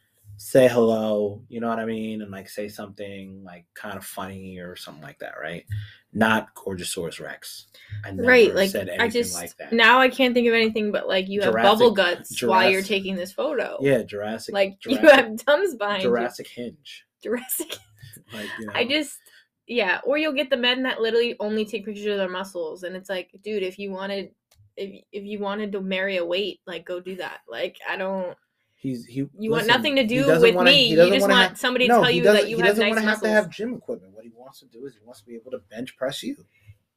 say 0.44 0.68
hello 0.68 1.42
you 1.48 1.62
know 1.62 1.70
what 1.70 1.80
i 1.80 1.86
mean 1.86 2.22
and 2.22 2.30
like 2.30 2.50
say 2.50 2.68
something 2.68 3.42
like 3.46 3.66
kind 3.76 3.98
of 3.98 4.04
funny 4.04 4.60
or 4.60 4.76
something 4.76 5.02
like 5.02 5.18
that 5.20 5.36
right 5.42 5.66
not 6.12 6.54
Gorgeousaurus 6.54 7.22
rex 7.22 7.68
i 8.04 8.12
never 8.12 8.28
right, 8.28 8.54
like 8.54 8.70
said 8.70 8.90
anything 8.90 9.02
I 9.02 9.08
just 9.08 9.36
like 9.36 9.56
that 9.56 9.72
now 9.72 10.00
I 10.00 10.10
can't 10.10 10.34
think 10.34 10.48
of 10.50 10.54
anything 10.54 10.92
but 10.92 11.08
like 11.08 11.30
you 11.30 11.42
have 11.42 11.54
bubble 11.54 11.92
guts 11.92 12.44
while 12.44 12.70
you're 12.70 12.82
taking 12.84 13.16
this 13.16 13.32
photo. 13.32 13.78
yeah 13.80 14.04
jurassic 14.04 14.54
like 14.54 14.80
jurassic, 14.82 15.02
you 15.02 15.10
have 15.10 15.40
thumbs 15.40 15.76
behind 15.76 16.02
jurassic 16.02 16.48
hinge. 16.48 17.06
Jurassic 17.24 17.78
like 18.34 18.50
you 18.60 18.66
know 18.66 18.74
I 18.76 18.86
just 18.86 19.18
yeah, 19.66 20.02
or 20.04 20.18
you'll 20.18 20.34
get 20.34 20.50
the 20.50 20.58
men 20.58 20.84
that 20.84 21.02
literally 21.02 21.38
only 21.40 21.64
take 21.64 21.86
pictures 21.86 22.06
of 22.08 22.18
their 22.18 22.30
muscles 22.30 22.84
and 22.84 22.98
it's 22.98 23.10
like, 23.10 23.32
dude, 23.44 23.64
if 23.64 23.80
you 23.80 23.92
wanted 23.92 24.32
if 24.76 25.04
if 25.12 25.24
you 25.24 25.40
wanted 25.40 25.72
to 25.72 25.82
marry 25.82 26.18
a 26.18 26.26
weight, 26.26 26.60
like 26.68 26.86
go 26.86 27.00
do 27.00 27.16
that. 27.16 27.40
Like 27.48 27.78
I 27.90 27.96
don't 27.96 28.36
He's 28.84 29.06
he. 29.06 29.26
you 29.40 29.50
want 29.50 29.66
nothing 29.66 29.96
to 29.96 30.06
do 30.06 30.28
with 30.28 30.56
wanna- 30.56 30.70
me. 30.70 30.88
You 30.90 30.98
just 31.10 31.22
wanna 31.22 31.36
have- 31.36 31.58
somebody 31.58 31.86
to 31.88 31.94
no, 31.94 32.02
tell 32.02 32.12
he 32.12 32.18
you 32.18 32.24
doesn't. 32.24 32.42
that 32.42 32.50
you 32.50 32.58
he 32.58 32.62
have 32.64 32.72
doesn't 32.72 32.84
nice 32.84 32.92
want 32.92 33.04
to 33.04 33.10
have 33.10 33.22
to 33.22 33.30
have 33.30 33.50
gym 33.50 33.76
equipment. 33.76 34.14
What 34.14 34.26
he 34.26 34.32
wants 34.36 34.60
to 34.60 34.66
do 34.66 34.86
is 34.86 34.94
he 34.94 35.00
wants 35.06 35.22
to 35.22 35.26
be 35.26 35.36
able 35.36 35.52
to 35.52 35.60
bench 35.60 35.96
press 35.96 36.22
you. 36.22 36.36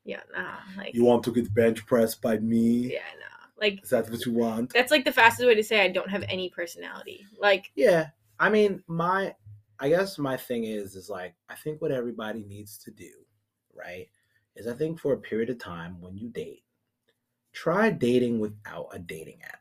yeah, 0.04 0.20
nah. 0.36 0.56
Like 0.76 0.94
You 0.94 1.04
want 1.04 1.22
to 1.24 1.32
get 1.32 1.54
bench 1.54 1.86
pressed 1.86 2.20
by 2.20 2.38
me? 2.38 2.92
Yeah, 2.94 2.98
nah. 3.20 3.46
Like 3.56 3.84
Is 3.84 3.90
that 3.90 4.10
what 4.10 4.26
you 4.26 4.32
want? 4.32 4.72
that's 4.72 4.90
like 4.90 5.04
the 5.04 5.12
fastest 5.12 5.46
way 5.46 5.54
to 5.54 5.62
say 5.62 5.80
I 5.80 5.88
don't 5.88 6.10
have 6.10 6.24
any 6.28 6.50
personality. 6.50 7.24
Like 7.38 7.70
Yeah. 7.76 8.08
I 8.40 8.50
mean, 8.50 8.82
my, 8.88 9.34
I 9.78 9.88
guess 9.88 10.18
my 10.18 10.36
thing 10.36 10.64
is, 10.64 10.96
is 10.96 11.08
like, 11.08 11.34
I 11.48 11.54
think 11.54 11.80
what 11.80 11.92
everybody 11.92 12.42
needs 12.42 12.76
to 12.78 12.90
do, 12.90 13.10
right, 13.72 14.08
is 14.56 14.66
I 14.66 14.74
think 14.74 14.98
for 14.98 15.12
a 15.12 15.18
period 15.18 15.50
of 15.50 15.58
time 15.58 16.00
when 16.00 16.18
you 16.18 16.28
date, 16.30 16.64
try 17.52 17.90
dating 17.90 18.40
without 18.40 18.88
a 18.92 18.98
dating 18.98 19.40
app. 19.44 19.60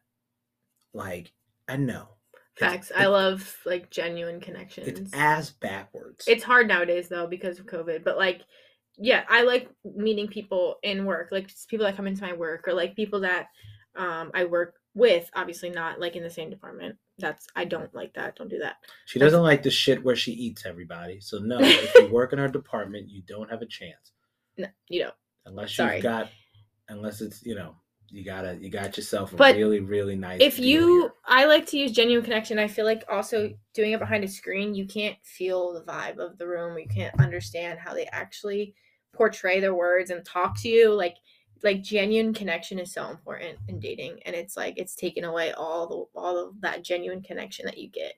Like, 0.91 1.31
I 1.69 1.77
know. 1.77 2.14
Facts. 2.57 2.91
I 2.95 3.05
love 3.07 3.57
like 3.65 3.89
genuine 3.89 4.39
connections. 4.39 4.87
It's 4.87 5.13
ass 5.13 5.51
backwards. 5.51 6.25
It's 6.27 6.43
hard 6.43 6.67
nowadays 6.67 7.07
though 7.09 7.27
because 7.27 7.59
of 7.59 7.65
COVID, 7.65 8.03
but 8.03 8.17
like 8.17 8.41
yeah, 8.97 9.23
I 9.29 9.41
like 9.43 9.69
meeting 9.83 10.27
people 10.27 10.77
in 10.83 11.05
work, 11.05 11.29
like 11.31 11.49
people 11.67 11.85
that 11.85 11.97
come 11.97 12.07
into 12.07 12.21
my 12.21 12.33
work 12.33 12.67
or 12.67 12.73
like 12.73 12.95
people 12.95 13.19
that 13.21 13.47
um 13.95 14.31
I 14.33 14.45
work 14.45 14.75
with, 14.93 15.29
obviously 15.35 15.69
not 15.69 15.99
like 15.99 16.15
in 16.15 16.23
the 16.23 16.29
same 16.29 16.49
department. 16.49 16.95
That's 17.17 17.47
I 17.55 17.65
don't 17.65 17.93
like 17.93 18.13
that. 18.13 18.35
Don't 18.35 18.49
do 18.49 18.59
that. 18.59 18.77
She 19.05 19.19
doesn't 19.19 19.41
like 19.43 19.63
the 19.63 19.71
shit 19.71 20.03
where 20.03 20.15
she 20.15 20.31
eats 20.31 20.65
everybody. 20.65 21.19
So 21.19 21.39
no, 21.39 21.59
if 21.61 21.93
you 21.95 22.07
work 22.11 22.33
in 22.33 22.39
her 22.39 22.47
department, 22.47 23.09
you 23.09 23.21
don't 23.27 23.49
have 23.49 23.61
a 23.61 23.65
chance 23.65 24.13
No, 24.57 24.67
you 24.89 25.03
don't. 25.03 25.15
unless 25.45 25.73
Sorry. 25.75 25.95
you've 25.95 26.03
got, 26.03 26.29
unless 26.87 27.19
it's 27.21 27.45
you 27.45 27.55
know 27.55 27.75
you 28.09 28.23
gotta 28.23 28.57
you 28.59 28.69
got 28.69 28.95
yourself 28.97 29.33
a 29.33 29.35
But 29.35 29.55
really 29.55 29.79
really 29.79 30.15
nice. 30.15 30.41
if 30.41 30.59
you 30.59 31.01
here. 31.01 31.13
i 31.25 31.45
like 31.45 31.65
to 31.67 31.77
use 31.77 31.91
genuine 31.91 32.23
connection 32.23 32.59
i 32.59 32.67
feel 32.67 32.85
like 32.85 33.03
also 33.09 33.51
doing 33.73 33.91
it 33.93 33.99
behind 33.99 34.23
a 34.23 34.27
screen 34.27 34.75
you 34.75 34.85
can't 34.85 35.17
feel 35.23 35.73
the 35.73 35.81
vibe 35.81 36.17
of 36.17 36.37
the 36.37 36.47
room 36.47 36.77
you 36.77 36.87
can't 36.87 37.19
understand 37.19 37.79
how 37.79 37.93
they 37.93 38.05
actually 38.07 38.73
portray 39.13 39.59
their 39.59 39.73
words 39.73 40.09
and 40.11 40.25
talk 40.25 40.59
to 40.61 40.69
you 40.69 40.93
like 40.93 41.15
like 41.63 41.81
genuine 41.81 42.33
connection 42.33 42.77
is 42.79 42.93
so 42.93 43.09
important 43.09 43.57
in 43.67 43.79
dating 43.79 44.19
and 44.25 44.35
it's 44.35 44.55
like 44.55 44.77
it's 44.77 44.95
taken 44.95 45.23
away 45.23 45.51
all 45.53 45.87
the 45.87 46.19
all 46.19 46.37
of 46.37 46.61
that 46.61 46.83
genuine 46.83 47.21
connection 47.21 47.65
that 47.65 47.77
you 47.77 47.89
get 47.89 48.13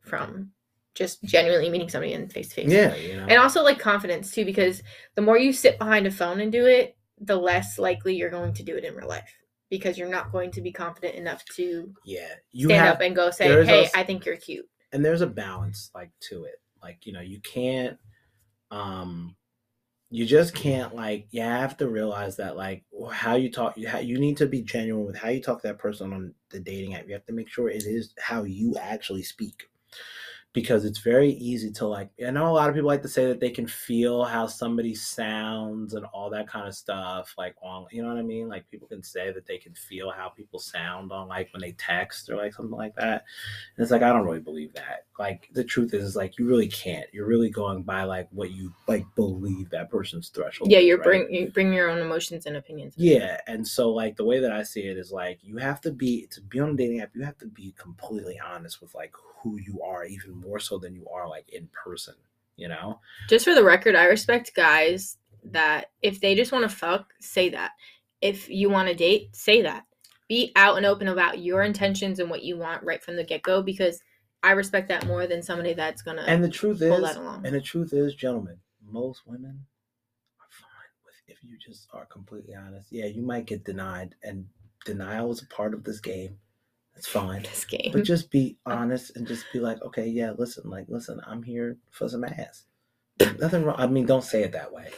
from 0.00 0.50
just 0.94 1.22
genuinely 1.24 1.68
meeting 1.70 1.88
somebody 1.88 2.12
in 2.12 2.28
face 2.28 2.48
to 2.48 2.54
face 2.54 2.70
yeah, 2.70 2.94
you 2.96 3.16
know, 3.16 3.26
and 3.28 3.38
also 3.38 3.62
like 3.62 3.78
confidence 3.78 4.30
too 4.30 4.44
because 4.44 4.82
the 5.14 5.22
more 5.22 5.36
you 5.38 5.52
sit 5.52 5.78
behind 5.78 6.06
a 6.06 6.10
phone 6.10 6.40
and 6.40 6.52
do 6.52 6.66
it 6.66 6.93
the 7.20 7.36
less 7.36 7.78
likely 7.78 8.16
you're 8.16 8.30
going 8.30 8.52
to 8.54 8.62
do 8.62 8.76
it 8.76 8.84
in 8.84 8.94
real 8.94 9.08
life 9.08 9.32
because 9.70 9.96
you're 9.96 10.08
not 10.08 10.32
going 10.32 10.50
to 10.52 10.60
be 10.60 10.72
confident 10.72 11.14
enough 11.14 11.44
to 11.56 11.92
yeah, 12.04 12.28
you 12.52 12.68
stand 12.68 12.84
have 12.84 12.96
up 12.96 13.00
and 13.00 13.16
go 13.16 13.30
say 13.30 13.64
hey 13.64 13.88
i 13.94 14.02
think 14.02 14.24
you're 14.24 14.36
cute. 14.36 14.68
And 14.92 15.04
there's 15.04 15.22
a 15.22 15.26
balance 15.26 15.90
like 15.94 16.10
to 16.28 16.44
it. 16.44 16.60
Like 16.82 17.06
you 17.06 17.12
know 17.12 17.20
you 17.20 17.40
can't 17.40 17.98
um 18.70 19.36
you 20.10 20.26
just 20.26 20.54
can't 20.54 20.94
like 20.94 21.26
you 21.30 21.40
have 21.42 21.76
to 21.78 21.88
realize 21.88 22.36
that 22.36 22.56
like 22.56 22.84
how 23.10 23.34
you 23.34 23.50
talk 23.50 23.76
you, 23.76 23.88
you 23.98 24.18
need 24.18 24.36
to 24.36 24.46
be 24.46 24.62
genuine 24.62 25.06
with 25.06 25.16
how 25.16 25.28
you 25.28 25.40
talk 25.40 25.62
to 25.62 25.68
that 25.68 25.78
person 25.78 26.12
on 26.12 26.34
the 26.50 26.60
dating 26.60 26.94
app. 26.94 27.06
You 27.08 27.14
have 27.14 27.26
to 27.26 27.32
make 27.32 27.48
sure 27.48 27.68
it 27.68 27.84
is 27.84 28.14
how 28.18 28.44
you 28.44 28.76
actually 28.80 29.22
speak 29.22 29.64
because 30.54 30.86
it's 30.86 31.00
very 31.00 31.32
easy 31.32 31.70
to 31.70 31.86
like 31.86 32.08
i 32.26 32.30
know 32.30 32.46
a 32.46 32.48
lot 32.48 32.70
of 32.70 32.74
people 32.74 32.88
like 32.88 33.02
to 33.02 33.08
say 33.08 33.26
that 33.26 33.40
they 33.40 33.50
can 33.50 33.66
feel 33.66 34.24
how 34.24 34.46
somebody 34.46 34.94
sounds 34.94 35.92
and 35.92 36.06
all 36.06 36.30
that 36.30 36.48
kind 36.48 36.66
of 36.66 36.74
stuff 36.74 37.34
like 37.36 37.54
on 37.62 37.84
you 37.90 38.00
know 38.00 38.08
what 38.08 38.16
i 38.16 38.22
mean 38.22 38.48
like 38.48 38.68
people 38.70 38.88
can 38.88 39.02
say 39.02 39.30
that 39.32 39.46
they 39.46 39.58
can 39.58 39.74
feel 39.74 40.10
how 40.10 40.30
people 40.30 40.58
sound 40.58 41.12
on 41.12 41.28
like 41.28 41.52
when 41.52 41.60
they 41.60 41.72
text 41.72 42.30
or 42.30 42.36
like 42.36 42.54
something 42.54 42.78
like 42.78 42.94
that 42.94 43.24
and 43.76 43.82
it's 43.82 43.90
like 43.90 44.02
I 44.02 44.12
don't 44.12 44.24
really 44.24 44.40
believe 44.40 44.72
that. 44.74 45.06
Like 45.18 45.48
the 45.52 45.64
truth 45.64 45.94
is, 45.94 46.04
is 46.04 46.16
like 46.16 46.38
you 46.38 46.46
really 46.46 46.68
can't. 46.68 47.06
You're 47.12 47.26
really 47.26 47.50
going 47.50 47.82
by 47.82 48.04
like 48.04 48.28
what 48.30 48.50
you 48.50 48.72
like 48.88 49.04
believe 49.14 49.70
that 49.70 49.90
person's 49.90 50.28
threshold. 50.28 50.70
yeah 50.70 50.78
you're 50.78 50.98
right? 50.98 51.04
bring 51.04 51.34
you 51.34 51.50
bring 51.50 51.72
your 51.72 51.90
own 51.90 51.98
emotions 51.98 52.46
and 52.46 52.56
opinions 52.56 52.94
Yeah, 52.96 53.40
and 53.46 53.66
so 53.66 53.90
like 53.90 54.16
the 54.16 54.24
way 54.24 54.40
that 54.40 54.52
I 54.52 54.62
see 54.62 54.82
it 54.82 54.96
is 54.96 55.12
like 55.12 55.38
you 55.42 55.56
have 55.58 55.80
to 55.82 55.92
be 55.92 56.26
to 56.30 56.40
be 56.40 56.60
on 56.60 56.70
a 56.70 56.74
dating 56.74 57.00
app. 57.00 57.10
You 57.14 57.22
have 57.22 57.38
to 57.38 57.46
be 57.46 57.74
completely 57.78 58.40
honest 58.44 58.80
with 58.80 58.94
like 58.94 59.12
who 59.42 59.58
you 59.58 59.82
are, 59.82 60.04
even 60.04 60.40
more 60.44 60.58
so 60.58 60.78
than 60.78 60.94
you 60.94 61.06
are 61.08 61.28
like 61.28 61.48
in 61.48 61.68
person. 61.84 62.14
You 62.56 62.68
know? 62.68 63.00
just 63.28 63.44
for 63.44 63.52
the 63.52 63.64
record 63.64 63.96
i 63.96 64.04
respect 64.04 64.52
guys 64.54 65.16
that 65.42 65.90
if 66.02 66.20
they 66.20 66.36
just 66.36 66.52
want 66.52 66.62
to 66.62 66.68
fuck 66.68 67.12
say 67.20 67.48
that 67.48 67.72
if 68.20 68.48
you 68.48 68.70
want 68.70 68.86
to 68.86 68.94
date 68.94 69.34
say 69.34 69.60
that 69.62 69.84
be 70.28 70.52
out 70.54 70.76
and 70.76 70.86
open 70.86 71.08
about 71.08 71.40
your 71.40 71.62
intentions 71.62 72.20
and 72.20 72.30
what 72.30 72.44
you 72.44 72.56
want 72.56 72.82
right 72.84 73.02
from 73.02 73.16
the 73.16 73.24
get-go 73.24 73.60
because 73.60 74.00
i 74.44 74.52
respect 74.52 74.88
that 74.88 75.04
more 75.06 75.26
than 75.26 75.42
somebody 75.42 75.74
that's 75.74 76.00
gonna 76.02 76.22
And 76.28 76.44
the 76.44 76.48
truth 76.48 76.78
pull 76.78 77.04
is, 77.04 77.14
that 77.14 77.20
along 77.20 77.44
and 77.44 77.54
the 77.54 77.60
truth 77.60 77.92
is, 77.92 78.14
gentlemen, 78.14 78.58
most 78.88 79.22
women 79.26 79.66
are 80.40 80.46
fine 80.50 80.92
with 81.04 81.14
if 81.26 81.42
you 81.42 81.58
just 81.58 81.88
are 81.92 82.06
completely 82.06 82.54
honest. 82.54 82.92
Yeah, 82.92 83.06
you 83.06 83.22
might 83.22 83.46
get 83.46 83.64
denied, 83.64 84.14
and 84.22 84.46
denial 84.84 85.32
is 85.32 85.42
a 85.42 85.46
part 85.46 85.74
of 85.74 85.84
this 85.84 86.00
game. 86.00 86.38
It's 86.96 87.08
fine. 87.08 87.42
this 87.42 87.64
game 87.64 87.90
but 87.92 88.04
just 88.04 88.30
be 88.30 88.56
uh, 88.66 88.70
honest 88.70 89.16
and 89.16 89.26
just 89.26 89.44
be 89.52 89.60
like, 89.60 89.82
okay, 89.82 90.06
yeah, 90.06 90.32
listen, 90.36 90.68
like, 90.70 90.86
listen, 90.88 91.20
I'm 91.26 91.42
here 91.42 91.76
for 91.90 92.08
some 92.08 92.24
ass. 92.24 92.64
Nothing 93.40 93.64
wrong. 93.64 93.76
I 93.78 93.86
mean, 93.86 94.06
don't 94.06 94.24
say 94.24 94.42
it 94.42 94.52
that 94.52 94.72
way. 94.72 94.90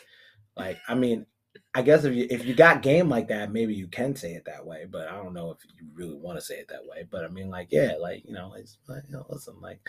Like, 0.56 0.78
I 0.88 0.94
mean, 0.94 1.26
I 1.74 1.82
guess 1.82 2.04
if 2.04 2.14
you 2.14 2.26
if 2.30 2.46
you 2.46 2.54
got 2.54 2.82
game 2.82 3.08
like 3.08 3.28
that, 3.28 3.52
maybe 3.52 3.74
you 3.74 3.88
can 3.88 4.16
say 4.16 4.32
it 4.32 4.46
that 4.46 4.64
way. 4.64 4.86
But 4.90 5.08
I 5.08 5.16
don't 5.16 5.34
know 5.34 5.50
if 5.50 5.58
you 5.78 5.86
really 5.92 6.16
want 6.16 6.38
to 6.38 6.44
say 6.44 6.54
it 6.54 6.68
that 6.68 6.86
way. 6.86 7.06
But 7.10 7.24
I 7.24 7.28
mean, 7.28 7.50
like, 7.50 7.68
yeah, 7.70 7.94
like 8.00 8.24
you 8.24 8.32
know, 8.32 8.54
it's 8.56 8.78
like, 8.88 9.02
you 9.06 9.12
know, 9.12 9.26
listen, 9.28 9.54
like, 9.60 9.80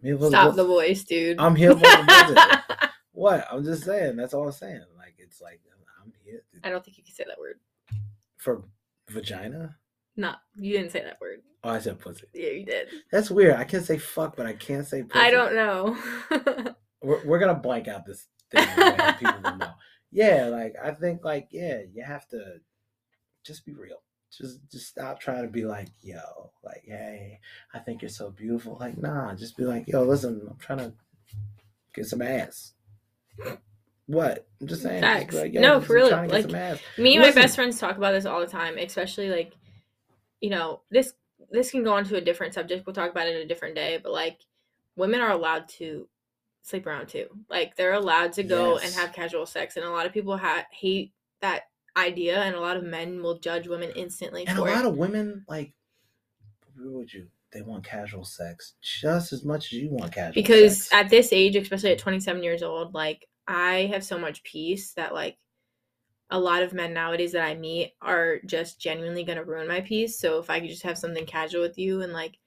I'm 0.00 0.06
here 0.06 0.18
for 0.18 0.28
stop 0.28 0.56
the, 0.56 0.62
the 0.62 0.68
voice 0.68 1.04
dude 1.04 1.38
I'm 1.38 1.54
here 1.54 1.72
for 1.72 1.80
the 1.80 2.24
visit. 2.26 2.38
What? 3.12 3.46
I'm 3.50 3.64
just 3.64 3.84
saying. 3.84 4.16
That's 4.16 4.32
all 4.32 4.46
I'm 4.46 4.52
saying. 4.52 4.84
Like, 4.96 5.14
it's 5.18 5.42
like 5.42 5.60
I'm 6.02 6.12
here 6.24 6.42
i 6.64 6.70
don't 6.70 6.82
think 6.82 6.96
you 6.96 7.04
can 7.04 7.14
say 7.14 7.24
that 7.26 7.38
word 7.38 7.58
for 8.38 8.62
vagina. 9.08 9.76
No 10.16 10.32
you 10.56 10.72
didn't 10.76 10.92
say 10.92 11.02
that 11.02 11.20
word 11.20 11.40
Oh, 11.62 11.70
I 11.70 11.78
said 11.78 11.98
pussy. 11.98 12.24
yeah 12.32 12.50
you 12.50 12.64
did 12.64 12.88
That's 13.12 13.30
weird. 13.30 13.54
I 13.56 13.64
can 13.64 13.82
say 13.82 13.98
fuck, 13.98 14.34
but 14.34 14.46
I 14.46 14.54
can't 14.54 14.86
say. 14.86 15.02
Pussy. 15.02 15.18
i 15.18 15.30
don't 15.30 15.54
know 15.54 15.96
we're, 17.02 17.24
we're 17.26 17.38
gonna 17.38 17.54
blank 17.54 17.86
out 17.88 18.06
this 18.06 18.26
thing 18.50 18.66
people 19.18 19.40
will 19.44 19.56
know 19.56 19.72
yeah 20.12 20.46
like 20.46 20.74
i 20.82 20.90
think 20.90 21.24
like 21.24 21.48
yeah 21.50 21.80
you 21.92 22.02
have 22.04 22.26
to 22.28 22.54
just 23.44 23.64
be 23.64 23.74
real 23.74 24.02
just 24.36 24.58
just 24.70 24.86
stop 24.86 25.20
trying 25.20 25.42
to 25.42 25.48
be 25.48 25.64
like 25.64 25.88
yo 26.02 26.50
like 26.64 26.82
hey 26.86 27.38
i 27.74 27.78
think 27.78 28.00
you're 28.02 28.08
so 28.08 28.30
beautiful 28.30 28.76
like 28.80 28.96
nah 28.98 29.34
just 29.34 29.56
be 29.56 29.64
like 29.64 29.86
yo 29.86 30.02
listen 30.02 30.40
i'm 30.48 30.56
trying 30.58 30.78
to 30.78 30.92
get 31.94 32.06
some 32.06 32.22
ass 32.22 32.72
what 34.06 34.46
i'm 34.60 34.66
just 34.66 34.82
saying 34.82 35.02
just 35.02 35.20
Facts. 35.20 35.34
like, 35.34 35.52
No, 35.52 35.80
for 35.80 35.94
real, 35.94 36.08
trying 36.08 36.28
to 36.28 36.42
get 36.42 36.50
like, 36.50 36.80
me 36.98 37.16
and 37.16 37.24
my 37.24 37.30
best 37.32 37.54
friends 37.54 37.78
talk 37.78 37.96
about 37.96 38.12
this 38.12 38.26
all 38.26 38.40
the 38.40 38.46
time 38.46 38.76
especially 38.78 39.30
like 39.30 39.52
you 40.40 40.50
know 40.50 40.82
this 40.90 41.12
this 41.50 41.70
can 41.70 41.82
go 41.82 41.94
on 41.94 42.04
to 42.04 42.16
a 42.16 42.20
different 42.20 42.54
subject 42.54 42.86
we'll 42.86 42.94
talk 42.94 43.10
about 43.10 43.26
it 43.26 43.36
in 43.36 43.42
a 43.42 43.48
different 43.48 43.74
day 43.74 43.98
but 44.02 44.12
like 44.12 44.40
women 44.96 45.20
are 45.20 45.30
allowed 45.30 45.68
to 45.68 46.06
sleep 46.62 46.86
around 46.86 47.08
too. 47.08 47.26
Like 47.48 47.76
they're 47.76 47.94
allowed 47.94 48.32
to 48.34 48.42
go 48.42 48.78
and 48.78 48.92
have 48.94 49.12
casual 49.12 49.46
sex 49.46 49.76
and 49.76 49.84
a 49.84 49.90
lot 49.90 50.06
of 50.06 50.12
people 50.12 50.36
ha- 50.36 50.66
hate 50.70 51.12
that 51.40 51.62
idea 51.96 52.40
and 52.42 52.54
a 52.54 52.60
lot 52.60 52.76
of 52.76 52.84
men 52.84 53.22
will 53.22 53.38
judge 53.38 53.66
women 53.66 53.90
instantly 53.96 54.46
and 54.46 54.58
a 54.58 54.62
lot 54.62 54.84
it. 54.84 54.86
of 54.86 54.96
women 54.96 55.44
like 55.48 55.72
what 56.76 56.92
would 56.92 57.12
you 57.12 57.26
they 57.52 57.62
want 57.62 57.82
casual 57.82 58.24
sex 58.24 58.74
just 58.80 59.32
as 59.32 59.44
much 59.44 59.66
as 59.66 59.72
you 59.72 59.90
want 59.90 60.12
casual 60.12 60.32
because 60.34 60.82
sex. 60.84 60.92
at 60.92 61.10
this 61.10 61.32
age 61.32 61.56
especially 61.56 61.90
at 61.90 61.98
27 61.98 62.44
years 62.44 62.62
old 62.62 62.94
like 62.94 63.26
i 63.48 63.90
have 63.92 64.04
so 64.04 64.16
much 64.16 64.44
peace 64.44 64.92
that 64.92 65.12
like 65.12 65.36
a 66.30 66.38
lot 66.38 66.62
of 66.62 66.72
men 66.72 66.92
nowadays 66.92 67.32
that 67.32 67.42
i 67.46 67.54
meet 67.54 67.94
are 68.02 68.38
just 68.46 68.80
genuinely 68.80 69.24
going 69.24 69.38
to 69.38 69.44
ruin 69.44 69.66
my 69.68 69.80
peace 69.80 70.18
so 70.18 70.38
if 70.38 70.48
i 70.50 70.60
could 70.60 70.68
just 70.68 70.82
have 70.82 70.98
something 70.98 71.26
casual 71.26 71.60
with 71.62 71.78
you 71.78 72.02
and 72.02 72.12
like 72.12 72.38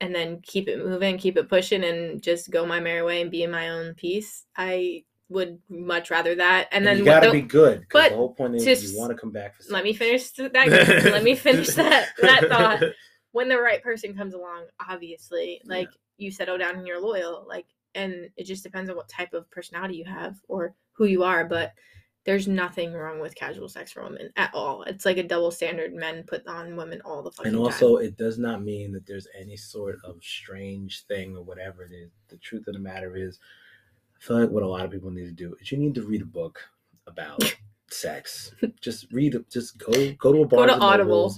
and 0.00 0.14
then 0.14 0.40
keep 0.42 0.68
it 0.68 0.84
moving 0.84 1.16
keep 1.18 1.36
it 1.36 1.48
pushing 1.48 1.84
and 1.84 2.22
just 2.22 2.50
go 2.50 2.64
my 2.66 2.80
merry 2.80 3.02
way 3.02 3.20
and 3.22 3.30
be 3.30 3.42
in 3.42 3.50
my 3.50 3.70
own 3.70 3.94
peace 3.94 4.44
i 4.56 5.02
would 5.28 5.58
much 5.68 6.10
rather 6.10 6.34
that 6.36 6.68
and, 6.70 6.86
And 6.86 6.86
then 6.86 6.98
you 6.98 7.04
what 7.10 7.20
gotta 7.22 7.32
be 7.32 7.42
good. 7.42 7.84
but 7.92 8.10
the 8.10 8.16
whole 8.16 8.32
point 8.34 8.54
is 8.54 8.64
just- 8.64 8.92
you 8.92 8.98
want 8.98 9.10
to 9.10 9.16
come 9.18 9.32
back 9.32 9.56
for. 9.56 9.72
let 9.72 9.82
me 9.82 9.92
finish 9.92 10.30
that 10.32 10.52
let 10.54 11.24
me 11.24 11.34
finish 11.34 11.68
that 11.74 12.10
that 12.20 12.48
thought 12.48 12.82
when 13.32 13.48
the 13.50 13.60
right 13.60 13.82
person 13.82 14.14
comes 14.16 14.32
along, 14.32 14.62
obviously, 14.88 15.60
Yeah. 15.64 15.74
like 15.78 15.90
you 16.16 16.30
settle 16.30 16.56
down 16.56 16.76
and 16.76 16.86
you're 16.86 16.98
loyal, 16.98 17.44
like, 17.46 17.66
and 17.94 18.30
it 18.38 18.44
just 18.44 18.62
depends 18.62 18.88
on 18.88 18.96
what 18.96 19.10
type 19.10 19.34
of 19.34 19.50
personality 19.50 19.96
you 19.96 20.06
have 20.06 20.36
or 20.48 20.74
who 20.92 21.04
you 21.04 21.22
are. 21.22 21.44
But 21.44 21.72
there's 22.26 22.48
nothing 22.48 22.92
wrong 22.92 23.20
with 23.20 23.34
casual 23.36 23.68
sex 23.68 23.92
for 23.92 24.02
women 24.02 24.30
at 24.36 24.50
all. 24.52 24.82
It's 24.82 25.06
like 25.06 25.16
a 25.16 25.22
double 25.22 25.50
standard 25.52 25.94
men 25.94 26.24
put 26.24 26.46
on 26.46 26.76
women 26.76 27.00
all 27.04 27.22
the 27.22 27.30
fucking 27.30 27.50
And 27.52 27.56
time. 27.56 27.64
also, 27.64 27.96
it 27.96 28.16
does 28.18 28.36
not 28.36 28.62
mean 28.62 28.92
that 28.92 29.06
there's 29.06 29.28
any 29.40 29.56
sort 29.56 29.98
of 30.04 30.16
strange 30.22 31.04
thing 31.06 31.36
or 31.36 31.42
whatever 31.42 31.84
it 31.84 31.92
is. 31.92 32.10
The 32.28 32.36
truth 32.38 32.66
of 32.66 32.74
the 32.74 32.80
matter 32.80 33.16
is, 33.16 33.38
I 34.20 34.24
feel 34.24 34.40
like 34.40 34.50
what 34.50 34.64
a 34.64 34.66
lot 34.66 34.84
of 34.84 34.90
people 34.90 35.10
need 35.10 35.26
to 35.26 35.32
do 35.32 35.54
is 35.60 35.70
you 35.70 35.78
need 35.78 35.94
to 35.94 36.02
read 36.02 36.20
a 36.22 36.26
book 36.26 36.58
about 37.06 37.42
sex. 37.90 38.52
Just 38.80 39.10
read. 39.12 39.36
Just 39.50 39.78
go 39.78 40.12
go 40.18 40.32
to 40.32 40.42
a 40.42 40.46
bar. 40.46 40.66
to 40.66 40.74
Audible. 40.78 41.34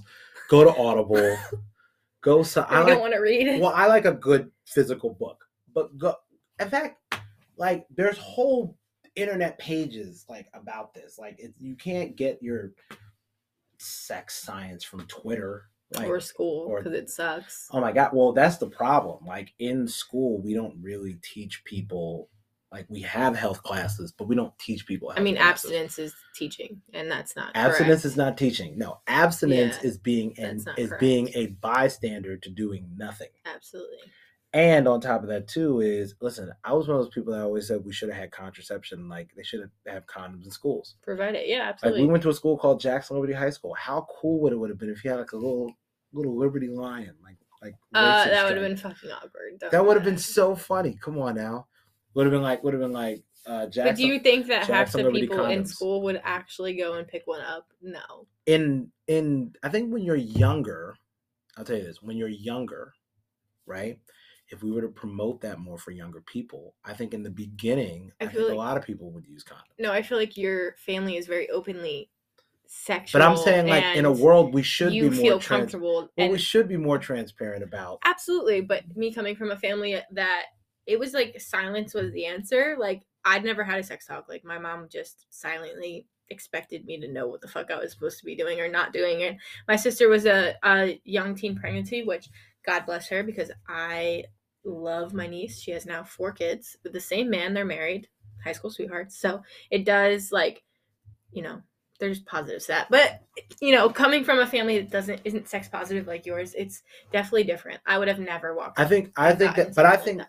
Go 0.49 0.65
to 0.65 0.75
Audible. 0.75 1.37
go. 2.23 2.43
So 2.43 2.65
I 2.69 2.85
don't 2.87 3.01
want 3.01 3.13
to 3.13 3.21
read 3.21 3.47
it. 3.47 3.61
Well, 3.61 3.73
I 3.75 3.87
like 3.89 4.07
a 4.07 4.13
good 4.13 4.51
physical 4.65 5.11
book, 5.11 5.45
but 5.75 5.97
go. 5.99 6.15
In 6.61 6.71
fact, 6.71 7.03
like 7.59 7.87
there's 7.95 8.17
whole 8.17 8.75
internet 9.19 9.59
pages 9.59 10.25
like 10.29 10.47
about 10.55 10.95
this. 10.95 11.19
Like 11.19 11.37
it's 11.39 11.61
you 11.61 11.75
can't 11.75 12.17
get 12.17 12.43
your 12.43 12.73
sex 13.79 14.35
science 14.43 14.85
from 14.85 15.01
Twitter. 15.07 15.65
Like, 15.95 16.07
or 16.09 16.21
school 16.21 16.77
because 16.77 16.93
it 16.93 17.09
sucks. 17.09 17.67
Oh 17.73 17.81
my 17.81 17.93
god! 17.93 18.11
Well, 18.13 18.33
that's 18.33 18.59
the 18.59 18.67
problem. 18.69 19.25
Like 19.27 19.55
in 19.59 19.89
school, 19.89 20.39
we 20.43 20.53
don't 20.53 20.77
really 20.83 21.15
teach 21.23 21.65
people. 21.65 22.29
Like 22.71 22.85
we 22.91 23.01
have 23.01 23.35
health 23.35 23.63
classes, 23.63 24.13
but 24.13 24.29
we 24.29 24.37
don't 24.37 24.53
teach 24.59 24.85
people. 24.87 25.11
I 25.17 25.21
mean, 25.21 25.37
classes. 25.37 25.71
abstinence 25.71 25.99
is 25.99 26.15
teaching, 26.35 26.83
and 26.93 27.11
that's 27.11 27.35
not 27.35 27.53
Abstinence 27.55 28.03
correct. 28.03 28.05
is 28.05 28.17
not 28.19 28.37
teaching. 28.37 28.77
No, 28.77 29.01
abstinence 29.07 29.79
Yeah, 29.83 29.89
is 29.89 29.97
being 29.97 30.35
and 30.39 30.59
is 30.77 30.89
correct. 30.91 31.01
being 31.01 31.31
a 31.35 31.47
bystander 31.47 32.37
to 32.37 32.51
doing 32.51 32.91
nothing. 32.95 33.29
absolutely. 33.47 33.97
And 34.55 34.89
on 34.89 35.01
top 35.03 35.23
of 35.23 35.29
that, 35.29 35.47
too, 35.47 35.81
is 35.81 36.15
listen. 36.23 36.51
I 36.65 36.73
was 36.73 36.89
one 36.89 36.97
of 36.97 37.05
those 37.05 37.13
people 37.13 37.35
that 37.35 37.43
always 37.43 37.69
said 37.69 37.85
we 37.85 37.93
should 37.93 38.09
have 38.09 38.19
had 38.19 38.31
contraception. 38.31 39.07
Like 39.09 39.31
they 39.37 39.43
should 39.43 39.69
have 39.87 40.07
condoms 40.07 40.45
in 40.45 40.51
schools. 40.51 40.95
Provide 41.03 41.35
it, 41.35 41.49
yeah, 41.49 41.69
absolutely. 41.69 42.01
Like 42.01 42.07
we 42.09 42.13
went 42.13 42.23
to 42.23 42.31
a 42.31 42.35
school 42.35 42.57
called 42.57 42.81
Jackson 42.81 43.17
Liberty 43.17 43.35
High 43.35 43.51
School. 43.51 43.75
How 43.75 44.07
cool 44.21 44.41
would 44.41 44.55
it 44.55 44.57
would 44.57 44.71
have 44.71 44.79
been 44.79 44.89
if 44.89 45.05
you 45.05 45.11
had 45.11 45.19
like 45.19 45.33
a 45.33 45.37
little 45.37 45.71
little 46.15 46.39
Liberty 46.39 46.69
lion, 46.69 47.15
like 47.23 47.37
like 47.61 47.75
uh, 47.95 48.25
that 48.25 48.45
would 48.45 48.57
have 48.57 48.67
been 48.67 48.77
fucking 48.77 49.11
awkward. 49.11 49.63
That 49.71 49.85
would 49.85 49.97
have 49.97 50.05
been 50.05 50.17
so 50.19 50.55
funny. 50.55 50.97
Come 51.01 51.19
on 51.19 51.35
now. 51.35 51.67
Would 52.15 52.25
have 52.25 52.33
been 52.33 52.43
like 52.43 52.63
would 52.65 52.73
have 52.73 52.81
been 52.81 52.93
like 52.93 53.25
Uh, 53.47 53.65
But 53.67 53.73
Jackson, 53.73 53.97
do 53.97 54.07
you 54.07 54.19
think 54.19 54.47
that 54.47 54.67
Jack 54.67 54.77
half 54.87 54.93
the 54.93 54.99
Liberty 54.99 55.27
people 55.27 55.45
in 55.45 55.67
school 55.67 56.03
would 56.03 56.21
actually 56.25 56.75
go 56.77 56.95
and 56.95 57.07
pick 57.07 57.23
one 57.27 57.41
up? 57.43 57.67
No. 57.83 58.27
in 58.47 58.91
in 59.07 59.53
I 59.63 59.69
think 59.69 59.93
when 59.93 60.03
you're 60.05 60.17
younger, 60.17 60.95
I'll 61.57 61.65
tell 61.65 61.77
you 61.77 61.85
this: 61.85 62.01
when 62.03 62.17
you're 62.17 62.29
younger, 62.29 62.95
right? 63.67 63.99
If 64.51 64.63
we 64.63 64.71
were 64.71 64.81
to 64.83 64.89
promote 64.89 65.41
that 65.43 65.59
more 65.59 65.79
for 65.79 65.91
younger 65.91 66.23
people, 66.23 66.75
I 66.85 66.95
think 66.95 67.13
in 67.13 67.23
the 67.23 67.31
beginning, 67.31 68.13
I 68.21 68.25
I, 68.25 68.29
think 68.29 68.45
like- 68.45 68.53
a 68.53 68.57
lot 68.57 68.77
of 68.77 68.85
people 68.85 69.11
would 69.11 69.27
use 69.27 69.45
condoms. 69.45 69.79
No, 69.79 69.93
I 69.93 70.03
feel 70.03 70.19
like 70.19 70.37
your 70.37 70.75
family 70.77 71.17
is 71.17 71.27
very 71.27 71.51
openly 71.51 72.11
sexual. 72.67 73.21
But 73.21 73.27
I'm 73.27 73.37
saying, 73.37 73.67
like, 73.67 73.97
in 73.97 74.05
a 74.05 74.13
world, 74.13 74.55
we 74.55 74.63
should 74.63 74.93
be 74.93 75.03
more 75.03 75.11
trans- 75.11 75.47
comfortable. 75.47 75.95
Well, 75.95 76.11
and 76.19 76.33
we 76.33 76.39
should 76.39 76.69
be 76.69 76.77
more 76.77 76.99
transparent 76.99 77.63
about. 77.63 78.01
absolutely, 78.05 78.61
but 78.61 78.85
me 78.97 79.13
coming 79.13 79.37
from 79.37 79.51
a 79.51 79.57
family 79.57 80.01
that 80.13 80.45
it 80.87 80.99
was 80.99 81.13
like 81.13 81.39
silence 81.41 81.93
was 81.95 82.13
the 82.13 82.25
answer. 82.25 82.77
Like 82.79 83.03
I'd 83.25 83.45
never 83.45 83.63
had 83.63 83.79
a 83.79 83.83
sex 83.83 84.07
talk. 84.07 84.27
Like 84.29 84.45
my 84.45 84.59
mom 84.59 84.89
just 84.91 85.27
silently 85.31 86.07
expected 86.31 86.85
me 86.85 86.99
to 87.01 87.13
know 87.13 87.27
what 87.27 87.41
the 87.41 87.49
fuck 87.49 87.71
I 87.71 87.79
was 87.79 87.93
supposed 87.93 88.19
to 88.19 88.25
be 88.25 88.35
doing 88.35 88.61
or 88.61 88.69
not 88.69 88.93
doing. 88.93 89.23
And 89.23 89.39
my 89.67 89.77
sister 89.77 90.09
was 90.09 90.27
a, 90.27 90.55
a 90.65 91.01
young 91.05 91.35
teen 91.35 91.57
pregnancy, 91.57 92.05
which 92.05 92.29
God 92.65 92.87
bless 92.87 93.09
her 93.09 93.23
because 93.23 93.51
I 93.69 94.25
love 94.69 95.13
my 95.15 95.27
niece. 95.27 95.61
She 95.61 95.71
has 95.73 95.87
now 95.87 96.03
four 96.03 96.33
kids 96.33 96.77
with 96.83 96.93
the 96.93 97.01
same 97.01 97.31
man. 97.31 97.55
They're 97.55 97.65
married, 97.65 98.09
high 98.43 98.53
school 98.53 98.71
sweethearts. 98.71 99.19
So 99.19 99.43
it 99.71 99.85
does 99.85 100.33
like, 100.33 100.63
you 101.33 101.43
know, 101.43 101.63
there's 101.99 102.21
positives 102.21 102.67
to 102.67 102.73
that. 102.73 102.91
But 102.91 103.23
you 103.61 103.73
know, 103.75 103.89
coming 103.89 104.25
from 104.25 104.39
a 104.39 104.47
family 104.47 104.79
that 104.79 104.91
doesn't 104.91 105.21
isn't 105.25 105.49
sex 105.49 105.69
positive 105.69 106.07
like 106.07 106.27
yours, 106.27 106.55
it's 106.55 106.83
definitely 107.13 107.45
different. 107.45 107.81
I 107.87 107.99
would 107.99 108.09
have 108.09 108.21
never 108.21 108.55
walked. 108.55 108.79
I 108.79 108.85
think, 108.85 109.13
I 109.17 109.35
think 109.35 109.57
that, 109.57 109.75
but 109.75 109.87
I 109.87 109.97
think 109.97 110.19
like 110.19 110.29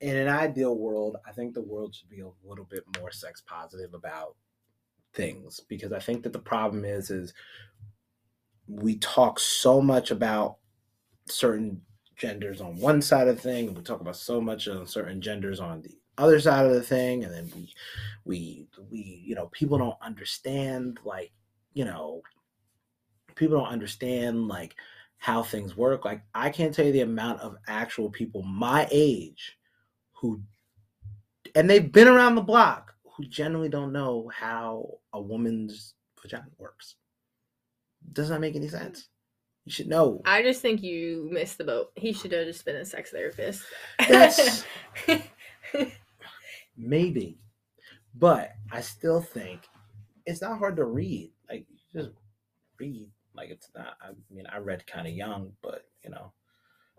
in 0.00 0.16
an 0.16 0.28
ideal 0.28 0.76
world, 0.76 1.16
I 1.26 1.32
think 1.32 1.54
the 1.54 1.62
world 1.62 1.94
should 1.94 2.08
be 2.08 2.20
a 2.20 2.30
little 2.44 2.64
bit 2.64 2.84
more 2.98 3.10
sex 3.10 3.42
positive 3.46 3.94
about 3.94 4.36
things 5.12 5.60
because 5.68 5.92
I 5.92 5.98
think 5.98 6.22
that 6.22 6.32
the 6.32 6.38
problem 6.38 6.84
is 6.84 7.10
is 7.10 7.34
we 8.66 8.96
talk 8.96 9.40
so 9.40 9.80
much 9.80 10.10
about 10.10 10.56
certain 11.26 11.82
genders 12.20 12.60
on 12.60 12.76
one 12.76 13.00
side 13.00 13.26
of 13.28 13.36
the 13.36 13.42
thing, 13.42 13.68
and 13.68 13.76
we 13.76 13.82
talk 13.82 14.00
about 14.00 14.16
so 14.16 14.40
much 14.40 14.68
on 14.68 14.86
certain 14.86 15.20
genders 15.20 15.58
on 15.58 15.80
the 15.82 15.96
other 16.18 16.38
side 16.38 16.66
of 16.66 16.72
the 16.72 16.82
thing, 16.82 17.24
and 17.24 17.32
then 17.32 17.50
we 17.56 17.72
we 18.24 18.66
we 18.90 19.22
you 19.24 19.34
know 19.34 19.46
people 19.46 19.78
don't 19.78 19.96
understand 20.02 20.98
like 21.04 21.32
you 21.72 21.84
know 21.84 22.22
people 23.34 23.58
don't 23.58 23.72
understand 23.72 24.46
like 24.46 24.74
how 25.18 25.42
things 25.42 25.76
work. 25.76 26.04
Like 26.04 26.22
I 26.34 26.50
can't 26.50 26.74
tell 26.74 26.86
you 26.86 26.92
the 26.92 27.00
amount 27.00 27.40
of 27.40 27.56
actual 27.66 28.10
people 28.10 28.42
my 28.42 28.86
age 28.90 29.58
who 30.12 30.42
and 31.54 31.68
they've 31.68 31.90
been 31.90 32.08
around 32.08 32.34
the 32.34 32.42
block 32.42 32.94
who 33.16 33.24
generally 33.24 33.68
don't 33.68 33.92
know 33.92 34.30
how 34.34 34.98
a 35.12 35.20
woman's 35.20 35.94
vagina 36.22 36.46
works. 36.58 36.96
Does 38.12 38.28
that 38.28 38.40
make 38.40 38.56
any 38.56 38.68
sense. 38.68 39.08
You 39.64 39.72
should 39.72 39.88
know. 39.88 40.22
I 40.24 40.42
just 40.42 40.62
think 40.62 40.82
you 40.82 41.28
missed 41.30 41.58
the 41.58 41.64
boat. 41.64 41.92
He 41.94 42.12
should 42.12 42.32
have 42.32 42.46
just 42.46 42.64
been 42.64 42.76
a 42.76 42.84
sex 42.84 43.10
therapist. 43.10 43.62
That's- 43.98 44.64
Maybe. 46.76 47.38
But 48.14 48.52
I 48.72 48.80
still 48.80 49.20
think 49.20 49.60
it's 50.26 50.42
not 50.42 50.58
hard 50.58 50.76
to 50.76 50.84
read. 50.84 51.30
Like 51.48 51.66
just 51.94 52.10
read. 52.78 53.08
Like 53.34 53.50
it's 53.50 53.68
not 53.74 53.94
I 54.02 54.10
mean 54.30 54.46
I 54.52 54.58
read 54.58 54.86
kind 54.86 55.06
of 55.06 55.12
young, 55.14 55.52
but 55.62 55.84
you 56.02 56.10
know, 56.10 56.32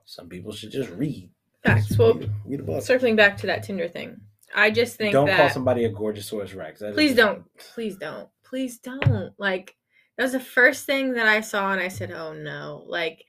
some 0.05 0.29
people 0.29 0.51
should 0.53 0.71
just 0.71 0.89
read. 0.91 1.29
Facts. 1.63 1.87
Just 1.87 1.99
Well, 1.99 2.13
read, 2.13 2.31
read 2.45 2.59
a 2.59 2.63
book. 2.63 2.83
circling 2.83 3.15
back 3.15 3.37
to 3.37 3.47
that 3.47 3.63
Tinder 3.63 3.87
thing, 3.87 4.21
I 4.55 4.71
just 4.71 4.97
think 4.97 5.13
don't 5.13 5.25
that 5.27 5.37
call 5.37 5.49
somebody 5.49 5.85
a 5.85 5.91
Gorgeousaurus 5.91 6.55
Rex. 6.55 6.81
Please 6.93 7.15
don't, 7.15 7.43
please 7.57 7.97
don't, 7.97 8.29
please 8.43 8.77
don't. 8.79 9.33
Like 9.37 9.75
that 10.21 10.25
was 10.25 10.33
the 10.33 10.39
first 10.39 10.85
thing 10.85 11.13
that 11.13 11.25
I 11.25 11.41
saw, 11.41 11.71
and 11.71 11.81
I 11.81 11.87
said, 11.87 12.11
"Oh 12.11 12.31
no!" 12.31 12.83
Like, 12.85 13.25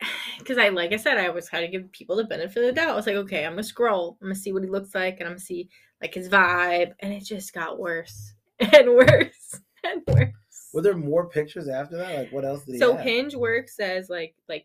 because 0.38 0.56
I, 0.56 0.70
like 0.70 0.94
I 0.94 0.96
said, 0.96 1.18
I 1.18 1.28
was 1.28 1.50
trying 1.50 1.70
to 1.70 1.78
give 1.78 1.92
people 1.92 2.16
the 2.16 2.24
benefit 2.24 2.56
of 2.56 2.66
the 2.66 2.72
doubt. 2.72 2.92
I 2.92 2.94
was 2.94 3.06
like, 3.06 3.16
"Okay, 3.16 3.44
I'm 3.44 3.52
gonna 3.52 3.62
scroll. 3.62 4.16
I'm 4.22 4.28
gonna 4.28 4.34
see 4.34 4.54
what 4.54 4.62
he 4.62 4.70
looks 4.70 4.94
like, 4.94 5.20
and 5.20 5.24
I'm 5.24 5.32
gonna 5.34 5.40
see 5.40 5.68
like 6.00 6.14
his 6.14 6.30
vibe," 6.30 6.92
and 7.00 7.12
it 7.12 7.24
just 7.24 7.52
got 7.52 7.78
worse 7.78 8.32
and 8.58 8.94
worse 8.94 9.60
and 9.84 10.02
worse. 10.08 10.32
Were 10.72 10.80
there 10.80 10.96
more 10.96 11.28
pictures 11.28 11.68
after 11.68 11.98
that? 11.98 12.16
Like 12.16 12.32
what 12.32 12.46
else 12.46 12.64
did 12.64 12.76
he 12.76 12.78
so 12.78 12.96
have? 12.96 13.04
hinge 13.04 13.34
works 13.34 13.78
as 13.78 14.08
like 14.08 14.34
like 14.48 14.64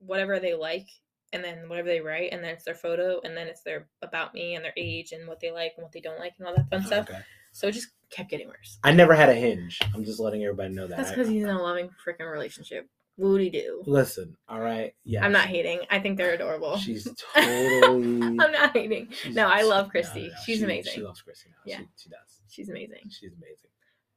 whatever 0.00 0.40
they 0.40 0.54
like 0.54 0.88
and 1.32 1.44
then 1.44 1.68
whatever 1.68 1.86
they 1.86 2.00
write 2.00 2.32
and 2.32 2.42
then 2.42 2.50
it's 2.50 2.64
their 2.64 2.74
photo 2.74 3.20
and 3.22 3.36
then 3.36 3.46
it's 3.46 3.62
their 3.62 3.86
about 4.02 4.34
me 4.34 4.56
and 4.56 4.64
their 4.64 4.72
age 4.76 5.12
and 5.12 5.28
what 5.28 5.38
they 5.38 5.52
like 5.52 5.74
and 5.76 5.84
what 5.84 5.92
they 5.92 6.00
don't 6.00 6.18
like 6.18 6.32
and 6.38 6.48
all 6.48 6.54
that 6.56 6.68
fun 6.70 6.82
oh, 6.82 6.86
stuff 6.86 7.08
Okay. 7.08 7.20
So 7.52 7.68
it 7.68 7.72
just 7.72 7.88
kept 8.10 8.30
getting 8.30 8.48
worse 8.48 8.78
I 8.82 8.92
never 8.92 9.14
had 9.14 9.28
a 9.28 9.34
hinge. 9.34 9.78
I'm 9.94 10.04
just 10.04 10.18
letting 10.20 10.42
everybody 10.44 10.74
know 10.74 10.86
that. 10.88 10.96
that's 10.96 11.10
because 11.10 11.28
he's 11.28 11.44
in 11.44 11.48
a 11.50 11.62
loving 11.62 11.90
freaking 12.06 12.30
relationship 12.30 12.88
what 13.16 13.28
would 13.30 13.40
he 13.42 13.50
do 13.50 13.82
Listen, 13.86 14.36
all 14.48 14.60
right. 14.60 14.94
Yeah. 15.04 15.24
i'm 15.24 15.32
not 15.32 15.46
hating 15.46 15.80
i 15.90 15.98
think 15.98 16.16
they're 16.16 16.34
adorable 16.34 16.76
She's 16.78 17.04
totally. 17.34 18.22
i'm 18.22 18.36
not 18.36 18.72
hating 18.72 19.08
no 19.30 19.46
i 19.46 19.62
love 19.62 19.90
christy 19.90 20.28
no, 20.28 20.34
she's 20.44 20.58
she- 20.58 20.64
amazing 20.64 20.92
She 20.94 21.02
loves 21.02 21.20
Christy 21.22 21.50
now. 21.50 21.56
Yeah. 21.66 21.78
She, 21.78 21.86
she 21.96 22.08
does. 22.08 22.40
she's 22.48 22.68
amazing 22.70 23.02
She's 23.10 23.32
amazing. 23.32 23.70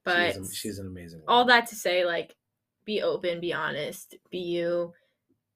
but 0.05 0.33
she's, 0.35 0.55
she's 0.55 0.79
an 0.79 0.87
amazing. 0.87 1.21
all 1.27 1.45
that 1.45 1.67
to 1.67 1.75
say 1.75 2.05
like 2.05 2.35
be 2.85 3.01
open 3.01 3.39
be 3.41 3.53
honest 3.53 4.15
be 4.31 4.37
you 4.39 4.93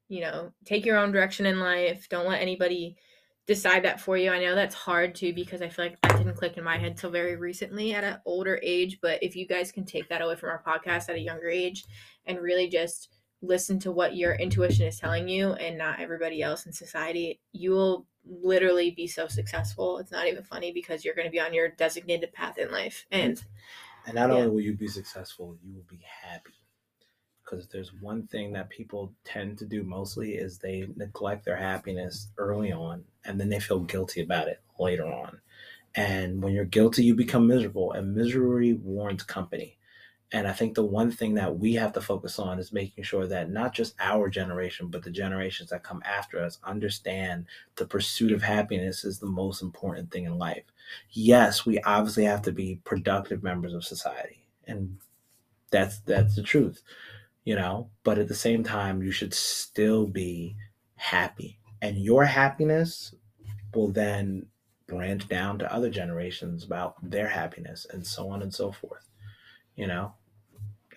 you 0.09 0.21
know 0.21 0.51
take 0.65 0.86
your 0.86 0.97
own 0.97 1.11
direction 1.11 1.45
in 1.45 1.59
life 1.59 2.07
don't 2.09 2.28
let 2.28 2.41
anybody 2.41 2.95
decide 3.47 3.83
that 3.83 3.99
for 3.99 4.17
you 4.17 4.29
i 4.29 4.39
know 4.39 4.53
that's 4.55 4.75
hard 4.75 5.15
too 5.15 5.33
because 5.33 5.61
i 5.61 5.69
feel 5.69 5.85
like 5.85 5.99
that 6.01 6.17
didn't 6.17 6.35
click 6.35 6.57
in 6.57 6.63
my 6.63 6.77
head 6.77 6.97
till 6.97 7.09
very 7.09 7.35
recently 7.35 7.93
at 7.93 8.03
an 8.03 8.17
older 8.25 8.59
age 8.61 8.99
but 9.01 9.21
if 9.23 9.35
you 9.35 9.47
guys 9.47 9.71
can 9.71 9.85
take 9.85 10.07
that 10.09 10.21
away 10.21 10.35
from 10.35 10.49
our 10.49 10.61
podcast 10.61 11.09
at 11.09 11.15
a 11.15 11.19
younger 11.19 11.49
age 11.49 11.85
and 12.25 12.39
really 12.39 12.67
just 12.69 13.09
listen 13.41 13.79
to 13.79 13.91
what 13.91 14.15
your 14.15 14.33
intuition 14.35 14.85
is 14.87 14.99
telling 14.99 15.27
you 15.29 15.53
and 15.53 15.77
not 15.77 15.99
everybody 15.99 16.41
else 16.41 16.65
in 16.65 16.73
society 16.73 17.39
you 17.53 17.71
will 17.71 18.05
literally 18.25 18.91
be 18.91 19.07
so 19.07 19.27
successful 19.27 19.99
it's 19.99 20.11
not 20.11 20.27
even 20.27 20.43
funny 20.43 20.71
because 20.73 21.05
you're 21.05 21.15
going 21.15 21.27
to 21.27 21.31
be 21.31 21.39
on 21.39 21.53
your 21.53 21.69
designated 21.69 22.31
path 22.33 22.57
in 22.57 22.69
life 22.71 23.05
and 23.11 23.43
And 24.05 24.15
not 24.15 24.29
Yeah. 24.29 24.35
only 24.37 24.49
will 24.49 24.61
you 24.61 24.73
be 24.75 24.87
successful, 24.87 25.57
you 25.61 25.73
will 25.73 25.85
be 25.89 25.99
happy. 26.21 26.53
Because 27.47 27.67
there's 27.67 27.93
one 27.93 28.27
thing 28.27 28.51
that 28.53 28.69
people 28.69 29.13
tend 29.23 29.57
to 29.59 29.65
do 29.65 29.83
mostly 29.83 30.33
is 30.35 30.57
they 30.57 30.87
neglect 30.97 31.45
their 31.45 31.55
happiness 31.55 32.27
early 32.37 32.73
on 32.73 33.05
and 33.23 33.39
then 33.39 33.47
they 33.47 33.59
feel 33.59 33.79
guilty 33.79 34.21
about 34.21 34.49
it 34.49 34.61
later 34.79 35.05
on. 35.05 35.39
And 35.95 36.43
when 36.43 36.53
you're 36.53 36.65
guilty, 36.65 37.03
you 37.03 37.15
become 37.15 37.47
miserable, 37.47 37.93
and 37.93 38.13
misery 38.13 38.73
warrants 38.73 39.23
company. 39.23 39.77
And 40.33 40.45
I 40.45 40.51
think 40.51 40.75
the 40.75 40.83
one 40.83 41.09
thing 41.09 41.35
that 41.35 41.57
we 41.57 41.73
have 41.75 41.93
to 41.93 42.01
focus 42.01 42.37
on 42.37 42.59
is 42.59 42.73
making 42.73 43.05
sure 43.05 43.25
that 43.27 43.49
not 43.49 43.73
just 43.73 43.95
our 43.99 44.29
generation, 44.29 44.89
but 44.89 45.03
the 45.03 45.09
generations 45.09 45.69
that 45.69 45.83
come 45.83 46.01
after 46.05 46.43
us 46.43 46.59
understand 46.65 47.45
the 47.77 47.85
pursuit 47.85 48.33
of 48.33 48.43
happiness 48.43 49.05
is 49.05 49.19
the 49.19 49.25
most 49.25 49.61
important 49.61 50.11
thing 50.11 50.25
in 50.25 50.37
life. 50.37 50.65
Yes, 51.11 51.65
we 51.65 51.79
obviously 51.79 52.25
have 52.25 52.41
to 52.43 52.51
be 52.51 52.81
productive 52.83 53.41
members 53.41 53.73
of 53.73 53.85
society. 53.85 54.45
And 54.67 54.97
that's 55.71 55.99
that's 56.01 56.35
the 56.35 56.43
truth, 56.43 56.81
you 57.47 57.55
know, 57.55 57.89
but 58.03 58.17
at 58.17 58.27
the 58.27 58.35
same 58.35 58.61
time 58.61 59.01
you 59.01 59.09
should 59.09 59.33
still 59.33 60.05
be 60.05 60.57
happy. 60.97 61.57
And 61.81 61.97
your 61.97 62.25
happiness 62.25 63.15
will 63.73 63.87
then 63.87 64.47
branch 64.85 65.29
down 65.29 65.57
to 65.59 65.73
other 65.73 65.89
generations 65.89 66.65
about 66.65 66.95
their 67.01 67.29
happiness 67.29 67.87
and 67.89 68.05
so 68.05 68.29
on 68.29 68.41
and 68.41 68.53
so 68.53 68.71
forth 68.71 69.09
you 69.75 69.85
know 69.85 70.13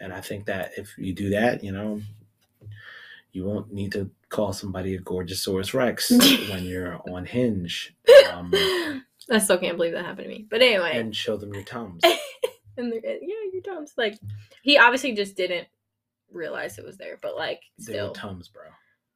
and 0.01 0.13
i 0.13 0.21
think 0.21 0.47
that 0.47 0.71
if 0.77 0.97
you 0.97 1.13
do 1.13 1.29
that 1.29 1.65
you 1.65 1.73
know 1.73 2.01
you 3.33 3.45
won't 3.45 3.73
need 3.73 3.91
to 3.91 4.09
call 4.29 4.53
somebody 4.53 4.95
a 4.95 5.01
Gorgeousaurus 5.01 5.75
rex 5.75 6.11
when 6.51 6.65
you're 6.65 7.01
on 7.11 7.27
hinge 7.27 7.95
um, 8.33 8.53
I 9.31 9.39
still 9.39 9.59
can't 9.59 9.77
believe 9.77 9.93
that 9.93 10.05
happened 10.05 10.25
to 10.25 10.29
me. 10.29 10.47
But 10.49 10.63
anyway, 10.63 10.93
and 10.95 11.15
show 11.15 11.37
them 11.37 11.53
your 11.53 11.65
tums 11.65 12.03
and 12.77 12.93
they're 12.93 13.01
yeah, 13.05 13.35
your 13.53 13.63
Tom's 13.63 13.93
like 13.97 14.19
he 14.63 14.79
obviously 14.79 15.13
just 15.13 15.37
didn't 15.37 15.69
realize 16.33 16.79
it 16.79 16.85
was 16.85 16.97
there, 16.97 17.19
but 17.21 17.37
like 17.37 17.61
still, 17.79 18.07
your 18.07 18.15
tums 18.15 18.49
bro 18.49 18.63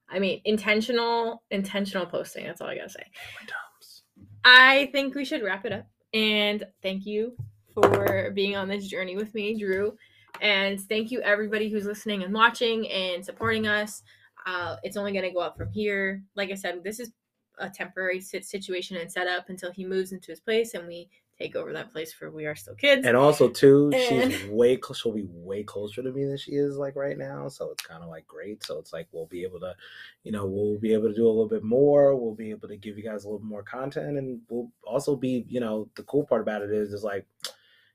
I 0.09 0.19
mean, 0.19 0.41
intentional, 0.45 1.43
intentional 1.51 2.07
posting. 2.07 2.45
That's 2.45 2.61
all 2.61 2.69
I 2.69 2.77
gotta 2.77 2.91
say. 2.91 3.05
My 3.41 3.47
tums 3.47 4.03
I 4.45 4.91
think 4.93 5.15
we 5.15 5.25
should 5.25 5.43
wrap 5.43 5.65
it 5.65 5.73
up. 5.73 5.87
And 6.13 6.65
thank 6.83 7.07
you 7.07 7.35
for 7.73 8.31
being 8.35 8.57
on 8.57 8.69
this 8.69 8.87
journey 8.87 9.17
with 9.17 9.35
me, 9.35 9.59
Drew. 9.59 9.97
And 10.41 10.81
thank 10.81 11.11
you 11.11 11.21
everybody 11.23 11.69
who's 11.69 11.87
listening 11.87 12.23
and 12.23 12.33
watching 12.33 12.89
and 12.91 13.25
supporting 13.25 13.67
us. 13.67 14.03
Uh, 14.47 14.77
it's 14.83 14.97
only 14.97 15.13
going 15.13 15.25
to 15.25 15.31
go 15.31 15.41
up 15.41 15.57
from 15.57 15.73
here. 15.73 16.23
Like 16.37 16.51
I 16.51 16.55
said, 16.55 16.85
this 16.85 17.01
is 17.01 17.13
a 17.59 17.71
temporary 17.71 18.21
situation 18.21 18.97
and 18.97 19.11
setup 19.11 19.49
until 19.49 19.73
he 19.73 19.85
moves 19.85 20.13
into 20.13 20.33
his 20.33 20.41
place 20.41 20.75
and 20.75 20.87
we 20.87 21.09
take 21.39 21.57
over 21.57 21.73
that 21.73 21.91
place 21.91 22.13
for 22.13 22.31
We 22.31 22.47
Are 22.47 22.55
Still 22.55 22.75
Kids. 22.77 23.07
And 23.07 23.17
also 23.17 23.49
too, 23.49 23.91
And- 23.93 24.33
she's 24.33 24.45
way 24.51 24.77
cl- 24.77 24.95
she'll 24.95 25.13
be 25.13 25.27
way 25.29 25.63
closer 25.65 26.03
to 26.03 26.13
me 26.13 26.25
than 26.25 26.37
she 26.37 26.53
is 26.53 26.77
like 26.77 26.95
right 26.97 27.19
now. 27.19 27.49
So 27.49 27.71
it's 27.73 27.85
kind 27.85 28.03
of 28.03 28.09
like 28.09 28.27
great. 28.27 28.63
So 28.65 28.79
it's 28.79 28.93
like 28.93 29.09
we'll 29.13 29.27
be 29.27 29.43
able 29.43 29.59
to, 29.61 29.75
you 30.23 30.31
know, 30.33 30.47
we'll 30.47 30.79
be 30.79 30.93
able 30.93 31.09
to 31.09 31.15
do 31.15 31.27
a 31.27 31.29
little 31.29 31.49
bit 31.49 31.65
more. 31.65 32.15
We'll 32.17 32.35
be 32.37 32.51
able 32.51 32.69
to 32.69 32.77
give 32.77 32.97
you 32.97 33.03
guys 33.05 33.25
a 33.25 33.29
little 33.29 33.45
more 33.45 33.63
content, 33.65 34.17
and 34.17 34.41
we'll 34.49 34.71
also 34.87 35.17
be, 35.17 35.45
you 35.49 35.61
know, 35.61 35.89
the 35.97 36.05
cool 36.05 36.25
part 36.25 36.41
about 36.43 36.63
it 36.63 36.71
is 36.71 36.93
is 36.93 37.03
like, 37.03 37.27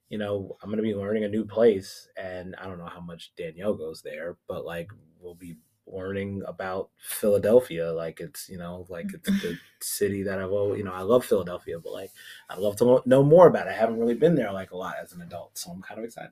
you 0.10 0.18
know, 0.18 0.58
I'm 0.62 0.70
gonna 0.70 0.82
be 0.82 0.96
learning 0.96 1.24
a 1.24 1.30
new 1.30 1.46
place, 1.46 2.08
and 2.18 2.56
I 2.58 2.66
don't 2.66 2.78
know 2.80 2.88
how 2.88 3.00
much 3.02 3.32
Danielle 3.38 3.74
goes 3.76 4.02
there, 4.02 4.38
but 4.48 4.66
like 4.66 4.90
we'll 5.22 5.36
be 5.36 5.56
learning 5.92 6.44
about 6.48 6.90
Philadelphia 6.98 7.92
like 7.92 8.20
it's 8.20 8.50
you 8.50 8.58
know 8.58 8.86
like 8.90 9.08
it's 9.14 9.30
the 9.42 9.58
city 9.82 10.24
that 10.24 10.40
I've 10.40 10.52
always 10.52 10.78
you 10.80 10.84
know 10.84 10.94
I 10.94 11.02
love 11.02 11.26
Philadelphia 11.26 11.80
but 11.80 11.92
like 11.94 12.12
I'd 12.50 12.60
love 12.60 12.76
to 12.78 13.02
know 13.06 13.24
more 13.24 13.48
about 13.48 13.68
it. 13.68 13.72
I 13.72 13.74
haven't 13.74 14.00
really 14.00 14.16
been 14.16 14.36
there 14.36 14.52
like 14.52 14.72
a 14.72 14.78
lot 14.78 14.96
as 15.02 15.14
an 15.14 15.22
adult, 15.22 15.58
so 15.58 15.72
I'm 15.72 15.82
kind 15.82 16.00
of 16.00 16.06
excited. 16.06 16.32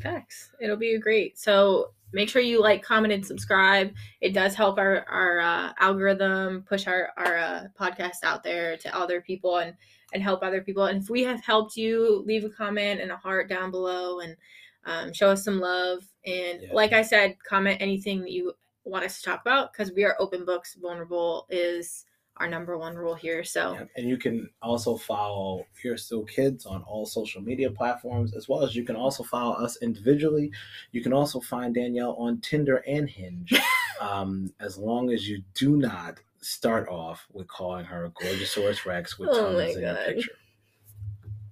Facts. 0.00 0.52
It'll 0.60 0.76
be 0.76 0.98
great. 0.98 1.38
So 1.38 1.92
make 2.12 2.28
sure 2.28 2.42
you 2.42 2.60
like, 2.60 2.82
comment, 2.82 3.14
and 3.14 3.24
subscribe. 3.26 3.94
It 4.20 4.34
does 4.34 4.54
help 4.54 4.78
our 4.78 5.04
our 5.08 5.40
uh, 5.40 5.72
algorithm 5.80 6.64
push 6.68 6.86
our 6.86 7.10
our 7.16 7.38
uh, 7.38 7.64
podcast 7.80 8.22
out 8.22 8.42
there 8.42 8.76
to 8.76 8.94
other 8.96 9.20
people 9.22 9.56
and 9.58 9.74
and 10.12 10.22
help 10.22 10.42
other 10.42 10.60
people. 10.60 10.84
And 10.84 11.02
if 11.02 11.08
we 11.08 11.22
have 11.24 11.42
helped 11.42 11.76
you, 11.76 12.22
leave 12.26 12.44
a 12.44 12.50
comment 12.50 13.00
and 13.00 13.10
a 13.10 13.16
heart 13.16 13.48
down 13.48 13.70
below 13.70 14.20
and 14.20 14.36
um, 14.84 15.12
show 15.12 15.30
us 15.30 15.42
some 15.42 15.60
love. 15.60 16.04
And 16.26 16.62
Yeah. 16.62 16.74
like 16.74 16.92
I 16.92 17.02
said, 17.02 17.36
comment 17.42 17.78
anything 17.80 18.20
that 18.20 18.30
you 18.30 18.52
want 18.86 19.04
us 19.04 19.18
to 19.18 19.24
talk 19.24 19.40
about 19.40 19.72
because 19.72 19.92
we 19.92 20.04
are 20.04 20.16
open 20.18 20.44
books. 20.44 20.74
Vulnerable 20.80 21.46
is 21.50 22.04
our 22.38 22.48
number 22.48 22.76
one 22.76 22.94
rule 22.96 23.14
here. 23.14 23.42
So 23.44 23.72
Yeah, 23.72 23.84
And 23.96 24.08
you 24.08 24.16
can 24.16 24.48
also 24.62 24.96
follow 24.96 25.66
Here 25.80 25.96
Still 25.96 26.24
Kids 26.24 26.66
on 26.66 26.82
all 26.82 27.06
social 27.06 27.40
media 27.42 27.70
platforms, 27.70 28.34
as 28.34 28.48
well 28.48 28.62
as 28.62 28.76
you 28.76 28.84
can 28.84 28.96
also 28.96 29.22
follow 29.22 29.54
us 29.54 29.78
individually. 29.82 30.50
You 30.92 31.02
can 31.02 31.12
also 31.12 31.40
find 31.40 31.74
Danielle 31.74 32.14
on 32.18 32.40
Tinder 32.40 32.82
and 32.86 33.08
Hinge, 33.08 33.54
um, 34.00 34.52
as 34.60 34.76
long 34.78 35.10
as 35.10 35.28
you 35.28 35.42
do 35.54 35.76
not 35.76 36.18
start 36.40 36.88
off 36.88 37.26
with 37.32 37.48
calling 37.48 37.84
her 37.86 38.04
a 38.04 38.10
Gorgeousaurus 38.10 38.84
Rex 38.84 39.18
with 39.18 39.30
Oh 39.32 39.54
tongues 39.56 39.76
in 39.76 39.82
your 39.82 39.94
picture. 39.94 40.32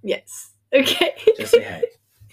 yes. 0.03 0.51
Okay. 0.73 1.15
Just 1.37 1.51
say 1.51 1.63
hey. 1.63 1.83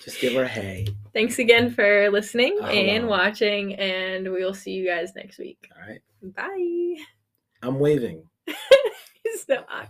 Just 0.04 0.20
give 0.20 0.32
her 0.34 0.42
a 0.44 0.48
hey. 0.48 0.86
Thanks 1.12 1.38
again 1.38 1.70
for 1.70 2.10
listening 2.10 2.58
Uh, 2.60 2.66
and 2.66 3.06
watching, 3.06 3.74
and 3.76 4.24
we 4.32 4.44
will 4.44 4.54
see 4.54 4.72
you 4.72 4.86
guys 4.86 5.12
next 5.14 5.38
week. 5.38 5.68
All 5.76 5.88
right. 5.88 6.00
Bye. 6.22 6.96
I'm 7.62 7.78
waving. 7.78 8.24
so 9.46 9.54
awkward. 9.54 9.72